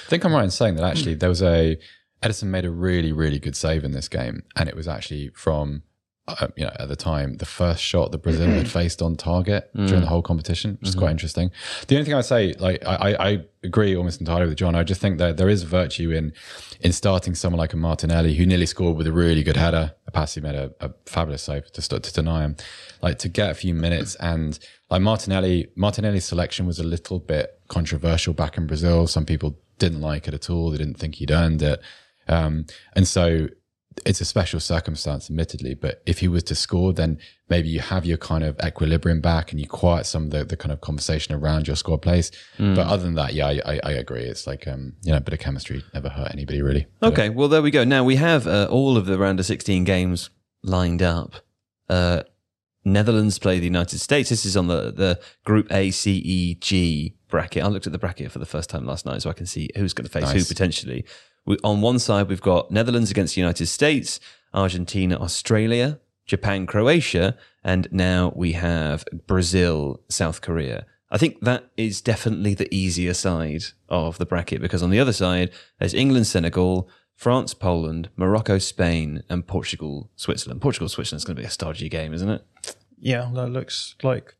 think 0.07 0.23
I'm 0.23 0.33
right 0.33 0.43
in 0.45 0.51
saying 0.51 0.75
that 0.75 0.85
actually 0.85 1.15
there 1.15 1.29
was 1.29 1.41
a 1.41 1.77
Ederson 2.23 2.45
made 2.45 2.63
a 2.65 2.71
really 2.71 3.11
really 3.11 3.39
good 3.39 3.55
save 3.57 3.83
in 3.83 3.91
this 3.91 4.07
game, 4.07 4.43
and 4.55 4.69
it 4.69 4.75
was 4.75 4.87
actually 4.87 5.31
from 5.35 5.81
uh, 6.27 6.47
you 6.55 6.65
know 6.65 6.71
at 6.79 6.87
the 6.87 6.95
time 6.95 7.37
the 7.37 7.45
first 7.45 7.81
shot 7.81 8.11
that 8.11 8.17
Brazil 8.19 8.47
had 8.47 8.69
faced 8.69 9.01
on 9.01 9.15
target 9.15 9.69
during 9.75 10.01
the 10.01 10.07
whole 10.07 10.23
competition, 10.23 10.77
which 10.79 10.89
is 10.89 10.95
quite 10.95 11.11
interesting. 11.11 11.51
The 11.87 11.95
only 11.95 12.05
thing 12.05 12.15
I'd 12.15 12.25
say, 12.25 12.53
like 12.53 12.83
I, 12.85 12.95
I, 12.95 13.29
I 13.29 13.45
agree 13.63 13.95
almost 13.95 14.19
entirely 14.19 14.47
with 14.47 14.57
John. 14.57 14.73
I 14.75 14.83
just 14.83 15.01
think 15.01 15.19
that 15.19 15.37
there 15.37 15.49
is 15.49 15.63
virtue 15.63 16.11
in 16.11 16.33
in 16.81 16.91
starting 16.93 17.35
someone 17.35 17.59
like 17.59 17.73
a 17.73 17.77
Martinelli 17.77 18.33
who 18.35 18.45
nearly 18.45 18.65
scored 18.65 18.97
with 18.97 19.05
a 19.05 19.11
really 19.11 19.43
good 19.43 19.57
header. 19.57 19.93
Epassy 20.11 20.41
made 20.41 20.55
a, 20.55 20.71
a 20.79 20.91
fabulous 21.05 21.43
save 21.43 21.71
to 21.73 21.81
start 21.81 22.01
to 22.03 22.13
deny 22.13 22.41
him, 22.43 22.55
like 23.01 23.19
to 23.19 23.29
get 23.29 23.51
a 23.51 23.55
few 23.55 23.75
minutes 23.75 24.15
and 24.15 24.57
like 24.89 25.01
Martinelli. 25.01 25.67
Martinelli's 25.75 26.25
selection 26.25 26.65
was 26.65 26.79
a 26.79 26.83
little 26.83 27.19
bit 27.19 27.51
controversial 27.67 28.33
back 28.33 28.57
in 28.57 28.65
Brazil. 28.65 29.05
Some 29.05 29.25
people 29.25 29.59
didn't 29.77 30.01
like 30.01 30.27
it 30.27 30.33
at 30.33 30.49
all. 30.49 30.71
They 30.71 30.77
didn't 30.77 30.97
think 30.97 31.15
he'd 31.15 31.31
earned 31.31 31.61
it, 31.61 31.81
um, 32.27 32.65
and 32.95 33.07
so 33.07 33.47
it's 34.05 34.19
a 34.19 34.25
special 34.25 34.59
circumstance, 34.59 35.29
admittedly. 35.29 35.73
But 35.73 36.01
if 36.05 36.19
he 36.19 36.27
was 36.27 36.43
to 36.43 36.55
score, 36.55 36.91
then 36.93 37.17
maybe 37.49 37.69
you 37.69 37.79
have 37.79 38.05
your 38.05 38.17
kind 38.17 38.43
of 38.43 38.59
equilibrium 38.63 39.21
back 39.21 39.51
and 39.51 39.61
you 39.61 39.67
quiet 39.67 40.05
some 40.05 40.25
of 40.25 40.29
the, 40.31 40.43
the 40.43 40.57
kind 40.57 40.71
of 40.71 40.81
conversation 40.81 41.33
around 41.33 41.67
your 41.67 41.75
squad 41.75 42.01
plays. 42.01 42.31
But 42.57 42.87
other 42.87 43.03
than 43.03 43.15
that, 43.15 43.33
yeah, 43.33 43.47
I, 43.47 43.61
I, 43.65 43.79
I 43.83 43.91
agree. 43.91 44.23
It's 44.23 44.45
like 44.47 44.67
um, 44.67 44.93
you 45.03 45.11
know, 45.11 45.17
a 45.17 45.21
bit 45.21 45.33
of 45.33 45.39
chemistry 45.39 45.83
never 45.93 46.09
hurt 46.09 46.31
anybody 46.33 46.61
really. 46.61 46.87
Okay, 47.01 47.29
well 47.29 47.47
there 47.47 47.61
we 47.61 47.71
go. 47.71 47.83
Now 47.83 48.03
we 48.03 48.17
have 48.17 48.47
uh, 48.47 48.67
all 48.69 48.97
of 48.97 49.05
the 49.05 49.17
round 49.17 49.39
of 49.39 49.45
16 49.45 49.83
games 49.83 50.29
lined 50.63 51.01
up. 51.01 51.35
Uh, 51.89 52.23
Netherlands 52.83 53.39
play 53.39 53.57
the 53.59 53.65
United 53.65 53.99
States. 53.99 54.29
This 54.29 54.45
is 54.45 54.55
on 54.55 54.67
the, 54.67 54.91
the 54.91 55.19
Group 55.43 55.71
A, 55.71 55.89
C, 55.89 56.17
E, 56.17 56.55
G 56.55 57.15
bracket. 57.27 57.63
I 57.63 57.67
looked 57.67 57.87
at 57.87 57.91
the 57.91 57.99
bracket 57.99 58.31
for 58.31 58.39
the 58.39 58.45
first 58.45 58.69
time 58.69 58.85
last 58.85 59.05
night 59.05 59.23
so 59.23 59.29
I 59.29 59.33
can 59.33 59.47
see 59.47 59.69
who's 59.75 59.93
going 59.93 60.05
to 60.05 60.11
face 60.11 60.31
who 60.31 60.45
potentially. 60.45 61.05
We, 61.45 61.57
on 61.63 61.81
one 61.81 61.99
side, 61.99 62.27
we've 62.27 62.41
got 62.41 62.71
Netherlands 62.71 63.11
against 63.11 63.35
the 63.35 63.41
United 63.41 63.67
States, 63.67 64.19
Argentina, 64.53 65.17
Australia, 65.17 65.99
Japan, 66.25 66.65
Croatia, 66.65 67.37
and 67.63 67.87
now 67.91 68.33
we 68.35 68.53
have 68.53 69.05
Brazil, 69.27 70.01
South 70.09 70.41
Korea. 70.41 70.85
I 71.11 71.17
think 71.17 71.41
that 71.41 71.69
is 71.77 72.01
definitely 72.01 72.55
the 72.55 72.73
easier 72.73 73.13
side 73.13 73.63
of 73.89 74.17
the 74.17 74.25
bracket 74.25 74.61
because 74.61 74.81
on 74.81 74.89
the 74.89 74.99
other 74.99 75.13
side, 75.13 75.51
there's 75.79 75.93
England, 75.93 76.27
Senegal, 76.27 76.89
France, 77.15 77.53
Poland, 77.53 78.09
Morocco, 78.17 78.57
Spain, 78.57 79.23
and 79.29 79.45
Portugal, 79.47 80.09
Switzerland. 80.15 80.61
Portugal, 80.61 80.89
Switzerland's 80.89 81.23
going 81.23 81.35
to 81.35 81.41
be 81.41 81.47
a 81.47 81.51
stodgy 81.51 81.89
game, 81.89 82.13
isn't 82.13 82.29
it? 82.29 82.43
yeah 82.97 83.29
that 83.33 83.49
looks 83.49 83.95
like 84.03 84.35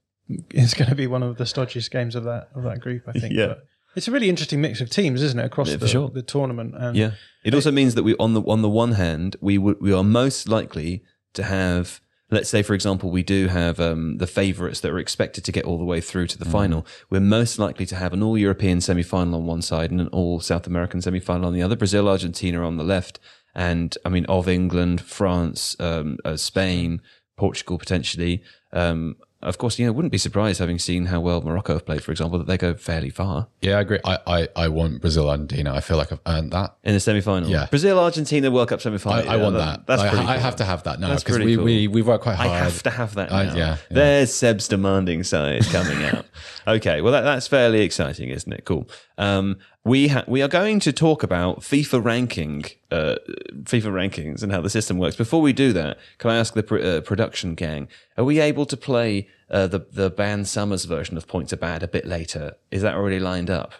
it's 0.51 0.73
going 0.73 0.89
to 0.89 0.95
be 0.95 1.07
one 1.07 1.21
of 1.21 1.37
the 1.37 1.43
stodgiest 1.43 1.91
games 1.91 2.15
of 2.15 2.23
that 2.23 2.47
of 2.55 2.63
that 2.63 2.79
group 2.79 3.03
i 3.07 3.11
think 3.11 3.33
Yeah. 3.33 3.47
But 3.47 3.65
it's 3.95 4.07
a 4.07 4.11
really 4.11 4.29
interesting 4.29 4.61
mix 4.61 4.81
of 4.81 4.89
teams 4.89 5.21
isn't 5.21 5.39
it 5.39 5.45
across 5.45 5.69
Yeah, 5.69 5.77
the, 5.77 5.87
sure. 5.87 6.09
the 6.09 6.21
tournament 6.21 6.75
and 6.77 6.95
Yeah. 6.95 7.11
It 7.43 7.53
also 7.53 7.71
means 7.71 7.95
that 7.95 8.03
we 8.03 8.15
on 8.17 8.33
the 8.33 8.41
on 8.41 8.61
the 8.61 8.69
one 8.69 8.93
hand 8.93 9.35
we 9.41 9.57
would 9.57 9.79
we 9.81 9.93
are 9.93 10.03
most 10.03 10.47
likely 10.47 11.03
to 11.33 11.43
have 11.43 12.01
let's 12.31 12.49
say 12.49 12.63
for 12.63 12.73
example 12.73 13.11
we 13.11 13.21
do 13.23 13.47
have 13.47 13.79
um, 13.79 14.17
the 14.17 14.25
favourites 14.27 14.79
that 14.81 14.91
are 14.91 14.97
expected 14.99 15.43
to 15.45 15.51
get 15.51 15.63
all 15.65 15.77
the 15.77 15.83
way 15.83 16.01
through 16.01 16.25
to 16.27 16.37
the 16.39 16.45
final. 16.45 16.85
We're 17.11 17.19
most 17.21 17.59
likely 17.59 17.85
to 17.85 17.95
have 17.95 18.13
an 18.13 18.23
all 18.23 18.37
European 18.37 18.81
semi 18.81 19.03
final 19.03 19.35
on 19.35 19.45
one 19.45 19.61
side 19.61 19.91
and 19.91 20.01
an 20.01 20.07
all 20.07 20.39
South 20.39 20.65
American 20.65 21.01
semi 21.01 21.19
final 21.19 21.45
on 21.45 21.53
the 21.53 21.61
other. 21.61 21.75
Brazil, 21.75 22.09
Argentina 22.09 22.65
on 22.65 22.77
the 22.77 22.83
left, 22.83 23.19
and 23.53 23.95
I 24.03 24.09
mean 24.09 24.25
of 24.25 24.49
England, 24.49 25.01
France, 25.01 25.75
um, 25.79 26.17
uh, 26.25 26.35
Spain, 26.35 26.99
Portugal 27.37 27.77
potentially. 27.77 28.41
Um, 28.73 29.17
of 29.45 29.57
course, 29.57 29.77
you 29.77 29.85
know, 29.85 29.91
wouldn't 29.91 30.11
be 30.11 30.17
surprised 30.17 30.59
having 30.59 30.79
seen 30.79 31.05
how 31.05 31.19
well 31.19 31.41
Morocco 31.41 31.73
have 31.73 31.85
played, 31.85 32.03
for 32.03 32.11
example, 32.11 32.39
that 32.39 32.47
they 32.47 32.57
go 32.57 32.73
fairly 32.73 33.09
far 33.09 33.47
Yeah, 33.61 33.77
I 33.77 33.81
agree. 33.81 33.99
I, 34.03 34.17
I, 34.25 34.47
I 34.55 34.67
want 34.69 35.01
Brazil 35.01 35.29
Argentina. 35.29 35.73
I 35.73 35.81
feel 35.81 35.97
like 35.97 36.11
I've 36.11 36.21
earned 36.25 36.51
that. 36.51 36.75
in 36.83 36.93
the 36.93 36.99
semi 36.99 37.21
final. 37.21 37.49
Yeah. 37.49 37.67
Brazil, 37.69 37.99
Argentina, 37.99 38.49
World 38.49 38.69
Cup 38.69 38.81
semi 38.81 38.95
I, 38.95 38.99
final. 38.99 39.29
I 39.29 39.37
want 39.37 39.55
that. 39.55 39.85
That's 39.85 40.01
I, 40.01 40.09
pretty 40.09 40.25
I 40.25 40.33
cool. 40.33 40.43
have 40.43 40.55
to 40.57 40.65
have 40.65 40.83
that 40.83 40.99
now 40.99 41.15
because 41.15 41.39
we, 41.39 41.55
cool. 41.55 41.65
we 41.65 41.87
we've 41.87 42.07
worked 42.07 42.23
quite 42.23 42.35
hard. 42.35 42.49
I 42.49 42.57
have 42.57 42.83
to 42.83 42.89
have 42.89 43.15
that 43.15 43.29
now. 43.29 43.37
I- 43.37 43.43
yeah, 43.43 43.55
yeah. 43.55 43.77
There's 43.91 44.33
Seb's 44.33 44.67
demanding 44.67 45.23
side 45.23 45.63
coming 45.65 46.03
out. 46.03 46.25
okay, 46.67 47.01
well 47.01 47.11
that, 47.13 47.21
that's 47.21 47.47
fairly 47.47 47.81
exciting, 47.81 48.29
isn't 48.29 48.51
it? 48.51 48.65
Cool. 48.65 48.89
Um, 49.17 49.57
we 49.85 50.07
ha- 50.07 50.25
we 50.27 50.41
are 50.41 50.47
going 50.47 50.79
to 50.81 50.91
talk 50.91 51.21
about 51.21 51.59
FIFA 51.61 52.03
ranking, 52.03 52.65
uh, 52.91 53.15
FIFA 53.63 53.91
rankings, 53.93 54.41
and 54.41 54.51
how 54.51 54.61
the 54.61 54.69
system 54.69 54.97
works. 54.97 55.15
Before 55.15 55.41
we 55.41 55.53
do 55.53 55.71
that, 55.73 55.99
can 56.17 56.31
I 56.31 56.37
ask 56.37 56.55
the 56.55 56.63
pr- 56.63 56.79
uh, 56.79 57.01
production 57.01 57.53
gang: 57.53 57.87
Are 58.17 58.23
we 58.23 58.39
able 58.39 58.65
to 58.65 58.75
play 58.75 59.27
uh, 59.49 59.67
the 59.67 59.79
the 59.91 60.09
band 60.09 60.47
Summers 60.47 60.85
version 60.85 61.17
of 61.17 61.27
Points 61.27 61.53
Are 61.53 61.57
Bad 61.57 61.83
a 61.83 61.87
bit 61.87 62.05
later? 62.05 62.53
Is 62.71 62.81
that 62.81 62.95
already 62.95 63.19
lined 63.19 63.49
up? 63.49 63.73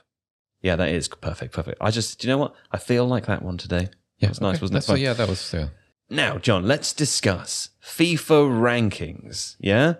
Yeah, 0.61 0.75
that 0.77 0.89
is 0.89 1.07
perfect. 1.07 1.53
Perfect. 1.53 1.77
I 1.79 1.91
just, 1.91 2.19
do 2.19 2.27
you 2.27 2.33
know 2.33 2.39
what? 2.39 2.55
I 2.71 2.77
feel 2.77 3.05
like 3.05 3.27
that 3.27 3.43
one 3.43 3.57
today. 3.57 3.89
Yeah, 4.17 4.27
That 4.27 4.29
was 4.29 4.41
nice, 4.41 4.61
wasn't 4.61 4.77
it? 4.77 4.81
That's- 4.81 4.85
Fun. 4.87 4.99
Yeah, 4.99 5.13
that 5.13 5.29
was. 5.29 5.53
Yeah. 5.53 5.67
Now, 6.09 6.37
John, 6.39 6.65
let's 6.67 6.91
discuss 6.93 7.69
FIFA 7.83 8.49
rankings. 8.61 9.55
Yeah? 9.59 9.95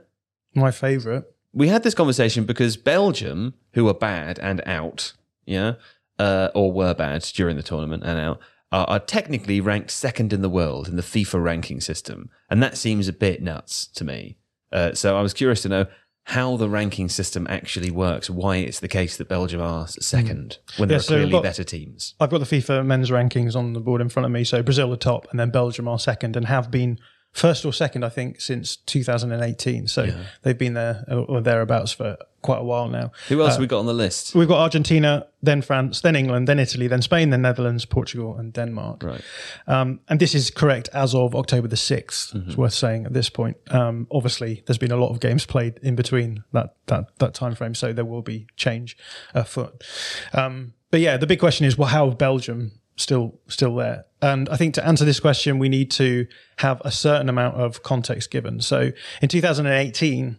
my 0.54 0.72
favorite 0.72 1.26
We 1.54 1.68
had 1.68 1.84
this 1.84 1.94
conversation 1.94 2.46
because 2.46 2.78
Belgium, 2.78 3.54
who 3.74 3.88
are 3.88 3.94
bad 3.94 4.40
and 4.40 4.62
out, 4.66 5.14
yeah, 5.46 5.74
uh, 6.18 6.50
or 6.56 6.72
were 6.72 6.94
bad 6.94 7.22
during 7.36 7.58
the 7.58 7.64
tournament 7.64 8.04
and 8.04 8.18
out, 8.20 8.40
are, 8.72 8.86
are 8.88 9.00
technically 9.00 9.60
ranked 9.62 9.92
second 9.92 10.32
in 10.34 10.42
the 10.42 10.50
world 10.50 10.88
in 10.88 10.96
the 10.96 11.02
FIFA 11.04 11.44
ranking 11.44 11.82
system. 11.82 12.30
And 12.50 12.64
that 12.64 12.78
seems 12.78 13.08
a 13.08 13.14
bit 13.14 13.42
nuts 13.44 13.86
to 13.88 14.04
me. 14.04 14.38
Uh, 14.76 14.94
so 14.94 15.18
I 15.18 15.22
was 15.22 15.34
curious 15.34 15.62
to 15.64 15.70
know 15.70 15.86
how 16.26 16.58
the 16.58 16.68
ranking 16.68 17.08
system 17.08 17.46
actually 17.50 17.92
works, 17.92 18.30
why 18.30 18.58
it's 18.58 18.80
the 18.80 18.88
case 18.88 19.16
that 19.18 19.30
Belgium 19.30 19.62
are 19.62 19.88
second 19.88 20.58
when 20.78 20.90
there 20.90 20.96
Yeah, 20.96 21.00
are 21.00 21.04
so 21.04 21.14
clearly 21.16 21.34
what- 21.34 21.44
better 21.44 21.64
teams. 21.64 22.16
I've 22.20 22.32
got 22.32 22.40
the 22.40 22.46
FIFA 22.46 22.86
men's 22.86 23.12
rankings 23.12 23.56
on 23.56 23.74
the 23.74 23.80
board 23.80 24.02
in 24.02 24.10
front 24.10 24.26
of 24.26 24.32
me. 24.32 24.44
So 24.44 24.62
Brazil 24.64 24.92
are 24.92 24.98
top, 24.98 25.28
and 25.32 25.40
then 25.40 25.50
Belgium 25.52 25.88
are 25.88 26.00
second, 26.00 26.36
and 26.36 26.48
have 26.48 26.72
been 26.72 27.00
first 27.36 27.66
or 27.66 27.74
second, 27.74 28.04
I 28.04 28.10
think, 28.10 28.40
since 28.40 28.78
2018. 28.78 29.88
So 29.88 30.08
they've 30.42 30.58
been 30.58 30.74
there 30.74 31.04
or 31.10 31.42
thereabouts 31.42 31.92
for 31.92 32.18
quite 32.42 32.60
a 32.60 32.64
while 32.64 32.88
now. 32.88 33.12
Who 33.28 33.42
else 33.42 33.54
have 33.54 33.60
we 33.60 33.68
got 33.68 33.80
on 33.80 33.88
the 33.88 33.94
list? 33.94 34.34
We've 34.36 34.48
got 34.48 34.60
Argentina, 34.60 35.28
then 35.44 35.62
France, 35.62 36.00
then 36.00 36.16
England, 36.16 36.48
then 36.48 36.60
Italy, 36.60 36.88
then 36.88 37.02
Spain, 37.02 37.32
then 37.32 37.42
Netherlands, 37.42 37.84
Portugal, 37.84 38.38
and 38.38 38.54
Denmark. 38.54 39.04
Right. 39.04 39.22
Um, 39.68 40.00
and 40.08 40.20
this 40.20 40.34
is 40.34 40.50
correct 40.50 40.88
as 40.94 41.14
of 41.14 41.36
October 41.36 41.68
the 41.68 41.76
6th. 41.76 42.48
It's 42.48 42.56
worth 42.56 42.74
saying 42.74 43.06
at 43.06 43.14
this 43.14 43.30
point. 43.30 43.58
Um, 43.70 44.08
obviously, 44.12 44.64
there's 44.66 44.78
been 44.78 44.92
a 44.92 44.98
lot 44.98 45.10
of 45.10 45.20
games 45.20 45.46
played 45.46 45.80
in 45.82 45.96
between 45.96 46.44
that 46.54 46.76
that 46.88 47.18
that 47.20 47.34
time 47.34 47.56
frame, 47.56 47.76
so 47.76 47.92
there 47.92 48.06
will 48.06 48.22
be 48.22 48.48
change 48.56 48.96
afoot. 49.34 49.84
Um, 50.34 50.74
but 50.92 51.02
yeah, 51.02 51.18
the 51.18 51.28
big 51.28 51.40
question 51.40 51.66
is, 51.66 51.78
well, 51.78 51.90
how 51.90 52.12
Belgium 52.12 52.72
still 52.96 53.40
still 53.48 53.76
there? 53.76 54.06
And 54.22 54.50
I 54.50 54.58
think 54.58 54.74
to 54.76 54.86
answer 54.86 55.06
this 55.06 55.20
question, 55.20 55.60
we 55.60 55.70
need 55.70 55.92
to 55.92 56.28
have 56.58 56.82
a 56.84 56.92
certain 56.92 57.30
amount 57.30 57.56
of 57.56 57.84
context 57.84 58.32
given. 58.32 58.60
So 58.62 58.92
in 59.22 59.30
2018, 59.30 60.38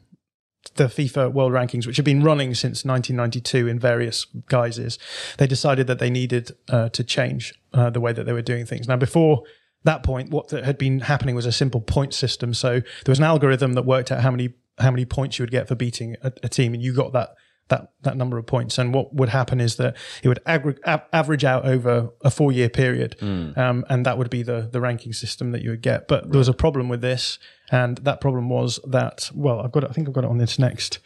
the 0.74 0.84
FIFA 0.84 1.32
World 1.32 1.52
Rankings, 1.52 1.86
which 1.86 1.96
have 1.96 2.04
been 2.04 2.22
running 2.22 2.54
since 2.54 2.84
1992 2.84 3.68
in 3.68 3.78
various 3.78 4.26
guises, 4.48 4.98
they 5.38 5.46
decided 5.46 5.86
that 5.86 5.98
they 5.98 6.10
needed 6.10 6.52
uh, 6.68 6.88
to 6.90 7.04
change 7.04 7.54
uh, 7.72 7.90
the 7.90 8.00
way 8.00 8.12
that 8.12 8.24
they 8.26 8.32
were 8.32 8.42
doing 8.42 8.66
things. 8.66 8.88
Now, 8.88 8.96
before 8.96 9.44
that 9.84 10.02
point, 10.02 10.30
what 10.30 10.50
had 10.50 10.78
been 10.78 11.00
happening 11.00 11.34
was 11.34 11.46
a 11.46 11.52
simple 11.52 11.80
point 11.80 12.12
system. 12.12 12.54
So 12.54 12.80
there 12.80 13.12
was 13.12 13.18
an 13.18 13.24
algorithm 13.24 13.74
that 13.74 13.84
worked 13.84 14.10
out 14.12 14.20
how 14.20 14.30
many 14.30 14.54
how 14.78 14.90
many 14.90 15.06
points 15.06 15.38
you 15.38 15.42
would 15.42 15.50
get 15.50 15.66
for 15.68 15.74
beating 15.74 16.16
a, 16.22 16.30
a 16.42 16.48
team, 16.50 16.74
and 16.74 16.82
you 16.82 16.92
got 16.92 17.14
that 17.14 17.30
that 17.68 17.90
that 18.02 18.16
number 18.16 18.38
of 18.38 18.46
points. 18.46 18.78
And 18.78 18.94
what 18.94 19.14
would 19.14 19.28
happen 19.30 19.60
is 19.60 19.76
that 19.76 19.96
it 20.22 20.28
would 20.28 20.40
aggr- 20.46 20.78
a- 20.84 21.02
average 21.12 21.44
out 21.44 21.64
over 21.66 22.10
a 22.22 22.30
four 22.30 22.52
year 22.52 22.68
period, 22.68 23.16
um, 23.22 23.84
and 23.88 24.06
that 24.06 24.18
would 24.18 24.30
be 24.30 24.42
the 24.42 24.68
the 24.70 24.80
ranking 24.80 25.12
system 25.12 25.52
that 25.52 25.62
you 25.62 25.70
would 25.70 25.82
get. 25.82 26.08
But 26.08 26.30
there 26.30 26.38
was 26.38 26.48
a 26.48 26.52
problem 26.54 26.88
with 26.88 27.00
this, 27.00 27.38
and 27.70 27.98
that 27.98 28.20
problem 28.20 28.48
was 28.48 28.78
that 28.86 29.30
well, 29.34 29.60
I've 29.60 29.72
got 29.72 29.84
it, 29.84 29.90
I 29.90 29.92
think 29.92 30.06
I've 30.08 30.14
got 30.14 30.24
it 30.24 30.30
on 30.30 30.38
this 30.38 30.58
next 30.58 30.98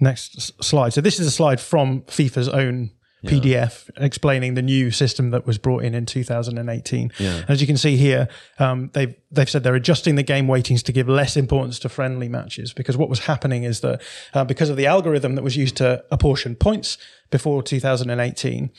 next 0.00 0.36
s- 0.36 0.52
slide. 0.60 0.92
So 0.92 1.00
this 1.00 1.20
is 1.20 1.26
a 1.26 1.30
slide 1.30 1.60
from 1.60 2.02
FIFA's 2.02 2.48
own 2.48 2.90
PDF 3.24 3.90
explaining 3.96 4.54
the 4.54 4.62
new 4.62 4.90
system 4.90 5.30
that 5.30 5.46
was 5.46 5.58
brought 5.58 5.84
in 5.84 5.94
in 5.94 6.06
2018. 6.06 7.12
And 7.40 7.50
as 7.50 7.60
you 7.60 7.66
can 7.66 7.76
see 7.76 7.96
here, 7.96 8.28
um, 8.58 8.90
they've 8.94 9.14
they've 9.30 9.48
said 9.48 9.62
they're 9.62 9.74
adjusting 9.74 10.14
the 10.16 10.22
game 10.22 10.46
weightings 10.48 10.82
to 10.84 10.92
give 10.92 11.08
less 11.08 11.36
importance 11.36 11.78
to 11.80 11.88
friendly 11.88 12.28
matches 12.28 12.72
because 12.72 12.96
what 12.96 13.08
was 13.08 13.20
happening 13.20 13.64
is 13.64 13.80
that 13.80 14.00
uh, 14.34 14.44
because 14.44 14.70
of 14.70 14.76
the 14.76 14.86
algorithm 14.86 15.34
that 15.34 15.42
was 15.42 15.56
used 15.56 15.76
to 15.76 16.02
apportion 16.10 16.56
points 16.56 16.98
before 17.30 17.62
2018, 17.62 18.70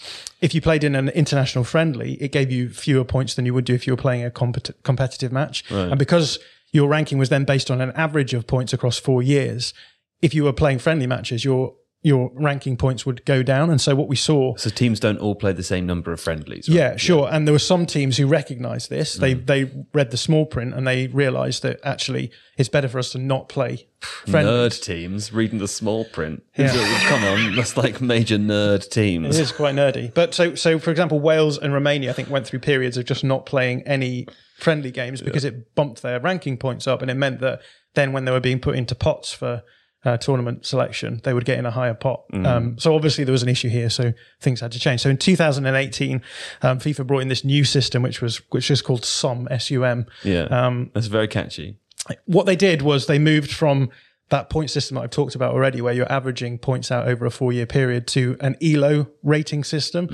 if 0.41 0.53
you 0.53 0.59
played 0.61 0.83
in 0.83 0.95
an 0.95 1.09
international 1.09 1.63
friendly, 1.63 2.13
it 2.15 2.31
gave 2.31 2.51
you 2.51 2.69
fewer 2.69 3.05
points 3.05 3.35
than 3.35 3.45
you 3.45 3.53
would 3.53 3.65
do 3.65 3.73
if 3.73 3.87
you 3.87 3.93
were 3.93 3.97
playing 3.97 4.25
a 4.25 4.29
compet- 4.29 4.73
competitive 4.83 5.31
match. 5.31 5.63
And 5.91 5.99
because 5.99 6.37
your 6.71 6.89
ranking 6.89 7.17
was 7.17 7.29
then 7.29 7.45
based 7.45 7.69
on 7.71 7.79
an 7.79 7.91
average 7.91 8.33
of 8.33 8.47
points 8.47 8.73
across 8.73 8.97
four 8.97 9.21
years, 9.23 9.73
if 10.21 10.33
you 10.33 10.43
were 10.43 10.53
playing 10.53 10.79
friendly 10.79 11.07
matches, 11.07 11.45
your 11.45 11.75
your 12.03 12.31
ranking 12.33 12.77
points 12.77 13.05
would 13.05 13.23
go 13.25 13.43
down. 13.43 13.69
And 13.69 13.79
so 13.79 13.93
what 13.95 14.07
we 14.07 14.15
saw 14.15 14.55
So 14.55 14.71
teams 14.71 14.99
don't 14.99 15.19
all 15.19 15.35
play 15.35 15.53
the 15.53 15.63
same 15.63 15.85
number 15.85 16.11
of 16.11 16.19
friendlies. 16.19 16.67
Right? 16.67 16.75
yeah, 16.75 16.95
sure. 16.95 17.29
And 17.31 17.47
there 17.47 17.53
were 17.53 17.59
some 17.59 17.85
teams 17.85 18.17
who 18.17 18.25
recognised 18.25 18.89
this. 18.89 19.15
They 19.15 19.35
mm. 19.35 19.45
they 19.45 19.71
read 19.93 20.09
the 20.09 20.17
small 20.17 20.47
print 20.47 20.73
and 20.73 20.87
they 20.87 21.07
realised 21.07 21.61
that 21.61 21.79
actually 21.83 22.31
it's 22.57 22.69
better 22.69 22.87
for 22.87 22.97
us 22.97 23.11
to 23.11 23.19
not 23.19 23.49
play 23.49 23.87
friendly. 23.99 24.51
Nerd 24.51 24.81
teams 24.81 25.31
reading 25.31 25.59
the 25.59 25.67
small 25.67 26.05
print. 26.05 26.43
Yeah. 26.61 27.07
Come 27.07 27.23
on, 27.23 27.55
that's 27.55 27.75
like 27.75 28.01
major 28.01 28.37
nerd 28.37 28.87
teams. 28.89 29.37
It 29.37 29.41
is 29.41 29.51
quite 29.51 29.73
nerdy. 29.73 30.13
But 30.13 30.33
so 30.35 30.53
so 30.53 30.77
for 30.77 30.91
example, 30.91 31.19
Wales 31.19 31.57
and 31.57 31.73
Romania 31.73 32.11
I 32.11 32.13
think 32.13 32.29
went 32.29 32.45
through 32.45 32.59
periods 32.59 32.97
of 32.97 33.05
just 33.05 33.23
not 33.23 33.45
playing 33.47 33.81
any 33.83 34.27
friendly 34.59 34.91
games 34.91 35.21
because 35.21 35.43
it 35.43 35.73
bumped 35.73 36.03
their 36.03 36.19
ranking 36.19 36.57
points 36.57 36.87
up, 36.87 37.01
and 37.01 37.09
it 37.09 37.15
meant 37.15 37.39
that 37.39 37.61
then 37.95 38.13
when 38.13 38.25
they 38.25 38.31
were 38.31 38.39
being 38.39 38.59
put 38.59 38.75
into 38.75 38.93
pots 38.93 39.33
for 39.33 39.63
uh, 40.03 40.17
tournament 40.17 40.65
selection, 40.65 41.21
they 41.23 41.33
would 41.33 41.45
get 41.45 41.59
in 41.59 41.65
a 41.65 41.71
higher 41.71 41.93
pot. 41.93 42.23
Um, 42.33 42.77
so 42.79 42.95
obviously 42.95 43.23
there 43.23 43.31
was 43.31 43.43
an 43.43 43.49
issue 43.49 43.69
here, 43.69 43.89
so 43.89 44.13
things 44.39 44.59
had 44.61 44.71
to 44.71 44.79
change. 44.79 45.01
So 45.01 45.09
in 45.09 45.17
2018, 45.17 46.21
um, 46.63 46.79
FIFA 46.79 47.05
brought 47.07 47.19
in 47.19 47.27
this 47.27 47.43
new 47.43 47.63
system, 47.63 48.01
which 48.03 48.21
was 48.21 48.37
which 48.51 48.71
is 48.71 48.81
called 48.81 49.05
SUM, 49.05 49.47
S-U-M. 49.51 50.05
Yeah, 50.23 50.43
Um, 50.45 50.89
that's 50.93 51.07
very 51.07 51.27
catchy. 51.27 51.77
What 52.25 52.45
they 52.47 52.55
did 52.55 52.81
was 52.81 53.05
they 53.05 53.19
moved 53.19 53.51
from 53.51 53.89
that 54.31 54.49
point 54.49 54.69
system 54.69 54.95
that 54.95 55.01
I've 55.01 55.09
talked 55.11 55.35
about 55.35 55.53
already, 55.53 55.79
where 55.81 55.93
you're 55.93 56.11
averaging 56.11 56.57
points 56.57 56.91
out 56.91 57.07
over 57.07 57.25
a 57.25 57.31
four 57.31 57.53
year 57.53 57.65
period, 57.65 58.07
to 58.07 58.35
an 58.41 58.55
ELO 58.61 59.07
rating 59.23 59.63
system. 59.63 60.09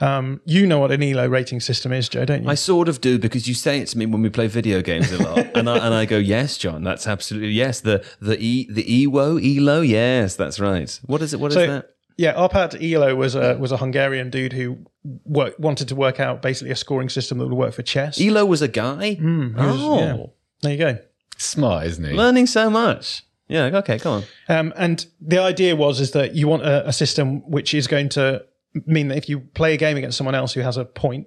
Um, 0.00 0.40
you 0.44 0.66
know 0.66 0.78
what 0.78 0.90
an 0.92 1.02
ELO 1.02 1.28
rating 1.28 1.60
system 1.60 1.92
is, 1.92 2.08
Joe, 2.08 2.24
don't 2.24 2.44
you? 2.44 2.48
I 2.48 2.54
sort 2.54 2.88
of 2.88 3.00
do 3.00 3.18
because 3.18 3.46
you 3.46 3.54
say 3.54 3.80
it 3.80 3.88
to 3.88 3.98
me 3.98 4.06
when 4.06 4.22
we 4.22 4.30
play 4.30 4.46
video 4.46 4.80
games 4.82 5.12
a 5.12 5.22
lot, 5.22 5.38
and 5.56 5.68
I 5.68 5.76
and 5.84 5.94
I 5.94 6.04
go, 6.06 6.16
yes, 6.18 6.56
John, 6.56 6.82
that's 6.82 7.06
absolutely 7.06 7.50
yes. 7.50 7.80
The 7.80 8.04
the 8.20 8.38
e 8.40 8.66
the 8.70 8.84
ewo 9.06 9.38
elo, 9.58 9.80
yes, 9.82 10.34
that's 10.36 10.58
right. 10.58 10.98
What 11.06 11.20
is 11.22 11.34
it? 11.34 11.40
What 11.40 11.48
is 11.52 11.54
So- 11.54 11.66
that? 11.66 11.90
Yeah, 12.18 12.32
Arpad 12.32 12.80
Elo 12.80 13.14
was 13.14 13.34
a 13.34 13.58
was 13.58 13.72
a 13.72 13.76
Hungarian 13.76 14.30
dude 14.30 14.54
who 14.54 14.78
work, 15.26 15.54
wanted 15.58 15.88
to 15.88 15.94
work 15.94 16.18
out 16.18 16.40
basically 16.40 16.70
a 16.70 16.74
scoring 16.76 17.10
system 17.10 17.36
that 17.36 17.44
would 17.46 17.52
work 17.58 17.74
for 17.74 17.82
chess. 17.82 18.18
Elo 18.18 18.46
was 18.46 18.62
a 18.62 18.68
guy. 18.68 19.18
oh, 19.20 19.98
yeah. 20.00 20.16
There 20.62 20.72
you 20.72 20.78
go. 20.78 20.98
Smart, 21.36 21.86
isn't 21.88 22.02
he? 22.02 22.12
learning 22.14 22.46
so 22.46 22.70
much. 22.70 23.22
Yeah. 23.48 23.64
Okay. 23.78 23.98
Come 23.98 24.22
on. 24.48 24.56
Um, 24.58 24.72
and 24.76 25.06
the 25.20 25.38
idea 25.38 25.76
was 25.76 26.00
is 26.00 26.10
that 26.12 26.34
you 26.34 26.48
want 26.48 26.62
a, 26.62 26.88
a 26.88 26.92
system 26.92 27.48
which 27.50 27.74
is 27.74 27.86
going 27.86 28.08
to 28.10 28.44
mean 28.86 29.08
that 29.08 29.16
if 29.18 29.28
you 29.28 29.40
play 29.40 29.74
a 29.74 29.76
game 29.76 29.96
against 29.96 30.16
someone 30.18 30.34
else 30.34 30.52
who 30.52 30.60
has 30.62 30.76
a 30.76 30.84
point, 30.84 31.26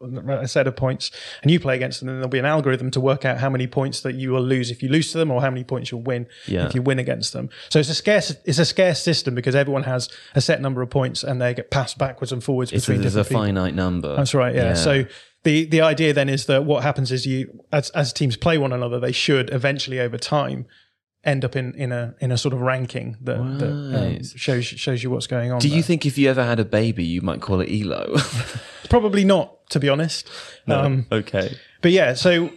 a 0.00 0.46
set 0.46 0.66
of 0.68 0.76
points, 0.76 1.10
and 1.42 1.50
you 1.50 1.58
play 1.58 1.74
against 1.74 1.98
them, 2.00 2.06
then 2.06 2.16
there'll 2.16 2.28
be 2.28 2.38
an 2.38 2.44
algorithm 2.44 2.88
to 2.92 3.00
work 3.00 3.24
out 3.24 3.38
how 3.38 3.50
many 3.50 3.66
points 3.66 4.00
that 4.02 4.14
you 4.14 4.30
will 4.30 4.42
lose 4.42 4.70
if 4.70 4.80
you 4.82 4.88
lose 4.88 5.10
to 5.12 5.18
them, 5.18 5.30
or 5.30 5.40
how 5.40 5.50
many 5.50 5.64
points 5.64 5.90
you'll 5.90 6.02
win 6.02 6.26
Yeah. 6.46 6.66
if 6.66 6.74
you 6.74 6.82
win 6.82 6.98
against 7.00 7.32
them. 7.32 7.50
So 7.68 7.80
it's 7.80 7.88
a 7.88 7.94
scarce 7.94 8.30
it's 8.44 8.58
a 8.60 8.64
scarce 8.64 9.02
system 9.02 9.34
because 9.34 9.54
everyone 9.56 9.82
has 9.84 10.08
a 10.36 10.40
set 10.40 10.60
number 10.60 10.82
of 10.82 10.90
points 10.90 11.24
and 11.24 11.42
they 11.42 11.52
get 11.52 11.70
passed 11.72 11.98
backwards 11.98 12.30
and 12.32 12.42
forwards 12.42 12.72
It's 12.72 12.84
a, 12.84 12.86
between 12.92 13.02
there's 13.02 13.16
a 13.16 13.20
different 13.20 13.28
people. 13.46 13.46
finite 13.56 13.74
number. 13.74 14.14
That's 14.16 14.34
right. 14.34 14.54
Yeah. 14.54 14.74
So 14.74 15.04
the 15.42 15.64
the 15.66 15.80
idea 15.80 16.12
then 16.12 16.28
is 16.28 16.46
that 16.46 16.64
what 16.64 16.82
happens 16.84 17.10
is 17.10 17.26
you 17.26 17.60
as 17.72 17.90
as 17.90 18.12
teams 18.12 18.36
play 18.36 18.56
one 18.56 18.72
another, 18.72 19.00
they 19.00 19.12
should 19.12 19.50
eventually 19.52 19.98
over 19.98 20.16
time 20.16 20.66
end 21.28 21.44
up 21.44 21.56
in 21.56 21.74
in 21.74 21.92
a 21.92 22.14
in 22.20 22.32
a 22.32 22.38
sort 22.38 22.54
of 22.54 22.60
ranking 22.60 23.16
that, 23.22 23.36
that 23.58 23.70
um, 23.70 24.24
shows 24.24 24.64
shows 24.64 25.02
you 25.02 25.10
what's 25.10 25.26
going 25.26 25.52
on. 25.52 25.60
Do 25.60 25.68
you 25.68 25.74
there. 25.74 25.82
think 25.82 26.06
if 26.06 26.18
you 26.18 26.28
ever 26.28 26.44
had 26.44 26.60
a 26.60 26.64
baby, 26.64 27.04
you 27.04 27.20
might 27.20 27.40
call 27.40 27.60
it 27.60 27.68
Elo? 27.70 28.16
Probably 28.88 29.24
not, 29.24 29.68
to 29.70 29.80
be 29.80 29.88
honest. 29.88 30.28
Um, 30.66 31.06
okay. 31.12 31.56
but 31.82 31.92
yeah, 31.92 32.14
so 32.14 32.50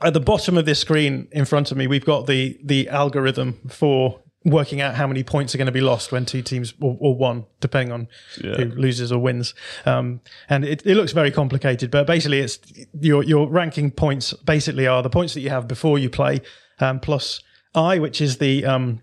at 0.00 0.14
the 0.14 0.20
bottom 0.20 0.56
of 0.56 0.66
this 0.66 0.78
screen 0.78 1.28
in 1.32 1.44
front 1.44 1.70
of 1.70 1.76
me, 1.76 1.86
we've 1.86 2.04
got 2.04 2.26
the 2.26 2.58
the 2.62 2.88
algorithm 2.88 3.60
for 3.68 4.20
working 4.46 4.80
out 4.80 4.94
how 4.94 5.06
many 5.08 5.24
points 5.24 5.54
are 5.54 5.58
going 5.58 5.66
to 5.66 5.72
be 5.72 5.80
lost 5.80 6.12
when 6.12 6.24
two 6.24 6.40
teams 6.40 6.72
or, 6.80 6.96
or 7.00 7.16
one, 7.16 7.44
depending 7.60 7.92
on 7.92 8.08
who 8.40 8.66
loses 8.66 9.10
or 9.10 9.18
wins. 9.18 9.54
Um, 9.84 10.20
and 10.48 10.64
it, 10.64 10.86
it 10.86 10.94
looks 10.94 11.12
very 11.12 11.32
complicated, 11.32 11.90
but 11.90 12.06
basically, 12.06 12.40
it's 12.40 12.60
your 13.00 13.22
your 13.24 13.48
ranking 13.48 13.90
points. 13.90 14.32
Basically, 14.32 14.86
are 14.86 15.02
the 15.02 15.10
points 15.10 15.34
that 15.34 15.40
you 15.40 15.50
have 15.50 15.66
before 15.66 15.98
you 15.98 16.08
play, 16.08 16.40
um, 16.78 17.00
plus 17.00 17.42
I, 17.76 17.98
which 17.98 18.20
is 18.20 18.38
the 18.38 18.64
um, 18.64 19.02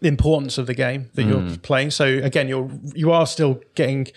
the 0.00 0.08
importance 0.08 0.58
of 0.58 0.66
the 0.66 0.74
game 0.74 1.10
that 1.14 1.24
you're 1.24 1.56
playing. 1.58 1.90
So 1.90 2.04
again, 2.04 2.48
you're 2.48 2.70
you 2.94 3.12
are 3.12 3.26
still 3.26 3.60
getting 3.74 4.08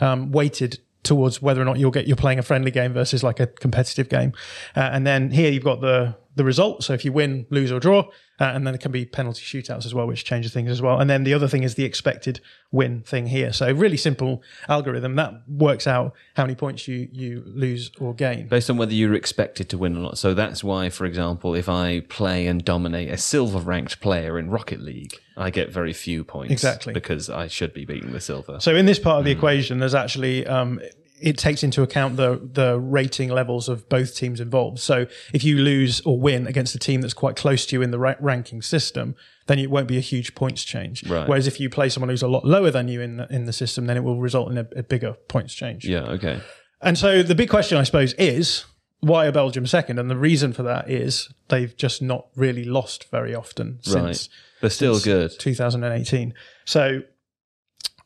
um, 0.00 0.30
weighted 0.30 0.78
towards 1.02 1.42
whether 1.42 1.60
or 1.60 1.64
not 1.64 1.78
you'll 1.78 1.90
get 1.90 2.06
you're 2.06 2.16
playing 2.16 2.38
a 2.38 2.42
friendly 2.42 2.70
game 2.70 2.92
versus 2.92 3.22
like 3.22 3.40
a 3.40 3.46
competitive 3.46 4.08
game. 4.08 4.32
Uh, 4.76 4.90
and 4.92 5.06
then 5.06 5.30
here 5.30 5.50
you've 5.50 5.64
got 5.64 5.80
the 5.80 6.14
the 6.36 6.44
result. 6.44 6.84
So 6.84 6.92
if 6.92 7.04
you 7.04 7.12
win, 7.12 7.46
lose 7.50 7.72
or 7.72 7.80
draw, 7.80 8.08
uh, 8.40 8.44
and 8.44 8.66
then 8.66 8.74
it 8.74 8.80
can 8.80 8.90
be 8.90 9.04
penalty 9.04 9.42
shootouts 9.42 9.86
as 9.86 9.94
well, 9.94 10.06
which 10.06 10.24
changes 10.24 10.52
things 10.52 10.70
as 10.70 10.82
well. 10.82 10.98
And 10.98 11.08
then 11.08 11.24
the 11.24 11.34
other 11.34 11.46
thing 11.46 11.62
is 11.62 11.76
the 11.76 11.84
expected 11.84 12.40
win 12.72 13.02
thing 13.02 13.28
here. 13.28 13.52
So 13.52 13.70
really 13.72 13.96
simple 13.96 14.42
algorithm 14.68 15.14
that 15.16 15.32
works 15.48 15.86
out 15.86 16.14
how 16.34 16.42
many 16.42 16.54
points 16.54 16.88
you 16.88 17.08
you 17.12 17.42
lose 17.46 17.92
or 18.00 18.12
gain. 18.14 18.48
Based 18.48 18.68
on 18.68 18.76
whether 18.76 18.92
you're 18.92 19.14
expected 19.14 19.68
to 19.68 19.78
win 19.78 19.96
or 19.96 20.00
not. 20.00 20.18
So 20.18 20.34
that's 20.34 20.64
why, 20.64 20.90
for 20.90 21.04
example, 21.04 21.54
if 21.54 21.68
I 21.68 22.00
play 22.00 22.46
and 22.46 22.64
dominate 22.64 23.10
a 23.10 23.16
silver 23.16 23.60
ranked 23.60 24.00
player 24.00 24.38
in 24.38 24.50
Rocket 24.50 24.80
League, 24.80 25.20
I 25.36 25.50
get 25.50 25.70
very 25.70 25.92
few 25.92 26.24
points. 26.24 26.52
Exactly. 26.52 26.92
Because 26.92 27.30
I 27.30 27.46
should 27.46 27.72
be 27.72 27.84
beating 27.84 28.12
the 28.12 28.20
silver. 28.20 28.58
So 28.60 28.74
in 28.74 28.86
this 28.86 28.98
part 28.98 29.18
of 29.20 29.24
the 29.24 29.30
equation, 29.30 29.78
there's 29.78 29.94
actually 29.94 30.46
um, 30.46 30.80
it 31.24 31.38
takes 31.38 31.62
into 31.62 31.82
account 31.82 32.16
the 32.16 32.38
the 32.52 32.78
rating 32.78 33.30
levels 33.30 33.68
of 33.68 33.88
both 33.88 34.14
teams 34.14 34.40
involved. 34.40 34.78
So 34.78 35.06
if 35.32 35.42
you 35.42 35.58
lose 35.58 36.00
or 36.02 36.20
win 36.20 36.46
against 36.46 36.74
a 36.74 36.78
team 36.78 37.00
that's 37.00 37.14
quite 37.14 37.34
close 37.34 37.64
to 37.66 37.76
you 37.76 37.82
in 37.82 37.90
the 37.90 37.98
ra- 37.98 38.16
ranking 38.20 38.60
system, 38.60 39.16
then 39.46 39.58
it 39.58 39.70
won't 39.70 39.88
be 39.88 39.96
a 39.96 40.02
huge 40.02 40.34
points 40.34 40.62
change. 40.64 41.02
Right. 41.08 41.26
Whereas 41.26 41.46
if 41.46 41.58
you 41.58 41.70
play 41.70 41.88
someone 41.88 42.10
who's 42.10 42.22
a 42.22 42.28
lot 42.28 42.44
lower 42.44 42.70
than 42.70 42.88
you 42.88 43.00
in 43.00 43.16
the, 43.16 43.26
in 43.34 43.46
the 43.46 43.52
system, 43.52 43.86
then 43.86 43.96
it 43.96 44.04
will 44.04 44.20
result 44.20 44.50
in 44.50 44.58
a, 44.58 44.66
a 44.76 44.82
bigger 44.82 45.14
points 45.28 45.54
change. 45.54 45.84
yeah. 45.86 46.02
Okay. 46.02 46.40
And 46.82 46.98
so 46.98 47.22
the 47.22 47.34
big 47.34 47.48
question, 47.48 47.78
I 47.78 47.84
suppose, 47.84 48.12
is 48.14 48.66
why 49.00 49.26
are 49.26 49.32
Belgium 49.32 49.66
second? 49.66 49.98
And 49.98 50.10
the 50.10 50.16
reason 50.18 50.52
for 50.52 50.62
that 50.64 50.90
is 50.90 51.32
they've 51.48 51.74
just 51.74 52.02
not 52.02 52.26
really 52.36 52.64
lost 52.64 53.10
very 53.10 53.34
often 53.34 53.78
since 53.80 53.94
Right. 53.94 54.28
They're 54.60 54.70
still 54.70 54.94
since 54.94 55.04
good. 55.04 55.40
2018. 55.40 56.34
So 56.66 57.00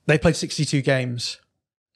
they 0.06 0.18
played 0.18 0.36
62 0.36 0.82
games 0.82 1.40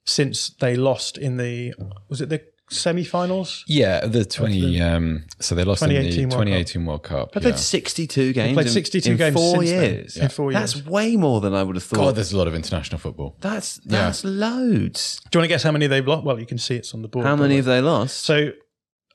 since 0.04 0.50
they 0.60 0.76
lost 0.76 1.16
in 1.18 1.36
the 1.36 1.72
was 2.08 2.20
it 2.20 2.28
the 2.28 2.42
semi-finals? 2.70 3.64
Yeah, 3.66 4.06
the 4.06 4.24
20. 4.24 4.80
Um, 4.80 5.24
so 5.40 5.54
they 5.54 5.64
lost 5.64 5.82
in 5.82 5.90
the 5.90 5.94
2018 6.10 6.28
World 6.30 6.32
Cup. 6.32 6.38
2018 6.46 6.86
World 6.86 7.02
Cup. 7.02 7.32
They 7.32 7.40
yeah. 7.40 7.52
played 7.52 7.58
62 7.58 8.32
games. 8.32 8.54
played 8.54 8.68
62 8.70 9.10
in 9.10 9.16
games 9.16 9.34
four 9.34 9.56
since 9.56 9.70
then. 9.70 9.82
years. 9.94 10.16
In 10.16 10.28
four 10.28 10.52
That's 10.52 10.84
way 10.86 11.16
more 11.16 11.40
than 11.40 11.54
I 11.54 11.62
would 11.62 11.76
have 11.76 11.82
thought. 11.84 11.96
God, 11.96 12.14
there's 12.16 12.32
a 12.32 12.36
lot 12.38 12.48
of 12.48 12.54
international 12.54 12.98
football. 12.98 13.36
that's 13.40 13.76
that's 13.84 14.24
loads. 14.24 15.20
Do 15.30 15.36
you 15.36 15.40
want 15.40 15.44
to 15.44 15.54
guess 15.54 15.62
how 15.62 15.72
many 15.72 15.86
they've 15.86 16.06
lost? 16.06 16.24
Well, 16.24 16.38
you 16.40 16.46
can 16.46 16.58
see 16.58 16.76
it's 16.76 16.94
on 16.94 17.02
the 17.02 17.08
board. 17.08 17.26
How 17.26 17.36
many 17.36 17.56
have 17.56 17.64
they 17.66 17.80
lost? 17.80 18.18
So 18.24 18.52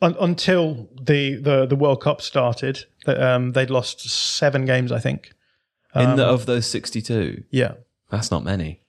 un- 0.02 0.16
until 0.20 0.90
the, 1.02 1.36
the 1.36 1.66
the 1.66 1.76
World 1.76 2.02
Cup 2.02 2.22
started, 2.22 2.86
th- 3.06 3.18
um, 3.18 3.54
they'd 3.54 3.70
lost 3.70 4.08
seven 4.10 4.66
games, 4.66 4.92
I 4.92 5.00
think. 5.00 5.32
in 5.96 6.16
the, 6.16 6.28
Um, 6.28 6.34
of 6.36 6.46
those 6.46 6.68
62, 6.68 7.44
Yeah, 7.50 7.74
that's 8.12 8.30
not 8.30 8.44
many. 8.44 8.82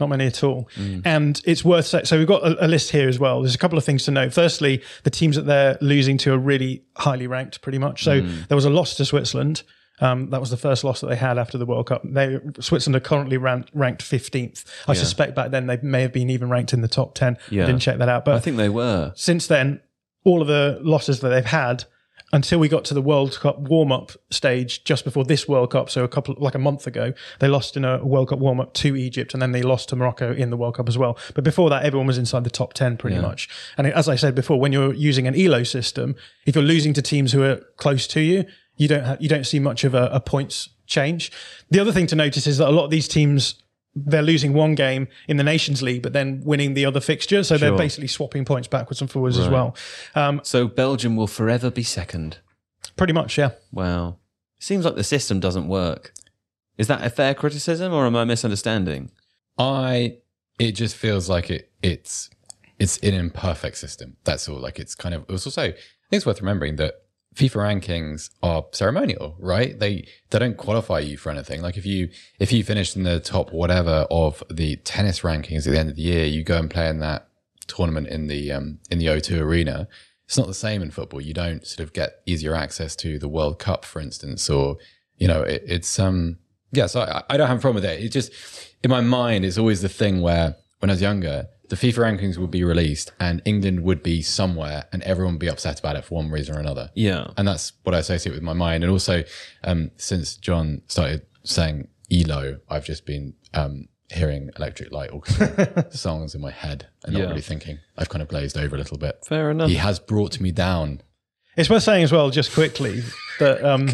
Not 0.00 0.08
many 0.08 0.26
at 0.26 0.42
all. 0.44 0.68
And 1.04 1.40
it's 1.44 1.64
worth. 1.64 1.86
So 2.06 2.18
we've 2.18 2.26
got 2.26 2.42
a, 2.42 2.66
a 2.66 2.68
list 2.68 2.90
here 2.90 3.08
as 3.08 3.18
well. 3.18 3.42
There's 3.42 3.54
a 3.54 3.58
couple 3.58 3.78
of 3.78 3.84
things 3.84 4.04
to 4.04 4.10
note. 4.10 4.32
Firstly, 4.32 4.82
the 5.04 5.10
teams 5.10 5.36
that 5.36 5.46
they're 5.46 5.76
losing 5.80 6.18
to 6.18 6.32
are 6.32 6.38
really 6.38 6.82
highly 6.96 7.26
ranked, 7.26 7.60
pretty 7.62 7.78
much. 7.78 8.04
So 8.04 8.20
there 8.20 8.56
was 8.56 8.64
a 8.64 8.70
loss 8.70 8.94
to 8.96 9.04
Switzerland. 9.04 9.62
Um, 10.00 10.30
that 10.30 10.38
was 10.40 10.50
the 10.50 10.56
first 10.56 10.84
loss 10.84 11.00
that 11.00 11.08
they 11.08 11.16
had 11.16 11.38
after 11.38 11.58
the 11.58 11.66
World 11.66 11.86
Cup. 11.88 12.02
They 12.04 12.38
Switzerland 12.60 12.96
are 12.96 13.00
currently 13.08 13.36
ranked, 13.36 13.70
ranked 13.74 14.02
15th. 14.02 14.64
I 14.86 14.94
suspect 14.94 15.34
back 15.34 15.50
then 15.50 15.66
they 15.66 15.78
may 15.82 16.02
have 16.02 16.12
been 16.12 16.30
even 16.30 16.48
ranked 16.48 16.72
in 16.72 16.82
the 16.82 16.88
top 16.88 17.14
10. 17.14 17.36
Yeah. 17.50 17.64
I 17.64 17.66
didn't 17.66 17.80
check 17.80 17.98
that 17.98 18.08
out, 18.08 18.24
but 18.24 18.34
I 18.34 18.38
think 18.40 18.56
they 18.58 18.68
were. 18.68 19.12
since 19.16 19.48
then, 19.48 19.80
all 20.24 20.40
of 20.40 20.46
the 20.48 20.78
losses 20.82 21.18
that 21.20 21.30
they've 21.30 21.44
had 21.44 21.84
until 22.32 22.58
we 22.58 22.68
got 22.68 22.84
to 22.86 22.94
the 22.94 23.02
World 23.02 23.38
Cup 23.40 23.58
warm 23.58 23.90
up 23.90 24.12
stage 24.30 24.84
just 24.84 25.04
before 25.04 25.24
this 25.24 25.48
World 25.48 25.70
Cup, 25.70 25.88
so 25.88 26.04
a 26.04 26.08
couple 26.08 26.34
like 26.38 26.54
a 26.54 26.58
month 26.58 26.86
ago, 26.86 27.12
they 27.40 27.48
lost 27.48 27.76
in 27.76 27.84
a 27.84 28.04
World 28.04 28.28
Cup 28.28 28.38
warm 28.38 28.60
up 28.60 28.74
to 28.74 28.96
Egypt 28.96 29.32
and 29.32 29.42
then 29.42 29.52
they 29.52 29.62
lost 29.62 29.88
to 29.90 29.96
Morocco 29.96 30.32
in 30.32 30.50
the 30.50 30.56
World 30.56 30.76
Cup 30.76 30.88
as 30.88 30.98
well. 30.98 31.16
But 31.34 31.44
before 31.44 31.70
that, 31.70 31.84
everyone 31.84 32.06
was 32.06 32.18
inside 32.18 32.44
the 32.44 32.50
top 32.50 32.74
10 32.74 32.96
pretty 32.98 33.18
much. 33.18 33.48
And 33.76 33.86
as 33.86 34.08
I 34.08 34.16
said 34.16 34.34
before, 34.34 34.60
when 34.60 34.72
you're 34.72 34.94
using 34.94 35.26
an 35.26 35.34
ELO 35.34 35.62
system, 35.62 36.16
if 36.44 36.54
you're 36.54 36.64
losing 36.64 36.92
to 36.94 37.02
teams 37.02 37.32
who 37.32 37.42
are 37.42 37.56
close 37.76 38.06
to 38.08 38.20
you, 38.20 38.44
you 38.76 38.88
don't 38.88 39.04
have, 39.04 39.20
you 39.20 39.28
don't 39.28 39.46
see 39.46 39.58
much 39.58 39.84
of 39.84 39.94
a, 39.94 40.06
a 40.12 40.20
points 40.20 40.68
change. 40.86 41.32
The 41.70 41.80
other 41.80 41.92
thing 41.92 42.06
to 42.08 42.16
notice 42.16 42.46
is 42.46 42.58
that 42.58 42.68
a 42.68 42.70
lot 42.70 42.84
of 42.84 42.90
these 42.90 43.08
teams 43.08 43.62
they're 44.06 44.22
losing 44.22 44.52
one 44.52 44.74
game 44.74 45.08
in 45.28 45.36
the 45.36 45.44
Nations 45.44 45.82
League, 45.82 46.02
but 46.02 46.12
then 46.12 46.40
winning 46.44 46.74
the 46.74 46.84
other 46.84 47.00
fixture. 47.00 47.42
So 47.42 47.56
they're 47.58 47.76
basically 47.76 48.08
swapping 48.08 48.44
points 48.44 48.68
backwards 48.68 49.00
and 49.00 49.10
forwards 49.10 49.38
as 49.38 49.48
well. 49.48 49.76
Um, 50.14 50.40
So 50.44 50.68
Belgium 50.68 51.16
will 51.16 51.26
forever 51.26 51.70
be 51.70 51.82
second. 51.82 52.38
pretty 52.96 53.12
much, 53.12 53.38
yeah. 53.38 53.50
Wow. 53.72 54.16
Seems 54.58 54.84
like 54.84 54.96
the 54.96 55.04
system 55.04 55.38
doesn't 55.40 55.68
work. 55.68 56.12
Is 56.76 56.86
that 56.88 57.04
a 57.04 57.10
fair 57.10 57.34
criticism 57.34 57.92
or 57.92 58.06
am 58.06 58.16
I 58.16 58.24
misunderstanding? 58.24 59.10
I 59.58 60.18
it 60.58 60.72
just 60.72 60.96
feels 60.96 61.28
like 61.28 61.50
it 61.50 61.70
it's 61.82 62.30
it's 62.78 62.98
an 62.98 63.14
imperfect 63.14 63.76
system. 63.76 64.16
That's 64.24 64.48
all. 64.48 64.58
Like 64.60 64.78
it's 64.78 64.94
kind 64.94 65.14
of 65.14 65.24
it's 65.28 65.46
also 65.46 65.62
I 65.62 65.70
think 65.72 65.78
it's 66.12 66.26
worth 66.26 66.40
remembering 66.40 66.76
that 66.76 66.94
FIFA 67.38 67.80
rankings 67.80 68.30
are 68.42 68.66
ceremonial, 68.72 69.36
right? 69.38 69.78
They 69.78 70.08
they 70.30 70.40
don't 70.40 70.56
qualify 70.56 70.98
you 70.98 71.16
for 71.16 71.30
anything. 71.30 71.62
Like 71.62 71.76
if 71.76 71.86
you 71.86 72.08
if 72.40 72.52
you 72.52 72.64
finish 72.64 72.96
in 72.96 73.04
the 73.04 73.20
top 73.20 73.52
whatever 73.52 74.08
of 74.10 74.42
the 74.50 74.74
tennis 74.76 75.20
rankings 75.20 75.64
at 75.64 75.72
the 75.72 75.78
end 75.78 75.88
of 75.88 75.94
the 75.94 76.02
year, 76.02 76.24
you 76.24 76.42
go 76.42 76.58
and 76.58 76.68
play 76.68 76.88
in 76.88 76.98
that 76.98 77.28
tournament 77.68 78.08
in 78.08 78.26
the 78.26 78.50
um 78.50 78.80
in 78.90 78.98
the 78.98 79.06
O2 79.06 79.40
arena. 79.40 79.86
It's 80.26 80.36
not 80.36 80.48
the 80.48 80.54
same 80.54 80.82
in 80.82 80.90
football. 80.90 81.20
You 81.20 81.32
don't 81.32 81.64
sort 81.64 81.86
of 81.86 81.92
get 81.92 82.22
easier 82.26 82.56
access 82.56 82.96
to 82.96 83.20
the 83.20 83.28
World 83.28 83.60
Cup, 83.60 83.84
for 83.84 84.00
instance, 84.00 84.50
or 84.50 84.78
you 85.16 85.28
know, 85.28 85.42
it, 85.42 85.62
it's 85.64 85.96
um 86.00 86.38
yeah. 86.72 86.86
So 86.86 87.02
I, 87.02 87.22
I 87.30 87.36
don't 87.36 87.46
have 87.46 87.58
a 87.58 87.60
problem 87.60 87.82
with 87.82 87.90
it. 87.90 88.02
It 88.02 88.08
just 88.08 88.32
in 88.82 88.90
my 88.90 89.00
mind, 89.00 89.44
it's 89.44 89.58
always 89.58 89.80
the 89.80 89.88
thing 89.88 90.22
where 90.22 90.56
when 90.80 90.90
I 90.90 90.94
was 90.94 91.02
younger, 91.02 91.46
the 91.68 91.76
FIFA 91.76 92.18
rankings 92.18 92.38
would 92.38 92.50
be 92.50 92.64
released 92.64 93.12
and 93.20 93.42
England 93.44 93.82
would 93.82 94.02
be 94.02 94.22
somewhere, 94.22 94.86
and 94.92 95.02
everyone 95.02 95.34
would 95.34 95.40
be 95.40 95.48
upset 95.50 95.78
about 95.78 95.96
it 95.96 96.04
for 96.04 96.14
one 96.16 96.30
reason 96.30 96.56
or 96.56 96.60
another. 96.60 96.90
Yeah. 96.94 97.28
And 97.36 97.46
that's 97.46 97.72
what 97.82 97.94
I 97.94 97.98
associate 97.98 98.32
with 98.32 98.42
my 98.42 98.52
mind. 98.54 98.84
And 98.84 98.90
also, 98.92 99.24
um, 99.64 99.90
since 99.96 100.36
John 100.36 100.82
started 100.88 101.26
saying 101.44 101.88
ELO, 102.10 102.58
I've 102.68 102.84
just 102.84 103.04
been 103.06 103.34
um, 103.54 103.88
hearing 104.10 104.50
Electric 104.56 104.90
Light 104.92 105.10
Orchestra 105.12 105.86
songs 105.92 106.34
in 106.34 106.40
my 106.40 106.50
head 106.50 106.86
and 107.04 107.12
not 107.14 107.20
Yeah. 107.20 107.28
really 107.28 107.42
thinking. 107.42 107.78
I've 107.96 108.08
kind 108.08 108.22
of 108.22 108.28
glazed 108.28 108.56
over 108.56 108.74
a 108.74 108.78
little 108.78 108.98
bit. 108.98 109.18
Fair 109.26 109.50
enough. 109.50 109.68
He 109.68 109.76
has 109.76 109.98
brought 109.98 110.40
me 110.40 110.50
down. 110.50 111.02
It's 111.56 111.68
worth 111.68 111.82
saying 111.82 112.04
as 112.04 112.12
well, 112.12 112.30
just 112.30 112.52
quickly, 112.54 113.02
that 113.40 113.64
um, 113.64 113.88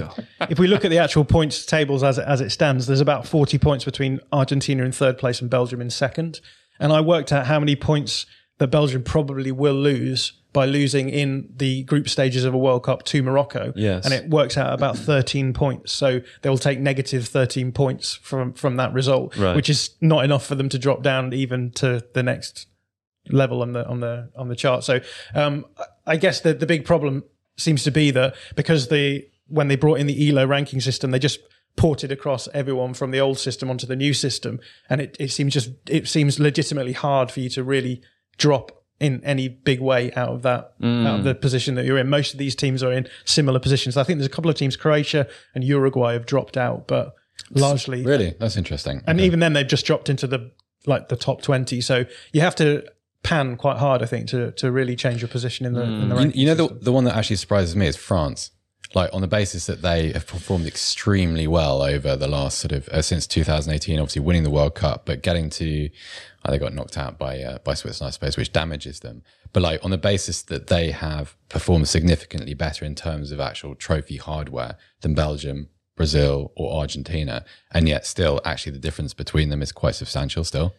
if 0.51 0.59
we 0.59 0.67
look 0.67 0.85
at 0.85 0.91
the 0.91 0.99
actual 0.99 1.25
points 1.25 1.65
tables 1.65 2.03
as 2.03 2.19
it, 2.19 2.25
as 2.29 2.41
it 2.43 2.51
stands, 2.51 2.87
there's 2.87 3.01
about 3.01 3.27
40 3.27 3.57
points 3.59 3.85
between 3.87 4.21
Argentina 4.33 4.85
in 4.85 4.93
third 4.93 5.17
place 5.19 5.41
and 5.41 5.49
Belgium 5.49 5.81
in 5.81 5.89
second. 5.91 6.41
And 6.81 6.93
I 6.93 7.01
worked 7.01 7.33
out 7.33 7.47
how 7.47 7.59
many 7.61 7.77
points 7.77 8.27
that 8.59 8.69
Belgium 8.69 9.03
probably 9.03 9.53
will 9.53 9.75
lose 9.75 10.33
by 10.53 10.67
losing 10.67 11.09
in 11.09 11.49
the 11.57 11.83
group 11.83 12.09
stages 12.09 12.45
of 12.45 12.55
a 12.55 12.59
World 12.59 12.85
Cup 12.85 13.03
to 13.05 13.23
Morocco. 13.23 13.73
Yes. 13.75 14.05
And 14.05 14.15
it 14.15 14.31
works 14.31 14.57
out 14.57 14.73
about 14.73 14.97
13 14.97 15.53
points. 15.53 15.91
So 15.93 16.21
they 16.43 16.49
will 16.49 16.59
take 16.59 16.79
negative 16.79 17.27
13 17.27 17.73
points 17.73 18.15
from, 18.15 18.53
from 18.53 18.77
that 18.77 18.93
result, 18.93 19.37
Right. 19.37 19.57
which 19.57 19.69
is 19.69 19.91
not 20.01 20.25
enough 20.25 20.47
for 20.47 20.55
them 20.55 20.69
to 20.69 20.79
drop 20.79 21.03
down 21.03 21.33
even 21.33 21.73
to 21.73 22.05
the 22.13 22.23
next 22.23 22.67
level 23.31 23.63
on 23.63 23.73
the 23.73 23.85
on 23.89 24.01
the 24.01 24.31
on 24.37 24.49
the 24.49 24.55
chart. 24.57 24.85
So 24.85 25.01
um, 25.35 25.65
I 26.07 26.17
guess 26.17 26.41
the 26.41 26.55
the 26.55 26.67
big 26.67 26.85
problem 26.85 27.25
seems 27.57 27.83
to 27.85 27.91
be 27.91 28.11
that 28.13 28.35
because 28.55 28.89
the 28.89 29.27
when 29.49 29.69
they 29.69 29.77
brought 29.77 29.99
in 29.99 30.07
the 30.07 30.29
ELO 30.31 30.47
ranking 30.47 30.81
system, 30.81 31.11
they 31.11 31.19
just 31.19 31.41
ported 31.77 32.13
across 32.13 32.49
everyone 32.55 32.95
from 32.95 33.11
the 33.11 33.21
old 33.21 33.39
system 33.39 33.69
onto 33.69 33.87
the 33.87 33.97
new 33.97 34.15
system, 34.15 34.61
and 34.89 35.01
it, 35.01 35.17
it 35.19 35.31
seems 35.31 35.53
just 35.53 35.71
it 35.89 36.09
seems 36.09 36.39
legitimately 36.39 36.93
hard 36.93 37.31
for 37.31 37.41
you 37.41 37.49
to 37.51 37.65
really 37.65 38.03
drop 38.37 38.85
in 39.01 39.23
any 39.25 39.49
big 39.49 39.81
way 39.81 40.13
out 40.13 40.29
of 40.29 40.43
that 40.43 40.75
out 40.83 41.19
of 41.19 41.21
mm. 41.21 41.25
the 41.25 41.35
position 41.35 41.75
that 41.75 41.85
you're 41.85 41.99
in. 41.99 42.09
Most 42.09 42.33
of 42.33 42.39
these 42.39 42.55
teams 42.55 42.83
are 42.83 42.93
in 42.93 43.09
similar 43.25 43.59
positions. 43.59 43.97
I 43.97 44.05
think 44.05 44.19
there's 44.19 44.29
a 44.29 44.31
couple 44.31 44.51
of 44.51 44.57
teams, 44.57 44.77
Croatia 44.77 45.27
and 45.55 45.65
Uruguay, 45.65 46.13
have 46.13 46.27
dropped 46.27 46.57
out, 46.57 46.87
but 46.87 47.15
largely 47.51 48.05
Really? 48.05 48.35
That's 48.39 48.57
interesting. 48.57 49.03
and 49.07 49.19
Okay. 49.19 49.27
even 49.27 49.41
then 49.41 49.53
they've 49.53 49.67
just 49.67 49.85
dropped 49.85 50.09
into 50.09 50.27
the 50.27 50.53
like 50.87 51.09
the 51.09 51.17
top 51.17 51.41
20 51.41 51.81
so 51.81 52.05
you 52.33 52.43
have 52.43 52.55
to 52.55 52.85
pan 53.23 53.57
quite 53.57 53.79
hard 53.79 54.03
i 54.03 54.07
think 54.07 54.29
to 54.29 54.51
to 54.53 54.71
really 54.71 54.95
change 54.95 55.23
your 55.23 55.29
position 55.29 55.65
in 55.65 55.73
the, 55.73 55.83
in 55.83 56.09
the 56.11 56.15
mm. 56.15 56.35
You, 56.35 56.43
you 56.43 56.47
know, 56.47 56.55
the, 56.55 56.75
the 56.75 56.93
one 56.93 57.05
that 57.05 57.17
actually 57.17 57.37
surprises 57.37 57.75
me 57.75 57.87
is 57.87 57.97
France. 57.97 58.51
Like 58.95 59.11
on 59.13 59.21
the 59.21 59.29
basis 59.29 59.67
that 59.67 59.83
they 59.83 60.13
have 60.13 60.27
performed 60.27 60.67
extremely 60.67 61.47
well 61.47 61.83
over 61.83 62.15
the 62.15 62.29
last 62.29 62.59
sort 62.59 62.73
of 62.73 62.89
uh, 62.89 63.03
since 63.03 63.27
2018, 63.27 63.99
obviously 63.99 64.23
winning 64.23 64.45
the 64.45 64.51
World 64.51 64.75
Cup, 64.75 65.05
but 65.05 65.23
getting 65.23 65.51
to 65.51 65.91
uh, 66.45 66.51
they 66.51 66.59
got 66.59 66.75
knocked 66.75 66.97
out 66.97 67.19
by 67.19 67.41
uh, 67.41 67.59
by 67.59 67.75
Switzerland, 67.75 68.11
I 68.11 68.13
suppose, 68.13 68.37
which 68.37 68.53
damages 68.53 69.01
them. 69.01 69.23
But 69.53 69.63
like 69.63 69.85
on 69.85 69.91
the 69.91 69.99
basis 69.99 70.43
that 70.43 70.69
they 70.69 70.91
have 70.93 71.37
performed 71.49 71.89
significantly 71.89 72.55
better 72.55 72.85
in 72.85 72.95
terms 72.95 73.33
of 73.33 73.41
actual 73.41 73.75
trophy 73.75 74.17
hardware 74.17 74.77
than 75.01 75.15
Belgium, 75.15 75.69
Brazil, 75.97 76.53
or 76.57 76.81
Argentina, 76.81 77.45
and 77.73 77.89
yet 77.89 78.07
still 78.07 78.41
actually 78.45 78.73
the 78.73 78.79
difference 78.79 79.13
between 79.13 79.49
them 79.49 79.63
is 79.63 79.73
quite 79.73 79.97
substantial. 79.97 80.45
Still, 80.45 80.75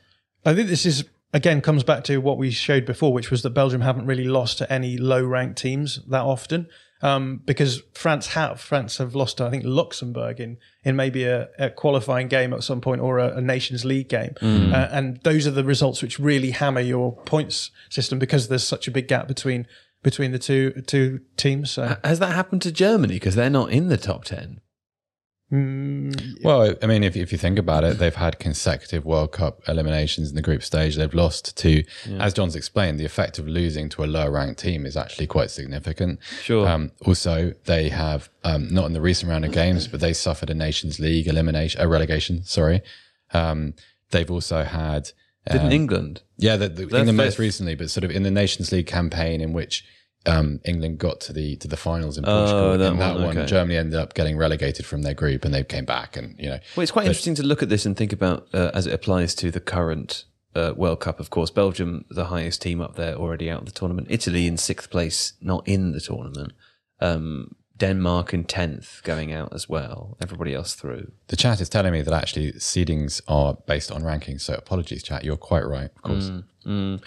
i 0.46 0.54
think 0.54 0.70
this 0.70 0.86
is 0.86 1.04
again 1.34 1.60
comes 1.60 1.84
back 1.84 2.04
to 2.06 2.18
what 2.20 2.38
we 2.38 2.52
showed 2.52 2.86
before 2.86 3.12
which 3.12 3.32
was 3.32 3.42
that 3.42 3.50
belgium 3.50 3.82
haven't 3.82 4.06
really 4.06 4.24
lost 4.24 4.58
to 4.60 4.72
any 4.72 4.98
low 4.98 5.24
ranked 5.24 5.58
teams 5.58 6.00
that 6.08 6.22
often 6.22 6.68
um, 7.06 7.42
because 7.46 7.82
france 7.94 8.28
have 8.28 8.60
france 8.60 8.98
have 8.98 9.14
lost 9.16 9.38
to 9.38 9.46
i 9.46 9.50
think 9.50 9.64
luxembourg 9.66 10.40
in 10.40 10.58
in 10.84 10.96
maybe 10.96 11.24
a, 11.24 11.48
a 11.60 11.70
qualifying 11.70 12.28
game 12.28 12.54
at 12.54 12.64
some 12.64 12.82
point 12.82 13.02
or 13.02 13.20
a, 13.20 13.38
a 13.38 13.42
nations 13.42 13.86
league 13.86 14.10
game 14.10 14.34
uh, 14.42 14.88
and 14.92 15.20
those 15.24 15.46
are 15.48 15.52
the 15.52 15.64
results 15.64 16.02
which 16.02 16.20
really 16.20 16.52
hammer 16.52 16.82
your 16.82 17.16
points 17.26 17.72
system 17.90 18.20
because 18.20 18.48
there's 18.48 18.68
such 18.68 18.88
a 18.88 18.92
big 18.92 19.08
gap 19.08 19.28
between 19.28 19.68
between 20.04 20.32
the 20.32 20.40
two 20.40 20.72
two 20.88 21.20
teams 21.38 21.72
so 21.72 21.98
Has 22.04 22.20
that 22.20 22.34
happened 22.34 22.62
to 22.64 22.72
Germany? 22.72 23.16
Because 23.16 23.36
they're 23.36 23.50
not 23.50 23.72
in 23.72 23.88
the 23.88 23.98
top 23.98 24.24
10. 24.26 24.62
Mm, 25.56 26.44
Well, 26.44 26.76
I 26.82 26.86
mean, 26.86 27.04
if, 27.04 27.16
if 27.16 27.32
you 27.32 27.38
think 27.38 27.58
about 27.58 27.84
it, 27.84 27.98
they've 27.98 28.16
had 28.16 28.40
consecutive 28.40 29.06
World 29.06 29.32
Cup 29.32 29.62
eliminations 29.68 30.30
in 30.30 30.36
the 30.36 30.42
group 30.42 30.64
stage. 30.64 30.96
They've 30.96 31.14
lost 31.14 31.56
to, 31.58 31.84
as 32.20 32.34
John's 32.34 32.56
explained, 32.56 33.00
the 33.00 33.06
effect 33.06 33.40
of 33.40 33.48
losing 33.48 33.90
to 33.90 34.04
a 34.04 34.06
lower 34.06 34.32
ranked 34.32 34.60
team 34.60 34.86
is 34.86 34.98
actually 34.98 35.28
quite 35.28 35.52
significant. 35.52 36.20
Sure. 36.42 36.68
Um, 36.68 36.92
also, 37.06 37.54
they 37.66 37.90
have, 37.90 38.30
um, 38.44 38.74
not 38.74 38.86
in 38.86 38.94
the 38.94 39.02
recent 39.02 39.30
round 39.30 39.46
of 39.46 39.52
games, 39.52 39.88
but 39.88 40.00
they 40.00 40.14
suffered 40.14 40.50
a 40.50 40.54
Nations 40.54 41.00
League 41.00 41.28
elimination, 41.28 41.82
a 41.82 41.88
relegation, 41.88 42.44
sorry. 42.44 42.82
Um, 43.34 43.74
they've 44.12 44.30
also 44.30 44.64
had, 44.64 45.12
Didn't 45.52 45.72
England? 45.72 46.22
yeah, 46.38 46.58
the, 46.58 46.70
the, 46.70 46.84
England 46.84 47.18
most 47.18 47.40
recently, 47.40 47.76
but 47.76 47.90
sort 47.90 48.04
of 48.04 48.12
in 48.12 48.24
the 48.24 48.32
Nations 48.32 48.72
League 48.72 48.88
campaign 48.88 49.42
in 49.42 49.54
which 49.54 49.86
um, 50.28 50.60
England 50.66 50.98
got 51.00 51.20
to 51.22 51.34
the 51.34 51.56
to 51.58 51.68
the 51.68 51.78
finals 51.78 52.18
in 52.18 52.26
Oh, 52.26 52.28
Portugal. 52.28 52.78
that 52.78 52.92
in 52.94 53.00
that 53.00 53.16
one, 53.16 53.24
one, 53.26 53.38
okay. 53.38 53.48
Germany 53.48 53.78
ended 53.78 54.00
up 54.00 54.14
getting 54.14 54.38
relegated 54.38 54.86
from 54.86 55.02
their 55.04 55.14
group, 55.14 55.46
and 55.46 55.54
they 55.54 55.64
came 55.64 55.86
back, 55.86 56.18
and 56.18 56.36
you 56.40 56.50
know, 56.50 56.60
Well, 56.76 56.84
it's 56.84 56.92
quite 56.92 57.06
interesting 57.06 57.36
to 57.36 57.44
look 57.44 57.62
at 57.64 57.70
this 57.70 57.86
and 57.86 57.96
think 57.96 58.14
about 58.14 58.48
uh, 58.54 58.72
as 58.74 58.88
it 58.88 58.94
applies 58.94 59.36
to 59.36 59.52
the 59.52 59.60
current 59.60 60.26
uh, 60.56 60.74
World 60.76 61.00
Cup, 61.02 61.20
of 61.20 61.30
course. 61.30 61.50
Belgium, 61.52 62.06
the 62.10 62.26
highest 62.26 62.62
team 62.62 62.82
up 62.82 62.96
there, 62.96 63.16
already 63.16 63.50
out 63.50 63.60
of 63.60 63.66
the 63.66 63.72
tournament. 63.72 64.08
Italy 64.10 64.48
in 64.48 64.58
sixth 64.58 64.90
place, 64.90 65.34
not 65.42 65.68
in 65.68 65.92
the 65.92 66.00
tournament. 66.00 66.54
Um, 67.02 67.56
Denmark 67.78 68.34
in 68.34 68.46
tenth, 68.46 69.02
going 69.04 69.34
out 69.34 69.54
as 69.54 69.68
well. 69.68 70.16
Everybody 70.22 70.54
else 70.54 70.76
through. 70.76 71.12
The 71.28 71.36
chat 71.36 71.60
is 71.60 71.68
telling 71.68 71.92
me 71.92 72.02
that 72.04 72.14
actually 72.14 72.54
seedings 72.54 73.20
are 73.28 73.58
based 73.68 73.92
on 73.92 74.02
rankings. 74.02 74.42
So 74.42 74.54
apologies, 74.54 75.04
chat. 75.04 75.26
You're 75.26 75.36
quite 75.36 75.68
right, 75.68 75.92
of 75.94 76.02
course. 76.02 76.32
Mm. 76.66 77.02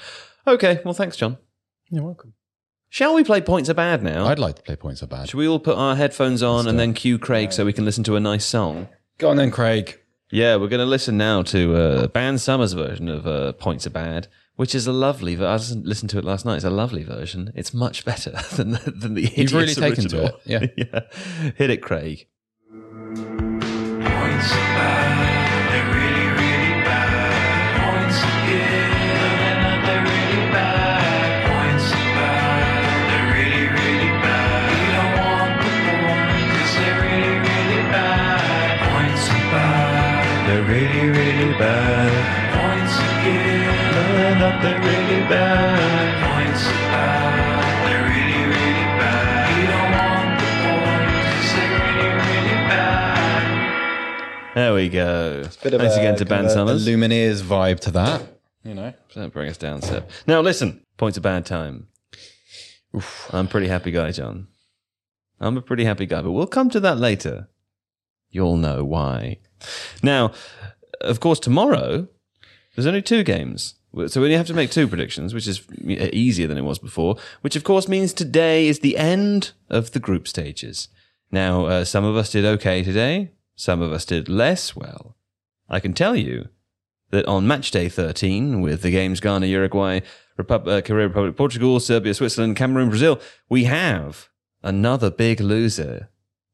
Okay, 0.47 0.81
well, 0.85 0.93
thanks, 0.93 1.16
John. 1.16 1.39
You're 1.91 2.05
welcome. 2.05 2.35
Shall 2.91 3.14
we 3.14 3.22
play 3.22 3.41
Points 3.41 3.68
Are 3.68 3.74
Bad 3.74 4.03
now? 4.03 4.26
I'd 4.26 4.39
like 4.39 4.57
to 4.57 4.62
play 4.62 4.74
points 4.76 5.03
are 5.03 5.07
bad. 5.07 5.28
Should 5.28 5.36
we 5.36 5.47
all 5.47 5.59
put 5.59 5.76
our 5.76 5.95
headphones 5.95 6.43
on 6.43 6.66
and 6.66 6.78
then 6.78 6.95
cue 6.95 7.18
Craig 7.18 7.53
so 7.53 7.64
we 7.66 7.72
can 7.74 7.84
listen 7.84 8.03
to 8.05 8.16
a 8.16 8.20
nice 8.20 8.47
song? 8.47 8.89
Go 9.18 9.28
on 9.28 9.36
then, 9.36 9.51
Craig. 9.51 9.99
Yeah, 10.30 10.57
we're 10.57 10.68
going 10.68 10.80
to 10.80 10.86
listen 10.86 11.16
now 11.18 11.43
to 11.43 11.74
uh, 11.76 12.07
Band 12.09 12.41
Summer's 12.41 12.72
version 12.72 13.09
of 13.09 13.26
uh, 13.26 13.53
Points 13.53 13.86
Are 13.86 13.91
Bad, 13.91 14.28
which 14.57 14.74
is 14.74 14.86
a 14.86 14.93
lovely. 14.93 15.34
Ver- 15.34 15.47
I 15.47 15.55
listened 15.55 15.86
listened 15.86 16.11
to 16.11 16.18
it 16.18 16.24
last 16.24 16.45
night. 16.47 16.57
It's 16.57 16.64
a 16.64 16.70
lovely 16.70 17.03
version. 17.05 17.53
It's 17.55 17.74
much 17.74 18.05
better 18.07 18.30
than 18.57 18.70
the, 18.72 18.91
than 18.91 19.14
the 19.14 19.22
You've 19.22 19.53
really 19.53 19.68
hideous 19.68 19.74
taken 19.76 20.09
to 20.09 20.16
original. 20.22 20.41
it, 20.47 20.76
yeah. 20.76 20.86
yeah. 21.43 21.53
Hit 21.57 21.70
it, 21.70 21.82
Craig. 21.82 22.26
Points 22.70 24.53
are 24.53 24.68
bad, 24.76 25.28
really, 41.01 41.11
really 41.11 41.59
bad. 41.59 42.11
Points 42.55 42.95
are 42.99 43.17
good, 43.25 44.43
and 44.43 44.65
they're 44.65 44.81
really 44.81 45.21
bad. 45.29 46.09
Points 46.25 46.65
bad, 46.65 47.87
they're 47.87 48.05
really, 48.09 48.43
really 48.47 48.87
bad. 48.99 49.47
We 49.55 49.63
don't 49.73 49.93
want 49.95 50.31
the 50.41 50.51
points, 50.65 51.27
'cause 51.31 51.53
they're 51.57 51.79
really, 51.79 52.11
really 52.15 52.59
bad. 52.69 54.55
There 54.55 54.75
we 54.75 54.89
go. 54.89 55.45
Bit 55.63 55.75
of 55.75 55.81
Thanks 55.81 55.97
a- 55.97 56.01
again 56.01 56.17
to 56.17 56.25
Ben 56.25 56.39
Band 56.39 56.47
of 56.47 56.53
Summers. 56.53 56.87
Lumineers 56.87 57.43
vibe 57.43 57.81
to 57.81 57.91
that. 57.93 58.23
You 58.65 58.75
know. 58.75 58.93
So 59.11 59.21
that 59.21 59.33
bring 59.33 59.49
us 59.49 59.57
down, 59.57 59.83
sir. 59.83 60.05
Now 60.27 60.41
listen, 60.41 60.85
Points 60.97 61.17
Are 61.17 61.21
Bad 61.23 61.47
time. 61.47 61.87
I'm 63.33 63.47
a 63.47 63.49
pretty 63.49 63.69
happy 63.69 63.91
guy, 63.93 64.11
John. 64.13 64.49
I'm 65.41 65.57
a 65.57 65.63
pretty 65.63 65.85
happy 65.85 66.07
guy, 66.07 66.23
but 66.23 66.33
we'll 66.33 66.47
come 66.49 66.69
to 66.71 66.81
that 66.81 66.99
later. 66.99 67.49
You'll 68.31 68.57
know 68.57 68.85
why. 68.85 69.39
Now, 70.03 70.33
of 71.01 71.21
course, 71.21 71.41
tomorrow 71.41 72.09
there's 72.75 72.87
only 72.87 73.03
two 73.03 73.23
games. 73.23 73.75
So 74.07 74.21
we 74.21 74.27
only 74.27 74.37
have 74.37 74.47
to 74.49 74.55
make 74.55 74.71
two 74.71 74.87
predictions, 74.87 75.33
which 75.33 75.49
is 75.49 75.63
easier 75.83 76.47
than 76.47 76.59
it 76.59 76.65
was 76.65 76.79
before, 76.79 77.17
which 77.41 77.57
of 77.57 77.65
course 77.65 77.89
means 77.89 78.13
today 78.13 78.69
is 78.69 78.81
the 78.81 78.97
end 78.97 79.53
of 79.71 79.93
the 79.93 80.01
group 80.01 80.29
stages. 80.29 80.89
Now, 81.31 81.67
uh, 81.67 81.85
some 81.85 82.05
of 82.05 82.17
us 82.17 82.31
did 82.31 82.45
okay 82.45 82.83
today, 82.85 83.33
some 83.57 83.81
of 83.83 83.93
us 83.93 84.05
did 84.05 84.29
less 84.29 84.77
well. 84.77 85.17
I 85.69 85.81
can 85.81 85.95
tell 85.95 86.15
you 86.15 86.49
that 87.11 87.27
on 87.27 87.47
match 87.47 87.71
day 87.71 87.89
13, 87.89 88.61
with 88.61 88.83
the 88.83 88.91
games 88.91 89.21
Ghana, 89.21 89.47
Uruguay, 89.47 90.01
Repub- 90.37 90.69
uh, 90.69 90.81
Korea, 90.83 91.09
Republic, 91.09 91.37
Portugal, 91.37 91.81
Serbia, 91.81 92.15
Switzerland, 92.15 92.57
Cameroon, 92.57 92.91
Brazil, 92.91 93.21
we 93.49 93.65
have 93.65 94.29
another 94.63 95.11
big 95.11 95.41
loser 95.41 96.11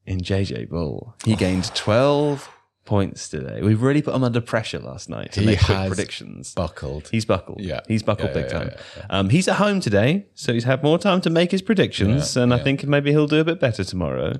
in 0.06 0.20
JJ 0.20 0.68
Bull. 0.68 1.14
He 1.24 1.36
gained 1.36 1.74
12 1.74 2.48
points 2.84 3.28
today. 3.28 3.60
We've 3.62 3.80
really 3.80 4.02
put 4.02 4.14
him 4.14 4.24
under 4.24 4.40
pressure 4.40 4.78
last 4.78 5.08
night 5.08 5.32
to 5.32 5.40
He 5.40 5.46
make 5.46 5.60
quick 5.60 5.86
predictions. 5.88 6.54
Buckled. 6.54 7.08
He's 7.08 7.24
buckled. 7.24 7.60
Yeah. 7.60 7.80
He's 7.88 8.02
buckled 8.02 8.28
Yeah, 8.30 8.34
big 8.34 8.44
yeah, 8.44 8.58
time. 8.58 8.70
yeah, 8.96 9.06
Um, 9.10 9.28
he's 9.30 9.48
at 9.48 9.56
home 9.56 9.80
today, 9.80 10.26
so 10.34 10.52
he's 10.52 10.64
had 10.64 10.82
more 10.82 10.98
time 10.98 11.20
to 11.22 11.30
make 11.30 11.50
his 11.50 11.62
predictions, 11.62 12.36
Yeah, 12.36 12.42
and 12.42 12.54
I 12.54 12.58
think 12.58 12.84
maybe 12.84 13.10
he'll 13.10 13.26
do 13.26 13.40
a 13.40 13.44
bit 13.44 13.58
better 13.60 13.84
tomorrow. 13.84 14.34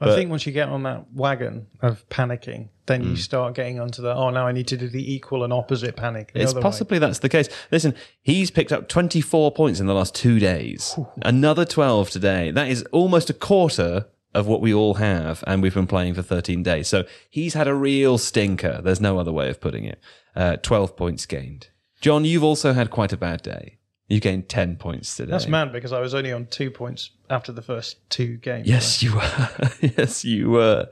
I 0.00 0.06
But- 0.06 0.14
think 0.16 0.30
once 0.30 0.46
you 0.46 0.52
get 0.52 0.68
on 0.68 0.82
that 0.82 1.04
wagon 1.14 1.66
of 1.80 2.08
panicking, 2.08 2.70
then 2.86 3.04
Mm. 3.04 3.10
you 3.10 3.16
start 3.16 3.54
getting 3.54 3.78
onto 3.78 4.02
the 4.02 4.12
oh 4.12 4.30
now 4.30 4.48
I 4.48 4.52
need 4.52 4.66
to 4.68 4.76
do 4.76 4.88
the 4.88 5.14
equal 5.14 5.44
and 5.44 5.52
opposite 5.52 5.94
panic. 5.94 6.32
the 6.32 6.40
It's 6.40 6.50
other 6.50 6.58
way. 6.58 6.62
possibly 6.62 6.98
that's 6.98 7.20
the 7.20 7.28
case. 7.28 7.48
Listen, 7.70 7.94
he's 8.20 8.50
picked 8.50 8.72
up 8.72 8.88
24 8.88 9.52
points 9.52 9.78
in 9.78 9.86
the 9.86 9.94
last 9.94 10.12
two 10.14 10.40
days. 10.40 10.98
Another 11.22 11.64
12 11.64 12.10
today. 12.10 12.50
That 12.50 12.68
is 12.68 12.82
almost 12.90 13.30
a 13.30 13.34
quarter 13.34 14.06
of 14.34 14.46
what 14.46 14.60
we 14.60 14.72
all 14.72 14.94
have, 14.94 15.44
and 15.46 15.62
we've 15.62 15.74
been 15.74 15.86
playing 15.86 16.14
for 16.14 16.22
13 16.22 16.62
days. 16.62 16.88
So 16.88 17.04
he's 17.28 17.54
had 17.54 17.68
a 17.68 17.74
real 17.74 18.18
stinker. 18.18 18.80
There's 18.82 19.00
no 19.00 19.18
other 19.18 19.32
way 19.32 19.50
of 19.50 19.60
putting 19.60 19.84
it. 19.84 20.00
Uh, 20.34 20.56
12 20.56 20.96
points 20.96 21.26
gained. 21.26 21.68
John, 22.00 22.24
you've 22.24 22.44
also 22.44 22.72
had 22.72 22.90
quite 22.90 23.12
a 23.12 23.16
bad 23.16 23.42
day. 23.42 23.78
You 24.08 24.20
gained 24.20 24.48
10 24.48 24.76
points 24.76 25.16
today. 25.16 25.30
That's 25.30 25.48
mad 25.48 25.72
because 25.72 25.90
I 25.90 26.00
was 26.00 26.14
only 26.14 26.32
on 26.32 26.44
two 26.46 26.70
points 26.70 27.12
after 27.30 27.50
the 27.50 27.62
first 27.62 28.10
two 28.10 28.36
games. 28.36 28.68
Yes, 28.68 29.02
you 29.02 29.14
were. 29.14 29.50
yes, 29.80 30.22
you 30.22 30.50
were. 30.50 30.90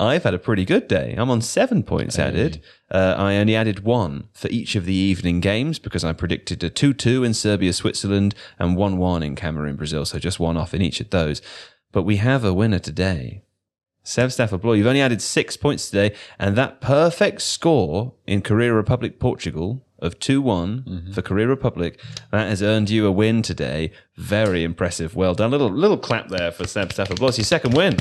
I've 0.00 0.24
had 0.24 0.34
a 0.34 0.40
pretty 0.40 0.64
good 0.64 0.88
day. 0.88 1.14
I'm 1.16 1.30
on 1.30 1.40
seven 1.40 1.84
points 1.84 2.18
added. 2.18 2.60
Uh, 2.90 3.14
I 3.16 3.36
only 3.36 3.54
added 3.54 3.84
one 3.84 4.28
for 4.32 4.48
each 4.48 4.74
of 4.74 4.86
the 4.86 4.94
evening 4.94 5.38
games 5.38 5.78
because 5.78 6.02
I 6.02 6.12
predicted 6.12 6.64
a 6.64 6.70
2 6.70 6.94
2 6.94 7.22
in 7.22 7.32
Serbia, 7.32 7.72
Switzerland, 7.72 8.34
and 8.58 8.76
1 8.76 8.98
1 8.98 9.22
in 9.22 9.36
Cameroon, 9.36 9.76
Brazil. 9.76 10.04
So 10.04 10.18
just 10.18 10.40
one 10.40 10.56
off 10.56 10.74
in 10.74 10.82
each 10.82 11.00
of 11.00 11.10
those. 11.10 11.40
But 11.98 12.04
we 12.04 12.18
have 12.18 12.44
a 12.44 12.54
winner 12.54 12.78
today. 12.78 13.42
Seb 14.04 14.30
Stafford 14.30 14.60
Bloor, 14.60 14.76
you've 14.76 14.86
only 14.86 15.00
added 15.00 15.20
six 15.20 15.56
points 15.56 15.90
today, 15.90 16.14
and 16.38 16.54
that 16.54 16.80
perfect 16.80 17.42
score 17.42 18.12
in 18.24 18.40
Korea 18.40 18.72
Republic, 18.72 19.18
Portugal 19.18 19.84
of 19.98 20.20
2 20.20 20.40
one 20.40 20.82
mm-hmm. 20.82 21.12
for 21.12 21.22
Korea 21.22 21.48
Republic, 21.48 22.00
that 22.30 22.48
has 22.48 22.62
earned 22.62 22.88
you 22.88 23.04
a 23.04 23.10
win 23.10 23.42
today. 23.42 23.90
Very 24.16 24.62
impressive. 24.62 25.16
Well 25.16 25.34
done. 25.34 25.50
Little 25.50 25.72
little 25.72 25.98
clap 25.98 26.28
there 26.28 26.52
for 26.52 26.68
Seb 26.68 26.92
Stafford 26.92 27.18
Bloor. 27.18 27.30
It's 27.30 27.38
your 27.38 27.44
second 27.44 27.74
win. 27.74 27.96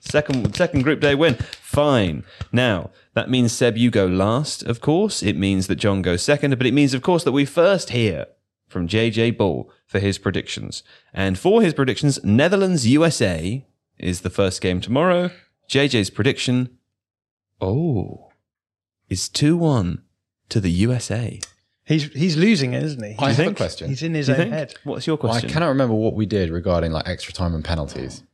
Second 0.00 0.56
second 0.56 0.80
group 0.80 1.00
day 1.00 1.14
win. 1.14 1.34
Fine. 1.60 2.24
Now, 2.52 2.88
that 3.12 3.28
means 3.28 3.52
Seb, 3.52 3.76
you 3.76 3.90
go 3.90 4.06
last, 4.06 4.62
of 4.62 4.80
course. 4.80 5.22
It 5.22 5.36
means 5.36 5.66
that 5.66 5.76
John 5.76 6.00
goes 6.00 6.22
second, 6.22 6.56
but 6.56 6.66
it 6.66 6.72
means, 6.72 6.94
of 6.94 7.02
course, 7.02 7.22
that 7.24 7.32
we 7.32 7.44
first 7.44 7.90
hear 7.90 8.28
from 8.66 8.88
JJ 8.88 9.36
Bull 9.36 9.70
for 9.86 9.98
his 9.98 10.18
predictions. 10.18 10.82
And 11.14 11.38
for 11.38 11.62
his 11.62 11.74
predictions, 11.74 12.22
Netherlands 12.24 12.86
USA 12.86 13.64
is 13.98 14.20
the 14.22 14.30
first 14.30 14.60
game 14.60 14.80
tomorrow. 14.80 15.30
JJ's 15.68 16.10
prediction, 16.10 16.70
oh, 17.60 18.30
is 19.08 19.28
2 19.28 19.56
1 19.56 20.02
to 20.48 20.60
the 20.60 20.70
USA. 20.70 21.40
He's 21.84 22.04
he's 22.12 22.36
losing 22.36 22.74
it, 22.74 22.82
isn't 22.82 23.02
he? 23.02 23.14
I 23.18 23.28
He's, 23.28 23.36
have 23.36 23.38
a 23.38 23.44
think? 23.50 23.56
question. 23.56 23.88
he's 23.88 24.02
in 24.02 24.14
his 24.14 24.28
own 24.28 24.36
think? 24.36 24.52
head. 24.52 24.74
What's 24.82 25.06
your 25.06 25.16
Well, 25.22 25.32
I 25.32 25.40
cannot 25.40 25.68
remember 25.68 25.94
what 25.94 26.14
we 26.14 26.26
did 26.26 26.50
regarding 26.50 26.90
like 26.90 27.06
extra 27.06 27.32
time 27.32 27.54
and 27.54 27.64
penalties 27.64 28.24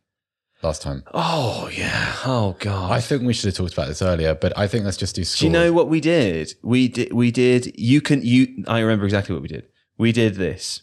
last 0.63 0.81
time. 0.81 1.03
oh, 1.13 1.69
yeah. 1.77 2.15
Oh, 2.25 2.57
God. 2.61 2.91
I 2.91 3.01
think 3.01 3.25
we 3.25 3.35
should 3.35 3.47
have 3.47 3.55
talked 3.57 3.75
about 3.75 3.89
this 3.89 4.01
earlier, 4.01 4.35
but 4.35 4.57
I 4.57 4.67
think 4.69 4.85
let's 4.87 4.97
just 4.97 5.15
do 5.17 5.25
scores. 5.25 5.41
Do 5.41 5.47
you 5.47 5.53
know 5.53 5.71
what 5.73 5.89
we 5.89 6.01
did? 6.01 6.55
We 6.63 6.89
did. 6.89 7.13
We 7.13 7.31
did. 7.31 7.79
You 7.79 8.01
can. 8.01 8.23
You. 8.23 8.65
I 8.69 8.81
remember 8.81 9.05
exactly 9.05 9.35
what 9.35 9.43
we 9.43 9.49
did. 9.49 9.67
We 10.03 10.11
did 10.13 10.35
this, 10.35 10.83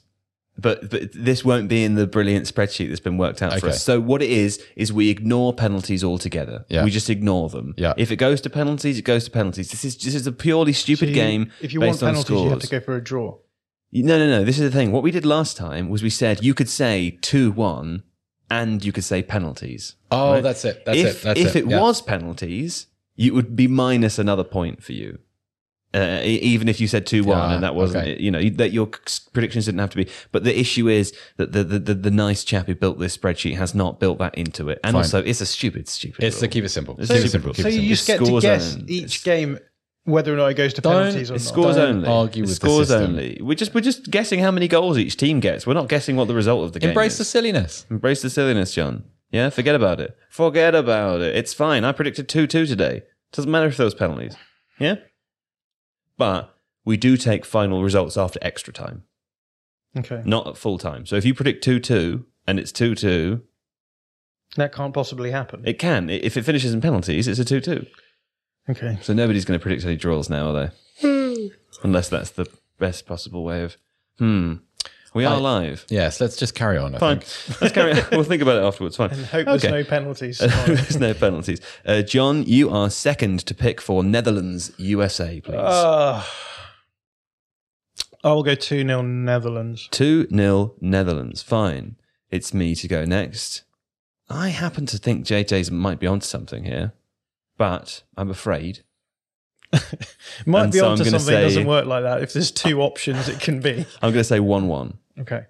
but 0.58 0.90
but 0.90 1.02
this 1.14 1.44
won't 1.44 1.68
be 1.68 1.84
in 1.84 1.96
the 1.96 2.08
brilliant 2.08 2.46
spreadsheet 2.54 2.88
that's 2.90 3.00
been 3.10 3.18
worked 3.18 3.42
out 3.42 3.52
for 3.60 3.68
Okay. 3.68 3.70
us. 3.76 3.84
So 3.84 4.00
what 4.00 4.22
it 4.22 4.30
is 4.30 4.64
is 4.76 4.94
we 4.94 5.10
ignore 5.10 5.54
penalties 5.54 6.04
altogether. 6.04 6.66
Yeah. 6.70 6.86
We 6.86 6.92
just 7.00 7.10
ignore 7.10 7.50
them. 7.50 7.74
Yeah. 7.78 7.94
If 7.98 8.12
it 8.12 8.16
goes 8.16 8.40
to 8.42 8.50
penalties, 8.50 8.98
it 8.98 9.06
goes 9.14 9.26
to 9.26 9.32
penalties. 9.32 9.72
This 9.72 9.84
is 9.84 9.98
this 9.98 10.16
is 10.16 10.26
a 10.26 10.32
purely 10.32 10.74
So 10.74 10.84
stupid 10.84 11.10
you- 11.10 11.16
game. 11.16 11.52
If 11.62 11.74
you 11.74 11.80
want 11.82 11.92
based 11.94 12.04
on 12.04 12.10
penalties, 12.12 12.42
you 12.44 12.50
have 12.50 12.60
to 12.62 12.68
go 12.68 12.80
for 12.80 12.96
a 12.96 13.04
draw. 13.04 13.38
No, 13.92 14.18
no, 14.18 14.28
no. 14.28 14.44
This 14.46 14.58
is 14.60 14.72
the 14.72 14.78
thing. 14.78 14.92
What 14.94 15.04
we 15.04 15.12
did 15.12 15.26
last 15.26 15.58
time 15.58 15.90
was 15.90 16.02
we 16.04 16.10
said 16.12 16.44
you 16.44 16.54
could 16.54 16.70
say 16.70 17.18
two 17.22 17.52
one, 17.52 18.04
and 18.50 18.86
you 18.86 18.92
could 18.92 19.04
say 19.04 19.22
penalties. 19.22 19.96
Oh, 20.12 20.34
right? 20.34 20.44
that's 20.44 20.64
it. 20.64 20.86
That's 20.86 20.98
if, 20.98 21.08
it. 21.08 21.24
That's 21.24 21.40
if 21.40 21.56
it. 21.56 21.66
it 21.66 21.70
yeah. 21.70 21.82
was 21.82 22.02
penalties, 22.02 22.88
you 23.16 23.34
would 23.34 23.56
be 23.56 23.68
minus 23.68 24.18
another 24.20 24.44
point 24.46 24.84
for 24.84 24.94
you. 24.94 25.20
Uh, 25.92 26.20
e- 26.24 26.36
even 26.44 26.68
if 26.70 26.80
you 26.80 26.88
said 26.88 27.08
two 27.08 27.24
one 27.24 27.38
Yeah, 27.50 27.54
and 27.56 27.64
that 27.64 27.74
wasn't, 27.74 28.08
okay. 28.08 28.22
you 28.22 28.30
know, 28.30 28.48
that 28.58 28.72
your 28.72 28.86
predictions 29.34 29.66
didn't 29.66 29.80
have 29.80 29.90
to 29.90 29.98
be. 29.98 30.08
But 30.32 30.44
the 30.44 30.58
issue 30.60 30.88
is 30.88 31.12
that 31.38 31.52
the, 31.52 31.64
the, 31.64 31.80
the, 31.80 31.94
the 31.96 32.12
nice 32.12 32.44
chap 32.44 32.68
who 32.68 32.76
built 32.76 33.00
this 33.00 33.18
spreadsheet 33.18 33.56
has 33.58 33.74
not 33.74 34.00
built 34.00 34.20
that 34.20 34.36
into 34.38 34.70
it, 34.70 34.80
and 34.84 34.94
Fine. 34.94 35.00
also 35.04 35.24
it's 35.24 35.42
a 35.42 35.48
stupid, 35.48 35.88
stupid. 35.88 36.24
it's 36.24 36.40
to 36.42 36.48
keep 36.48 36.64
it 36.64 36.70
simple. 36.70 36.96
It's 37.00 37.08
Keep 37.10 37.18
super 37.22 37.26
it 37.26 37.32
simple. 37.32 37.48
rule. 37.54 37.56
So 37.56 37.68
it 37.70 37.74
you 37.82 37.90
just 37.90 38.06
get 38.06 38.20
to 38.24 38.40
guess 38.40 38.76
own. 38.76 38.86
each 38.88 39.24
game 39.24 39.58
whether 40.04 40.32
or 40.34 40.38
not 40.38 40.48
it 40.48 40.54
goes 40.56 40.74
to 40.76 40.82
Don't- 40.82 40.94
penalties 41.06 41.32
or 41.32 41.34
not. 41.36 41.42
scores 41.42 41.76
Don't 41.76 41.96
only. 41.98 42.08
argue 42.08 42.44
It's 42.44 42.52
with 42.52 42.60
the 42.62 42.68
scores 42.68 42.88
system. 42.90 43.12
only. 43.12 43.40
We're 43.42 43.56
just 43.56 43.74
we're 43.74 43.82
just 43.82 44.12
guessing 44.12 44.40
how 44.40 44.52
many 44.52 44.68
goals 44.68 44.98
each 45.00 45.18
team 45.18 45.40
gets. 45.40 45.66
We're 45.66 45.74
not 45.74 45.90
guessing 45.90 46.16
what 46.16 46.28
the 46.28 46.36
result 46.36 46.64
of 46.66 46.74
the 46.74 46.80
game 46.80 46.90
is. 46.90 46.92
Embrace 46.92 47.12
is. 47.14 47.18
the 47.20 47.26
silliness. 47.26 47.86
Embrace 47.90 48.22
the 48.22 48.30
silliness, 48.30 48.74
John. 48.76 49.06
Yeah, 49.32 49.50
forget 49.50 49.74
about 49.76 50.00
it. 50.00 50.16
Forget 50.30 50.76
about 50.76 51.22
it. 51.22 51.36
It's 51.36 51.54
fine. 51.54 51.84
I 51.84 51.92
predicted 51.94 52.30
2 52.30 52.46
2 52.48 52.66
today. 52.68 53.02
Doesn't 53.32 53.50
matter 53.52 53.68
if 53.68 53.78
there 53.78 53.86
was 53.86 53.94
penalties. 53.96 54.36
Yeah? 54.80 54.96
But 56.20 56.54
we 56.86 56.98
do 56.98 57.18
take 57.18 57.46
final 57.46 57.82
results 57.82 58.18
after 58.18 58.38
extra 58.44 58.72
time, 58.72 59.06
Okay, 59.98 60.22
not 60.26 60.46
at 60.46 60.58
full 60.58 60.78
time. 60.78 61.08
So 61.08 61.16
if 61.16 61.26
you 61.26 61.34
predict 61.34 61.64
2 61.64 61.80
2 61.80 62.26
and 62.46 62.60
it's 62.60 62.72
2 62.72 62.94
2, 62.94 63.42
that 64.58 64.74
can't 64.74 64.94
possibly 64.94 65.32
happen. 65.32 65.64
it 65.66 65.80
can. 65.80 66.10
If 66.10 66.36
it 66.38 66.44
finishes 66.44 66.74
in 66.74 66.82
penalties, 66.82 67.28
it's 67.28 67.40
a 67.40 67.46
2 67.46 67.62
2. 67.62 67.86
Okay. 68.70 69.00
So 69.02 69.14
nobody's 69.14 69.46
going 69.46 69.60
to 69.60 69.64
predict 69.64 69.86
any 69.86 69.96
draws 69.96 70.30
now, 70.30 70.50
are 70.54 70.72
they? 71.02 71.50
Unless 71.84 72.10
that's 72.10 72.32
the 72.32 72.46
best 72.78 73.06
possible 73.08 73.44
way 73.44 73.64
of. 73.64 73.78
Hmm. 74.20 74.56
We 75.14 75.26
are 75.26 75.40
live. 75.40 75.86
Yes, 75.90 76.22
let's 76.22 76.36
just 76.38 76.54
carry 76.54 76.78
on. 76.78 76.94
I 76.96 77.00
Fine. 77.00 77.20
think. 77.22 77.62
Let's 77.62 77.74
carry 77.74 77.94
on. 77.94 78.08
We'll 78.12 78.24
think 78.24 78.42
about 78.44 78.58
it 78.62 78.66
afterwards. 78.66 78.96
Fine. 78.96 79.12
And 79.12 79.26
hope 79.26 79.46
there's 79.46 79.64
no 79.64 79.84
penalties. 79.84 80.38
There's 80.66 81.00
no 81.00 81.14
penalties. 81.16 81.62
Uh, 81.86 82.04
John, 82.04 82.44
you 82.44 82.70
are 82.70 82.90
second 82.90 83.40
to 83.48 83.56
pick 83.56 83.82
for 83.82 84.04
Netherlands, 84.04 84.72
USA, 84.78 85.42
please. 85.42 85.56
Uh, 85.56 86.24
I 88.24 88.34
will 88.34 88.44
go 88.44 88.54
2 88.54 88.86
0 88.86 89.02
Netherlands. 89.02 89.88
2 89.92 90.28
0 90.30 90.74
Netherlands. 90.80 91.42
Fine. 91.42 91.96
It's 92.30 92.54
me 92.54 92.76
to 92.76 92.88
go 92.88 93.06
next. 93.06 93.64
I 94.30 94.50
happen 94.50 94.86
to 94.88 94.98
think 95.00 95.26
JJ's 95.26 95.72
might 95.72 96.00
be 96.00 96.06
onto 96.06 96.26
something 96.26 96.66
here, 96.66 96.94
but 97.58 98.04
I'm 98.16 98.30
afraid. 98.30 98.82
Might 100.46 100.64
And 100.64 100.72
be 100.72 100.80
so 100.80 100.90
onto 100.90 101.04
gonna 101.04 101.20
something 101.20 101.36
that 101.36 101.42
doesn't 101.42 101.68
work 101.68 101.86
like 101.86 102.04
that. 102.04 102.24
If 102.24 102.34
there's 102.34 102.52
two 102.52 102.82
options, 102.82 103.28
it 103.28 103.40
can 103.40 103.60
be. 103.60 103.86
I'm 104.02 104.12
going 104.12 104.14
to 104.16 104.24
say 104.24 104.40
1 104.40 104.68
1. 104.68 104.98
Okay. 105.20 105.46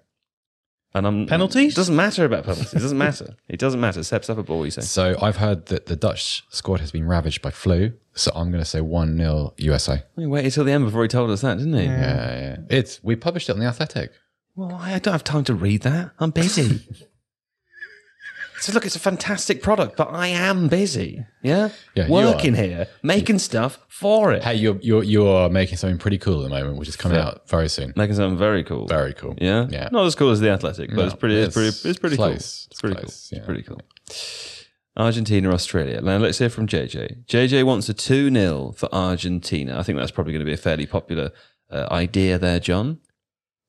And 0.92 1.06
I'm 1.06 1.26
Penalties? 1.26 1.74
It 1.74 1.76
doesn't 1.76 1.94
matter 1.94 2.24
about 2.24 2.44
penalties. 2.44 2.74
It 2.74 2.80
doesn't 2.80 2.98
matter. 2.98 3.36
It 3.48 3.60
doesn't 3.60 3.80
matter. 3.80 4.02
Sep's 4.02 4.28
up 4.28 4.38
a 4.38 4.42
ball. 4.42 4.64
you 4.64 4.72
say. 4.72 4.80
So 4.82 5.16
I've 5.22 5.36
heard 5.36 5.66
that 5.66 5.86
the 5.86 5.94
Dutch 5.94 6.42
squad 6.50 6.80
has 6.80 6.90
been 6.90 7.06
ravaged 7.06 7.42
by 7.42 7.52
flu. 7.52 7.92
So 8.14 8.32
I'm 8.34 8.50
going 8.50 8.62
to 8.62 8.68
say 8.68 8.80
1 8.80 9.16
0 9.16 9.54
USA. 9.58 10.02
He 10.16 10.26
waited 10.26 10.52
till 10.52 10.64
the 10.64 10.72
end 10.72 10.84
before 10.84 11.02
he 11.02 11.08
told 11.08 11.30
us 11.30 11.42
that, 11.42 11.58
didn't 11.58 11.74
he? 11.74 11.84
Yeah, 11.84 12.40
yeah. 12.40 12.56
It's 12.68 13.02
we 13.04 13.14
published 13.14 13.48
it 13.48 13.52
on 13.52 13.60
the 13.60 13.66
Athletic. 13.66 14.10
Well, 14.56 14.74
I 14.74 14.98
don't 14.98 15.12
have 15.12 15.22
time 15.22 15.44
to 15.44 15.54
read 15.54 15.82
that. 15.82 16.10
I'm 16.18 16.30
busy. 16.32 16.80
so 18.60 18.72
look, 18.72 18.84
it's 18.86 18.96
a 18.96 19.00
fantastic 19.00 19.62
product, 19.62 19.96
but 19.96 20.08
I 20.12 20.28
am 20.28 20.68
busy. 20.68 21.24
Yeah, 21.42 21.70
Yeah, 21.94 22.08
working 22.08 22.54
here, 22.54 22.86
making 23.02 23.38
stuff 23.38 23.78
for 23.88 24.32
it, 24.32 24.42
Hey, 24.44 24.54
you're 24.56 24.78
you're 24.82 25.02
you're 25.02 25.48
making 25.50 25.78
something 25.78 25.98
pretty 25.98 26.18
cool 26.18 26.40
at 26.40 26.48
the 26.50 26.54
moment, 26.54 26.76
which 26.78 26.88
is 26.88 26.96
coming 26.96 27.18
Yeah. 27.18 27.26
out 27.28 27.48
very 27.48 27.68
soon. 27.68 27.92
making 27.96 28.16
something 28.16 28.38
very 28.38 28.62
cool. 28.64 28.86
Very 28.86 29.14
cool. 29.14 29.34
Yeah, 29.40 29.66
Yeah. 29.70 29.88
Not 29.92 30.06
as 30.06 30.14
cool 30.14 30.30
as 30.30 30.40
the 30.40 30.50
Athletic, 30.50 30.90
but 30.90 30.96
No, 30.96 31.04
it's 31.06 31.14
pretty. 31.14 31.36
It's, 31.36 31.56
it's 31.56 31.78
pretty. 31.80 31.90
It's 31.90 31.98
pretty 31.98 32.16
cool. 32.16 32.26
close. 32.26 32.68
It's 32.70 32.80
pretty 32.80 32.96
It's 32.96 33.00
cool. 33.00 33.04
close, 33.06 33.32
It's 33.32 33.46
pretty 33.46 33.62
cool. 33.62 33.80
Argentina, 34.96 35.50
Australia. 35.52 36.00
Now 36.00 36.18
let's 36.18 36.38
hear 36.38 36.50
from 36.50 36.66
JJ. 36.66 37.24
JJ 37.26 37.64
wants 37.64 37.88
a 37.88 37.94
2 37.94 38.30
0 38.30 38.72
for 38.76 38.88
Argentina. 38.94 39.78
I 39.78 39.82
think 39.82 39.98
that's 39.98 40.10
probably 40.10 40.32
going 40.32 40.44
to 40.44 40.50
be 40.50 40.52
a 40.52 40.58
fairly 40.58 40.86
popular 40.86 41.30
uh, 41.70 41.86
idea 41.90 42.38
there, 42.38 42.60
John. 42.60 42.98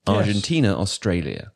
Yes. 0.07 0.17
Argentina, 0.17 0.77
Australia. 0.77 1.51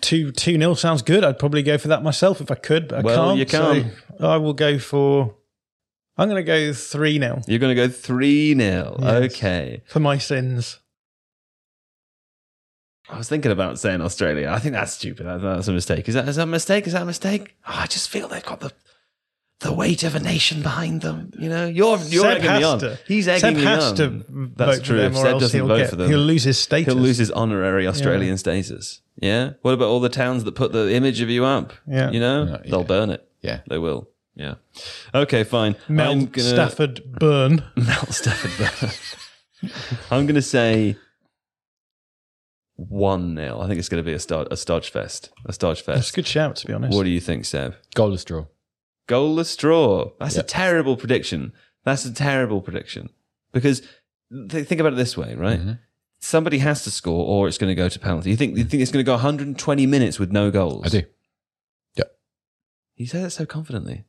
2 0.00 0.32
2 0.32 0.32
0 0.58 0.74
sounds 0.74 1.02
good. 1.02 1.24
I'd 1.24 1.38
probably 1.38 1.62
go 1.62 1.78
for 1.78 1.88
that 1.88 2.02
myself 2.02 2.40
if 2.40 2.50
I 2.50 2.54
could, 2.54 2.88
but 2.88 2.98
I 2.98 3.02
Well, 3.02 3.26
can't. 3.28 3.38
you 3.38 3.46
can't. 3.46 3.92
So 4.18 4.26
I 4.28 4.36
will 4.36 4.54
go 4.54 4.78
for. 4.78 5.34
I'm 6.18 6.28
going 6.30 6.42
to 6.42 6.46
go 6.46 6.72
3 6.72 7.18
0 7.18 7.42
You're 7.46 7.58
going 7.58 7.76
to 7.76 7.86
go 7.86 7.88
3 7.92 8.54
0. 8.58 8.96
Yes. 9.00 9.32
Okay. 9.34 9.82
for 9.86 10.00
my 10.00 10.16
sins. 10.18 10.78
I 13.08 13.18
was 13.18 13.28
thinking 13.28 13.52
about 13.52 13.78
saying 13.78 14.00
Australia. 14.00 14.48
I 14.50 14.58
think 14.58 14.72
that's 14.74 14.92
stupid. 14.92 15.26
That's 15.26 15.68
a 15.68 15.72
mistake. 15.72 16.08
Is 16.08 16.14
that, 16.14 16.26
is 16.28 16.36
that 16.36 16.42
a 16.42 16.46
mistake? 16.46 16.86
Is 16.88 16.92
that 16.94 17.02
a 17.02 17.06
mistake? 17.06 17.54
Oh, 17.66 17.78
I 17.82 17.86
just 17.86 18.08
feel 18.10 18.26
they've 18.28 18.44
got 18.44 18.60
the 18.60 18.72
the 19.60 19.72
weight 19.72 20.02
of 20.02 20.14
a 20.14 20.20
nation 20.20 20.60
behind 20.60 21.00
them. 21.02 21.30
You 21.38 21.48
know, 21.48 21.66
you're 21.66 21.96
you're 21.98 22.24
Seb 22.24 22.38
egging 22.42 22.56
me 22.58 22.62
on. 22.64 22.78
to. 22.80 22.98
He's 23.06 23.28
egging 23.28 23.40
Seb 23.40 23.54
me 23.56 23.62
has 23.62 23.84
on. 23.90 23.96
to 23.96 24.24
That's 24.56 24.78
vote 24.78 24.84
true. 24.84 24.96
for 24.96 25.02
them, 25.02 25.12
if 25.12 25.18
Seb 25.18 25.40
doesn't 25.40 25.58
he'll 25.60 25.68
vote 25.68 25.76
get, 25.78 25.90
for 25.90 25.96
them, 25.96 26.08
he'll 26.10 26.18
lose 26.18 26.42
his 26.42 26.58
status. 26.58 26.92
he'll 26.92 27.00
lose 27.02 27.16
his 27.18 27.30
honorary 27.30 27.86
Australian 27.86 28.36
status. 28.38 29.00
Yeah. 29.18 29.52
What 29.62 29.72
about 29.72 29.88
all 29.88 30.00
the 30.00 30.08
towns 30.08 30.44
that 30.44 30.52
put 30.52 30.72
the 30.72 30.92
image 30.92 31.20
of 31.20 31.30
you 31.30 31.44
up? 31.44 31.72
Yeah. 31.86 32.10
You 32.10 32.20
know, 32.20 32.44
No, 32.44 32.60
they'll 32.64 32.80
yeah. 32.80 32.86
burn 32.86 33.10
it. 33.10 33.28
Yeah. 33.42 33.60
They 33.68 33.78
will. 33.78 34.08
Yeah. 34.34 34.54
Okay, 35.14 35.44
fine. 35.44 35.76
Mel 35.88 36.10
I'm 36.12 36.26
gonna 36.26 36.48
Stafford 36.48 37.00
Burn. 37.18 37.62
Mel 37.76 38.06
Stafford. 38.06 38.52
burn. 39.62 39.70
I'm 40.10 40.26
gonna 40.26 40.42
say 40.42 40.96
one 42.76 43.34
0 43.36 43.60
I 43.60 43.66
think 43.68 43.78
it's 43.78 43.88
going 43.88 44.02
to 44.02 44.06
be 44.06 44.12
a 44.12 44.18
stod, 44.18 44.48
a 44.50 44.56
stodge 44.56 44.90
fest. 44.90 45.30
A 45.46 45.52
stodge 45.52 45.78
Fest. 45.80 45.86
That's 45.86 45.98
fest. 46.08 46.12
a 46.14 46.16
good 46.16 46.26
shout, 46.26 46.56
to 46.56 46.66
be 46.66 46.72
honest. 46.74 46.94
What 46.94 47.04
do 47.04 47.10
you 47.10 47.20
think, 47.20 47.44
Seb? 47.46 47.74
Goalless 47.94 48.24
draw. 48.24 48.46
Goalless 49.08 49.56
draw. 49.56 50.10
That's 50.20 50.36
a 50.36 50.42
terrible 50.42 50.96
prediction. 50.96 51.52
That's 51.84 52.04
a 52.04 52.12
terrible 52.12 52.60
prediction 52.60 53.08
because 53.52 53.80
th- 54.50 54.66
think 54.66 54.80
about 54.80 54.92
it 54.92 54.96
this 54.96 55.16
way, 55.16 55.34
right? 55.34 55.58
Mm-hmm. 55.60 55.72
Somebody 56.18 56.58
has 56.58 56.82
to 56.84 56.90
score, 56.90 57.24
or 57.26 57.46
it's 57.46 57.58
going 57.58 57.70
to 57.70 57.74
go 57.74 57.88
to 57.88 57.98
penalty. 57.98 58.30
You 58.30 58.36
think 58.36 58.56
you 58.56 58.64
think 58.64 58.82
it's 58.82 58.90
going 58.90 59.04
to 59.04 59.06
go 59.06 59.12
120 59.12 59.86
minutes 59.86 60.18
with 60.18 60.32
no 60.32 60.50
goals? 60.50 60.86
I 60.86 60.88
do. 60.88 61.02
Yeah. 61.94 62.04
You 62.96 63.06
say 63.06 63.22
that 63.22 63.30
so 63.30 63.46
confidently. 63.46 64.04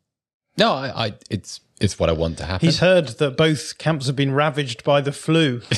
No, 0.57 0.73
I, 0.73 1.07
I 1.07 1.13
it's 1.29 1.61
it's 1.79 1.99
what 1.99 2.09
I 2.09 2.13
want 2.13 2.38
to 2.39 2.45
happen. 2.45 2.65
He's 2.65 2.79
heard 2.79 3.09
that 3.19 3.38
both 3.38 3.77
camps 3.77 4.07
have 4.07 4.15
been 4.15 4.34
ravaged 4.34 4.84
by 4.84 5.01
the 5.01 5.11
flu. 5.11 5.61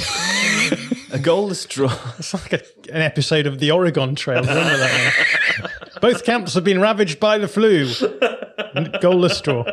A 1.12 1.18
goalless 1.18 1.68
draw. 1.68 1.92
It's 2.20 2.36
like 2.36 2.54
a, 2.54 2.62
an 2.94 3.02
episode 3.02 3.48
of 3.48 3.58
the 3.58 3.72
Oregon 3.72 4.14
Trail. 4.14 4.42
Remember 4.42 4.78
that? 4.78 5.72
Both 6.02 6.24
camps 6.24 6.54
have 6.54 6.64
been 6.64 6.80
ravaged 6.80 7.20
by 7.20 7.40
the 7.40 7.48
flu. 7.48 7.86
Goalless 7.86 9.42
draw. 9.42 9.66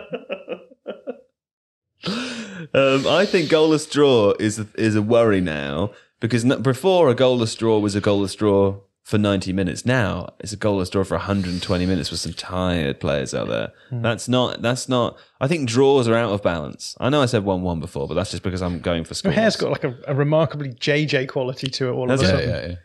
Um, 2.74 3.07
I 3.07 3.27
think 3.27 3.51
goalless 3.51 3.91
draw 3.91 4.33
is 4.39 4.59
is 4.77 4.97
a 4.97 5.03
worry 5.03 5.41
now 5.41 5.93
because 6.21 6.45
before 6.45 7.09
a 7.09 7.15
goalless 7.15 7.57
draw 7.57 7.79
was 7.79 7.95
a 7.97 8.01
goalless 8.01 8.37
draw 8.37 8.81
for 9.03 9.19
90 9.19 9.53
minutes. 9.53 9.87
Now 9.87 10.35
it's 10.41 10.53
a 10.53 10.57
goalless 10.57 10.91
draw 10.91 11.05
for 11.05 11.15
120 11.17 11.87
minutes 11.87 12.11
with 12.11 12.19
some 12.21 12.33
tired 12.33 12.99
players 12.99 13.35
out 13.35 13.49
there. 13.49 13.73
Hmm. 13.91 14.03
That's 14.03 14.29
not. 14.29 14.63
That's 14.63 14.89
not. 14.89 15.17
I 15.41 15.47
think 15.49 15.69
draws 15.69 16.09
are 16.09 16.15
out 16.17 16.33
of 16.33 16.43
balance. 16.43 16.97
I 16.99 17.09
know 17.09 17.23
I 17.23 17.27
said 17.27 17.45
one 17.45 17.63
one 17.63 17.79
before, 17.81 18.09
but 18.09 18.15
that's 18.15 18.31
just 18.33 18.43
because 18.43 18.63
I'm 18.63 18.81
going 18.81 19.05
for 19.05 19.11
Your 19.11 19.15
scores. 19.17 19.35
hair's 19.37 19.57
got 19.57 19.71
like 19.71 19.85
a, 19.85 19.97
a 20.09 20.15
remarkably 20.15 20.71
JJ 20.71 21.29
quality 21.29 21.69
to 21.69 21.89
it 21.89 21.93
all 21.93 22.09
Has 22.09 22.23
of 22.23 22.31
a 22.31 22.31
it? 22.31 22.33
yeah, 22.33 22.47
sudden. 22.55 22.63
yeah, 22.63 22.69
yeah. 22.71 22.77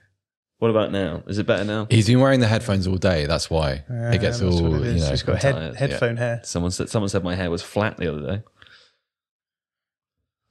What 0.60 0.70
about 0.70 0.92
now? 0.92 1.24
Is 1.26 1.40
it 1.40 1.48
better 1.48 1.64
now? 1.64 1.88
He's 1.90 2.06
been 2.06 2.20
wearing 2.20 2.40
the 2.40 2.48
headphones 2.48 2.86
all 2.86 2.98
day. 2.98 3.26
That's 3.26 3.50
why 3.50 3.84
Yeah, 3.90 4.12
it 4.14 4.22
gets 4.22 4.44
all. 4.44 4.50
it 4.84 4.94
You 4.94 5.00
know, 5.00 5.10
He's 5.10 5.24
got 5.24 5.38
I'm 5.38 5.42
head, 5.42 5.56
tired, 5.56 5.76
headphone 5.76 6.18
hair, 6.18 6.42
Someone 6.44 6.70
said 6.70 6.88
someone 6.90 7.10
said 7.10 7.24
my 7.24 7.34
hair 7.34 7.50
was 7.50 7.64
flat 7.64 7.98
the 7.98 8.12
other 8.14 8.22
day. 8.38 8.44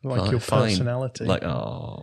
Like 0.02 0.20
Fine, 0.20 0.31
your 0.31 0.40
fine. 0.40 0.62
personality. 0.70 1.24
Like, 1.27 1.43
oh. 1.44 2.02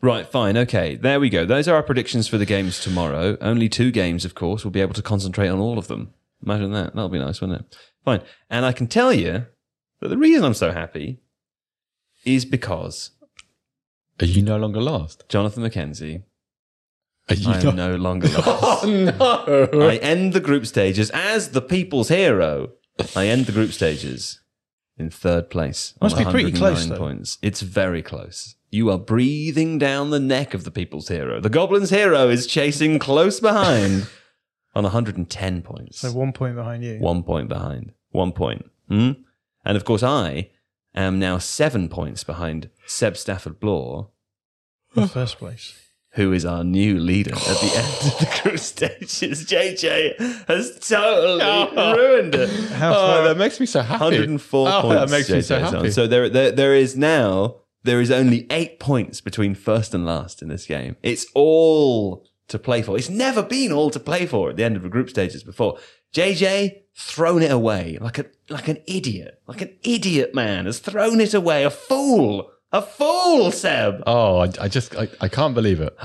Right, 0.00 0.26
fine. 0.26 0.56
Okay, 0.56 0.96
there 0.96 1.20
we 1.20 1.28
go. 1.28 1.44
Those 1.44 1.68
are 1.68 1.76
our 1.76 1.82
predictions 1.82 2.26
for 2.26 2.38
the 2.38 2.46
games 2.46 2.80
tomorrow. 2.80 3.36
Only 3.40 3.68
two 3.68 3.90
games, 3.90 4.24
of 4.24 4.34
course. 4.34 4.64
We'll 4.64 4.70
be 4.70 4.80
able 4.80 4.94
to 4.94 5.02
concentrate 5.02 5.48
on 5.48 5.58
all 5.58 5.78
of 5.78 5.88
them. 5.88 6.14
Imagine 6.44 6.72
that. 6.72 6.94
That'll 6.94 7.08
be 7.10 7.18
nice, 7.18 7.40
wouldn't 7.40 7.60
it? 7.60 7.76
Fine. 8.04 8.22
And 8.48 8.64
I 8.64 8.72
can 8.72 8.86
tell 8.86 9.12
you 9.12 9.46
that 10.00 10.08
the 10.08 10.16
reason 10.16 10.44
I'm 10.44 10.54
so 10.54 10.72
happy 10.72 11.20
is 12.24 12.44
because 12.44 13.10
Are 14.20 14.26
you 14.26 14.42
no 14.42 14.56
longer 14.56 14.80
lost? 14.80 15.28
Jonathan 15.28 15.62
McKenzie, 15.64 16.22
Are 17.28 17.34
you 17.34 17.50
I 17.50 17.58
am 17.60 17.76
no 17.76 17.94
longer 17.96 18.28
lost. 18.46 18.84
Oh, 18.84 19.68
no. 19.72 19.88
I 19.88 19.96
end 19.96 20.32
the 20.32 20.40
group 20.40 20.64
stages 20.66 21.10
as 21.10 21.50
the 21.50 21.60
people's 21.62 22.08
hero. 22.08 22.70
I 23.14 23.26
end 23.26 23.46
the 23.46 23.52
group 23.52 23.72
stages 23.72 24.40
in 24.98 25.10
third 25.10 25.50
place. 25.50 25.94
Must 26.00 26.16
be 26.18 26.24
pretty 26.24 26.52
close, 26.52 26.86
though. 26.86 26.96
points. 26.96 27.38
It's 27.42 27.60
very 27.60 28.02
close. 28.02 28.56
You 28.70 28.90
are 28.90 28.98
breathing 28.98 29.78
down 29.78 30.10
the 30.10 30.20
neck 30.20 30.52
of 30.54 30.64
the 30.64 30.70
people's 30.70 31.08
hero. 31.08 31.40
The 31.40 31.48
goblin's 31.48 31.90
hero 31.90 32.28
is 32.28 32.46
chasing 32.46 32.98
close 32.98 33.40
behind 33.40 34.08
on 34.74 34.84
110 34.84 35.62
points. 35.62 36.00
so 36.00 36.12
one 36.12 36.32
point 36.32 36.54
behind 36.54 36.84
you. 36.84 36.98
One 36.98 37.22
point 37.22 37.48
behind. 37.48 37.92
One 38.10 38.32
point. 38.32 38.70
Hmm? 38.88 39.12
And 39.64 39.76
of 39.76 39.84
course, 39.84 40.02
I 40.02 40.50
am 40.94 41.18
now 41.18 41.38
seven 41.38 41.88
points 41.88 42.24
behind 42.24 42.70
Seb 42.86 43.16
Stafford 43.16 43.60
Bloor, 43.60 44.10
in 44.96 45.06
first 45.08 45.38
place. 45.38 45.78
Who 46.12 46.32
is 46.32 46.44
our 46.44 46.64
new 46.64 46.98
leader 46.98 47.32
at 47.34 47.38
the 47.40 47.72
end 47.74 48.12
of 48.12 48.18
the 48.18 48.40
group 48.42 48.58
stages. 48.58 49.44
JJ 49.44 50.46
has 50.48 50.78
totally 50.88 51.42
Oh. 51.42 51.94
ruined 51.96 52.34
it. 52.34 52.48
How 52.72 52.94
Oh, 52.94 53.24
that 53.24 53.36
makes 53.36 53.60
me 53.60 53.66
so 53.66 53.82
happy. 53.82 54.02
104 54.04 54.68
Oh, 54.68 54.80
points. 54.82 54.94
That 55.00 55.10
makes 55.16 55.30
me 55.30 55.40
so 55.42 55.56
JJ's 55.58 55.68
on. 55.68 55.74
happy. 55.74 55.90
So 55.90 56.06
there, 56.06 56.28
there, 56.28 56.50
there 56.50 56.74
is 56.74 56.96
now 56.96 57.56
there 57.84 58.00
is 58.00 58.10
only 58.10 58.46
eight 58.50 58.80
points 58.80 59.20
between 59.20 59.54
first 59.54 59.94
and 59.94 60.04
last 60.04 60.42
in 60.42 60.48
this 60.48 60.66
game. 60.66 60.96
It's 61.02 61.26
all 61.34 62.26
to 62.48 62.58
play 62.58 62.82
for. 62.82 62.96
It's 62.96 63.08
never 63.10 63.42
been 63.42 63.72
all 63.72 63.90
to 63.90 64.00
play 64.00 64.26
for 64.26 64.50
at 64.50 64.56
the 64.56 64.64
end 64.64 64.76
of 64.76 64.82
the 64.82 64.88
group 64.88 65.10
stages 65.10 65.42
before. 65.44 65.78
JJ 66.14 66.82
thrown 66.96 67.42
it 67.42 67.50
away 67.52 67.96
like 68.00 68.18
a 68.18 68.24
like 68.48 68.66
an 68.68 68.78
idiot, 68.86 69.40
like 69.46 69.60
an 69.60 69.76
idiot 69.82 70.34
man 70.34 70.64
has 70.66 70.78
thrown 70.80 71.20
it 71.20 71.34
away. 71.34 71.64
A 71.64 71.70
fool, 71.70 72.50
a 72.72 72.82
fool, 72.82 73.50
Seb. 73.50 74.02
oh, 74.06 74.38
I, 74.40 74.50
I 74.60 74.68
just 74.68 74.94
I, 74.96 75.08
I 75.20 75.28
can't 75.28 75.54
believe 75.54 75.80
it. 75.80 75.96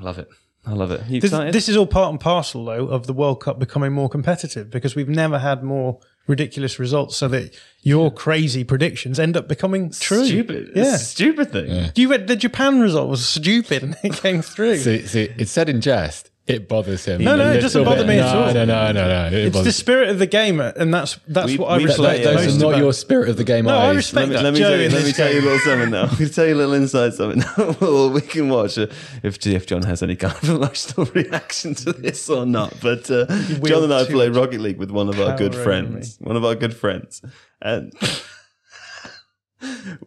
love 0.00 0.18
it. 0.18 0.28
I 0.66 0.72
love 0.72 0.90
it. 0.90 1.00
You 1.08 1.20
This, 1.20 1.30
excited? 1.32 1.54
this 1.54 1.68
is 1.68 1.76
all 1.76 1.86
part 1.86 2.10
and 2.10 2.20
parcel, 2.20 2.64
though, 2.64 2.88
of 2.88 3.06
the 3.06 3.14
World 3.14 3.40
Cup 3.40 3.58
becoming 3.58 3.92
more 3.92 4.08
competitive 4.10 4.68
because 4.70 4.94
we've 4.94 5.08
never 5.08 5.38
had 5.38 5.62
more 5.62 5.98
ridiculous 6.26 6.78
results 6.78 7.16
so 7.16 7.26
that 7.28 7.56
your 7.80 8.10
crazy 8.12 8.64
predictions 8.64 9.18
end 9.18 9.34
up 9.34 9.48
becoming 9.48 9.88
true. 9.90 10.26
Stupid. 10.26 10.72
It's 10.74 10.76
Yeah. 10.76 10.96
stupid 10.98 11.52
thing. 11.52 11.90
You 11.94 12.10
read 12.10 12.26
the 12.26 12.36
Japan 12.36 12.80
result 12.80 13.08
was 13.08 13.26
stupid 13.26 13.82
and 13.82 13.96
it 14.04 14.12
came 14.14 14.42
through. 14.42 14.76
See, 14.76 15.06
see, 15.06 15.30
it's 15.38 15.50
said 15.50 15.70
in 15.70 15.80
jest. 15.80 16.27
It 16.48 16.66
bothers 16.66 17.04
him. 17.04 17.22
No, 17.22 17.36
no, 17.36 17.52
it 17.52 17.60
doesn't 17.60 17.84
bother 17.84 17.98
bit. 18.04 18.06
me 18.08 18.18
at 18.20 18.32
no, 18.32 18.40
all. 18.42 18.54
No, 18.54 18.64
no, 18.64 18.92
no, 18.92 19.08
no. 19.08 19.26
It 19.36 19.54
It's 19.54 19.62
the 19.64 19.70
spirit 19.72 20.08
of 20.08 20.18
the 20.18 20.26
game, 20.26 20.60
and 20.60 20.92
that's 20.94 21.18
that's 21.28 21.52
We- 21.52 21.58
what 21.58 21.68
I 21.72 21.76
respect. 21.76 21.98
play, 21.98 22.24
Those 22.24 22.34
most 22.46 22.56
are 22.56 22.58
not 22.60 22.68
about- 22.70 22.78
your 22.78 22.92
spirit 22.94 23.28
of 23.28 23.36
the 23.36 23.44
game 23.44 23.66
No, 23.66 23.76
I 23.76 23.88
eyes. 23.90 23.96
respect 23.96 24.16
Let 24.16 24.28
me, 24.28 24.34
that. 24.36 24.42
let 24.44 24.52
me 24.54 24.58
tell 24.60 24.80
you, 24.80 24.88
let 24.98 25.04
me 25.04 25.12
tell 25.12 25.30
you 25.32 25.40
a 25.40 25.42
little 25.42 25.58
something 25.58 25.90
now. 25.90 26.02
I'm 26.04 26.08
going 26.16 26.28
to 26.28 26.34
tell 26.34 26.46
you 26.46 26.54
a 26.54 26.56
little 26.56 26.74
inside 26.74 27.12
something 27.14 27.40
now. 27.40 27.76
well, 27.80 28.10
we 28.10 28.20
can 28.22 28.48
watch 28.48 28.78
uh, 28.78 28.86
if 29.22 29.46
if 29.46 29.66
John 29.66 29.82
has 29.82 30.02
any 30.02 30.16
kind 30.16 30.34
of 30.42 30.48
emotional 30.56 31.06
reaction 31.14 31.74
to 31.76 31.92
this 31.92 32.30
or 32.30 32.46
not. 32.46 32.74
But 32.80 33.10
uh, 33.10 33.26
John 33.64 33.84
and 33.84 33.92
I 33.92 34.04
too 34.06 34.14
play 34.14 34.28
Rocket 34.30 34.60
League 34.60 34.78
with 34.78 34.90
one 34.90 35.08
of 35.10 35.20
our 35.20 35.36
good 35.36 35.52
power 35.52 35.60
over 35.60 35.64
friends. 35.64 36.16
One 36.20 36.36
of 36.36 36.44
our 36.44 36.54
good 36.54 36.74
friends, 36.74 37.20
and. 37.60 37.92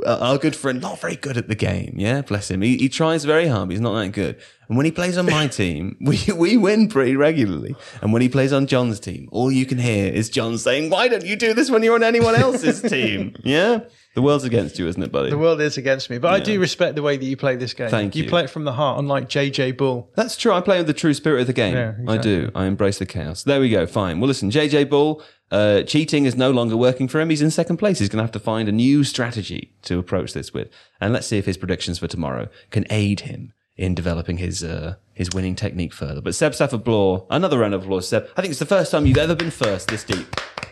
Our 0.06 0.38
good 0.38 0.56
friend, 0.56 0.82
not 0.82 1.02
very 1.02 1.16
good 1.16 1.38
at 1.38 1.48
the 1.48 1.56
game. 1.56 1.96
Yeah, 1.98 2.22
bless 2.22 2.50
him. 2.50 2.62
He, 2.62 2.78
he 2.78 2.90
tries 2.90 3.26
very 3.26 3.48
hard. 3.48 3.68
But 3.68 3.74
he's 3.74 3.82
not 3.82 4.00
that 4.00 4.10
good. 4.10 4.42
And 4.70 4.78
when 4.78 4.86
he 4.86 4.92
plays 4.92 5.18
on 5.18 5.26
my 5.26 5.48
team, 5.62 5.98
we 6.00 6.20
we 6.34 6.56
win 6.58 6.88
pretty 6.88 7.16
regularly. 7.16 7.76
And 8.02 8.14
when 8.14 8.22
he 8.22 8.30
plays 8.30 8.54
on 8.54 8.68
John's 8.68 9.00
team, 9.00 9.28
all 9.32 9.52
you 9.52 9.66
can 9.66 9.78
hear 9.78 10.12
is 10.12 10.30
John 10.30 10.58
saying, 10.58 10.90
"Why 10.90 11.08
don't 11.10 11.26
you 11.26 11.36
do 11.36 11.54
this 11.54 11.70
when 11.70 11.84
you're 11.84 11.96
on 11.96 12.04
anyone 12.04 12.36
else's 12.36 12.82
team?" 12.90 13.36
Yeah, 13.44 13.82
the 14.14 14.22
world's 14.22 14.44
against 14.44 14.78
you, 14.78 14.88
isn't 14.88 15.02
it, 15.02 15.12
buddy? 15.12 15.30
The 15.30 15.38
world 15.38 15.62
is 15.62 15.78
against 15.78 16.10
me, 16.10 16.18
but 16.18 16.34
I 16.34 16.40
do 16.40 16.60
respect 16.60 16.96
the 16.96 17.02
way 17.02 17.18
that 17.18 17.26
you 17.26 17.38
play 17.38 17.56
this 17.56 17.74
game. 17.74 17.90
Thank 17.90 18.16
you. 18.16 18.24
You 18.24 18.30
play 18.30 18.44
it 18.44 18.50
from 18.50 18.66
the 18.66 18.74
heart, 18.74 19.00
unlike 19.00 19.30
JJ 19.30 19.78
Bull. 19.78 20.12
That's 20.16 20.36
true. 20.36 20.52
I 20.52 20.62
play 20.62 20.78
with 20.78 20.88
the 20.88 20.94
true 20.94 21.14
spirit 21.14 21.42
of 21.42 21.48
the 21.48 21.54
game. 21.54 21.76
Yeah, 21.76 21.94
I 22.08 22.18
do. 22.18 22.52
I 22.54 22.66
embrace 22.66 23.00
the 23.00 23.06
chaos. 23.06 23.44
There 23.44 23.62
we 23.62 23.70
go. 23.70 23.86
Fine. 23.86 24.20
Well, 24.20 24.28
listen, 24.28 24.52
JJ 24.52 24.90
Bull, 24.90 25.24
uh, 25.50 25.84
cheating 25.84 26.26
is 26.26 26.36
no 26.36 26.52
longer 26.52 26.76
working 26.76 27.08
for 27.08 27.22
him. 27.22 27.30
He's 27.30 27.42
in 27.42 27.52
second 27.52 27.78
place. 27.78 28.00
He's 28.00 28.10
going 28.10 28.18
to 28.18 28.24
have 28.24 28.32
to 28.32 28.40
find 28.40 28.68
a 28.68 28.74
new 28.74 29.04
strategy 29.04 29.74
to 29.84 29.98
approach 29.98 30.34
this 30.34 30.54
with. 30.54 30.70
And 31.00 31.14
let's 31.14 31.28
see 31.28 31.38
if 31.38 31.46
his 31.46 31.58
predictions 31.58 32.00
for 32.00 32.08
tomorrow 32.08 32.50
can 32.70 32.86
aid 32.90 33.22
him 33.22 33.54
in 33.78 33.96
developing 33.96 34.38
his 34.38 34.64
uh, 34.64 34.96
his 35.14 35.30
winning 35.32 35.56
technique 35.56 35.94
further. 35.94 36.22
But 36.22 36.36
Seb 36.36 36.54
Stafford 36.54 36.84
Bloor, 36.84 37.26
another 37.30 37.60
round 37.60 37.74
of 37.74 37.84
applause, 37.84 38.08
Seb. 38.08 38.28
I 38.36 38.42
think 38.42 38.52
it's 38.52 38.60
the 38.60 38.66
first 38.66 38.92
time 38.92 39.06
you've 39.06 39.18
ever 39.18 39.36
been 39.36 39.52
first 39.52 39.88
this 39.88 40.04
deep. 40.04 40.28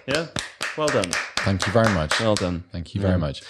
Yeah? 0.08 0.28
Well 0.80 0.88
done. 0.88 1.12
Thank 1.40 1.68
you 1.68 1.74
very 1.74 1.94
much. 1.94 2.18
Well 2.22 2.36
done. 2.36 2.64
Thank 2.72 2.96
you 2.96 3.02
very 3.02 3.18
much. 3.18 3.42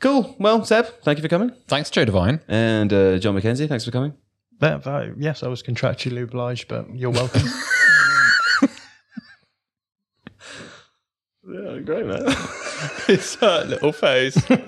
Cool. 0.00 0.36
Well, 0.38 0.66
Seb, 0.66 0.84
thank 1.02 1.16
you 1.16 1.22
for 1.22 1.28
coming. 1.28 1.50
Thanks, 1.66 1.88
Joe 1.88 2.04
Devine. 2.04 2.40
And 2.46 2.92
uh, 2.92 3.16
John 3.16 3.34
McKenzie, 3.34 3.66
thanks 3.66 3.86
for 3.86 3.90
coming. 3.90 4.12
That, 4.60 4.84
that- 4.84 5.14
yes, 5.16 5.42
I 5.42 5.48
was 5.48 5.62
contractually 5.62 6.22
obliged, 6.22 6.68
but 6.68 6.94
you're 6.94 7.08
welcome. 7.10 7.40
Yeah, 11.46 11.78
great, 11.80 12.06
man. 12.06 12.24
His 13.06 13.34
hurt 13.36 13.68
little 13.68 13.92
face. 13.92 14.36
Um 14.54 14.54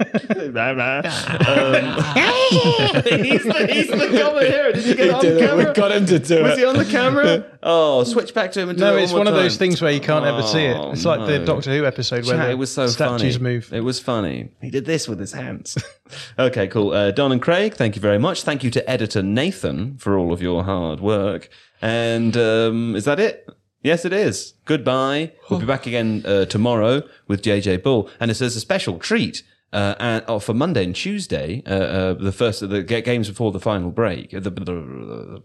he's, 3.03 3.45
the, 3.45 3.69
he's 3.71 3.89
the 3.89 4.21
commentator. 4.23 4.73
Did 4.73 4.85
you 4.87 4.95
get 4.95 5.07
it 5.09 5.15
on 5.15 5.23
Did 5.23 5.37
it. 5.37 5.41
camera? 5.41 5.65
We 5.67 5.73
got 5.73 5.93
him 5.93 6.07
to 6.07 6.19
do 6.19 6.43
Was 6.43 6.53
it. 6.53 6.59
he 6.59 6.65
on 6.65 6.77
the 6.77 6.85
camera? 6.85 7.45
Oh, 7.63 8.05
switch 8.05 8.35
back 8.35 8.53
to 8.53 8.61
him 8.61 8.69
and 8.71 8.79
do 8.79 8.85
no, 8.85 8.97
it 8.97 9.05
it's 9.05 9.13
one, 9.13 9.25
one 9.25 9.33
more 9.33 9.39
of 9.39 9.43
those 9.43 9.57
things 9.57 9.81
where 9.83 9.91
you 9.91 10.01
can't 10.01 10.25
ever 10.25 10.43
see 10.43 10.65
it. 10.65 10.77
Oh, 10.77 10.93
It's 10.93 11.05
like 11.05 11.27
the. 11.27 11.45
Doctor 11.45 11.77
Who 11.77 11.85
episode 11.87 12.27
where 12.27 12.37
Chat, 12.37 12.47
the 12.47 12.53
it 12.53 12.59
was 12.59 12.73
so 12.73 12.87
statues 12.89 13.37
funny. 13.37 13.55
move. 13.55 13.73
It 13.73 13.81
was 13.83 14.01
funny. 14.01 14.51
He 14.61 14.71
did 14.71 14.85
this 14.85 15.09
with 15.09 15.19
his 15.19 15.33
hands. 15.33 15.77
okay, 16.39 16.67
cool. 16.69 16.93
Uh, 16.93 17.11
Don 17.11 17.33
and 17.33 17.43
Craig, 17.43 17.75
thank 17.75 17.97
you 17.97 18.03
very 18.03 18.19
much. 18.19 18.43
Thank 18.43 18.63
you 18.65 18.71
to 18.71 18.89
editor 18.91 19.23
Nathan 19.23 19.97
for 19.99 20.17
all 20.19 20.33
of 20.33 20.43
your 20.43 20.65
hard 20.65 21.01
work. 21.01 21.49
And 21.83 22.37
um, 22.37 22.97
is 22.97 23.05
that 23.05 23.21
it? 23.21 23.49
Yes, 23.87 24.05
it 24.05 24.13
is. 24.13 24.55
Goodbye. 24.65 25.31
We'll 25.49 25.61
be 25.61 25.67
back 25.67 25.87
again 25.87 26.25
uh, 26.27 26.47
tomorrow 26.47 27.05
with 27.29 27.41
JJ 27.41 27.85
Bull, 27.85 28.11
and 28.19 28.33
it's 28.33 28.43
as 28.43 28.57
a 28.57 28.61
special 28.61 28.99
treat. 28.99 29.45
Uh, 29.73 29.95
and 30.01 30.25
oh, 30.27 30.41
for 30.41 30.55
Monday 30.55 30.83
and 30.83 30.93
Tuesday, 30.93 31.63
uh, 31.67 31.71
uh, 31.71 32.15
the 32.15 32.33
first 32.33 32.69
the 32.69 32.83
games 32.83 33.29
before 33.29 33.53
the 33.53 33.61
final 33.61 33.93
break, 33.93 34.31
the, 34.33 34.41
the, 34.41 34.51
the, 34.51 35.43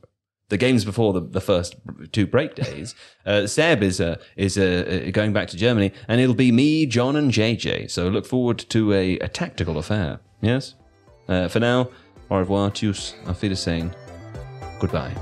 the 0.50 0.58
games 0.58 0.86
before 0.86 1.14
the, 1.14 1.20
the 1.20 1.40
first 1.40 1.76
two 2.14 2.26
break 2.26 2.56
days, 2.56 2.96
uh, 3.28 3.46
Seb 3.46 3.84
is 3.84 4.02
uh, 4.02 4.16
is 4.36 4.58
uh, 4.58 5.04
uh, 5.08 5.12
going 5.12 5.34
back 5.34 5.48
to 5.50 5.56
Germany, 5.56 5.92
and 6.08 6.20
it'll 6.20 6.34
be 6.34 6.52
me, 6.52 6.88
John, 6.88 7.16
and 7.16 7.32
JJ. 7.32 7.92
So 7.92 8.08
look 8.08 8.26
forward 8.26 8.58
to 8.70 8.92
a, 8.92 9.20
a 9.20 9.28
tactical 9.28 9.78
affair. 9.78 10.20
Yes. 10.42 10.74
Uh, 11.28 11.48
for 11.48 11.60
now, 11.60 11.92
au 12.32 12.38
revoir, 12.40 12.72
tschüss, 12.72 13.14
auf 13.28 13.40
Wiedersehen, 13.44 13.94
goodbye. 14.80 15.14